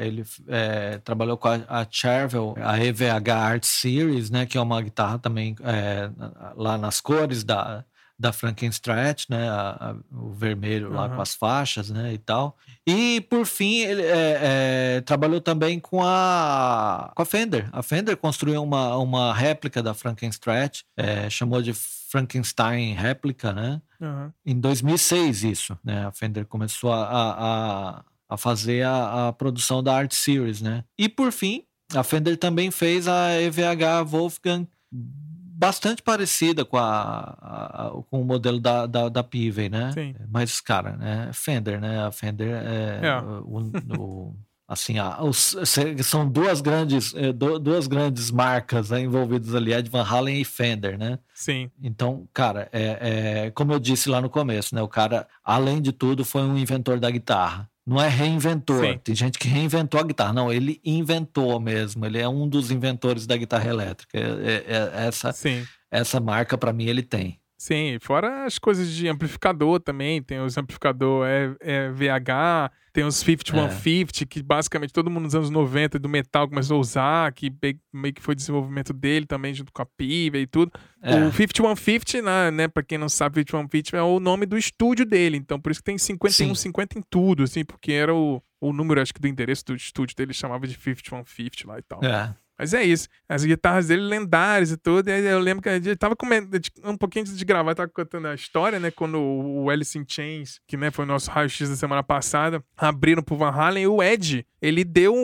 é, 0.00 0.06
ele 0.06 0.24
é, 0.46 0.98
trabalhou 0.98 1.38
com 1.38 1.48
a, 1.48 1.60
a 1.68 1.86
Charvel, 1.90 2.54
a 2.58 2.78
EVH 2.78 3.30
Art 3.34 3.64
Series, 3.64 4.28
né? 4.28 4.44
Que 4.44 4.58
é 4.58 4.60
uma 4.60 4.80
guitarra 4.82 5.18
também 5.18 5.56
é, 5.64 6.10
lá 6.54 6.76
nas 6.76 7.00
cores 7.00 7.42
da, 7.42 7.82
da 8.18 8.30
Frankenstrat, 8.30 9.24
né? 9.30 9.48
A, 9.48 9.70
a, 9.90 9.94
o 10.14 10.34
vermelho 10.34 10.92
lá 10.92 11.08
com 11.08 11.22
as 11.22 11.34
faixas, 11.34 11.88
né? 11.88 12.12
E 12.12 12.18
tal. 12.18 12.58
E 12.86 13.22
por 13.22 13.46
fim 13.46 13.78
ele 13.78 14.02
é, 14.02 14.96
é, 14.96 15.00
trabalhou 15.00 15.40
também 15.40 15.80
com 15.80 16.02
a 16.02 17.10
com 17.16 17.22
a 17.22 17.24
Fender. 17.24 17.70
A 17.72 17.82
Fender 17.82 18.18
construiu 18.18 18.62
uma, 18.62 18.98
uma 18.98 19.32
réplica 19.32 19.82
da 19.82 19.94
Frankenstrat, 19.94 20.82
chamou 21.30 21.62
de 21.62 21.72
Frankenstein 22.10 22.94
réplica, 22.94 23.52
né? 23.52 23.80
Uhum. 24.00 24.32
Em 24.44 24.58
2006 24.58 25.44
isso, 25.44 25.78
né? 25.84 26.06
A 26.06 26.10
Fender 26.10 26.44
começou 26.44 26.92
a, 26.92 27.04
a, 27.04 28.04
a 28.28 28.36
fazer 28.36 28.84
a, 28.84 29.28
a, 29.28 29.32
produção 29.32 29.82
da 29.82 29.96
Art 29.96 30.12
Series, 30.12 30.60
né? 30.60 30.84
E 30.98 31.08
por 31.08 31.30
fim, 31.30 31.62
a 31.94 32.02
Fender 32.02 32.36
também 32.36 32.70
fez 32.70 33.06
a 33.06 33.40
EVH 33.40 34.04
Wolfgang 34.06 34.66
bastante 34.90 36.02
parecida 36.02 36.64
com, 36.64 36.78
a, 36.78 37.92
com 38.10 38.22
o 38.22 38.24
modelo 38.24 38.58
da, 38.58 38.86
da, 38.86 39.08
da 39.08 39.22
Pivey, 39.22 39.68
né? 39.68 39.92
Sim. 39.92 40.14
Mas, 40.28 40.60
cara, 40.60 40.96
né? 40.96 41.30
Fender, 41.32 41.80
né? 41.80 42.02
A 42.02 42.10
Fender 42.10 42.50
é, 42.50 43.06
é. 43.06 43.20
o, 43.20 43.70
o 43.98 44.36
assim, 44.70 44.94
os, 45.20 45.56
são 46.04 46.28
duas 46.28 46.60
grandes, 46.60 47.12
eh, 47.16 47.32
duas 47.32 47.88
grandes 47.88 48.30
marcas 48.30 48.90
né, 48.90 49.00
envolvidas 49.00 49.52
ali, 49.52 49.72
Ed 49.72 49.90
Van 49.90 50.04
Halen 50.04 50.40
e 50.40 50.44
Fender, 50.44 50.96
né? 50.96 51.18
Sim. 51.34 51.68
Então, 51.82 52.28
cara, 52.32 52.68
é, 52.72 53.46
é, 53.46 53.50
como 53.50 53.72
eu 53.72 53.80
disse 53.80 54.08
lá 54.08 54.20
no 54.20 54.30
começo, 54.30 54.72
né? 54.72 54.80
O 54.80 54.86
cara, 54.86 55.26
além 55.42 55.82
de 55.82 55.90
tudo, 55.90 56.24
foi 56.24 56.42
um 56.42 56.56
inventor 56.56 57.00
da 57.00 57.10
guitarra. 57.10 57.68
Não 57.84 58.00
é 58.00 58.06
reinventor. 58.06 58.84
Sim. 58.84 59.00
Tem 59.02 59.14
gente 59.16 59.40
que 59.40 59.48
reinventou 59.48 59.98
a 59.98 60.04
guitarra. 60.04 60.32
Não, 60.32 60.52
ele 60.52 60.80
inventou 60.84 61.58
mesmo. 61.58 62.06
Ele 62.06 62.18
é 62.18 62.28
um 62.28 62.48
dos 62.48 62.70
inventores 62.70 63.26
da 63.26 63.36
guitarra 63.36 63.68
elétrica. 63.68 64.16
É, 64.16 64.22
é, 64.22 64.64
é 64.68 65.06
essa, 65.08 65.32
Sim. 65.32 65.66
essa 65.90 66.20
marca, 66.20 66.56
para 66.56 66.72
mim, 66.72 66.84
ele 66.84 67.02
tem. 67.02 67.39
Sim, 67.60 67.98
fora 68.00 68.46
as 68.46 68.58
coisas 68.58 68.90
de 68.90 69.06
amplificador 69.06 69.80
também, 69.80 70.22
tem 70.22 70.40
os 70.40 70.56
amplificador 70.56 71.26
é, 71.26 71.54
é 71.60 71.90
VH, 71.90 72.72
tem 72.90 73.04
os 73.04 73.16
5150, 73.16 74.24
é. 74.24 74.26
que 74.26 74.42
basicamente 74.42 74.94
todo 74.94 75.10
mundo 75.10 75.24
nos 75.24 75.34
anos 75.34 75.50
90 75.50 75.98
do 75.98 76.08
metal 76.08 76.48
começou 76.48 76.78
a 76.78 76.80
usar, 76.80 77.32
que 77.34 77.52
meio 77.92 78.14
que 78.14 78.22
foi 78.22 78.34
desenvolvimento 78.34 78.94
dele 78.94 79.26
também, 79.26 79.52
junto 79.52 79.74
com 79.74 79.82
a 79.82 79.84
Piva 79.84 80.38
e 80.38 80.46
tudo. 80.46 80.72
É. 81.02 81.16
O 81.16 81.30
5150, 81.30 82.22
né, 82.22 82.50
né, 82.50 82.66
pra 82.66 82.82
quem 82.82 82.96
não 82.96 83.10
sabe, 83.10 83.34
5150 83.40 83.94
é 83.94 84.02
o 84.02 84.18
nome 84.18 84.46
do 84.46 84.56
estúdio 84.56 85.04
dele, 85.04 85.36
então 85.36 85.60
por 85.60 85.70
isso 85.70 85.80
que 85.80 85.84
tem 85.84 85.98
5150 85.98 86.98
em 86.98 87.02
tudo, 87.10 87.42
assim, 87.42 87.62
porque 87.62 87.92
era 87.92 88.14
o, 88.14 88.42
o 88.58 88.72
número, 88.72 89.02
acho 89.02 89.12
que 89.12 89.20
do 89.20 89.28
endereço 89.28 89.66
do 89.66 89.74
estúdio 89.74 90.16
dele 90.16 90.32
chamava 90.32 90.66
de 90.66 90.72
5150 90.72 91.68
lá 91.68 91.78
e 91.78 91.82
tal. 91.82 92.02
É. 92.02 92.34
Mas 92.60 92.74
é 92.74 92.84
isso. 92.84 93.08
As 93.26 93.42
guitarras 93.42 93.86
dele 93.86 94.02
lendárias 94.02 94.70
e 94.70 94.76
tudo. 94.76 95.08
E 95.08 95.26
eu 95.26 95.38
lembro 95.38 95.62
que 95.62 95.80
gente 95.80 95.96
tava 95.96 96.14
comendo, 96.14 96.60
um 96.84 96.94
pouquinho 96.94 97.22
antes 97.22 97.34
de 97.34 97.42
gravar, 97.42 97.74
tava 97.74 97.88
contando 97.88 98.28
a 98.28 98.34
história, 98.34 98.78
né? 98.78 98.90
Quando 98.90 99.18
o 99.18 99.70
Alice 99.70 99.98
in 99.98 100.04
Chains, 100.06 100.60
que 100.68 100.76
né, 100.76 100.90
foi 100.90 101.06
o 101.06 101.08
nosso 101.08 101.30
raio-x 101.30 101.70
da 101.70 101.76
semana 101.76 102.02
passada, 102.02 102.62
abriram 102.76 103.22
pro 103.22 103.34
Van 103.34 103.48
Halen, 103.48 103.84
e 103.84 103.86
o 103.86 104.02
Ed, 104.02 104.46
ele 104.60 104.84
deu 104.84 105.14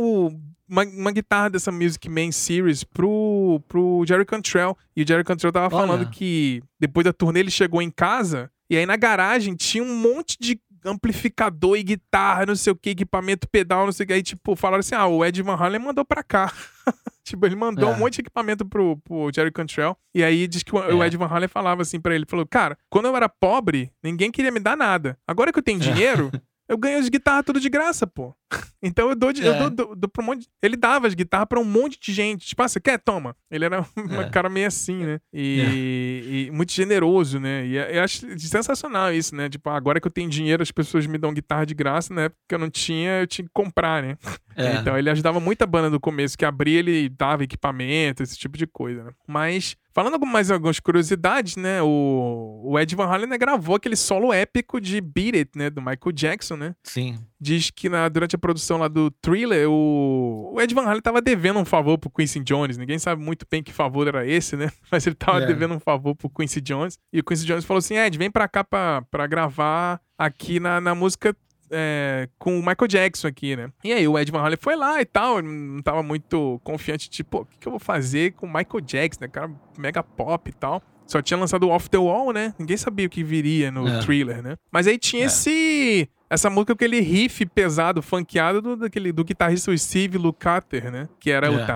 uma, 0.66 0.82
uma, 0.84 1.12
guitarra 1.12 1.50
dessa 1.50 1.70
Music 1.70 2.08
Man 2.08 2.32
Series 2.32 2.82
pro, 2.82 3.60
pro 3.68 4.02
Jerry 4.08 4.24
Cantrell. 4.24 4.74
E 4.96 5.02
o 5.02 5.06
Jerry 5.06 5.22
Cantrell 5.22 5.52
tava 5.52 5.68
falando 5.68 6.00
Olha. 6.00 6.10
que 6.10 6.62
depois 6.80 7.04
da 7.04 7.12
turnê 7.12 7.40
ele 7.40 7.50
chegou 7.50 7.82
em 7.82 7.90
casa 7.90 8.50
e 8.70 8.78
aí 8.78 8.86
na 8.86 8.96
garagem 8.96 9.54
tinha 9.54 9.84
um 9.84 9.94
monte 9.94 10.38
de 10.40 10.58
amplificador 10.86 11.76
e 11.76 11.82
guitarra, 11.82 12.46
não 12.46 12.56
sei 12.56 12.72
o 12.72 12.76
que, 12.76 12.90
equipamento 12.90 13.46
pedal, 13.46 13.84
não 13.84 13.92
sei 13.92 14.04
o 14.04 14.06
que. 14.06 14.12
Aí, 14.14 14.22
tipo, 14.22 14.56
falaram 14.56 14.80
assim: 14.80 14.94
ah, 14.94 15.06
o 15.06 15.24
Ed 15.24 15.42
Van 15.42 15.56
Halen 15.56 15.80
mandou 15.80 16.04
pra 16.04 16.22
cá. 16.22 16.50
tipo, 17.26 17.44
ele 17.44 17.56
mandou 17.56 17.90
é. 17.90 17.92
um 17.92 17.98
monte 17.98 18.14
de 18.14 18.20
equipamento 18.22 18.64
pro, 18.64 18.96
pro 18.98 19.30
Jerry 19.34 19.50
Cantrell. 19.50 19.96
E 20.14 20.22
aí 20.22 20.46
diz 20.46 20.62
que 20.62 20.74
o, 20.74 20.78
é. 20.78 20.94
o 20.94 21.04
Ed 21.04 21.16
Van 21.16 21.26
Halen 21.26 21.48
falava 21.48 21.82
assim 21.82 22.00
pra 22.00 22.14
ele: 22.14 22.24
falou, 22.26 22.46
cara, 22.46 22.78
quando 22.88 23.06
eu 23.06 23.16
era 23.16 23.28
pobre, 23.28 23.92
ninguém 24.02 24.30
queria 24.30 24.50
me 24.50 24.60
dar 24.60 24.76
nada. 24.76 25.18
Agora 25.26 25.52
que 25.52 25.58
eu 25.58 25.62
tenho 25.62 25.78
é. 25.78 25.82
dinheiro. 25.82 26.30
Eu 26.68 26.76
ganho 26.76 26.98
as 26.98 27.08
guitarras 27.08 27.44
tudo 27.44 27.60
de 27.60 27.68
graça, 27.68 28.06
pô. 28.06 28.34
Então 28.82 29.08
eu 29.08 29.16
dou, 29.16 29.32
de, 29.32 29.42
é. 29.42 29.48
eu 29.48 29.58
dou, 29.58 29.70
dou, 29.70 29.96
dou 29.96 30.08
pra 30.08 30.22
um 30.22 30.26
monte. 30.26 30.46
Ele 30.62 30.76
dava 30.76 31.08
as 31.08 31.14
guitarras 31.14 31.48
pra 31.48 31.58
um 31.58 31.64
monte 31.64 31.98
de 31.98 32.12
gente. 32.12 32.46
Tipo, 32.46 32.62
ah, 32.62 32.68
você 32.68 32.78
quer? 32.78 32.98
Toma. 32.98 33.34
Ele 33.50 33.64
era 33.64 33.80
um 33.96 34.20
é. 34.20 34.30
cara 34.30 34.48
meio 34.48 34.68
assim, 34.68 35.02
né? 35.02 35.18
E, 35.32 35.60
é. 35.60 35.70
e, 35.72 36.50
muito 36.52 36.72
generoso, 36.72 37.40
né? 37.40 37.66
E 37.66 37.76
eu 37.76 38.04
acho 38.04 38.38
sensacional 38.38 39.12
isso, 39.12 39.34
né? 39.34 39.48
Tipo, 39.48 39.70
agora 39.70 40.00
que 40.00 40.06
eu 40.06 40.10
tenho 40.10 40.30
dinheiro, 40.30 40.62
as 40.62 40.70
pessoas 40.70 41.06
me 41.06 41.18
dão 41.18 41.34
guitarra 41.34 41.66
de 41.66 41.74
graça, 41.74 42.14
né? 42.14 42.28
Porque 42.28 42.54
eu 42.54 42.58
não 42.58 42.70
tinha, 42.70 43.22
eu 43.22 43.26
tinha 43.26 43.44
que 43.44 43.52
comprar, 43.52 44.02
né? 44.02 44.16
É. 44.54 44.76
Então 44.76 44.96
ele 44.96 45.10
ajudava 45.10 45.40
muito 45.40 45.62
a 45.62 45.66
banda 45.66 45.90
no 45.90 45.98
começo, 45.98 46.38
que 46.38 46.44
abria, 46.44 46.78
ele 46.78 47.08
dava 47.08 47.42
equipamento, 47.42 48.22
esse 48.22 48.38
tipo 48.38 48.56
de 48.56 48.66
coisa, 48.66 49.02
né? 49.04 49.10
Mas 49.26 49.76
Falando 49.96 50.18
mais 50.26 50.50
algumas 50.50 50.78
curiosidades, 50.78 51.56
né? 51.56 51.80
O, 51.80 52.60
o 52.66 52.78
Ed 52.78 52.94
Van 52.94 53.06
Halen 53.06 53.26
né, 53.30 53.38
gravou 53.38 53.76
aquele 53.76 53.96
solo 53.96 54.30
épico 54.30 54.78
de 54.78 55.00
Beat 55.00 55.34
It, 55.34 55.50
né? 55.56 55.70
Do 55.70 55.80
Michael 55.80 56.12
Jackson, 56.12 56.54
né? 56.54 56.74
Sim. 56.84 57.18
Diz 57.40 57.70
que 57.70 57.88
na, 57.88 58.06
durante 58.06 58.36
a 58.36 58.38
produção 58.38 58.76
lá 58.76 58.88
do 58.88 59.10
Thriller, 59.10 59.66
o, 59.70 60.52
o 60.52 60.60
Ed 60.60 60.74
Van 60.74 60.82
Halen 60.82 61.00
tava 61.00 61.22
devendo 61.22 61.58
um 61.58 61.64
favor 61.64 61.96
pro 61.96 62.10
Quincy 62.10 62.40
Jones. 62.40 62.76
Ninguém 62.76 62.98
sabe 62.98 63.22
muito 63.22 63.46
bem 63.50 63.62
que 63.62 63.72
favor 63.72 64.06
era 64.06 64.26
esse, 64.26 64.54
né? 64.54 64.70
Mas 64.92 65.06
ele 65.06 65.16
tava 65.16 65.40
é. 65.40 65.46
devendo 65.46 65.72
um 65.72 65.80
favor 65.80 66.14
pro 66.14 66.28
Quincy 66.28 66.60
Jones. 66.60 66.98
E 67.10 67.20
o 67.20 67.24
Quincy 67.24 67.46
Jones 67.46 67.64
falou 67.64 67.78
assim: 67.78 67.96
Ed, 67.96 68.18
vem 68.18 68.30
pra 68.30 68.46
cá 68.46 68.62
pra, 68.62 69.00
pra 69.10 69.26
gravar 69.26 69.98
aqui 70.18 70.60
na, 70.60 70.78
na 70.78 70.94
música 70.94 71.34
é, 71.70 72.28
com 72.38 72.58
o 72.58 72.60
Michael 72.60 72.88
Jackson 72.88 73.28
aqui, 73.28 73.56
né? 73.56 73.70
E 73.82 73.92
aí 73.92 74.06
o 74.06 74.18
Ed 74.18 74.30
Van 74.30 74.40
Halen 74.40 74.58
foi 74.60 74.76
lá 74.76 75.00
e 75.00 75.04
tal, 75.04 75.42
não 75.42 75.82
tava 75.82 76.02
muito 76.02 76.60
confiante, 76.64 77.08
tipo, 77.10 77.38
o 77.38 77.44
que, 77.44 77.58
que 77.58 77.68
eu 77.68 77.72
vou 77.72 77.80
fazer 77.80 78.32
com 78.32 78.46
o 78.46 78.52
Michael 78.52 78.80
Jackson, 78.80 79.20
né? 79.22 79.28
Cara 79.28 79.50
mega 79.78 80.02
pop 80.02 80.48
e 80.48 80.52
tal. 80.52 80.82
só 81.06 81.22
tinha 81.22 81.38
lançado 81.38 81.68
Off 81.68 81.88
the 81.90 81.98
Wall, 81.98 82.32
né? 82.32 82.54
Ninguém 82.58 82.76
sabia 82.76 83.06
o 83.06 83.10
que 83.10 83.22
viria 83.22 83.70
no 83.70 83.86
é. 83.86 84.00
thriller, 84.00 84.42
né? 84.42 84.56
Mas 84.70 84.86
aí 84.86 84.98
tinha 84.98 85.24
é. 85.24 85.26
esse 85.26 86.08
essa 86.28 86.50
música 86.50 86.74
com 86.74 86.76
aquele 86.76 87.00
riff 87.00 87.46
pesado, 87.46 88.02
funkeado 88.02 88.60
do, 88.60 88.76
daquele, 88.76 89.12
do 89.12 89.24
guitarrista 89.24 89.76
Steve 89.76 90.18
Lukather, 90.18 90.90
né? 90.90 91.08
Que 91.20 91.30
era 91.30 91.48
yeah. 91.48 91.64
o. 91.64 91.66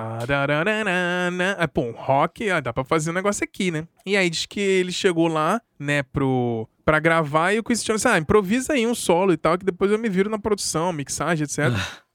É, 1.59 1.67
pô, 1.67 1.83
um 1.83 1.93
rock, 1.93 2.51
ah, 2.51 2.61
dá 2.61 2.73
pra 2.73 2.85
fazer 2.85 3.11
um 3.11 3.15
negócio 3.15 3.45
aqui, 3.45 3.71
né? 3.71 3.87
E 4.05 4.17
aí 4.17 4.29
diz 4.29 4.47
que 4.47 4.61
ele 4.61 4.93
chegou 4.93 5.29
lá, 5.29 5.61
né, 5.79 6.03
pro. 6.03 6.69
Pra 6.91 6.99
gravar 6.99 7.53
e 7.53 7.61
o 7.61 7.63
Christian 7.63 7.95
disse: 7.95 8.09
Ah, 8.09 8.19
improvisa 8.19 8.73
aí 8.73 8.85
um 8.85 8.97
solo 8.97 9.33
e 9.33 9.37
tal, 9.37 9.57
que 9.57 9.65
depois 9.65 9.93
eu 9.93 9.97
me 9.97 10.09
viro 10.09 10.29
na 10.29 10.41
produção, 10.41 10.93
mixagem, 10.93 11.45
etc. 11.45 11.67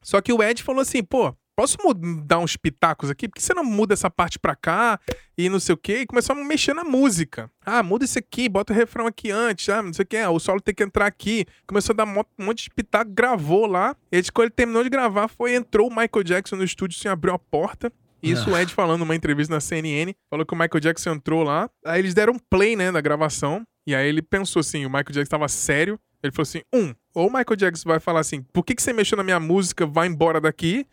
Só 0.04 0.20
que 0.20 0.34
o 0.34 0.44
Ed 0.44 0.62
falou 0.62 0.82
assim: 0.82 1.02
pô, 1.02 1.34
posso 1.56 1.78
dar 2.26 2.40
uns 2.40 2.58
pitacos 2.58 3.10
aqui? 3.10 3.30
Por 3.30 3.36
que 3.36 3.42
você 3.42 3.54
não 3.54 3.64
muda 3.64 3.94
essa 3.94 4.10
parte 4.10 4.38
pra 4.38 4.54
cá 4.54 5.00
e 5.38 5.48
não 5.48 5.62
sei 5.62 5.76
o 5.76 5.78
quê? 5.78 6.00
E 6.00 6.06
começou 6.06 6.36
a 6.36 6.44
mexer 6.44 6.74
na 6.74 6.84
música. 6.84 7.50
Ah, 7.66 7.82
muda 7.82 8.04
isso 8.04 8.20
aqui, 8.20 8.50
bota 8.50 8.74
o 8.74 8.76
refrão 8.76 9.08
aqui 9.08 9.32
antes, 9.32 9.70
ah, 9.70 9.82
não 9.82 9.94
sei 9.94 10.04
o 10.04 10.06
quê, 10.06 10.18
ah, 10.18 10.30
o 10.30 10.42
solo 10.42 10.60
tem 10.60 10.76
que 10.76 10.84
entrar 10.84 11.06
aqui. 11.06 11.46
Começou 11.66 11.94
a 11.94 11.96
dar 11.96 12.06
um 12.06 12.24
monte 12.38 12.66
de 12.66 12.70
pitaco, 12.72 13.12
gravou 13.14 13.66
lá. 13.66 13.96
E 14.12 14.22
quando 14.24 14.48
ele 14.48 14.56
terminou 14.58 14.84
de 14.84 14.90
gravar, 14.90 15.30
foi, 15.30 15.56
entrou 15.56 15.88
o 15.88 15.90
Michael 15.90 16.24
Jackson 16.26 16.58
no 16.58 16.66
estúdio, 16.66 16.98
assim, 17.00 17.08
abriu 17.08 17.34
a 17.34 17.40
porta. 17.40 17.94
Isso 18.22 18.50
o 18.50 18.58
Ed 18.58 18.74
falando 18.74 19.00
numa 19.00 19.16
entrevista 19.16 19.54
na 19.54 19.62
CNN, 19.62 20.14
falou 20.30 20.46
que 20.46 20.54
o 20.54 20.58
Michael 20.58 20.82
Jackson 20.82 21.12
entrou 21.12 21.44
lá. 21.44 21.70
Aí 21.86 22.02
eles 22.02 22.14
deram 22.14 22.38
play, 22.50 22.76
né, 22.76 22.92
na 22.92 23.00
gravação. 23.00 23.66
E 23.86 23.94
aí 23.94 24.08
ele 24.08 24.22
pensou 24.22 24.60
assim, 24.60 24.86
o 24.86 24.90
Michael 24.90 25.12
Jackson 25.12 25.30
tava 25.30 25.48
sério. 25.48 26.00
Ele 26.24 26.32
falou 26.32 26.44
assim: 26.44 26.62
um, 26.74 26.94
ou 27.14 27.28
o 27.28 27.32
Michael 27.32 27.56
Jackson 27.56 27.88
vai 27.88 28.00
falar 28.00 28.20
assim: 28.20 28.42
por 28.42 28.64
que, 28.64 28.74
que 28.74 28.82
você 28.82 28.92
mexeu 28.92 29.16
na 29.16 29.24
minha 29.24 29.40
música? 29.40 29.86
Vai 29.86 30.08
embora 30.08 30.42
daqui, 30.42 30.88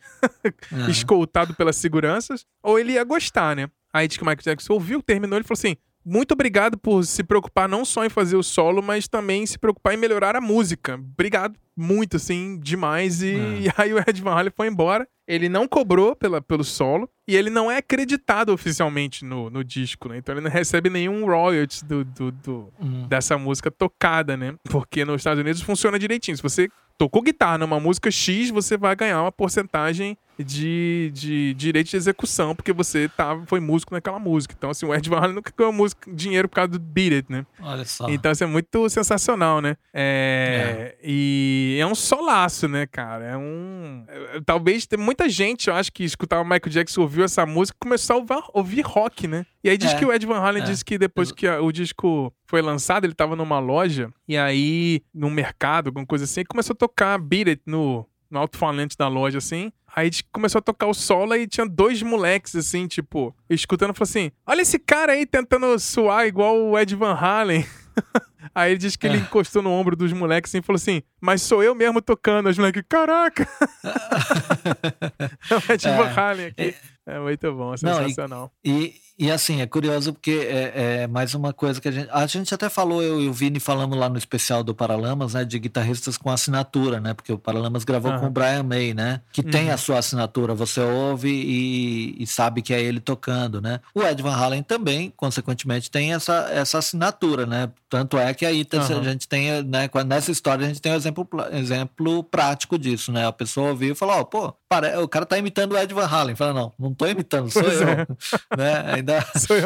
uhum. 0.71 0.89
escoltado 0.91 1.55
pelas 1.55 1.77
seguranças. 1.77 2.45
Ou 2.63 2.79
ele 2.79 2.93
ia 2.93 3.05
gostar, 3.05 3.57
né? 3.57 3.69
Aí 3.93 4.07
diz 4.07 4.17
que 4.17 4.23
o 4.23 4.27
Michael 4.27 4.43
Jackson 4.43 4.75
ouviu, 4.75 5.03
terminou, 5.03 5.39
ele 5.39 5.45
falou 5.45 5.59
assim: 5.59 5.77
muito 6.05 6.33
obrigado 6.33 6.77
por 6.77 7.05
se 7.05 7.23
preocupar 7.23 7.69
não 7.69 7.85
só 7.85 8.05
em 8.05 8.09
fazer 8.09 8.37
o 8.37 8.43
solo, 8.43 8.83
mas 8.83 9.07
também 9.09 9.47
se 9.47 9.59
preocupar 9.59 9.95
em 9.95 9.97
melhorar 9.97 10.35
a 10.37 10.41
música. 10.41 10.95
Obrigado 10.95 11.59
muito, 11.77 12.17
assim, 12.17 12.59
demais. 12.59 13.23
E, 13.23 13.35
é. 13.35 13.61
e 13.61 13.73
aí 13.77 13.95
o 13.95 13.99
Ed 13.99 14.21
Van 14.21 14.33
Halen 14.33 14.53
foi 14.55 14.69
embora. 14.69 15.07
Ele 15.27 15.49
não 15.49 15.69
cobrou 15.69 16.17
pela, 16.17 16.43
pelo 16.43 16.65
solo 16.65 17.09
e 17.27 17.37
ele 17.37 17.49
não 17.49 17.71
é 17.71 17.79
acreditado 17.79 18.53
oficialmente 18.53 19.25
no, 19.25 19.49
no 19.49 19.63
disco, 19.63 20.09
né? 20.09 20.19
Então 20.19 20.35
ele 20.35 20.43
não 20.43 20.51
recebe 20.51 20.91
nenhum 20.91 21.25
royalties 21.25 21.83
do, 21.83 22.05
do, 22.05 22.33
do 22.33 22.73
hum. 22.81 23.07
dessa 23.07 23.39
música 23.39 23.71
tocada, 23.71 24.37
né? 24.37 24.55
Porque 24.65 25.05
nos 25.05 25.21
Estados 25.21 25.41
Unidos 25.41 25.63
funciona 25.63 25.99
direitinho. 25.99 26.37
Se 26.37 26.43
você 26.43 26.69
tocou 26.99 27.23
guitarra 27.23 27.59
numa 27.59 27.79
música 27.79 28.11
X, 28.11 28.51
você 28.51 28.77
vai 28.77 28.95
ganhar 28.97 29.23
uma 29.23 29.33
porcentagem 29.33 30.19
de, 30.45 31.11
de 31.15 31.55
direito 31.55 31.91
de 31.91 31.97
execução, 31.97 32.55
porque 32.55 32.73
você 32.73 33.09
tá, 33.09 33.41
foi 33.47 33.61
músico 33.61 33.95
naquela 33.95 34.19
música. 34.19 34.55
Então, 34.57 34.71
assim, 34.71 34.87
o 34.87 34.95
Ed 34.95 35.09
Van 35.09 35.19
Halen 35.19 35.35
nunca 35.35 35.53
ganhou 35.57 35.73
música, 35.73 36.11
dinheiro 36.13 36.49
por 36.49 36.57
causa 36.57 36.69
do 36.73 36.79
Beat 36.79 37.13
It, 37.13 37.33
né? 37.33 37.47
Olha 37.61 37.85
só. 37.85 38.09
Então, 38.09 38.33
isso 38.33 38.45
é 38.45 38.47
muito 38.47 38.89
sensacional, 38.89 39.61
né? 39.61 39.77
É, 39.93 40.95
é. 40.95 40.97
E 41.03 41.79
é 41.81 41.87
um 41.87 41.95
solaço, 41.95 42.69
né, 42.69 42.87
cara? 42.87 43.25
É 43.25 43.37
um... 43.37 44.05
É, 44.09 44.41
talvez 44.45 44.87
tem 44.87 44.99
muita 44.99 45.29
gente, 45.29 45.69
eu 45.69 45.75
acho, 45.75 45.93
que 45.93 46.05
escutava 46.05 46.43
Michael 46.43 46.69
Jackson, 46.69 47.03
ouviu 47.03 47.25
essa 47.25 47.45
música 47.47 47.77
e 47.77 47.83
começou 47.83 48.17
a 48.17 48.19
ouvir, 48.19 48.45
ouvir 48.53 48.81
rock, 48.83 49.27
né? 49.27 49.47
E 49.65 49.71
aí 49.71 49.79
diz 49.79 49.93
é. 49.93 49.99
que 49.99 50.05
o 50.05 50.13
Ed 50.13 50.27
Van 50.27 50.39
Halen 50.39 50.63
é. 50.63 50.67
disse 50.67 50.85
que 50.85 50.99
depois 50.99 51.31
que 51.31 51.49
o 51.49 51.71
disco 51.71 52.33
foi 52.47 52.61
lançado, 52.61 53.05
ele 53.05 53.15
tava 53.15 53.37
numa 53.37 53.59
loja, 53.59 54.13
e 54.29 54.37
aí, 54.37 55.03
num 55.15 55.31
mercado, 55.31 55.89
alguma 55.89 56.05
coisa 56.05 56.25
assim, 56.25 56.45
começou 56.45 56.75
a 56.75 56.77
tocar 56.77 57.19
Beat 57.19 57.49
It 57.49 57.63
no, 57.67 58.07
no 58.31 58.39
alto-falante 58.39 58.97
da 58.97 59.09
loja, 59.09 59.39
assim. 59.39 59.73
Aí 59.95 60.11
começou 60.33 60.59
a 60.59 60.63
tocar 60.63 60.87
o 60.87 60.95
solo 60.95 61.35
e 61.35 61.47
tinha 61.47 61.67
dois 61.67 62.03
moleques, 62.03 62.57
assim, 62.57 62.87
tipo, 62.87 63.35
escutando, 63.49 63.95
falou 63.95 64.09
assim: 64.09 64.33
Olha 64.47 64.63
esse 64.63 64.79
cara 64.79 65.13
aí 65.13 65.27
tentando 65.27 65.79
suar 65.79 66.27
igual 66.27 66.59
o 66.59 66.79
Ed 66.79 66.95
Van 66.97 67.15
Halen. 67.15 67.67
Aí 68.55 68.73
ele 68.73 68.79
diz 68.79 68.97
que 68.97 69.07
ele 69.07 69.17
é. 69.17 69.21
encostou 69.21 69.63
no 69.63 69.71
ombro 69.71 69.95
dos 69.95 70.13
moleques 70.13 70.51
assim, 70.51 70.59
e 70.59 70.63
falou 70.63 70.77
assim: 70.77 71.03
Mas 71.21 71.43
sou 71.43 71.63
eu 71.63 71.75
mesmo 71.75 72.03
tocando. 72.03 72.49
Os 72.49 72.59
moleques, 72.59 72.83
caraca! 72.89 73.49
é 75.51 75.55
o 75.55 75.73
Ed 75.73 75.89
Van 75.89 76.09
é. 76.09 76.21
Halen 76.21 76.47
aqui. 76.47 76.75
É, 77.07 77.17
é 77.17 77.21
muito 77.21 77.53
bom, 77.55 77.77
sensacional. 77.77 78.53
Não, 78.65 78.73
e, 78.73 78.95
e 79.12 79.12
e 79.23 79.31
assim, 79.31 79.61
é 79.61 79.67
curioso 79.69 80.13
porque 80.13 80.33
é, 80.33 80.73
é, 81.03 81.07
mais 81.07 81.33
uma 81.33 81.53
coisa 81.53 81.81
que 81.81 81.87
a 81.87 81.93
gente. 81.93 82.09
A 82.11 82.27
gente 82.27 82.53
até 82.53 82.69
falou, 82.69 83.01
eu 83.01 83.23
e 83.23 83.29
o 83.29 83.33
Vini 83.33 83.61
falamos 83.61 83.97
lá 83.97 84.09
no 84.09 84.19
especial 84.19 84.65
do 84.65 84.75
Paralamas, 84.75 85.35
né? 85.35 85.45
De 85.45 85.61
guitarristas 85.61 86.17
com 86.17 86.29
assinatura, 86.29 86.99
né? 86.99 87.15
Porque 87.15 87.33
o 87.33 87.39
Paralamas 87.39 87.85
gravou 87.85 88.11
uhum. 88.11 88.19
com 88.19 88.27
o 88.27 88.31
Brian 88.31 88.65
May, 88.65 88.93
né? 88.93 89.21
Que 89.33 89.41
uhum. 89.41 89.51
tem 89.53 89.71
a 89.71 89.77
sua 89.77 89.99
assinatura, 89.99 90.57
você 90.57 90.81
ouve 90.81 91.29
e, 91.29 92.21
e, 92.21 92.27
sabe 92.27 92.63
que 92.63 92.75
é 92.75 92.83
ele 92.83 92.99
tocando, 92.99 93.61
né? 93.61 93.79
O 93.95 94.03
Ed 94.03 94.21
Van 94.21 94.35
Halen 94.35 94.65
também, 94.65 95.13
consequentemente, 95.17 95.89
tem 95.89 96.13
essa, 96.13 96.49
essa 96.51 96.79
assinatura, 96.79 97.47
né? 97.47 97.71
Tanto 97.89 98.19
é 98.19 98.35
que 98.35 98.45
aí 98.45 98.67
uhum. 98.73 98.99
a 98.99 99.05
gente 99.05 99.29
tem, 99.29 99.63
né? 99.63 99.89
Nessa 100.05 100.33
história 100.33 100.65
a 100.65 100.69
gente 100.69 100.83
tem 100.83 100.91
um 100.91 100.97
exemplo, 100.97 101.29
exemplo 101.53 102.25
prático 102.25 102.77
disso, 102.77 103.13
né? 103.13 103.25
A 103.25 103.33
pessoa 103.33 103.71
ouviu 103.71 103.93
e 103.93 103.95
falou, 103.95 104.17
ó, 104.17 104.21
oh, 104.23 104.25
pô, 104.25 104.55
o 105.01 105.09
cara 105.09 105.27
tá 105.27 105.39
imitando 105.39 105.73
o 105.73 105.79
Ed 105.79 105.95
Van 105.95 106.07
Halen. 106.07 106.35
Fala, 106.35 106.53
não, 106.53 106.73
não 106.77 106.93
tô 106.93 107.07
imitando, 107.07 107.51
sou 107.51 107.63
pois 107.63 107.81
eu. 107.81 107.89
É. 107.89 108.07
né? 108.57 108.95
Ainda 108.95 109.12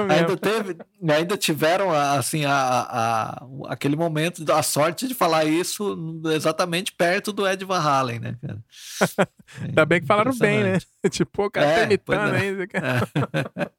ainda, 0.00 0.14
ainda, 0.14 0.36
teve, 0.36 0.76
ainda 1.08 1.36
tiveram 1.36 1.92
assim 1.92 2.44
a, 2.44 2.52
a, 2.52 3.46
aquele 3.68 3.96
momento 3.96 4.44
da 4.44 4.62
sorte 4.62 5.06
de 5.06 5.14
falar 5.14 5.44
isso 5.44 6.20
exatamente 6.34 6.92
perto 6.92 7.32
do 7.32 7.46
Ed 7.46 7.64
Van 7.64 7.80
Halen, 7.80 8.20
né, 8.20 8.36
cara? 8.40 8.64
ainda 9.62 9.86
bem 9.86 10.00
que 10.00 10.06
falaram 10.06 10.36
bem, 10.38 10.62
né? 10.62 10.78
tipo, 11.10 11.44
o 11.44 11.50
cara 11.50 11.66
tá 11.66 11.72
é, 11.72 11.76
tá 11.76 11.84
imitando 11.84 12.34
é. 12.34 12.40
ainda. 12.40 12.64
É. 12.64 13.70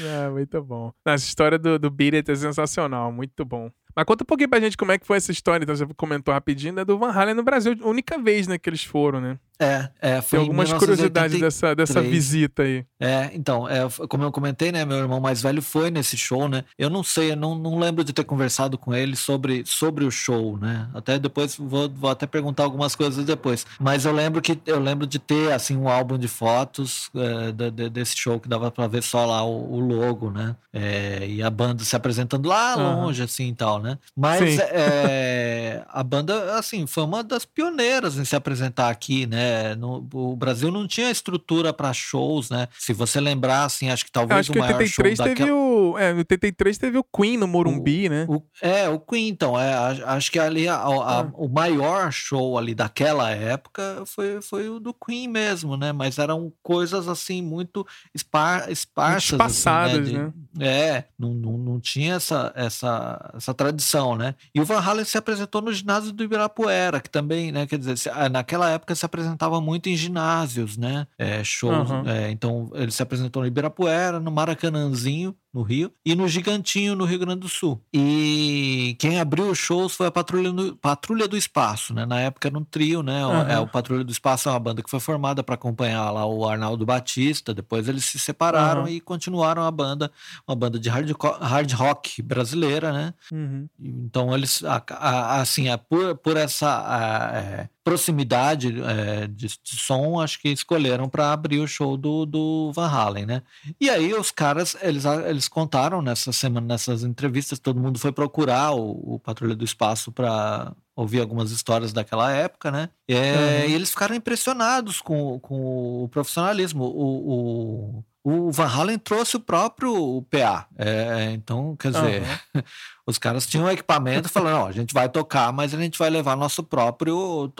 é, 0.26 0.28
muito 0.30 0.62
bom. 0.62 0.92
Essa 1.04 1.26
história 1.26 1.58
do, 1.58 1.78
do 1.78 1.90
Beat 1.90 2.14
It 2.14 2.30
é 2.30 2.34
sensacional, 2.34 3.12
muito 3.12 3.44
bom. 3.44 3.70
Mas 4.00 4.06
conta 4.06 4.24
um 4.24 4.26
pouquinho 4.26 4.48
pra 4.48 4.58
gente 4.58 4.78
como 4.78 4.92
é 4.92 4.98
que 4.98 5.06
foi 5.06 5.18
essa 5.18 5.30
história. 5.30 5.62
Então, 5.62 5.76
você 5.76 5.86
comentou 5.94 6.32
rapidinho, 6.32 6.72
né? 6.72 6.86
Do 6.86 6.98
Van 6.98 7.10
Halen 7.10 7.34
no 7.34 7.42
Brasil. 7.42 7.76
Única 7.82 8.18
vez, 8.18 8.46
né, 8.46 8.56
que 8.56 8.70
eles 8.70 8.82
foram, 8.82 9.20
né? 9.20 9.38
É, 9.60 9.90
é 10.00 10.22
foi 10.22 10.38
Tem 10.38 10.48
algumas 10.48 10.72
curiosidades 10.72 11.38
dessa, 11.38 11.74
dessa 11.74 12.00
visita 12.00 12.62
aí. 12.62 12.86
É, 12.98 13.30
então, 13.34 13.68
é, 13.68 13.86
como 14.08 14.24
eu 14.24 14.32
comentei, 14.32 14.72
né? 14.72 14.86
Meu 14.86 14.96
irmão 14.96 15.20
mais 15.20 15.42
velho 15.42 15.60
foi 15.60 15.90
nesse 15.90 16.16
show, 16.16 16.48
né? 16.48 16.64
Eu 16.78 16.88
não 16.88 17.04
sei, 17.04 17.32
eu 17.32 17.36
não, 17.36 17.54
não 17.54 17.78
lembro 17.78 18.02
de 18.02 18.14
ter 18.14 18.24
conversado 18.24 18.78
com 18.78 18.94
ele 18.94 19.14
sobre, 19.14 19.62
sobre 19.66 20.06
o 20.06 20.10
show, 20.10 20.56
né? 20.56 20.88
Até 20.94 21.18
depois 21.18 21.56
vou, 21.56 21.90
vou 21.90 22.08
até 22.08 22.26
perguntar 22.26 22.62
algumas 22.62 22.94
coisas 22.94 23.22
depois. 23.22 23.66
Mas 23.78 24.06
eu 24.06 24.12
lembro 24.12 24.40
que 24.40 24.58
eu 24.64 24.80
lembro 24.80 25.06
de 25.06 25.18
ter 25.18 25.52
assim 25.52 25.76
um 25.76 25.90
álbum 25.90 26.16
de 26.16 26.26
fotos 26.26 27.10
é, 27.14 27.52
de, 27.52 27.70
de, 27.70 27.90
desse 27.90 28.16
show 28.16 28.40
que 28.40 28.48
dava 28.48 28.70
para 28.70 28.86
ver 28.86 29.02
só 29.02 29.26
lá 29.26 29.44
o, 29.44 29.74
o 29.74 29.78
logo, 29.78 30.30
né? 30.30 30.56
É, 30.72 31.26
e 31.28 31.42
a 31.42 31.50
banda 31.50 31.84
se 31.84 31.94
apresentando 31.94 32.48
lá 32.48 32.76
longe, 32.76 33.20
uhum. 33.20 33.24
assim 33.26 33.48
e 33.48 33.54
tal, 33.54 33.78
né? 33.78 33.89
Mas 34.16 34.58
é, 34.58 35.84
a 35.88 36.02
banda, 36.02 36.58
assim, 36.58 36.86
foi 36.86 37.04
uma 37.04 37.22
das 37.22 37.44
pioneiras 37.44 38.16
em 38.16 38.24
se 38.24 38.36
apresentar 38.36 38.90
aqui, 38.90 39.26
né? 39.26 39.74
No, 39.74 40.06
o 40.12 40.36
Brasil 40.36 40.70
não 40.70 40.86
tinha 40.86 41.10
estrutura 41.10 41.72
para 41.72 41.92
shows, 41.92 42.50
né? 42.50 42.68
Se 42.78 42.92
você 42.92 43.20
lembrar, 43.20 43.64
assim, 43.64 43.90
acho 43.90 44.04
que 44.04 44.12
talvez 44.12 44.40
acho 44.40 44.52
o 44.52 44.58
maior 44.58 44.78
83 44.78 45.16
show 45.16 45.24
teve 45.24 45.40
daquela... 45.40 45.56
o, 45.56 45.98
é, 45.98 46.12
no 46.12 46.18
83 46.18 46.78
teve 46.78 46.98
o 46.98 47.04
Queen 47.04 47.36
no 47.36 47.46
Morumbi, 47.46 48.06
o, 48.06 48.10
né? 48.10 48.26
O, 48.28 48.42
é, 48.60 48.88
o 48.88 48.98
Queen, 48.98 49.28
então. 49.28 49.58
É, 49.58 49.74
acho 50.04 50.30
que 50.30 50.38
ali 50.38 50.68
a, 50.68 50.76
a, 50.76 51.20
ah. 51.20 51.30
o 51.34 51.48
maior 51.48 52.12
show 52.12 52.58
ali 52.58 52.74
daquela 52.74 53.30
época 53.30 54.02
foi, 54.06 54.40
foi 54.42 54.68
o 54.68 54.78
do 54.78 54.94
Queen 54.94 55.28
mesmo, 55.28 55.76
né? 55.76 55.92
Mas 55.92 56.18
eram 56.18 56.52
coisas, 56.62 57.08
assim, 57.08 57.42
muito 57.42 57.86
espar, 58.14 58.70
esparsas. 58.70 59.30
Espaçadas, 59.30 60.00
assim, 60.00 60.18
né? 60.18 60.32
De, 60.52 60.58
né? 60.58 60.66
É, 60.66 61.04
não, 61.18 61.34
não, 61.34 61.58
não 61.58 61.80
tinha 61.80 62.14
essa, 62.14 62.52
essa, 62.54 63.32
essa 63.36 63.54
tradição, 63.54 63.69
né? 64.16 64.34
E 64.54 64.60
o 64.60 64.64
Van 64.64 64.80
Halen 64.80 65.04
se 65.04 65.18
apresentou 65.18 65.60
no 65.60 65.72
ginásio 65.72 66.12
do 66.12 66.24
Ibirapuera, 66.24 67.00
que 67.00 67.10
também, 67.10 67.52
né? 67.52 67.66
Quer 67.66 67.78
dizer, 67.78 67.96
naquela 68.30 68.70
época 68.70 68.94
se 68.94 69.04
apresentava 69.04 69.30
apresentava 69.40 69.60
muito 69.60 69.88
em 69.88 69.96
ginásios, 69.96 70.76
né? 70.76 71.06
É, 71.18 71.42
shows. 71.42 71.90
Uhum. 71.90 72.08
É, 72.08 72.30
então 72.30 72.70
ele 72.74 72.90
se 72.90 73.02
apresentou 73.02 73.42
no 73.42 73.48
Ibirapuera, 73.48 74.20
no 74.20 74.30
Maracanãzinho, 74.30 75.34
no 75.52 75.62
Rio, 75.62 75.92
e 76.04 76.14
no 76.14 76.28
Gigantinho, 76.28 76.94
no 76.94 77.04
Rio 77.04 77.18
Grande 77.18 77.40
do 77.40 77.48
Sul. 77.48 77.80
E 77.92 78.96
quem 78.98 79.18
abriu 79.18 79.50
os 79.50 79.58
shows 79.58 79.96
foi 79.96 80.06
a 80.06 80.10
Patrulha, 80.10 80.52
no, 80.52 80.76
Patrulha 80.76 81.26
do 81.26 81.36
Espaço, 81.36 81.92
né? 81.92 82.06
Na 82.06 82.20
época 82.20 82.48
era 82.48 82.56
um 82.56 82.64
trio, 82.64 83.02
né? 83.02 83.26
Uhum. 83.26 83.48
É, 83.48 83.58
o 83.58 83.66
Patrulha 83.66 84.04
do 84.04 84.12
Espaço 84.12 84.48
é 84.48 84.52
uma 84.52 84.60
banda 84.60 84.82
que 84.82 84.90
foi 84.90 85.00
formada 85.00 85.42
para 85.42 85.56
acompanhar 85.56 86.10
lá 86.10 86.24
o 86.24 86.48
Arnaldo 86.48 86.86
Batista, 86.86 87.52
depois 87.52 87.88
eles 87.88 88.04
se 88.04 88.18
separaram 88.18 88.82
uhum. 88.82 88.88
e 88.88 89.00
continuaram 89.00 89.62
a 89.62 89.70
banda, 89.70 90.10
uma 90.46 90.54
banda 90.54 90.78
de 90.78 90.88
hard, 90.88 91.10
hard 91.40 91.72
rock 91.72 92.22
brasileira, 92.22 92.92
né? 92.92 93.14
Uhum. 93.32 93.68
Então 93.78 94.32
eles, 94.34 94.62
a, 94.62 94.82
a, 94.90 95.40
assim, 95.40 95.68
a, 95.68 95.76
por, 95.76 96.16
por 96.16 96.36
essa 96.36 97.32
é, 97.34 97.68
proximidade 97.82 98.74
é, 98.82 99.26
de, 99.26 99.46
de, 99.46 99.76
som, 99.76 100.20
acho 100.20 100.40
que 100.40 100.48
escolheram 100.48 101.08
para 101.08 101.32
abrir 101.32 101.60
o 101.60 101.66
show 101.66 101.96
do, 101.96 102.26
do 102.26 102.72
Van 102.72 102.88
Halen, 102.88 103.26
né? 103.26 103.42
E 103.80 103.88
aí 103.88 104.12
os 104.12 104.30
caras, 104.30 104.76
eles, 104.82 105.04
eles 105.04 105.48
contaram 105.48 106.02
nessa 106.02 106.32
semana, 106.32 106.66
nessas 106.66 107.02
entrevistas, 107.02 107.58
todo 107.58 107.80
mundo 107.80 107.98
foi 107.98 108.12
procurar 108.12 108.72
o, 108.72 109.14
o 109.14 109.18
Patrulha 109.18 109.54
do 109.54 109.64
Espaço 109.64 110.12
para 110.12 110.74
ouvir 110.94 111.20
algumas 111.20 111.50
histórias 111.50 111.92
daquela 111.92 112.30
época, 112.30 112.70
né? 112.70 112.90
É, 113.08 113.62
uhum. 113.64 113.70
E 113.70 113.74
eles 113.74 113.90
ficaram 113.90 114.14
impressionados 114.14 115.00
com, 115.00 115.40
com 115.40 116.04
o 116.04 116.08
profissionalismo. 116.08 116.84
O, 116.84 117.30
o, 117.32 118.04
o 118.22 118.50
Van 118.50 118.66
Halen 118.66 118.98
trouxe 118.98 119.36
o 119.36 119.40
próprio 119.40 120.22
PA. 120.30 120.66
É, 120.76 121.32
então, 121.32 121.74
quer 121.76 121.90
dizer, 121.90 122.22
uhum. 122.54 122.62
os 123.06 123.18
caras 123.18 123.46
tinham 123.46 123.64
um 123.64 123.70
equipamento 123.70 124.28
falando, 124.28 124.54
não, 124.54 124.66
a 124.66 124.72
gente 124.72 124.92
vai 124.92 125.08
tocar, 125.08 125.52
mas 125.52 125.72
a 125.72 125.80
gente 125.80 125.98
vai 125.98 126.10
levar 126.10 126.36
nosso 126.36 126.62
próprio 126.62 127.50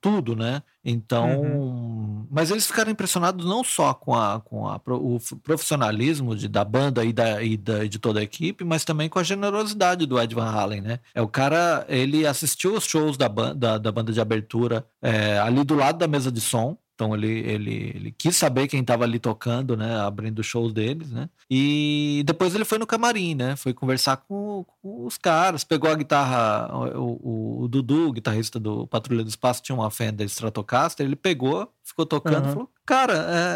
tudo, 0.00 0.34
né? 0.34 0.62
Então, 0.82 1.42
uhum. 1.42 2.26
mas 2.30 2.50
eles 2.50 2.66
ficaram 2.66 2.90
impressionados 2.90 3.44
não 3.44 3.62
só 3.62 3.92
com, 3.92 4.14
a, 4.14 4.40
com 4.40 4.66
a, 4.66 4.80
o 4.86 5.18
profissionalismo 5.42 6.34
de, 6.34 6.48
da 6.48 6.64
banda 6.64 7.04
e, 7.04 7.12
da, 7.12 7.42
e 7.42 7.56
da, 7.56 7.84
de 7.84 7.98
toda 7.98 8.20
a 8.20 8.22
equipe, 8.22 8.64
mas 8.64 8.84
também 8.84 9.08
com 9.08 9.18
a 9.18 9.24
generosidade 9.24 10.06
do 10.06 10.18
Ed 10.18 10.34
Van 10.34 10.48
Halen, 10.48 10.80
né? 10.80 11.00
É 11.14 11.20
o 11.20 11.28
cara, 11.28 11.84
ele 11.88 12.26
assistiu 12.26 12.74
os 12.74 12.84
shows 12.84 13.16
da, 13.18 13.28
banda, 13.28 13.78
da 13.78 13.92
banda 13.92 14.12
de 14.12 14.20
abertura 14.20 14.86
é, 15.02 15.38
ali 15.40 15.62
do 15.62 15.74
lado 15.74 15.98
da 15.98 16.06
mesa 16.06 16.30
de 16.30 16.40
som, 16.40 16.78
então 16.96 17.14
ele, 17.14 17.28
ele, 17.28 17.92
ele 17.94 18.10
quis 18.10 18.34
saber 18.34 18.66
quem 18.66 18.80
estava 18.80 19.04
ali 19.04 19.18
tocando, 19.18 19.76
né? 19.76 20.00
Abrindo 20.00 20.42
shows 20.42 20.72
deles, 20.72 21.10
né? 21.10 21.28
E 21.48 22.22
depois 22.24 22.54
ele 22.54 22.64
foi 22.64 22.78
no 22.78 22.86
camarim, 22.86 23.34
né? 23.34 23.54
Foi 23.54 23.74
conversar 23.74 24.16
com, 24.16 24.64
com 24.80 25.04
os 25.04 25.18
caras, 25.18 25.62
pegou 25.62 25.90
a 25.90 25.94
guitarra, 25.94 26.74
o, 26.74 27.20
o, 27.22 27.62
o, 27.64 27.68
Dudu, 27.68 28.12
guitarrista 28.12 28.58
do 28.58 28.86
Patrulha 28.86 29.22
do 29.22 29.28
Espaço, 29.28 29.62
tinha 29.62 29.76
uma 29.76 29.90
Fender 29.90 30.26
Stratocaster, 30.26 31.04
ele 31.04 31.16
pegou, 31.16 31.70
ficou 31.84 32.06
tocando, 32.06 32.46
uhum. 32.46 32.52
falou: 32.52 32.70
Cara, 32.86 33.12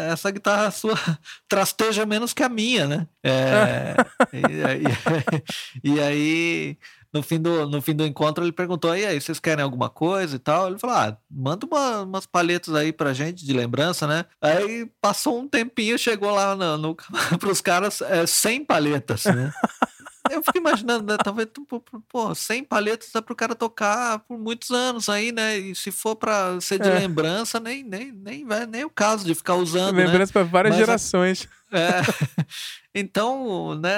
é, 0.07 0.11
essa 0.11 0.29
guitarra 0.29 0.69
sua 0.69 0.95
trasteja 1.49 2.05
menos 2.05 2.33
que 2.33 2.43
a 2.43 2.49
minha, 2.49 2.85
né? 2.85 3.07
É, 3.23 3.95
e, 4.31 5.81
e, 5.89 5.93
e 5.95 5.99
aí 5.99 6.77
no 7.13 7.21
fim 7.21 7.39
do, 7.39 7.67
no 7.67 7.81
fim 7.81 7.95
do 7.95 8.05
encontro 8.05 8.43
ele 8.43 8.51
perguntou: 8.51 8.95
e 8.95 9.05
aí, 9.05 9.19
vocês 9.19 9.39
querem 9.39 9.63
alguma 9.63 9.89
coisa 9.89 10.35
e 10.35 10.39
tal? 10.39 10.67
Ele 10.67 10.79
falou: 10.79 10.95
ah, 10.95 11.17
manda 11.29 11.65
uma, 11.65 12.01
umas 12.01 12.25
palhetas 12.25 12.73
aí 12.73 12.93
pra 12.93 13.13
gente 13.13 13.45
de 13.45 13.53
lembrança, 13.53 14.07
né? 14.07 14.25
Aí 14.41 14.89
passou 15.01 15.39
um 15.39 15.47
tempinho, 15.47 15.97
chegou 15.97 16.31
lá 16.31 16.55
no, 16.55 16.77
no, 16.77 16.95
pros 17.39 17.61
caras 17.61 18.01
é, 18.01 18.25
100 18.25 18.65
palhetas, 18.65 19.25
né? 19.25 19.51
eu 20.29 20.41
fico 20.41 20.57
imaginando, 20.57 21.11
né? 21.11 21.17
Talvez, 21.21 21.49
pô, 22.07 22.33
100 22.33 22.63
palhetas 22.63 23.09
dá 23.13 23.21
pro 23.21 23.35
cara 23.35 23.53
tocar 23.53 24.19
por 24.19 24.37
muitos 24.37 24.71
anos 24.71 25.09
aí, 25.09 25.31
né? 25.31 25.57
E 25.57 25.75
se 25.75 25.91
for 25.91 26.15
pra 26.15 26.59
ser 26.61 26.79
de 26.79 26.87
é. 26.87 26.99
lembrança, 26.99 27.59
nem, 27.59 27.83
nem, 27.83 28.11
nem, 28.11 28.45
nem, 28.45 28.65
nem 28.67 28.85
o 28.85 28.89
caso 28.89 29.25
de 29.25 29.35
ficar 29.35 29.55
usando. 29.55 29.95
Lembrança 29.95 30.31
né? 30.31 30.33
para 30.33 30.43
várias 30.43 30.75
Mas, 30.75 30.85
gerações. 30.85 31.47
É. 31.71 32.01
Então, 32.93 33.73
né, 33.75 33.89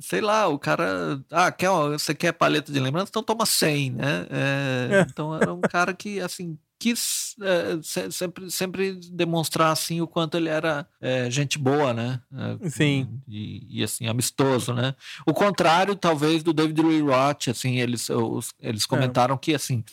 sei 0.00 0.20
lá, 0.20 0.48
o 0.48 0.58
cara. 0.58 1.22
Ah, 1.30 1.52
quer, 1.52 1.70
você 1.70 2.12
quer 2.12 2.32
paleta 2.32 2.72
de 2.72 2.80
lembrança? 2.80 3.06
Então 3.08 3.22
toma 3.22 3.46
100, 3.46 3.92
né? 3.92 4.26
É, 4.28 4.88
é. 4.96 5.00
Então 5.08 5.32
era 5.36 5.54
um 5.54 5.60
cara 5.60 5.94
que, 5.94 6.18
assim, 6.20 6.58
quis 6.84 7.34
é, 7.40 8.10
sempre, 8.10 8.50
sempre 8.50 8.94
demonstrar, 9.10 9.70
assim, 9.70 10.00
o 10.00 10.06
quanto 10.06 10.36
ele 10.36 10.48
era 10.48 10.86
é, 11.00 11.30
gente 11.30 11.58
boa, 11.58 11.94
né? 11.94 12.20
É, 12.62 12.68
Sim. 12.68 13.20
E, 13.28 13.80
e, 13.80 13.84
assim, 13.84 14.06
amistoso, 14.06 14.74
né? 14.74 14.94
O 15.24 15.32
contrário, 15.32 15.94
talvez, 15.94 16.42
do 16.42 16.52
David 16.52 16.82
Lee 16.82 17.00
Roth, 17.00 17.48
assim, 17.48 17.78
eles, 17.78 18.10
os, 18.10 18.52
eles 18.60 18.84
é. 18.84 18.86
comentaram 18.86 19.38
que, 19.38 19.54
assim, 19.54 19.84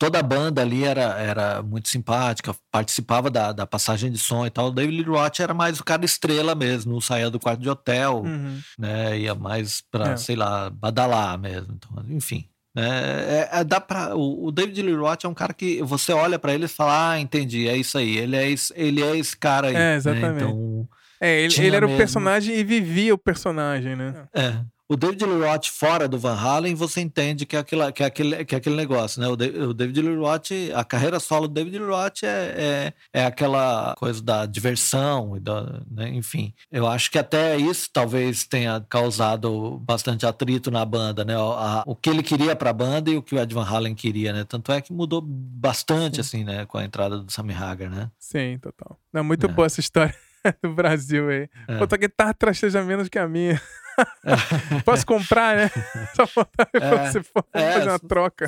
toda 0.00 0.18
a 0.18 0.22
banda 0.22 0.62
ali 0.62 0.82
era, 0.82 1.20
era 1.20 1.62
muito 1.62 1.90
simpática, 1.90 2.56
participava 2.72 3.30
da, 3.30 3.52
da 3.52 3.66
passagem 3.66 4.10
de 4.10 4.16
som 4.16 4.46
e 4.46 4.50
tal. 4.50 4.68
O 4.68 4.70
David 4.70 4.96
Lee 4.96 5.04
Roth 5.04 5.40
era 5.40 5.52
mais 5.52 5.78
o 5.78 5.84
cara 5.84 6.06
estrela 6.06 6.54
mesmo, 6.54 6.94
não 6.94 7.02
saía 7.02 7.28
do 7.28 7.38
quarto 7.38 7.60
de 7.60 7.68
hotel, 7.68 8.22
uhum. 8.24 8.58
né? 8.78 9.18
Ia 9.18 9.34
mais 9.34 9.82
pra, 9.90 10.12
é. 10.12 10.16
sei 10.16 10.36
lá, 10.36 10.70
badalar 10.70 11.38
mesmo. 11.38 11.74
Então, 11.76 12.02
enfim. 12.08 12.46
Né? 12.74 12.88
É, 12.88 13.48
é, 13.60 13.64
dá 13.64 13.78
pra, 13.78 14.16
o, 14.16 14.46
o, 14.46 14.50
David 14.50 14.80
Lee 14.80 14.94
Roth 14.94 15.24
é 15.24 15.28
um 15.28 15.34
cara 15.34 15.52
que 15.52 15.82
você 15.82 16.14
olha 16.14 16.38
para 16.38 16.54
ele 16.54 16.64
e 16.64 16.68
fala: 16.68 17.10
Ah, 17.10 17.20
entendi, 17.20 17.68
é 17.68 17.76
isso 17.76 17.98
aí. 17.98 18.16
Ele 18.16 18.36
é 18.36 18.50
esse, 18.50 18.72
ele 18.74 19.02
é 19.02 19.18
esse 19.18 19.36
cara 19.36 19.68
aí. 19.68 19.74
É, 19.74 19.78
né? 19.78 19.96
exatamente. 19.96 20.44
Né? 20.44 20.50
Então, 20.50 20.88
é, 21.20 21.40
ele, 21.42 21.54
ele 21.58 21.76
era 21.76 21.86
mesmo... 21.86 21.96
o 21.96 21.98
personagem 21.98 22.56
e 22.56 22.64
vivia 22.64 23.12
o 23.12 23.18
personagem, 23.18 23.94
né? 23.94 24.26
É 24.32 24.60
o 24.90 24.96
David 24.96 25.24
Lee 25.24 25.46
Roth 25.46 25.66
fora 25.68 26.08
do 26.08 26.18
Van 26.18 26.34
Halen, 26.34 26.74
você 26.74 27.00
entende 27.00 27.46
que 27.46 27.54
é 27.54 27.60
aquele, 27.60 27.92
que 27.92 28.02
é 28.02 28.06
aquele, 28.06 28.44
que 28.44 28.56
é 28.56 28.58
aquele 28.58 28.74
negócio, 28.74 29.20
né? 29.20 29.28
O, 29.28 29.68
o 29.68 29.72
David 29.72 30.02
Lee 30.02 30.16
Roth, 30.16 30.50
a 30.74 30.82
carreira 30.82 31.20
solo 31.20 31.46
do 31.46 31.54
David 31.54 31.78
Lee 31.78 31.86
Roth 31.86 32.24
é, 32.24 32.92
é, 33.12 33.20
é 33.20 33.24
aquela 33.24 33.94
coisa 33.96 34.20
da 34.20 34.46
diversão, 34.46 35.36
e 35.36 35.40
da, 35.40 35.80
né? 35.88 36.08
enfim. 36.08 36.52
Eu 36.72 36.88
acho 36.88 37.08
que 37.08 37.20
até 37.20 37.56
isso 37.56 37.88
talvez 37.92 38.44
tenha 38.44 38.84
causado 38.88 39.78
bastante 39.78 40.26
atrito 40.26 40.72
na 40.72 40.84
banda, 40.84 41.24
né? 41.24 41.36
A, 41.36 41.84
o 41.86 41.94
que 41.94 42.10
ele 42.10 42.24
queria 42.24 42.56
para 42.56 42.70
a 42.70 42.72
banda 42.72 43.10
e 43.10 43.16
o 43.16 43.22
que 43.22 43.36
o 43.36 43.38
Ed 43.38 43.54
Van 43.54 43.64
Halen 43.64 43.94
queria, 43.94 44.32
né? 44.32 44.42
Tanto 44.42 44.72
é 44.72 44.80
que 44.80 44.92
mudou 44.92 45.20
bastante, 45.22 46.16
Sim. 46.16 46.20
assim, 46.20 46.44
né? 46.44 46.66
Com 46.66 46.78
a 46.78 46.84
entrada 46.84 47.16
do 47.16 47.30
Sammy 47.30 47.54
Hagar, 47.54 47.88
né? 47.88 48.10
Sim, 48.18 48.58
total. 48.60 48.98
Não, 49.12 49.22
muito 49.22 49.46
é. 49.46 49.48
boa 49.48 49.66
essa 49.66 49.78
história 49.78 50.16
do 50.60 50.74
Brasil 50.74 51.28
aí. 51.28 51.48
É. 51.68 51.78
Pô, 51.78 51.86
tua 51.86 51.96
guitarra 51.96 52.34
trasteja 52.34 52.82
menos 52.82 53.08
que 53.08 53.20
a 53.20 53.28
minha. 53.28 53.60
Posso 54.84 55.06
comprar, 55.06 55.56
né? 55.56 55.70
Só 56.14 56.26
faltou 56.26 56.66
é, 56.74 57.10
você 57.10 57.18
é, 57.52 57.72
fazer 57.72 57.88
uma 57.88 57.98
troca. 57.98 58.46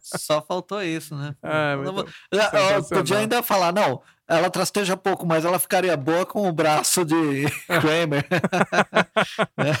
Só 0.00 0.42
faltou 0.42 0.82
isso, 0.82 1.14
né? 1.16 1.34
Ah, 1.42 1.76
muito 1.76 2.10
eu 2.32 2.84
podia 2.84 3.18
ainda 3.18 3.42
falar, 3.42 3.72
não, 3.72 4.02
ela 4.26 4.50
trasteja 4.50 4.96
pouco, 4.96 5.26
mas 5.26 5.44
ela 5.44 5.58
ficaria 5.58 5.96
boa 5.96 6.24
com 6.26 6.48
o 6.48 6.52
braço 6.52 7.04
de 7.04 7.44
Kramer. 7.66 8.26
né? 9.56 9.72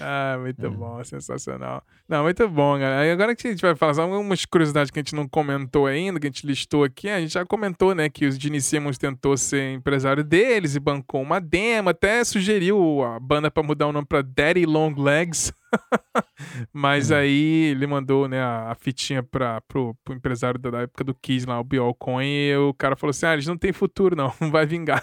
Ah, 0.00 0.36
muito 0.40 0.70
bom, 0.70 1.02
sensacional. 1.04 1.82
Não, 2.08 2.22
muito 2.22 2.48
bom, 2.48 2.78
galera. 2.78 3.12
Agora 3.12 3.34
que 3.34 3.48
a 3.48 3.50
gente 3.50 3.60
vai 3.60 3.74
falar 3.74 4.02
algumas 4.02 4.44
curiosidades 4.44 4.90
que 4.90 4.98
a 4.98 5.02
gente 5.02 5.14
não 5.14 5.28
comentou 5.28 5.86
ainda, 5.86 6.20
que 6.20 6.26
a 6.26 6.30
gente 6.30 6.46
listou 6.46 6.84
aqui, 6.84 7.08
a 7.08 7.20
gente 7.20 7.32
já 7.32 7.44
comentou, 7.44 7.94
né, 7.94 8.08
que 8.08 8.26
o 8.26 8.32
Gene 8.32 8.60
Simmons 8.60 8.98
tentou 8.98 9.36
ser 9.36 9.72
empresário 9.72 10.22
deles 10.22 10.74
e 10.74 10.80
bancou 10.80 11.22
uma 11.22 11.40
demo, 11.40 11.88
até 11.88 12.22
sugeriu 12.24 13.02
a 13.02 13.18
banda 13.18 13.50
para 13.50 13.62
mudar 13.62 13.86
o 13.86 13.92
nome 13.92 14.06
para 14.06 14.22
Daddy 14.22 14.66
Long 14.66 14.94
Legs. 14.96 15.52
Mas 16.72 17.10
hum. 17.10 17.16
aí 17.16 17.70
ele 17.70 17.86
mandou, 17.86 18.28
né, 18.28 18.40
a, 18.40 18.70
a 18.70 18.74
fitinha 18.74 19.22
para 19.22 19.60
pro, 19.62 19.94
pro 20.04 20.14
empresário 20.14 20.60
da 20.60 20.82
época 20.82 21.04
do 21.04 21.14
Kiss 21.14 21.46
lá, 21.46 21.60
o 21.60 21.94
Coin, 21.94 22.24
e 22.26 22.56
o 22.56 22.74
cara 22.74 22.96
falou 22.96 23.10
assim: 23.10 23.26
"Ah, 23.26 23.32
eles 23.32 23.46
não 23.46 23.56
têm 23.56 23.72
futuro 23.72 24.14
não, 24.14 24.32
não 24.40 24.50
vai 24.52 24.66
vingar". 24.66 25.02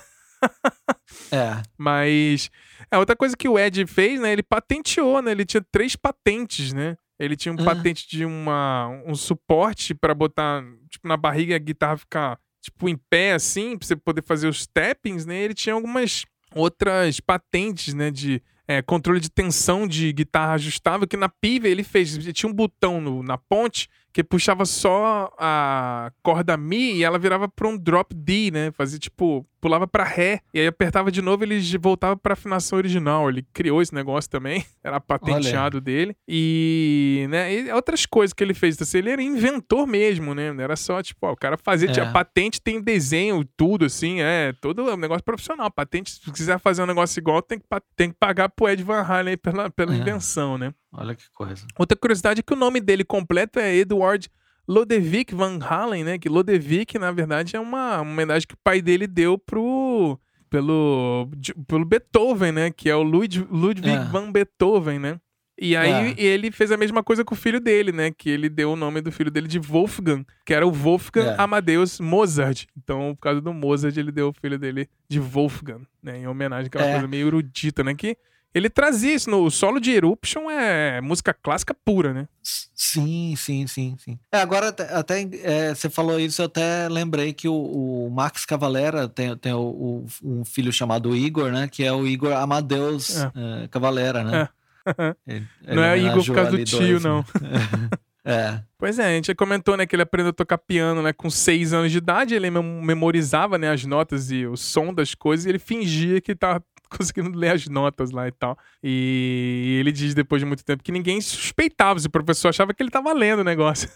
É. 1.32 1.62
Mas 1.78 2.50
é 2.92 2.98
outra 2.98 3.16
coisa 3.16 3.36
que 3.36 3.48
o 3.48 3.58
Ed 3.58 3.86
fez, 3.88 4.20
né? 4.20 4.32
Ele 4.34 4.44
patenteou, 4.44 5.22
né? 5.22 5.32
Ele 5.32 5.46
tinha 5.46 5.66
três 5.72 5.96
patentes, 5.96 6.74
né? 6.74 6.98
Ele 7.20 7.36
tinha 7.36 7.54
um 7.54 7.58
patente 7.58 8.08
de 8.10 8.26
uma, 8.26 8.88
um 9.06 9.16
suporte 9.16 9.94
para 9.94 10.14
botar, 10.14 10.64
tipo, 10.90 11.08
na 11.08 11.16
barriga 11.16 11.56
a 11.56 11.60
guitarra 11.60 11.98
ficar, 11.98 12.40
tipo, 12.62 12.90
em 12.90 12.98
pé, 12.98 13.34
assim, 13.34 13.78
pra 13.78 13.88
você 13.88 13.96
poder 13.96 14.24
fazer 14.24 14.48
os 14.48 14.66
tappings, 14.66 15.26
né? 15.26 15.42
Ele 15.42 15.54
tinha 15.54 15.74
algumas 15.74 16.26
outras 16.54 17.20
patentes, 17.20 17.94
né? 17.94 18.12
De 18.12 18.42
é, 18.68 18.82
controle 18.82 19.20
de 19.20 19.30
tensão 19.30 19.88
de 19.88 20.12
guitarra 20.14 20.54
ajustável, 20.54 21.08
que 21.08 21.18
na 21.18 21.30
Pive 21.30 21.68
ele 21.68 21.84
fez. 21.84 22.16
Ele 22.16 22.34
tinha 22.34 22.50
um 22.50 22.54
botão 22.54 23.00
no, 23.00 23.22
na 23.22 23.38
ponte 23.38 23.90
que 24.12 24.24
puxava 24.24 24.66
só 24.66 25.34
a 25.38 26.12
corda 26.22 26.56
Mi 26.56 26.94
e 26.94 27.04
ela 27.04 27.18
virava 27.18 27.48
para 27.48 27.68
um 27.68 27.78
drop 27.78 28.14
D, 28.14 28.52
né? 28.52 28.72
Fazia 28.72 29.00
tipo, 29.00 29.46
pulava 29.64 29.88
para 29.88 30.04
Ré 30.04 30.42
e 30.54 30.60
aí 30.60 30.68
apertava 30.68 31.10
de 31.10 31.22
novo 31.22 31.46
ele 31.46 31.58
voltava 31.78 32.18
para 32.18 32.34
afinação 32.34 32.78
original. 32.78 33.30
Ele 33.30 33.48
criou 33.54 33.82
esse 33.82 33.96
negócio 33.96 34.30
também, 34.30 34.66
era 34.84 35.00
patenteado 35.00 35.78
Olha. 35.78 35.82
dele. 35.82 36.18
E, 36.28 37.26
né, 37.30 37.54
e 37.54 37.72
outras 37.72 38.06
coisas 38.06 38.34
que 38.34 38.44
ele 38.44 38.54
fez, 38.54 38.82
assim, 38.82 38.98
ele 38.98 39.12
era 39.12 39.24
inventor 39.24 39.88
mesmo, 39.88 40.36
né? 40.36 40.52
Não 40.52 40.62
era 40.62 40.76
só 40.76 41.02
tipo, 41.02 41.26
ó, 41.26 41.32
o 41.32 41.38
cara 41.38 41.56
fazia, 41.56 41.90
é. 41.90 42.12
patente 42.12 42.62
tem 42.62 42.82
desenho, 42.82 43.46
tudo 43.56 43.86
assim, 43.86 44.20
é, 44.20 44.52
todo 44.60 44.84
um 44.84 44.98
negócio 44.98 45.24
profissional. 45.24 45.72
Patente, 45.72 46.12
se 46.12 46.30
quiser 46.30 46.60
fazer 46.60 46.84
um 46.84 46.88
negócio 46.88 47.18
igual, 47.18 47.42
tem 47.42 47.58
que, 47.58 47.66
tem 47.96 48.10
que 48.10 48.18
pagar 48.20 48.50
pro 48.50 48.68
Ed 48.68 48.84
Van 48.84 49.02
Halen 49.02 49.38
pela, 49.38 49.70
pela 49.70 49.96
é. 49.96 49.98
invenção, 49.98 50.58
né? 50.58 50.74
Olha 50.92 51.16
que 51.16 51.24
coisa. 51.32 51.66
Outra 51.80 51.98
curiosidade 51.98 52.42
é 52.42 52.44
que 52.44 52.54
o 52.54 52.58
nome 52.58 52.82
dele 52.82 53.06
completo 53.06 53.60
é 53.60 53.74
Edward 53.74 54.30
Lodewijk 54.68 55.34
Van 55.34 55.60
Halen, 55.60 56.04
né? 56.04 56.18
Que 56.18 56.30
Lodewijk, 56.30 56.98
na 56.98 57.12
verdade, 57.12 57.56
é 57.56 57.60
uma, 57.60 58.02
homenagem 58.02 58.48
que 58.48 58.56
o 58.56 58.64
pai 58.64 58.82
dele 58.82 59.08
deu 59.08 59.38
pro 59.38 60.20
pelo, 60.50 61.28
pelo 61.68 61.84
Beethoven, 61.84 62.52
né? 62.52 62.72
Que 62.72 62.88
é 62.88 62.96
o 62.96 63.02
Ludwig, 63.02 63.48
Ludwig 63.50 63.90
é. 63.90 64.04
van 64.06 64.32
Beethoven, 64.32 65.00
né? 65.00 65.20
E 65.60 65.76
aí 65.76 66.14
é. 66.18 66.22
ele 66.22 66.52
fez 66.52 66.72
a 66.72 66.78
mesma 66.78 67.04
coisa 67.04 67.24
com 67.24 67.34
o 67.34 67.38
filho 67.38 67.60
dele, 67.60 67.92
né? 67.92 68.12
Que 68.12 68.30
ele 68.30 68.50
deu 68.50 68.72
o 68.72 68.76
nome 68.76 69.02
do 69.02 69.12
filho 69.12 69.32
dele 69.32 69.48
de 69.48 69.60
Wolfgang, 69.60 70.24
que 70.46 70.54
era 70.54 70.66
o 70.66 70.72
Wolfgang 70.72 71.30
é. 71.30 71.36
Amadeus 71.40 72.00
Mozart. 72.00 72.66
Então, 72.78 73.16
por 73.16 73.22
causa 73.22 73.42
do 73.42 73.52
Mozart, 73.52 73.98
ele 73.98 74.12
deu 74.12 74.30
o 74.30 74.34
filho 74.34 74.60
dele 74.60 74.88
de 75.10 75.20
Wolfgang, 75.20 75.82
né? 76.02 76.20
Em 76.20 76.28
homenagem 76.28 76.68
àquela 76.68 76.86
é. 76.86 76.92
coisa 76.92 77.08
meio 77.08 77.28
erudita, 77.28 77.84
né? 77.84 77.96
Que 77.96 78.18
ele 78.54 78.70
trazia 78.70 79.16
isso 79.16 79.30
no 79.30 79.50
solo 79.50 79.80
de 79.80 79.92
Eruption, 79.92 80.50
é 80.50 81.02
música 81.02 81.34
clássica 81.34 81.74
pura, 81.74 82.14
né? 82.14 82.28
Sim, 82.42 83.34
sim, 83.36 83.66
sim, 83.66 83.96
sim. 83.98 84.20
É, 84.32 84.40
agora, 84.40 84.70
até 84.70 85.28
é, 85.44 85.74
você 85.74 85.90
falou 85.90 86.20
isso, 86.20 86.42
eu 86.42 86.46
até 86.46 86.88
lembrei 86.90 87.34
que 87.34 87.48
o, 87.48 87.54
o 87.54 88.10
Max 88.12 88.46
Cavalera 88.46 89.08
tem, 89.08 89.36
tem 89.38 89.54
o, 89.54 89.60
o, 89.60 90.06
um 90.24 90.46
filho 90.46 90.72
chamado 90.72 91.16
Igor, 91.16 91.52
né? 91.52 91.68
Que 91.68 91.84
é 91.84 91.92
o 91.92 92.06
Igor 92.06 92.34
Amadeus 92.34 93.18
é. 93.18 93.32
É, 93.64 93.68
Cavalera, 93.70 94.24
né? 94.24 94.50
É. 94.50 94.64
Ele, 95.26 95.48
ele 95.66 95.76
não 95.78 95.84
é 95.84 95.98
Igor 95.98 96.26
por 96.26 96.36
causa 96.36 96.52
do 96.52 96.64
tio, 96.66 96.80
dois, 96.80 97.04
não. 97.04 97.20
Né? 97.42 97.90
É. 98.26 98.62
Pois 98.78 99.00
é, 99.00 99.06
a 99.06 99.10
gente 99.10 99.36
comentou, 99.36 99.76
né, 99.76 99.86
que 99.86 99.94
ele 99.94 100.04
aprendeu 100.04 100.30
a 100.30 100.34
tocar 100.34 100.58
piano, 100.58 101.02
né, 101.02 101.12
com 101.12 101.30
seis 101.30 101.74
anos 101.74 101.92
de 101.92 101.98
idade, 101.98 102.34
ele 102.34 102.50
memorizava, 102.50 103.58
né, 103.58 103.70
as 103.70 103.84
notas 103.84 104.32
e 104.32 104.46
o 104.46 104.56
som 104.56 104.94
das 104.94 105.14
coisas 105.14 105.46
e 105.46 105.50
ele 105.50 105.60
fingia 105.60 106.22
que 106.22 106.34
tava 106.34 106.64
conseguindo 106.98 107.38
ler 107.38 107.52
as 107.52 107.68
notas 107.68 108.12
lá 108.12 108.28
e 108.28 108.32
tal. 108.32 108.58
E 108.84 109.78
ele 109.80 109.92
diz 109.92 110.14
depois 110.14 110.42
de 110.42 110.46
muito 110.46 110.64
tempo 110.64 110.84
que 110.84 110.92
ninguém 110.92 111.20
suspeitava, 111.22 112.00
se 112.00 112.08
o 112.08 112.12
professor 112.12 112.50
achava 112.50 112.74
que 112.74 112.82
ele 112.82 112.92
tava 112.92 113.14
lendo 113.14 113.40
o 113.40 113.44
negócio. 113.44 113.90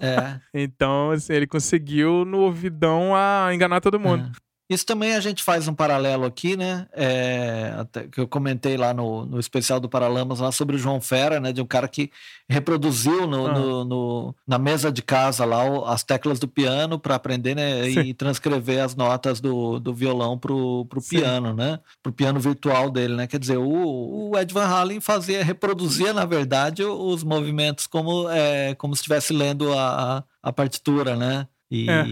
É. 0.00 0.40
então, 0.52 1.10
assim, 1.10 1.32
ele 1.32 1.46
conseguiu 1.46 2.24
no 2.24 2.38
ouvidão 2.40 3.14
a 3.14 3.52
enganar 3.54 3.80
todo 3.80 3.98
mundo. 3.98 4.30
Isso 4.68 4.84
também 4.84 5.14
a 5.14 5.20
gente 5.20 5.42
faz 5.42 5.66
um 5.66 5.72
paralelo 5.72 6.26
aqui, 6.26 6.54
né? 6.54 6.86
É, 6.92 7.74
até 7.78 8.06
que 8.06 8.20
eu 8.20 8.28
comentei 8.28 8.76
lá 8.76 8.92
no, 8.92 9.24
no 9.24 9.40
especial 9.40 9.80
do 9.80 9.88
Paralamas 9.88 10.40
lá 10.40 10.52
sobre 10.52 10.76
o 10.76 10.78
João 10.78 11.00
Fera, 11.00 11.40
né? 11.40 11.54
De 11.54 11.62
um 11.62 11.66
cara 11.66 11.88
que 11.88 12.10
reproduziu 12.46 13.26
no, 13.26 13.46
ah. 13.46 13.52
no, 13.54 13.84
no 13.84 14.34
na 14.46 14.58
mesa 14.58 14.92
de 14.92 15.00
casa 15.00 15.46
lá 15.46 15.62
as 15.90 16.02
teclas 16.02 16.38
do 16.38 16.46
piano 16.46 16.98
para 16.98 17.14
aprender, 17.14 17.54
né? 17.54 17.88
E 17.88 18.12
transcrever 18.12 18.84
as 18.84 18.94
notas 18.94 19.40
do, 19.40 19.78
do 19.80 19.94
violão 19.94 20.38
pro, 20.38 20.84
pro 20.84 21.00
piano, 21.00 21.54
né? 21.54 21.80
Pro 22.02 22.12
piano 22.12 22.38
virtual 22.38 22.90
dele, 22.90 23.14
né? 23.14 23.26
Quer 23.26 23.38
dizer, 23.38 23.56
o, 23.56 24.30
o 24.30 24.38
Ed 24.38 24.52
Van 24.52 24.66
Halen 24.66 25.00
fazia, 25.00 25.42
reproduzia, 25.42 26.12
na 26.12 26.26
verdade, 26.26 26.84
os 26.84 27.24
movimentos 27.24 27.86
como, 27.86 28.28
é, 28.28 28.74
como 28.74 28.94
se 28.94 29.00
estivesse 29.00 29.32
lendo 29.32 29.72
a, 29.72 30.22
a 30.42 30.52
partitura, 30.52 31.16
né? 31.16 31.48
E 31.70 31.88
é. 31.90 32.04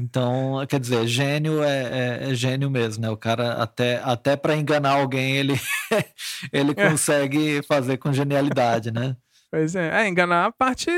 então, 0.00 0.54
quer 0.68 0.80
dizer, 0.80 1.06
gênio 1.06 1.62
é, 1.62 1.82
é, 1.82 2.30
é, 2.30 2.34
gênio 2.34 2.68
mesmo, 2.68 3.02
né? 3.02 3.10
O 3.10 3.16
cara 3.16 3.52
até, 3.52 4.00
até 4.02 4.36
para 4.36 4.56
enganar 4.56 4.92
alguém 4.92 5.36
ele, 5.36 5.54
ele 6.52 6.72
é. 6.76 6.90
consegue 6.90 7.62
fazer 7.62 7.96
com 7.98 8.12
genialidade, 8.12 8.90
né? 8.90 9.16
Pois 9.50 9.74
é, 9.74 10.02
é, 10.02 10.08
enganar 10.08 10.46
a 10.46 10.52
parte 10.52 10.90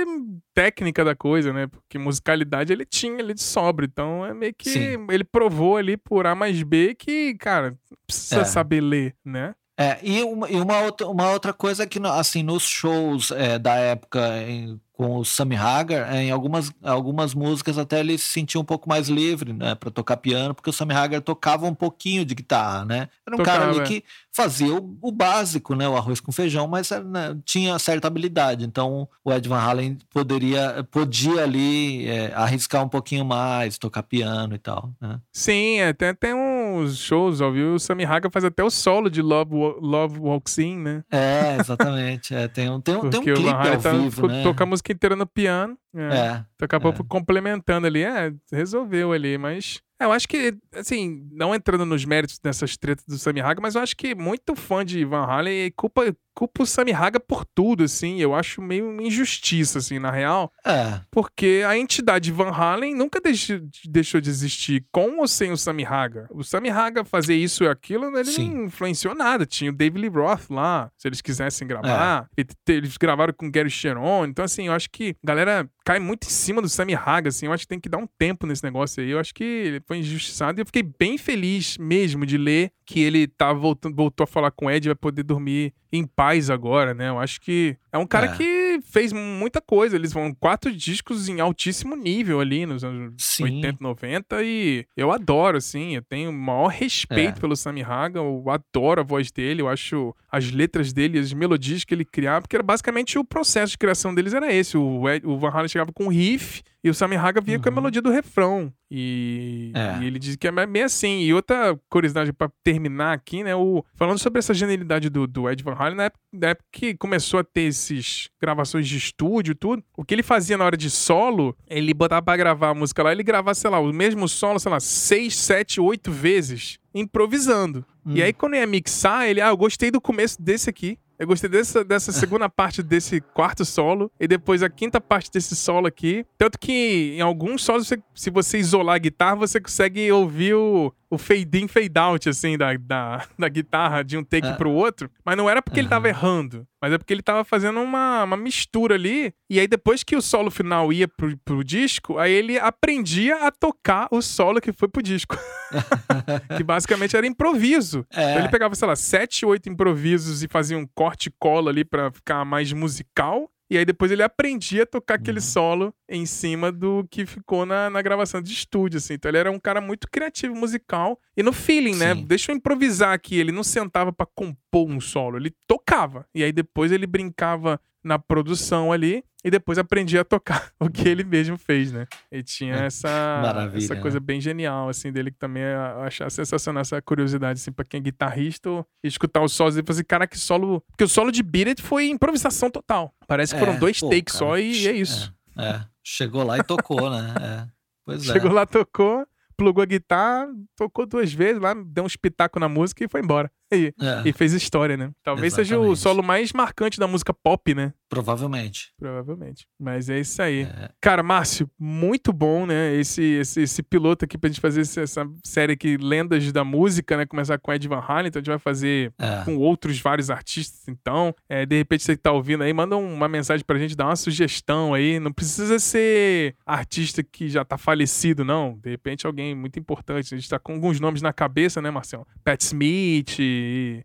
técnica 0.53 1.05
da 1.05 1.15
coisa, 1.15 1.53
né? 1.53 1.69
Porque 1.69 1.99
musicalidade 1.99 2.73
ele 2.73 2.85
tinha 2.85 3.19
ali 3.19 3.33
de 3.35 3.43
sobra. 3.43 3.87
Então 3.87 4.27
é 4.27 4.35
meio 4.35 4.55
que 4.55 4.71
Sim. 4.71 5.07
ele 5.09 5.23
provou 5.23 5.77
ali 5.77 5.97
por 5.97 6.27
A 6.27 6.35
mais 6.35 6.61
B 6.63 6.95
que, 6.99 7.35
cara, 7.35 7.79
precisa 8.07 8.41
é. 8.41 8.45
saber 8.45 8.81
ler, 8.81 9.15
né? 9.25 9.55
É, 9.81 9.99
e 10.03 10.23
uma, 10.23 10.51
e 10.51 10.61
uma, 10.61 10.81
outra, 10.81 11.09
uma 11.09 11.31
outra 11.31 11.55
coisa 11.55 11.87
que, 11.87 11.99
assim, 12.05 12.43
nos 12.43 12.65
shows 12.65 13.31
é, 13.31 13.59
da 13.59 13.77
época, 13.77 14.21
em, 14.43 14.79
com 14.93 15.17
o 15.17 15.25
Sammy 15.25 15.57
Hagar, 15.57 16.15
em 16.15 16.31
algumas, 16.31 16.71
algumas 16.83 17.33
músicas 17.33 17.79
até 17.79 18.01
ele 18.01 18.19
se 18.19 18.27
sentia 18.27 18.61
um 18.61 18.65
pouco 18.65 18.87
mais 18.87 19.09
livre, 19.09 19.55
né, 19.55 19.75
para 19.75 19.91
tocar 19.91 20.19
piano, 20.19 20.55
porque 20.55 20.69
o 20.69 20.73
Sammy 20.75 20.93
Hagar 20.93 21.23
tocava 21.23 21.65
um 21.65 21.75
pouquinho 21.75 22.23
de 22.27 22.35
guitarra, 22.35 22.85
né? 22.85 23.09
Era 23.27 23.35
um 23.35 23.39
tocava. 23.39 23.59
cara 23.59 23.71
ali 23.71 23.81
que 23.89 24.05
fazia 24.31 24.75
o, 24.75 24.99
o, 25.01 25.11
básico, 25.11 25.75
né, 25.75 25.89
o 25.89 25.97
arroz 25.97 26.21
com 26.21 26.31
feijão, 26.31 26.69
mas 26.69 26.91
né, 26.91 27.35
tinha 27.47 27.79
certa 27.79 28.09
habilidade. 28.09 28.67
Então 28.67 29.09
o 29.25 29.33
Ed 29.33 29.49
Van 29.49 29.59
Halen 29.59 29.97
poderia, 30.11 30.87
podia 30.91 31.45
ali 31.45 32.07
é, 32.07 32.35
arriscar 32.35 32.85
um 32.85 32.89
pouquinho 32.89 33.25
mais, 33.25 33.79
tocar 33.79 34.03
piano 34.03 34.55
e 34.55 34.59
tal, 34.59 34.93
né? 35.01 35.19
Sim, 35.33 35.81
até 35.81 36.13
tem 36.13 36.35
uns 36.77 36.99
shows 36.99 37.41
ao 37.41 37.53
vivo, 37.53 37.75
o 37.75 37.79
Sammy 37.79 38.05
Hagar 38.05 38.31
faz 38.31 38.45
até 38.45 38.63
o 38.65 38.71
solo 38.71 39.09
de 39.09 39.23
Love, 39.23 39.55
Love 39.81 40.19
Walks 40.19 40.59
In, 40.59 40.79
né? 40.79 41.05
É, 41.11 41.57
exatamente. 41.61 42.35
é, 42.35 42.49
tem 42.49 42.69
um, 42.69 42.81
tem 42.81 42.97
um, 42.97 43.09
tem 43.09 43.21
um 43.21 43.25
clipe 43.25 43.49
ao 43.49 43.79
tá, 43.79 43.93
vivo, 43.93 44.27
né? 44.27 44.43
Toca 44.43 44.67
música 44.67 44.81
música 44.81 44.93
inteira 44.93 45.15
no 45.15 45.27
piano. 45.27 45.77
É. 45.95 46.43
é 46.61 46.65
acabou 46.65 46.93
é. 46.93 46.97
complementando 47.09 47.87
ali. 47.87 48.03
É, 48.03 48.33
resolveu 48.51 49.13
ali, 49.13 49.39
mas. 49.39 49.81
É, 50.01 50.05
eu 50.05 50.13
acho 50.13 50.27
que, 50.27 50.55
assim, 50.75 51.29
não 51.31 51.55
entrando 51.55 51.85
nos 51.85 52.07
méritos 52.07 52.39
dessas 52.39 52.77
tretas 52.77 53.05
do 53.05 53.19
Sammy 53.19 53.43
Haga, 53.43 53.61
mas 53.61 53.75
eu 53.75 53.83
acho 53.83 53.95
que 53.95 54.15
muito 54.15 54.57
fã 54.57 54.83
de 54.83 55.05
Van 55.05 55.25
Halen 55.25 55.71
culpa, 55.77 56.17
culpa 56.35 56.63
o 56.63 56.67
Sammy 56.67 56.93
Haga 56.93 57.21
por 57.21 57.45
tudo, 57.45 57.85
assim. 57.85 58.19
Eu 58.19 58.35
acho 58.35 58.63
meio 58.63 58.99
injustiça, 59.01 59.79
assim, 59.79 59.99
na 59.99 60.11
real. 60.11 60.51
É. 60.65 61.01
Porque 61.11 61.63
a 61.67 61.77
entidade 61.77 62.33
Van 62.33 62.51
Halen 62.51 62.95
nunca 62.95 63.21
deixou, 63.21 63.61
deixou 63.85 64.23
de 64.23 64.31
existir 64.31 64.87
com 64.91 65.19
ou 65.19 65.29
sem 65.29 65.53
o 65.53 65.57
Sammy 65.57 65.85
Haga. 65.85 66.27
O 66.31 66.43
Sammy 66.43 66.71
Haga 66.71 67.05
fazer 67.05 67.35
isso 67.35 67.65
e 67.65 67.69
aquilo, 67.69 68.07
ele 68.17 68.33
Sim. 68.33 68.51
não 68.55 68.65
influenciou 68.65 69.15
nada. 69.15 69.45
Tinha 69.45 69.71
o 69.71 69.75
David 69.75 70.01
Lee 70.01 70.11
Roth 70.11 70.49
lá, 70.49 70.91
se 70.97 71.07
eles 71.07 71.21
quisessem 71.21 71.69
gravar. 71.69 72.27
É. 72.39 72.45
Eles 72.69 72.97
gravaram 72.97 73.35
com 73.35 73.51
Gary 73.51 73.69
Sharon. 73.69 74.25
Então, 74.25 74.45
assim, 74.45 74.69
eu 74.69 74.73
acho 74.73 74.89
que 74.89 75.15
a 75.23 75.27
galera 75.27 75.69
cai 75.85 75.99
muito 75.99 76.27
em 76.27 76.31
cima 76.31 76.63
do 76.63 76.69
Sammy 76.69 76.95
Haga, 76.95 77.29
assim. 77.29 77.47
Eu 77.47 77.53
acho 77.53 77.65
que 77.65 77.69
tem 77.69 77.81
que 77.81 77.89
dar 77.89 77.99
um 77.99 78.07
tempo 78.19 78.47
nesse 78.47 78.65
negócio 78.65 79.03
aí. 79.03 79.11
Eu 79.11 79.19
acho 79.19 79.35
que 79.35 79.83
foi 79.91 79.99
injustiçado 79.99 80.61
e 80.61 80.63
eu 80.63 80.67
fiquei 80.67 80.85
bem 80.85 81.19
feliz 81.19 81.77
mesmo 81.77 82.25
de 82.25 82.39
ler 82.39 82.71
que 82.87 83.01
ele 83.01 83.27
tá 83.27 83.53
voltando, 83.53 83.97
voltou 83.97 84.23
a 84.23 84.27
falar 84.27 84.53
com 84.53 84.67
o 84.67 84.71
Ed 84.71 84.87
e 84.87 84.91
vai 84.91 84.95
poder 84.95 85.25
dormir 85.25 85.73
em 85.93 86.05
paz 86.07 86.49
agora, 86.49 86.95
né? 86.95 87.09
Eu 87.09 87.19
acho 87.19 87.41
que 87.41 87.77
é 87.93 87.99
um 87.99 88.07
cara 88.07 88.27
é. 88.27 88.37
que 88.37 88.81
fez 88.85 89.13
muita 89.13 89.61
coisa. 89.61 89.97
Eles 89.97 90.13
vão 90.13 90.33
quatro 90.33 90.73
discos 90.73 91.29
em 91.29 91.41
altíssimo 91.41 91.97
nível 91.97 92.41
ali 92.41 92.65
nos 92.67 92.85
anos 92.85 93.15
Sim. 93.19 93.45
80, 93.45 93.79
90 93.81 94.43
e 94.45 94.87
eu 94.97 95.11
adoro, 95.11 95.57
assim. 95.59 95.97
Eu 95.97 96.03
tenho 96.03 96.31
o 96.31 96.33
maior 96.33 96.69
respeito 96.69 97.39
é. 97.39 97.41
pelo 97.41 97.57
Sammy 97.57 97.83
Haga. 97.83 98.21
Eu 98.21 98.45
adoro 98.49 99.01
a 99.01 99.05
voz 99.05 99.33
dele. 99.33 99.63
Eu 99.63 99.69
acho 99.69 100.15
as 100.31 100.51
letras 100.53 100.93
dele, 100.93 101.19
as 101.19 101.33
melodias 101.33 101.85
que 101.85 101.93
ele 101.93 102.05
criava, 102.05 102.43
porque 102.43 102.57
era 102.57 102.63
basicamente 102.63 103.19
o 103.19 103.25
processo 103.25 103.73
de 103.73 103.79
criação 103.79 104.15
deles 104.15 104.35
era 104.35 104.53
esse. 104.53 104.77
O, 104.77 105.09
Ed, 105.09 105.27
o 105.27 105.37
Van 105.37 105.51
Halen 105.51 105.69
chegava 105.69 105.93
com 105.93 106.05
um 106.05 106.09
riff 106.09 106.63
e 106.83 106.89
o 106.89 106.95
Sammy 106.95 107.17
Haga 107.17 107.41
vinha 107.41 107.59
uhum. 107.59 107.63
com 107.63 107.69
a 107.69 107.73
uhum. 107.73 107.77
melodia 107.77 108.01
do 108.01 108.11
refrão. 108.11 108.73
E, 108.91 109.71
é. 109.75 110.03
e, 110.03 110.07
ele 110.07 110.19
diz 110.19 110.35
que 110.37 110.49
é 110.49 110.67
meio 110.67 110.87
assim. 110.87 111.21
E 111.21 111.35
outra 111.35 111.79
curiosidade 111.91 112.33
para 112.33 112.51
terminar 112.65 113.13
aqui, 113.13 113.45
né? 113.45 113.55
O, 113.55 113.85
falando 113.95 114.19
sobre 114.19 114.39
essa 114.39 114.55
genialidade 114.55 115.11
do, 115.11 115.27
do 115.27 115.49
Ed 115.49 115.63
Van 115.63 115.75
Halen, 115.75 115.97
na 115.97 116.05
época, 116.05 116.21
na 116.33 116.49
época 116.49 116.67
que 116.73 116.97
começou 116.97 117.41
a 117.41 117.45
ter 117.45 117.63
esses 117.63 118.31
gravações 118.41 118.89
de 118.89 118.97
estúdio 118.97 119.53
e 119.53 119.55
tudo, 119.55 119.85
o 119.97 120.05
que 120.05 120.15
ele 120.15 120.23
fazia 120.23 120.57
na 120.57 120.65
hora 120.65 120.77
de 120.77 120.89
solo, 120.89 121.55
ele 121.69 121.93
botava 121.93 122.23
pra 122.23 122.37
gravar 122.37 122.71
a 122.71 122.75
música 122.75 123.03
lá, 123.03 123.13
ele 123.13 123.23
gravava, 123.23 123.55
sei 123.55 123.71
lá, 123.71 123.79
o 123.79 123.93
mesmo 123.93 124.27
solo, 124.27 124.59
sei 124.59 124.73
lá, 124.73 124.81
seis, 124.81 125.37
sete, 125.37 125.81
oito 125.81 126.11
vezes, 126.11 126.79
improvisando. 126.95 127.85
Hum. 128.07 128.13
E 128.15 128.23
aí, 128.23 128.33
quando 128.33 128.57
ia 128.57 128.67
mixar, 128.67 129.29
ele, 129.29 129.41
ah, 129.41 129.49
eu 129.49 129.57
gostei 129.57 129.91
do 129.91 130.01
começo 130.01 130.41
desse 130.41 130.71
aqui. 130.71 130.99
Eu 131.21 131.27
gostei 131.27 131.51
dessa, 131.51 131.85
dessa 131.85 132.13
segunda 132.13 132.49
parte 132.49 132.83
desse 132.83 133.21
quarto 133.21 133.63
solo 133.63 134.11
e 134.19 134.27
depois 134.27 134.63
a 134.63 134.71
quinta 134.71 134.99
parte 134.99 135.31
desse 135.31 135.55
solo 135.55 135.87
aqui. 135.87 136.25
Tanto 136.39 136.59
que 136.59 137.15
em 137.15 137.21
alguns 137.21 137.63
solos, 137.63 137.93
se 138.15 138.31
você 138.31 138.57
isolar 138.57 138.97
a 138.97 138.99
guitarra, 138.99 139.37
você 139.37 139.61
consegue 139.61 140.11
ouvir 140.11 140.55
o, 140.55 140.91
o 141.11 141.19
fade 141.19 141.61
in, 141.61 141.67
fade 141.67 141.99
out, 141.99 142.29
assim, 142.29 142.57
da, 142.57 142.73
da, 142.77 143.27
da 143.37 143.49
guitarra 143.49 144.05
de 144.05 144.17
um 144.17 144.23
take 144.23 144.47
ah. 144.47 144.55
pro 144.55 144.71
outro. 144.71 145.11
Mas 145.25 145.37
não 145.37 145.51
era 145.51 145.61
porque 145.61 145.81
uhum. 145.81 145.83
ele 145.83 145.89
tava 145.89 146.09
errando, 146.09 146.67
mas 146.81 146.93
é 146.93 146.99
porque 146.99 147.13
ele 147.13 147.23
tava 147.23 147.43
fazendo 147.43 147.81
uma, 147.81 148.23
uma 148.23 148.37
mistura 148.37 148.95
ali. 148.95 149.35
E 149.51 149.59
aí, 149.59 149.67
depois 149.67 150.05
que 150.05 150.15
o 150.15 150.23
solo 150.23 150.51
final 150.51 150.93
ia 150.93 151.09
pro, 151.09 151.37
pro 151.45 151.65
disco, 151.65 152.17
aí 152.17 152.33
ele 152.33 152.59
aprendia 152.59 153.47
a 153.47 153.51
tocar 153.51 154.07
o 154.13 154.23
solo 154.23 154.61
que 154.61 154.73
foi 154.73 154.89
pro 154.89 155.03
disco. 155.03 155.37
que 156.57 156.63
basicamente 156.63 157.17
era 157.17 157.27
improviso. 157.27 158.07
É. 158.15 158.31
Então 158.31 158.43
ele 158.43 158.49
pegava, 158.49 158.75
sei 158.77 158.87
lá, 158.87 158.95
sete, 158.95 159.45
oito 159.45 159.69
improvisos 159.69 160.45
e 160.45 160.49
fazia 160.49 160.79
um 160.79 160.87
corte 160.95 161.27
e 161.27 161.33
cola 161.41 161.71
ali 161.71 161.85
para 161.85 162.13
ficar 162.13 162.45
mais 162.45 162.73
musical. 162.73 163.51
E 163.71 163.79
aí 163.79 163.85
depois 163.85 164.11
ele 164.11 164.23
aprendia 164.23 164.83
a 164.83 164.87
tocar 164.87 165.15
aquele 165.15 165.39
uhum. 165.39 165.45
solo 165.45 165.95
em 166.09 166.27
cima 166.27 166.73
do 166.73 167.07
que 167.09 167.25
ficou 167.25 167.65
na, 167.65 167.89
na 167.89 168.03
gravação 168.03 168.43
de 168.43 168.53
estúdio, 168.53 168.99
assim. 168.99 169.15
Então 169.15 169.31
ele 169.31 169.39
era 169.39 169.51
um 169.51 169.61
cara 169.61 169.81
muito 169.81 170.09
criativo 170.11 170.57
musical 170.57 171.21
e 171.37 171.43
no 171.43 171.53
feeling, 171.53 171.95
né? 171.95 172.15
Sim. 172.15 172.21
né? 172.21 172.27
Deixa 172.27 172.51
eu 172.51 172.57
improvisar 172.57 173.13
aqui. 173.13 173.39
Ele 173.39 173.53
não 173.53 173.63
sentava 173.63 174.13
para 174.13 174.27
compor 174.27 174.91
um 174.91 175.01
solo, 175.01 175.37
ele 175.37 175.55
tocava. 175.69 176.27
E 176.35 176.43
aí 176.43 176.53
depois 176.53 176.91
ele 176.91 177.07
brincava 177.07 177.81
na 178.03 178.19
produção 178.19 178.93
ali 178.93 179.23
e 179.45 179.51
depois 179.51 179.79
aprendi 179.79 180.19
a 180.19 180.25
tocar 180.25 180.71
o 180.79 180.89
que 180.89 181.09
ele 181.09 181.25
mesmo 181.25 181.57
fez, 181.57 181.93
né? 181.93 182.07
E 182.31 182.43
tinha 182.43 182.75
é, 182.75 182.87
essa, 182.87 183.71
essa 183.75 183.97
coisa 183.97 184.21
né? 184.21 184.25
bem 184.25 184.41
genial, 184.41 184.89
assim, 184.89 185.11
dele 185.11 185.31
que 185.31 185.39
também 185.39 185.63
eu 185.63 186.03
achava 186.03 186.31
sensacional 186.31 186.83
essa 186.83 187.01
curiosidade, 187.01 187.61
assim, 187.61 187.73
pra 187.73 187.85
quem 187.85 187.99
é 187.99 188.03
guitarrista 188.03 188.85
escutar 189.03 189.43
os 189.43 189.53
solos 189.53 189.77
e 189.77 189.83
fazer, 189.83 190.01
assim, 190.01 190.07
cara, 190.07 190.27
que 190.27 190.39
solo. 190.39 190.83
Porque 190.89 191.05
o 191.05 191.09
solo 191.09 191.33
de 191.33 191.43
Beat 191.43 191.69
It 191.69 191.83
foi 191.83 192.09
improvisação 192.09 192.71
total. 192.71 193.15
Parece 193.27 193.55
que 193.55 193.61
é, 193.61 193.65
foram 193.65 193.79
dois 193.79 194.01
pô, 194.01 194.11
takes 194.11 194.35
cara, 194.35 194.39
só 194.39 194.59
e 194.59 194.87
é 194.87 194.93
isso. 194.93 195.35
É, 195.57 195.65
é, 195.65 195.87
chegou 196.03 196.45
lá 196.45 196.59
e 196.59 196.63
tocou, 196.63 197.11
né? 197.11 197.35
É. 197.41 197.81
Pois 198.05 198.25
Chegou 198.25 198.53
lá, 198.53 198.67
tocou, 198.67 199.27
plugou 199.57 199.83
a 199.83 199.87
guitarra, 199.87 200.49
tocou 200.77 201.07
duas 201.07 201.33
vezes 201.33 201.61
lá, 201.61 201.75
deu 201.75 202.05
um 202.05 202.07
espetáculo 202.07 202.61
na 202.61 202.69
música 202.69 203.05
e 203.05 203.09
foi 203.09 203.21
embora. 203.21 203.51
E, 203.81 203.95
é. 204.01 204.23
e 204.29 204.33
fez 204.33 204.53
história, 204.53 204.97
né? 204.97 205.11
Talvez 205.23 205.55
Exatamente. 205.55 205.69
seja 205.69 205.81
o 205.81 205.95
solo 205.95 206.25
mais 206.25 206.53
marcante 206.53 206.99
da 206.99 207.07
música 207.07 207.33
pop, 207.33 207.73
né? 207.73 207.93
Provavelmente. 208.11 208.93
Provavelmente. 208.99 209.69
Mas 209.79 210.11
é 210.11 210.19
isso 210.19 210.43
aí. 210.43 210.63
É. 210.63 210.91
Cara, 211.01 211.23
Márcio, 211.23 211.71
muito 211.79 212.33
bom, 212.33 212.67
né? 212.67 212.93
Esse, 212.97 213.23
esse, 213.23 213.63
esse, 213.63 213.83
piloto 213.85 214.25
aqui 214.25 214.37
pra 214.37 214.49
gente 214.49 214.61
fazer 214.61 214.81
essa 214.81 215.25
série 215.45 215.75
aqui, 215.75 215.97
Lendas 215.97 216.51
da 216.51 216.65
Música, 216.65 217.17
né? 217.17 217.25
Começar 217.25 217.57
com 217.59 217.73
Ed 217.73 217.87
Van 217.87 218.01
Halen, 218.01 218.27
então 218.27 218.41
a 218.41 218.43
gente 218.43 218.49
vai 218.49 218.59
fazer 218.59 219.13
é. 219.17 219.45
com 219.45 219.57
outros 219.57 220.01
vários 220.01 220.29
artistas, 220.29 220.89
então. 220.89 221.33
É, 221.49 221.65
de 221.65 221.77
repente 221.77 222.03
você 222.03 222.17
que 222.17 222.23
tá 222.23 222.33
ouvindo 222.33 222.65
aí, 222.65 222.73
manda 222.73 222.97
uma 222.97 223.29
mensagem 223.29 223.65
pra 223.65 223.79
gente, 223.79 223.97
dá 223.97 224.07
uma 224.07 224.17
sugestão 224.17 224.93
aí. 224.93 225.21
Não 225.21 225.33
precisa 225.33 225.79
ser 225.79 226.57
artista 226.67 227.23
que 227.23 227.49
já 227.49 227.65
tá 227.65 227.79
falecido, 227.79 228.45
não. 228.45 228.77
De 228.83 228.91
repente 228.91 229.25
alguém 229.25 229.55
muito 229.55 229.79
importante. 229.79 230.35
A 230.35 230.37
gente 230.37 230.49
tá 230.49 230.59
com 230.59 230.73
alguns 230.73 230.99
nomes 230.99 231.23
na 231.23 231.33
cabeça, 231.33 231.81
né, 231.81 231.93
Marcelo? 231.93 232.27
Pat 232.43 232.61
Smith, 232.61 233.39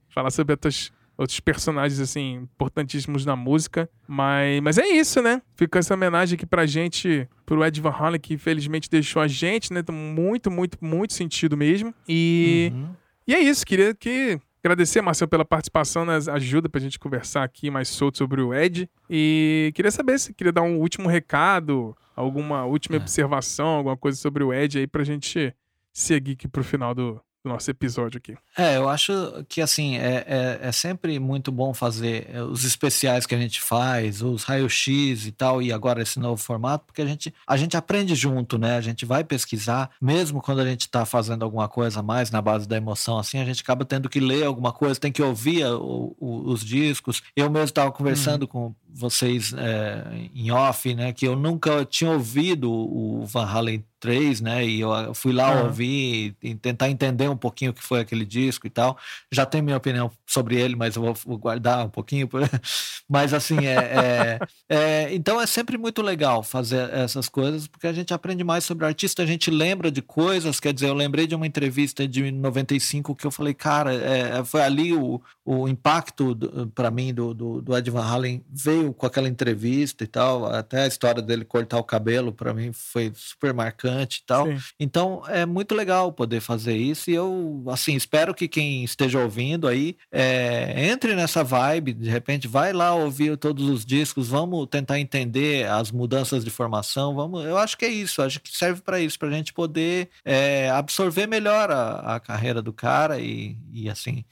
falar 0.09 0.31
sobre 0.31 0.53
outras 0.53 0.91
outros 1.17 1.39
personagens, 1.39 1.99
assim, 1.99 2.35
importantíssimos 2.35 3.25
na 3.25 3.35
música. 3.35 3.89
Mas, 4.07 4.61
mas 4.61 4.77
é 4.77 4.85
isso, 4.85 5.21
né? 5.21 5.41
Fica 5.55 5.79
essa 5.79 5.93
homenagem 5.93 6.35
aqui 6.35 6.45
pra 6.45 6.65
gente, 6.65 7.27
pro 7.45 7.63
Ed 7.63 7.79
Van 7.79 7.91
Halen, 7.91 8.19
que 8.19 8.33
infelizmente 8.33 8.89
deixou 8.89 9.21
a 9.21 9.27
gente, 9.27 9.71
né? 9.71 9.81
Muito, 9.89 10.51
muito, 10.51 10.77
muito 10.81 11.13
sentido 11.13 11.55
mesmo. 11.55 11.93
E. 12.07 12.71
Uhum. 12.73 12.89
E 13.27 13.33
é 13.33 13.39
isso, 13.39 13.65
queria 13.65 13.95
que 13.95 14.39
Agradecer, 14.65 14.99
Marcelo, 14.99 15.29
pela 15.29 15.45
participação, 15.45 16.03
né, 16.05 16.17
ajuda 16.31 16.67
pra 16.67 16.81
gente 16.81 16.97
conversar 16.97 17.43
aqui 17.43 17.69
mais 17.69 17.87
solto 17.87 18.17
sobre 18.17 18.41
o 18.41 18.51
Ed. 18.51 18.89
E 19.07 19.71
queria 19.75 19.91
saber 19.91 20.17
se 20.17 20.33
queria 20.33 20.51
dar 20.51 20.63
um 20.63 20.79
último 20.79 21.07
recado, 21.07 21.95
alguma 22.15 22.65
última 22.65 22.95
é. 22.95 22.99
observação, 22.99 23.67
alguma 23.67 23.95
coisa 23.95 24.17
sobre 24.17 24.43
o 24.43 24.51
Ed 24.51 24.79
aí 24.79 24.87
pra 24.87 25.03
gente 25.03 25.53
seguir 25.93 26.31
aqui 26.31 26.47
pro 26.47 26.63
final 26.63 26.95
do, 26.95 27.21
do 27.45 27.49
nosso 27.49 27.69
episódio 27.69 28.17
aqui. 28.17 28.35
É, 28.57 28.77
eu 28.77 28.89
acho 28.89 29.13
que 29.47 29.61
assim, 29.61 29.97
é, 29.97 30.25
é, 30.27 30.59
é 30.63 30.71
sempre 30.71 31.19
muito 31.19 31.51
bom 31.51 31.73
fazer 31.73 32.27
é, 32.33 32.41
os 32.41 32.65
especiais 32.65 33.25
que 33.25 33.35
a 33.35 33.37
gente 33.37 33.61
faz, 33.61 34.21
os 34.21 34.43
raio-x 34.43 35.27
e 35.27 35.31
tal, 35.31 35.61
e 35.61 35.71
agora 35.71 36.01
esse 36.01 36.19
novo 36.19 36.41
formato, 36.41 36.85
porque 36.85 37.01
a 37.01 37.05
gente, 37.05 37.33
a 37.47 37.55
gente 37.55 37.77
aprende 37.77 38.15
junto, 38.15 38.57
né? 38.57 38.75
A 38.75 38.81
gente 38.81 39.05
vai 39.05 39.23
pesquisar, 39.23 39.91
mesmo 40.01 40.41
quando 40.41 40.59
a 40.59 40.65
gente 40.65 40.81
está 40.81 41.05
fazendo 41.05 41.43
alguma 41.43 41.69
coisa 41.69 42.01
mais 42.01 42.31
na 42.31 42.41
base 42.41 42.67
da 42.67 42.75
emoção, 42.75 43.19
assim, 43.19 43.37
a 43.37 43.45
gente 43.45 43.61
acaba 43.61 43.85
tendo 43.85 44.09
que 44.09 44.19
ler 44.19 44.45
alguma 44.45 44.73
coisa, 44.73 44.99
tem 44.99 45.11
que 45.11 45.21
ouvir 45.21 45.65
o, 45.65 46.15
o, 46.19 46.49
os 46.51 46.63
discos. 46.65 47.21
Eu 47.35 47.49
mesmo 47.49 47.65
estava 47.65 47.91
conversando 47.91 48.45
hum. 48.45 48.47
com 48.47 48.75
vocês 48.95 49.53
é, 49.53 50.29
em 50.33 50.51
off, 50.51 50.93
né? 50.95 51.11
Que 51.11 51.27
eu 51.27 51.35
nunca 51.35 51.83
tinha 51.83 52.09
ouvido 52.09 52.71
o 52.71 53.25
Van 53.25 53.45
Halen 53.45 53.83
3, 54.05 54.39
né? 54.39 54.63
E 54.63 54.81
eu 54.81 55.13
fui 55.15 55.33
lá 55.33 55.55
uhum. 55.55 55.63
ouvir 55.65 56.35
e 56.41 56.53
tentar 56.53 56.91
entender 56.91 57.27
um 57.27 57.35
pouquinho 57.35 57.71
o 57.71 57.73
que 57.73 57.81
foi 57.81 57.99
aquele 57.99 58.23
disco 58.23 58.67
e 58.67 58.69
tal. 58.69 58.97
Já 59.31 59.47
tenho 59.47 59.63
minha 59.63 59.77
opinião 59.77 60.11
sobre 60.27 60.61
ele, 60.61 60.75
mas 60.75 60.95
eu 60.95 61.01
vou, 61.01 61.13
vou 61.25 61.37
guardar 61.39 61.83
um 61.83 61.89
pouquinho. 61.89 62.29
mas 63.09 63.33
assim, 63.33 63.65
é, 63.65 63.73
é, 63.73 64.39
é, 64.69 65.15
Então 65.15 65.41
é 65.41 65.47
sempre 65.47 65.75
muito 65.75 66.03
legal 66.03 66.43
fazer 66.43 66.87
essas 66.93 67.27
coisas, 67.27 67.67
porque 67.67 67.87
a 67.87 67.93
gente 67.93 68.13
aprende 68.13 68.43
mais 68.43 68.63
sobre 68.63 68.85
o 68.85 68.87
artista, 68.87 69.23
a 69.23 69.25
gente 69.25 69.49
lembra 69.49 69.89
de 69.89 70.03
coisas. 70.03 70.59
Quer 70.59 70.73
dizer, 70.73 70.89
eu 70.89 70.93
lembrei 70.93 71.25
de 71.25 71.33
uma 71.33 71.47
entrevista 71.47 72.07
de 72.07 72.31
95 72.31 73.15
que 73.15 73.25
eu 73.25 73.31
falei, 73.31 73.55
cara, 73.55 73.91
é, 73.91 74.43
foi 74.45 74.61
ali 74.61 74.93
o, 74.93 75.19
o 75.43 75.67
impacto 75.67 76.37
para 76.75 76.91
mim 76.91 77.11
do, 77.11 77.33
do, 77.33 77.61
do 77.61 77.75
Ed 77.75 77.89
Van 77.89 78.05
Halen 78.05 78.43
veio 78.51 78.84
com 78.93 79.05
aquela 79.05 79.27
entrevista 79.27 80.03
e 80.03 80.07
tal, 80.07 80.45
até 80.45 80.83
a 80.83 80.87
história 80.87 81.21
dele 81.21 81.45
cortar 81.45 81.77
o 81.77 81.83
cabelo 81.83 82.31
para 82.31 82.53
mim 82.53 82.71
foi 82.73 83.11
super 83.15 83.53
marcante 83.53 84.21
e 84.21 84.25
tal. 84.25 84.47
Sim. 84.47 84.57
Então 84.79 85.23
é 85.27 85.45
muito 85.45 85.75
legal 85.75 86.11
poder 86.11 86.41
fazer 86.41 86.75
isso 86.75 87.09
e 87.09 87.13
eu 87.13 87.63
assim 87.67 87.95
espero 87.95 88.33
que 88.33 88.47
quem 88.47 88.83
esteja 88.83 89.19
ouvindo 89.19 89.67
aí 89.67 89.95
é, 90.11 90.89
entre 90.89 91.15
nessa 91.15 91.43
vibe, 91.43 91.93
de 91.93 92.09
repente 92.09 92.47
vai 92.47 92.73
lá 92.73 92.93
ouvir 92.93 93.37
todos 93.37 93.69
os 93.69 93.85
discos, 93.85 94.29
vamos 94.29 94.67
tentar 94.67 94.99
entender 94.99 95.67
as 95.67 95.91
mudanças 95.91 96.43
de 96.43 96.49
formação, 96.49 97.15
vamos. 97.15 97.45
Eu 97.45 97.57
acho 97.57 97.77
que 97.77 97.85
é 97.85 97.89
isso, 97.89 98.21
acho 98.21 98.39
que 98.39 98.55
serve 98.55 98.81
para 98.81 98.99
isso, 98.99 99.17
para 99.17 99.29
a 99.29 99.31
gente 99.31 99.53
poder 99.53 100.09
é, 100.23 100.69
absorver 100.69 101.27
melhor 101.27 101.71
a, 101.71 102.15
a 102.15 102.19
carreira 102.19 102.61
do 102.61 102.73
cara 102.73 103.19
e, 103.19 103.57
e 103.73 103.89
assim 103.89 104.23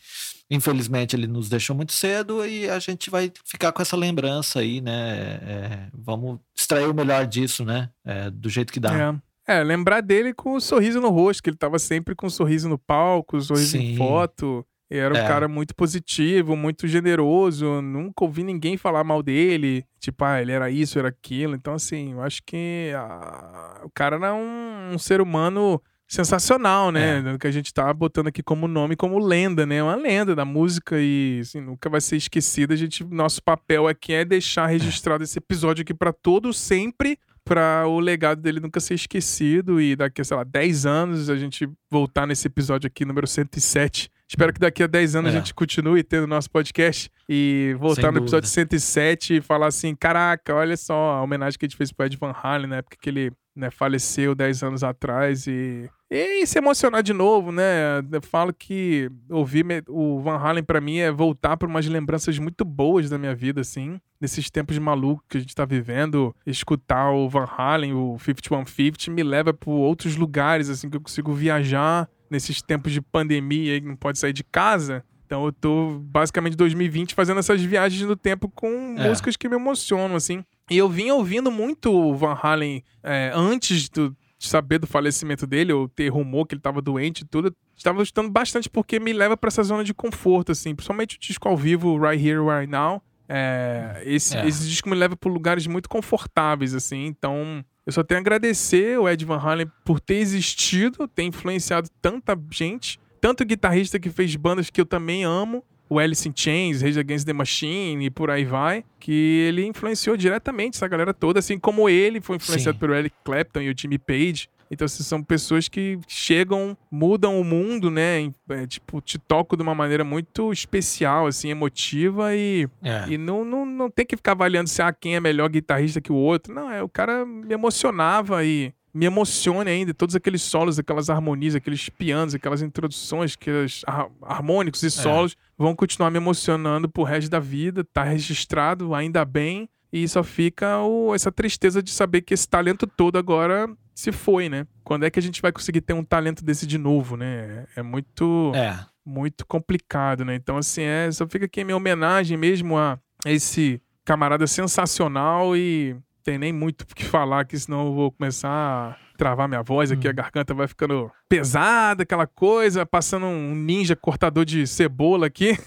Infelizmente 0.53 1.15
ele 1.15 1.25
nos 1.25 1.49
deixou 1.49 1.75
muito 1.75 1.93
cedo 1.93 2.45
e 2.45 2.69
a 2.69 2.77
gente 2.77 3.09
vai 3.09 3.31
ficar 3.43 3.71
com 3.71 3.81
essa 3.81 3.97
lembrança 3.97 4.59
aí, 4.59 4.81
né? 4.81 5.39
É, 5.41 5.87
vamos 5.91 6.39
extrair 6.55 6.87
o 6.87 6.93
melhor 6.93 7.25
disso, 7.25 7.65
né? 7.65 7.89
É, 8.05 8.29
do 8.29 8.49
jeito 8.49 8.71
que 8.71 8.79
dá. 8.79 9.19
É. 9.47 9.59
é. 9.59 9.63
lembrar 9.63 10.01
dele 10.01 10.31
com 10.31 10.51
o 10.51 10.57
um 10.57 10.59
sorriso 10.59 11.01
no 11.01 11.09
rosto, 11.09 11.41
que 11.41 11.49
ele 11.49 11.57
tava 11.57 11.79
sempre 11.79 12.13
com 12.13 12.27
um 12.27 12.29
sorriso 12.29 12.69
no 12.69 12.77
palco, 12.77 13.35
um 13.35 13.41
sorriso 13.41 13.71
Sim. 13.71 13.93
em 13.93 13.97
foto. 13.97 14.63
E 14.91 14.97
era 14.97 15.11
um 15.11 15.17
é. 15.17 15.27
cara 15.27 15.47
muito 15.47 15.73
positivo, 15.73 16.55
muito 16.55 16.87
generoso. 16.87 17.81
Nunca 17.81 18.23
ouvi 18.23 18.43
ninguém 18.43 18.77
falar 18.77 19.03
mal 19.03 19.23
dele. 19.23 19.83
Tipo, 19.99 20.23
ah, 20.23 20.39
ele 20.39 20.51
era 20.51 20.69
isso, 20.69 20.99
era 20.99 21.07
aquilo. 21.07 21.55
Então, 21.55 21.73
assim, 21.73 22.11
eu 22.11 22.21
acho 22.21 22.43
que 22.45 22.91
ah, 22.95 23.81
o 23.83 23.89
cara 23.89 24.17
era 24.17 24.35
um, 24.35 24.93
um 24.93 24.99
ser 24.99 25.19
humano 25.19 25.81
sensacional, 26.13 26.91
né? 26.91 27.23
É. 27.33 27.37
Que 27.37 27.47
a 27.47 27.51
gente 27.51 27.73
tá 27.73 27.91
botando 27.93 28.27
aqui 28.27 28.43
como 28.43 28.67
nome, 28.67 28.95
como 28.95 29.17
lenda, 29.17 29.65
né? 29.65 29.81
Uma 29.81 29.95
lenda 29.95 30.35
da 30.35 30.45
música 30.45 30.97
e 30.99 31.39
assim, 31.41 31.59
nunca 31.59 31.89
vai 31.89 31.99
ser 31.99 32.17
esquecida. 32.17 32.73
A 32.73 32.77
gente, 32.77 33.03
nosso 33.03 33.41
papel 33.41 33.87
aqui 33.87 34.13
é 34.13 34.23
deixar 34.23 34.67
registrado 34.67 35.23
esse 35.23 35.39
episódio 35.39 35.81
aqui 35.81 35.93
para 35.93 36.13
todos 36.13 36.57
sempre, 36.57 37.17
para 37.43 37.87
o 37.87 37.99
legado 37.99 38.41
dele 38.41 38.59
nunca 38.59 38.79
ser 38.79 38.93
esquecido 38.93 39.81
e 39.81 39.95
daqui, 39.95 40.23
sei 40.23 40.37
lá, 40.37 40.43
10 40.43 40.85
anos 40.85 41.29
a 41.29 41.35
gente 41.35 41.67
voltar 41.91 42.27
nesse 42.27 42.47
episódio 42.47 42.87
aqui, 42.87 43.03
número 43.03 43.27
107. 43.27 44.09
Espero 44.29 44.53
que 44.53 44.59
daqui 44.59 44.83
a 44.83 44.87
10 44.87 45.15
anos 45.15 45.33
é. 45.33 45.35
a 45.35 45.39
gente 45.39 45.53
continue 45.53 46.03
tendo 46.03 46.25
nosso 46.27 46.49
podcast 46.49 47.09
e 47.27 47.75
voltar 47.79 48.11
no 48.11 48.19
episódio 48.19 48.47
dúvida. 48.47 48.47
107 48.47 49.35
e 49.37 49.41
falar 49.41 49.67
assim: 49.67 49.95
caraca, 49.95 50.53
olha 50.55 50.77
só 50.77 51.13
a 51.13 51.21
homenagem 51.21 51.57
que 51.59 51.65
a 51.65 51.67
gente 51.67 51.77
fez 51.77 51.91
pro 51.91 52.05
Ed 52.05 52.17
Van 52.17 52.33
Halen 52.33 52.67
na 52.67 52.77
época 52.77 52.97
que 52.99 53.09
ele 53.09 53.31
né, 53.55 53.69
faleceu 53.69 54.33
10 54.33 54.63
anos 54.63 54.83
atrás 54.83 55.47
e 55.47 55.89
e 56.15 56.45
se 56.45 56.59
emocionar 56.59 57.01
de 57.01 57.11
novo, 57.11 57.51
né? 57.51 57.97
Eu 58.11 58.21
falo 58.21 58.53
que 58.53 59.09
ouvir 59.27 59.65
o 59.87 60.21
Van 60.21 60.37
Halen 60.37 60.63
para 60.63 60.79
mim 60.79 60.97
é 60.97 61.11
voltar 61.11 61.57
para 61.57 61.67
umas 61.67 61.87
lembranças 61.87 62.37
muito 62.37 62.63
boas 62.63 63.09
da 63.09 63.17
minha 63.17 63.33
vida, 63.33 63.61
assim. 63.61 63.99
Nesses 64.21 64.47
tempos 64.47 64.77
malucos 64.77 65.25
que 65.27 65.37
a 65.37 65.39
gente 65.39 65.55
tá 65.55 65.65
vivendo, 65.65 66.35
escutar 66.45 67.09
o 67.09 67.27
Van 67.27 67.47
Halen, 67.57 67.93
o 67.93 68.19
5150, 68.19 69.09
me 69.09 69.23
leva 69.23 69.55
para 69.55 69.71
outros 69.71 70.15
lugares, 70.15 70.69
assim, 70.69 70.87
que 70.87 70.97
eu 70.97 71.01
consigo 71.01 71.33
viajar 71.33 72.07
nesses 72.29 72.61
tempos 72.61 72.91
de 72.91 73.01
pandemia 73.01 73.77
e 73.77 73.81
não 73.81 73.95
pode 73.95 74.19
sair 74.19 74.33
de 74.33 74.43
casa. 74.43 75.03
Então 75.25 75.45
eu 75.45 75.51
tô 75.51 75.99
basicamente 75.99 76.55
2020 76.55 77.15
fazendo 77.15 77.39
essas 77.39 77.59
viagens 77.59 78.03
no 78.03 78.15
tempo 78.15 78.47
com 78.49 78.95
é. 78.99 79.09
músicas 79.09 79.35
que 79.35 79.49
me 79.49 79.55
emocionam, 79.55 80.15
assim. 80.15 80.45
E 80.69 80.77
eu 80.77 80.87
vim 80.87 81.09
ouvindo 81.11 81.51
muito 81.51 81.91
o 81.91 82.15
Van 82.15 82.37
Halen 82.41 82.83
é, 83.03 83.31
antes 83.33 83.89
do, 83.89 84.15
saber 84.39 84.79
do 84.79 84.87
falecimento 84.87 85.45
dele, 85.45 85.73
ou 85.73 85.87
ter 85.87 86.09
rumor 86.09 86.45
que 86.45 86.55
ele 86.55 86.61
tava 86.61 86.81
doente 86.81 87.21
e 87.21 87.25
tudo, 87.25 87.55
estava 87.75 87.97
gostando 87.97 88.29
bastante 88.29 88.69
porque 88.69 88.99
me 88.99 89.13
leva 89.13 89.35
para 89.35 89.47
essa 89.47 89.63
zona 89.63 89.83
de 89.83 89.93
conforto, 89.93 90.51
assim, 90.51 90.75
principalmente 90.75 91.17
o 91.17 91.19
disco 91.19 91.47
ao 91.47 91.57
vivo, 91.57 91.97
Right 91.97 92.25
Here, 92.25 92.39
Right 92.39 92.71
Now. 92.71 93.01
É, 93.27 94.03
esse, 94.05 94.37
é. 94.37 94.47
esse 94.47 94.67
disco 94.67 94.89
me 94.89 94.95
leva 94.95 95.15
para 95.15 95.31
lugares 95.31 95.65
muito 95.65 95.87
confortáveis, 95.87 96.73
assim, 96.73 97.05
então 97.05 97.63
eu 97.85 97.91
só 97.91 98.03
tenho 98.03 98.19
a 98.19 98.21
agradecer 98.21 98.99
o 98.99 99.09
Ed 99.09 99.23
Van 99.25 99.39
Halen 99.39 99.71
por 99.83 99.99
ter 99.99 100.15
existido, 100.15 101.07
ter 101.07 101.23
influenciado 101.23 101.89
tanta 102.01 102.37
gente, 102.51 102.99
tanto 103.19 103.45
guitarrista 103.45 103.99
que 103.99 104.09
fez 104.09 104.35
bandas 104.35 104.69
que 104.69 104.79
eu 104.79 104.85
também 104.85 105.23
amo, 105.23 105.63
o 105.89 105.99
Alice 105.99 106.27
in 106.27 106.33
Chains, 106.35 106.81
Rage 106.81 106.99
Against 106.99 107.25
the 107.25 107.33
Machine 107.33 108.05
e 108.05 108.09
por 108.09 108.29
aí 108.29 108.45
vai, 108.45 108.83
que 108.99 109.45
ele 109.47 109.65
influenciou 109.65 110.17
diretamente 110.17 110.77
essa 110.77 110.87
galera 110.87 111.13
toda, 111.13 111.39
assim 111.39 111.59
como 111.59 111.87
ele 111.87 112.21
foi 112.21 112.37
influenciado 112.37 112.75
Sim. 112.75 112.79
pelo 112.79 112.95
Eric 112.95 113.15
Clapton 113.23 113.61
e 113.61 113.69
o 113.69 113.75
Jimmy 113.77 113.97
Page. 113.97 114.49
Então, 114.71 114.85
assim, 114.85 115.03
são 115.03 115.21
pessoas 115.21 115.67
que 115.69 115.99
chegam, 116.07 116.75
mudam 116.89 117.39
o 117.39 117.43
mundo, 117.43 117.91
né? 117.91 118.31
É, 118.49 118.65
tipo, 118.65 118.99
te 119.01 119.19
tocam 119.19 119.55
de 119.55 119.61
uma 119.61 119.75
maneira 119.75 120.03
muito 120.03 120.51
especial, 120.51 121.27
assim, 121.27 121.49
emotiva 121.49 122.35
e, 122.35 122.67
é. 122.81 123.05
e 123.09 123.17
não, 123.17 123.45
não, 123.45 123.65
não 123.65 123.89
tem 123.89 124.03
que 124.03 124.17
ficar 124.17 124.31
avaliando 124.31 124.67
se 124.67 124.81
ah, 124.81 124.91
quem 124.91 125.15
é 125.15 125.19
melhor 125.19 125.47
guitarrista 125.49 126.01
que 126.01 126.11
o 126.11 126.15
outro. 126.15 126.53
Não, 126.53 126.71
é, 126.71 126.81
o 126.81 126.89
cara 126.89 127.23
me 127.23 127.53
emocionava 127.53 128.43
e 128.43 128.73
me 128.93 129.05
emociona 129.05 129.71
ainda 129.71 129.93
todos 129.93 130.15
aqueles 130.15 130.43
solos, 130.43 130.77
aquelas 130.77 131.09
harmonias, 131.09 131.55
aqueles 131.55 131.89
pianos, 131.89 132.35
aquelas 132.35 132.61
introduções, 132.61 133.33
aqueles 133.33 133.81
harmônicos 134.21 134.83
e 134.83 134.87
é. 134.87 134.89
solos 134.89 135.33
é. 135.33 135.35
vão 135.57 135.75
continuar 135.75 136.11
me 136.11 136.17
emocionando 136.17 136.87
pro 136.87 137.03
resto 137.03 137.29
da 137.29 137.39
vida, 137.39 137.83
tá 137.83 138.03
registrado, 138.03 138.93
ainda 138.93 139.25
bem, 139.25 139.67
e 139.91 140.07
só 140.07 140.23
fica 140.23 140.79
o, 140.79 141.13
essa 141.13 141.31
tristeza 141.31 141.81
de 141.81 141.91
saber 141.91 142.21
que 142.21 142.33
esse 142.33 142.47
talento 142.47 142.85
todo 142.85 143.17
agora 143.17 143.67
se 143.95 144.11
foi, 144.11 144.49
né? 144.49 144.67
Quando 144.83 145.05
é 145.05 145.09
que 145.09 145.19
a 145.19 145.21
gente 145.21 145.41
vai 145.41 145.51
conseguir 145.51 145.81
ter 145.81 145.93
um 145.93 146.03
talento 146.03 146.43
desse 146.43 146.65
de 146.65 146.77
novo, 146.77 147.15
né? 147.15 147.65
É 147.75 147.81
muito 147.81 148.51
é. 148.55 148.79
muito 149.05 149.45
complicado, 149.45 150.25
né? 150.25 150.35
Então 150.35 150.57
assim, 150.57 150.81
é, 150.81 151.11
só 151.11 151.27
fica 151.27 151.45
aqui 151.45 151.61
a 151.61 151.65
minha 151.65 151.77
homenagem 151.77 152.37
mesmo 152.37 152.77
a 152.77 152.99
esse 153.25 153.81
camarada 154.03 154.47
sensacional 154.47 155.55
e 155.55 155.95
tem 156.23 156.37
nem 156.37 156.53
muito 156.53 156.81
o 156.81 156.87
que 156.87 157.05
falar, 157.05 157.45
que 157.45 157.57
senão 157.57 157.87
eu 157.87 157.93
vou 157.93 158.11
começar 158.11 158.49
a 158.49 158.97
travar 159.17 159.47
minha 159.47 159.61
voz 159.61 159.91
aqui, 159.91 160.07
hum. 160.07 160.11
a 160.11 160.13
garganta 160.13 160.53
vai 160.53 160.67
ficando 160.67 161.11
pesada, 161.29 162.03
aquela 162.03 162.25
coisa, 162.25 162.85
passando 162.85 163.25
um 163.25 163.53
ninja 163.53 163.95
cortador 163.95 164.45
de 164.45 164.65
cebola 164.65 165.27
aqui. 165.27 165.57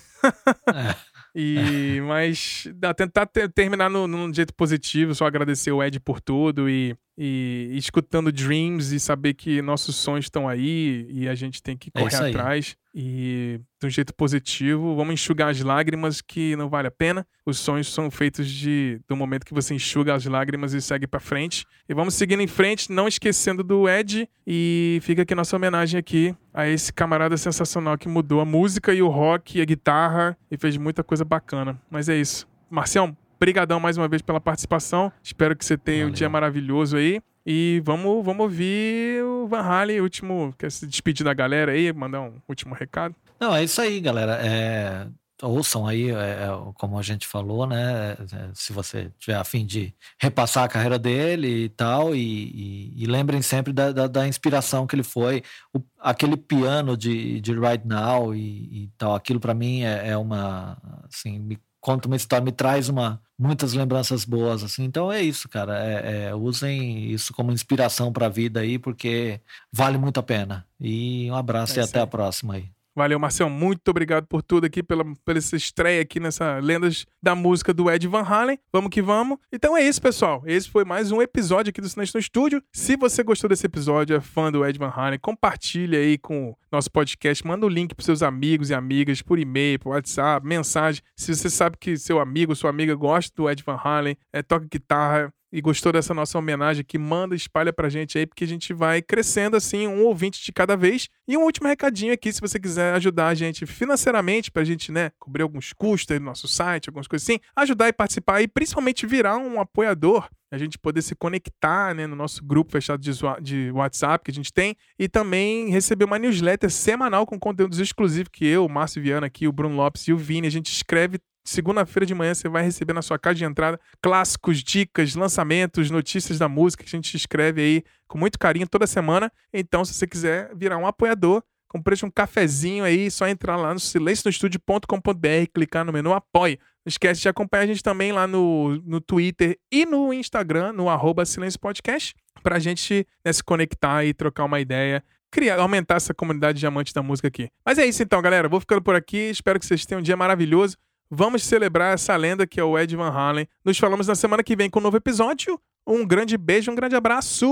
É. 0.75 0.95
E, 1.39 2.01
mas 2.07 2.67
dá, 2.77 2.95
tentar 2.95 3.27
ter, 3.27 3.53
terminar 3.53 3.91
no, 3.91 4.07
num 4.07 4.33
jeito 4.33 4.55
positivo, 4.55 5.15
só 5.15 5.27
agradecer 5.27 5.71
o 5.71 5.83
Ed 5.83 6.01
por 6.01 6.19
tudo 6.19 6.67
e, 6.67 6.97
e, 7.17 7.71
e, 7.73 7.79
escutando 7.79 8.31
Dreams 8.31 8.93
e 8.93 9.01
saber 9.01 9.35
que 9.35 9.63
nossos 9.63 9.97
sonhos 9.97 10.27
estão 10.27 10.49
aí 10.49 11.07
e 11.11 11.29
a 11.29 11.35
gente 11.35 11.63
tem 11.63 11.77
que 11.77 11.91
é 11.95 12.01
correr 12.01 12.15
é 12.15 12.29
atrás 12.29 12.77
e 12.95 13.61
de 13.81 13.87
um 13.87 13.91
jeito 13.91 14.15
positivo. 14.15 14.95
Vamos 14.97 15.15
enxugar 15.15 15.51
as 15.51 15.61
lágrimas 15.61 16.21
que 16.21 16.57
não 16.57 16.69
vale 16.69 16.89
a 16.89 16.91
pena. 16.91 17.27
Os 17.45 17.59
sonhos 17.59 17.93
são 17.93 18.11
feitos 18.11 18.49
de 18.49 19.01
do 19.09 19.15
momento 19.15 19.45
que 19.45 19.55
você 19.55 19.75
enxuga 19.75 20.15
as 20.15 20.25
lágrimas 20.25 20.73
e 20.73 20.81
segue 20.81 21.07
para 21.07 21.21
frente. 21.21 21.67
E 21.89 21.95
vamos 21.95 22.15
seguindo 22.15 22.43
em 22.43 22.47
frente, 22.47 22.91
não 22.91 23.07
esquecendo 23.07 23.63
do 23.63 23.89
Ed 23.89 24.29
e 24.47 24.99
fica 25.03 25.23
aqui 25.23 25.35
nossa 25.35 25.57
homenagem 25.57 25.99
aqui 25.99 26.35
a 26.53 26.67
esse 26.67 26.93
camarada 26.93 27.37
sensacional 27.37 27.99
que 27.99 28.09
mudou 28.09 28.41
a 28.41 28.45
música 28.45 28.95
e 28.95 29.03
o 29.03 29.09
rock 29.09 29.59
e 29.59 29.63
a 29.63 29.65
guitarra 29.65 30.37
e 30.51 30.57
fez 30.57 30.77
muita 30.77 31.05
coisa 31.05 31.25
bacana. 31.25 31.81
Mas 31.91 32.09
é 32.09 32.17
isso. 32.17 32.49
Marcião, 32.71 33.17
brigadão 33.39 33.79
mais 33.79 33.97
uma 33.97 34.09
vez 34.09 34.23
pela 34.23 34.41
participação. 34.41 35.13
Espero 35.23 35.57
que 35.57 35.65
você 35.65 35.77
tenha 35.77 35.99
Valeu. 35.99 36.09
um 36.09 36.13
dia 36.13 36.29
maravilhoso 36.29 36.97
aí. 36.97 37.21
E 37.45 37.81
vamos, 37.85 38.25
vamos 38.25 38.43
ouvir 38.43 39.23
o 39.23 39.47
Van 39.47 39.61
Halen, 39.61 40.01
último. 40.01 40.53
Quer 40.59 40.73
se 40.73 40.87
despedir 40.87 41.25
da 41.25 41.33
galera 41.33 41.73
aí, 41.73 41.93
mandar 41.93 42.23
um 42.23 42.35
último 42.49 42.75
recado? 42.75 43.15
Não, 43.39 43.55
é 43.55 43.63
isso 43.63 43.81
aí, 43.81 44.01
galera. 44.01 44.41
É, 44.45 45.07
ouçam 45.43 45.87
aí, 45.87 46.11
é, 46.11 46.15
é, 46.15 46.49
como 46.75 46.99
a 46.99 47.03
gente 47.03 47.27
falou, 47.27 47.67
né? 47.67 48.13
É, 48.15 48.51
se 48.55 48.73
você 48.73 49.13
tiver 49.19 49.37
a 49.37 49.45
fim 49.45 49.67
de 49.67 49.95
repassar 50.19 50.65
a 50.65 50.69
carreira 50.69 50.99
dele 50.99 51.65
e 51.65 51.69
tal, 51.69 52.15
e, 52.15 52.19
e, 52.19 53.03
e 53.05 53.07
lembrem 53.07 53.43
sempre 53.43 53.73
da, 53.73 53.93
da, 53.93 54.07
da, 54.07 54.27
inspiração 54.27 54.87
que 54.87 54.95
ele 54.97 55.03
foi. 55.03 55.43
O, 55.75 55.81
aquele 56.01 56.37
piano 56.37 56.97
de, 56.97 57.41
de 57.41 57.53
Right 57.53 57.87
Now 57.87 58.35
e, 58.35 58.85
e 58.85 58.91
tal, 58.97 59.15
aquilo 59.15 59.39
para 59.39 59.55
mim 59.55 59.83
é, 59.83 60.09
é, 60.09 60.17
uma. 60.17 60.79
Assim, 61.09 61.39
me 61.39 61.59
conta 61.87 62.09
uma 62.09 62.17
história, 62.17 62.45
me 62.45 62.51
traz 62.51 62.89
uma, 62.89 63.23
muitas 63.39 63.73
lembranças 63.73 64.25
boas, 64.25 64.65
assim. 64.65 64.83
Então 64.83 65.13
é 65.13 65.23
isso, 65.23 65.49
cara. 65.49 65.79
É, 65.79 66.25
é, 66.25 66.35
usem 66.35 67.13
isso 67.13 67.33
como 67.33 67.53
inspiração 67.53 68.13
para 68.13 68.27
a 68.27 68.29
vida 68.29 68.59
aí, 68.59 68.77
porque 68.77 69.41
vale 69.73 69.97
muito 69.97 70.19
a 70.19 70.23
pena. 70.23 70.67
E 70.81 71.31
um 71.31 71.37
abraço 71.37 71.79
é 71.79 71.83
e 71.83 71.85
até 71.85 72.01
a 72.01 72.07
próxima 72.09 72.55
aí. 72.55 72.76
Valeu, 72.97 73.21
Marcel. 73.21 73.51
Muito 73.51 73.87
obrigado 73.91 74.27
por 74.27 74.43
tudo 74.43 74.65
aqui, 74.65 74.83
pela, 74.83 75.05
pela 75.23 75.37
essa 75.37 75.55
estreia 75.55 76.01
aqui 76.01 76.19
nessa 76.19 76.59
Lendas 76.61 77.05
da 77.23 77.35
Música 77.35 77.75
do 77.75 77.91
Ed 77.91 78.09
Van 78.09 78.23
Halen. 78.23 78.59
Vamos 78.73 78.89
que 78.89 79.03
vamos. 79.03 79.37
Então 79.53 79.77
é 79.77 79.87
isso, 79.87 80.01
pessoal. 80.01 80.43
Esse 80.47 80.71
foi 80.71 80.83
mais 80.83 81.13
um 81.13 81.21
episódio 81.21 81.69
aqui 81.69 81.83
do 81.83 81.91
Silêncio 81.91 82.17
no 82.17 82.21
Estúdio. 82.21 82.63
Se 82.73 82.97
você 82.97 83.23
gostou 83.23 83.51
desse 83.51 83.67
episódio, 83.67 84.17
é 84.17 84.21
fã 84.23 84.51
do 84.51 84.65
Ed 84.65 84.79
Van 84.79 84.89
Halen, 84.89 85.19
compartilha 85.19 85.99
aí 85.99 86.17
com 86.17 86.53
o 86.53 86.57
nosso 86.73 86.91
podcast. 86.91 87.47
Manda 87.47 87.67
o 87.67 87.69
link 87.69 87.95
para 87.95 88.03
seus 88.03 88.23
amigos 88.23 88.71
e 88.71 88.75
amigas 88.75 89.21
por 89.21 89.39
e-mail, 89.39 89.79
por 89.79 89.91
WhatsApp, 89.91 90.47
mensagem. 90.47 91.03
Se 91.15 91.37
você 91.37 91.51
sabe 91.51 91.77
que 91.79 91.99
seu 91.99 92.19
amigo, 92.19 92.57
sua 92.57 92.71
amiga 92.71 92.95
gosta 92.95 93.31
do 93.37 93.51
Ed 93.51 93.63
Van 93.63 93.77
Halen, 93.77 94.17
é, 94.33 94.43
toca 94.43 94.67
guitarra, 94.71 95.31
e 95.53 95.61
gostou 95.61 95.93
dessa 95.93 96.13
nossa 96.13 96.39
homenagem 96.39 96.81
aqui, 96.81 96.99
manda, 96.99 97.35
espalha 97.35 97.73
pra 97.73 97.89
gente 97.89 98.19
aí, 98.19 98.27
porque 98.27 98.45
a 98.45 98.49
gente 98.49 98.73
vai 98.73 99.01
crescendo 99.01 99.57
assim, 99.57 99.87
um 99.87 100.05
ouvinte 100.05 100.45
de 100.45 100.53
cada 100.53 100.77
vez. 100.77 101.09
E 101.29 101.37
um 101.37 101.43
último 101.43 101.69
recadinho 101.69 102.13
aqui, 102.13 102.33
se 102.33 102.41
você 102.41 102.59
quiser 102.59 102.95
ajudar 102.95 103.29
a 103.29 103.35
gente 103.35 103.67
financeiramente, 103.67 104.51
pra 104.51 104.65
gente, 104.65 104.91
né, 104.93 105.11
cobrir 105.19 105.43
alguns 105.43 105.73
custos 105.73 106.13
aí 106.13 106.19
no 106.19 106.27
nosso 106.27 106.49
site, 106.49 106.89
algumas 106.89 107.07
coisas 107.07 107.29
assim, 107.29 107.39
ajudar 107.55 107.89
e 107.89 107.93
participar 107.93 108.43
e 108.43 108.49
principalmente 108.49 109.07
virar 109.07 109.37
um 109.37 109.61
apoiador 109.61 110.29
a 110.51 110.59
gente 110.59 110.79
poder 110.79 111.03
se 111.03 111.15
conectar 111.15 111.95
né, 111.95 112.07
no 112.07 112.15
nosso 112.15 112.45
grupo 112.45 112.71
fechado 112.71 113.01
de, 113.01 113.11
de 113.43 113.71
WhatsApp 113.73 114.25
que 114.25 114.31
a 114.31 114.35
gente 114.35 114.53
tem 114.53 114.77
e 114.99 115.09
também 115.09 115.71
receber 115.71 116.05
uma 116.05 116.19
newsletter 116.19 116.71
semanal 116.71 117.27
com 117.27 117.39
conteúdos 117.39 117.79
exclusivos 117.79 118.31
que 118.33 118.47
eu, 118.47 118.65
o 118.65 118.69
Márcio 118.69 119.03
Viana 119.03 119.27
aqui, 119.27 119.49
o 119.49 119.53
Bruno 119.53 119.77
Lopes 119.77 120.07
e 120.07 120.13
o 120.13 120.17
Vini, 120.17 120.47
a 120.47 120.51
gente 120.51 120.71
escreve 120.71 121.19
Segunda-feira 121.47 122.05
de 122.05 122.15
manhã 122.15 122.35
você 122.35 122.49
vai 122.49 122.65
receber 122.65 122.93
na 122.93 123.03
sua 123.03 123.19
caixa 123.19 123.37
de 123.37 123.45
entrada 123.45 123.79
clássicos, 124.03 124.63
dicas, 124.63 125.15
lançamentos, 125.15 125.91
notícias 125.91 126.39
da 126.39 126.49
música 126.49 126.83
que 126.83 126.89
a 126.89 126.99
gente 126.99 127.17
escreve 127.17 127.61
aí 127.61 127.85
com 128.09 128.19
muito 128.19 128.39
carinho 128.39 128.69
toda 128.69 128.87
semana. 128.87 129.31
Então, 129.53 129.85
se 129.85 129.95
você 129.95 130.07
quiser 130.07 130.51
virar 130.57 130.77
um 130.77 130.87
apoiador, 130.87 131.43
com 131.69 131.81
preço 131.81 132.05
um 132.05 132.11
cafezinho 132.11 132.83
aí, 132.83 133.11
só 133.11 133.29
entrar 133.29 133.57
lá 133.57 133.73
no 133.73 133.79
silencionostudio.com.br, 133.79 135.51
clicar 135.55 135.85
no 135.85 135.93
menu 135.93 136.13
Apoie. 136.13 136.59
Não 136.85 136.91
esquece 136.91 137.21
de 137.21 137.29
acompanhar 137.29 137.63
a 137.63 137.67
gente 137.67 137.83
também 137.83 138.11
lá 138.11 138.27
no, 138.27 138.81
no 138.85 139.01
Twitter 139.01 139.57
e 139.71 139.87
no 139.87 140.13
Instagram, 140.13 140.73
no 140.73 140.89
arroba 140.89 141.25
Silêncio 141.25 141.61
Podcast, 141.61 142.15
pra 142.43 142.59
gente 142.59 143.07
né, 143.25 143.33
se 143.33 143.43
conectar 143.43 144.05
e 144.05 144.13
trocar 144.13 144.45
uma 144.45 144.59
ideia 144.59 145.03
criar, 145.31 145.59
aumentar 145.59 145.97
essa 145.97 146.15
comunidade 146.15 146.59
de 146.59 146.67
amantes 146.67 146.93
da 146.93 147.03
música 147.03 147.29
aqui. 147.29 147.51
Mas 147.65 147.79
é 147.79 147.85
isso 147.85 148.03
então, 148.03 148.23
galera. 148.23 148.49
Vou 148.49 148.59
ficando 148.59 148.81
por 148.81 148.95
aqui. 148.95 149.29
Espero 149.31 149.59
que 149.59 149.67
vocês 149.67 149.85
tenham 149.85 150.01
um 150.01 150.03
dia 150.03 150.17
maravilhoso. 150.17 150.77
Vamos 151.11 151.45
celebrar 151.45 151.95
essa 151.95 152.17
lenda 152.17 152.47
que 152.47 152.59
é 152.59 152.65
o 152.65 152.79
Ed 152.79 152.95
Van 152.97 153.11
Halen. 153.11 153.49
Nos 153.65 153.79
falamos 153.79 154.07
na 154.07 154.15
semana 154.15 154.43
que 154.43 154.57
vem 154.57 154.69
com 154.69 154.81
um 154.81 154.83
novo 154.83 154.97
episódio. 154.97 155.61
Um 155.87 156.05
grande 156.07 156.37
beijo, 156.37 156.71
um 156.71 156.75
grande 156.75 156.97
abraço. 156.97 157.47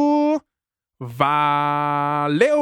Valeu! 1.01 2.55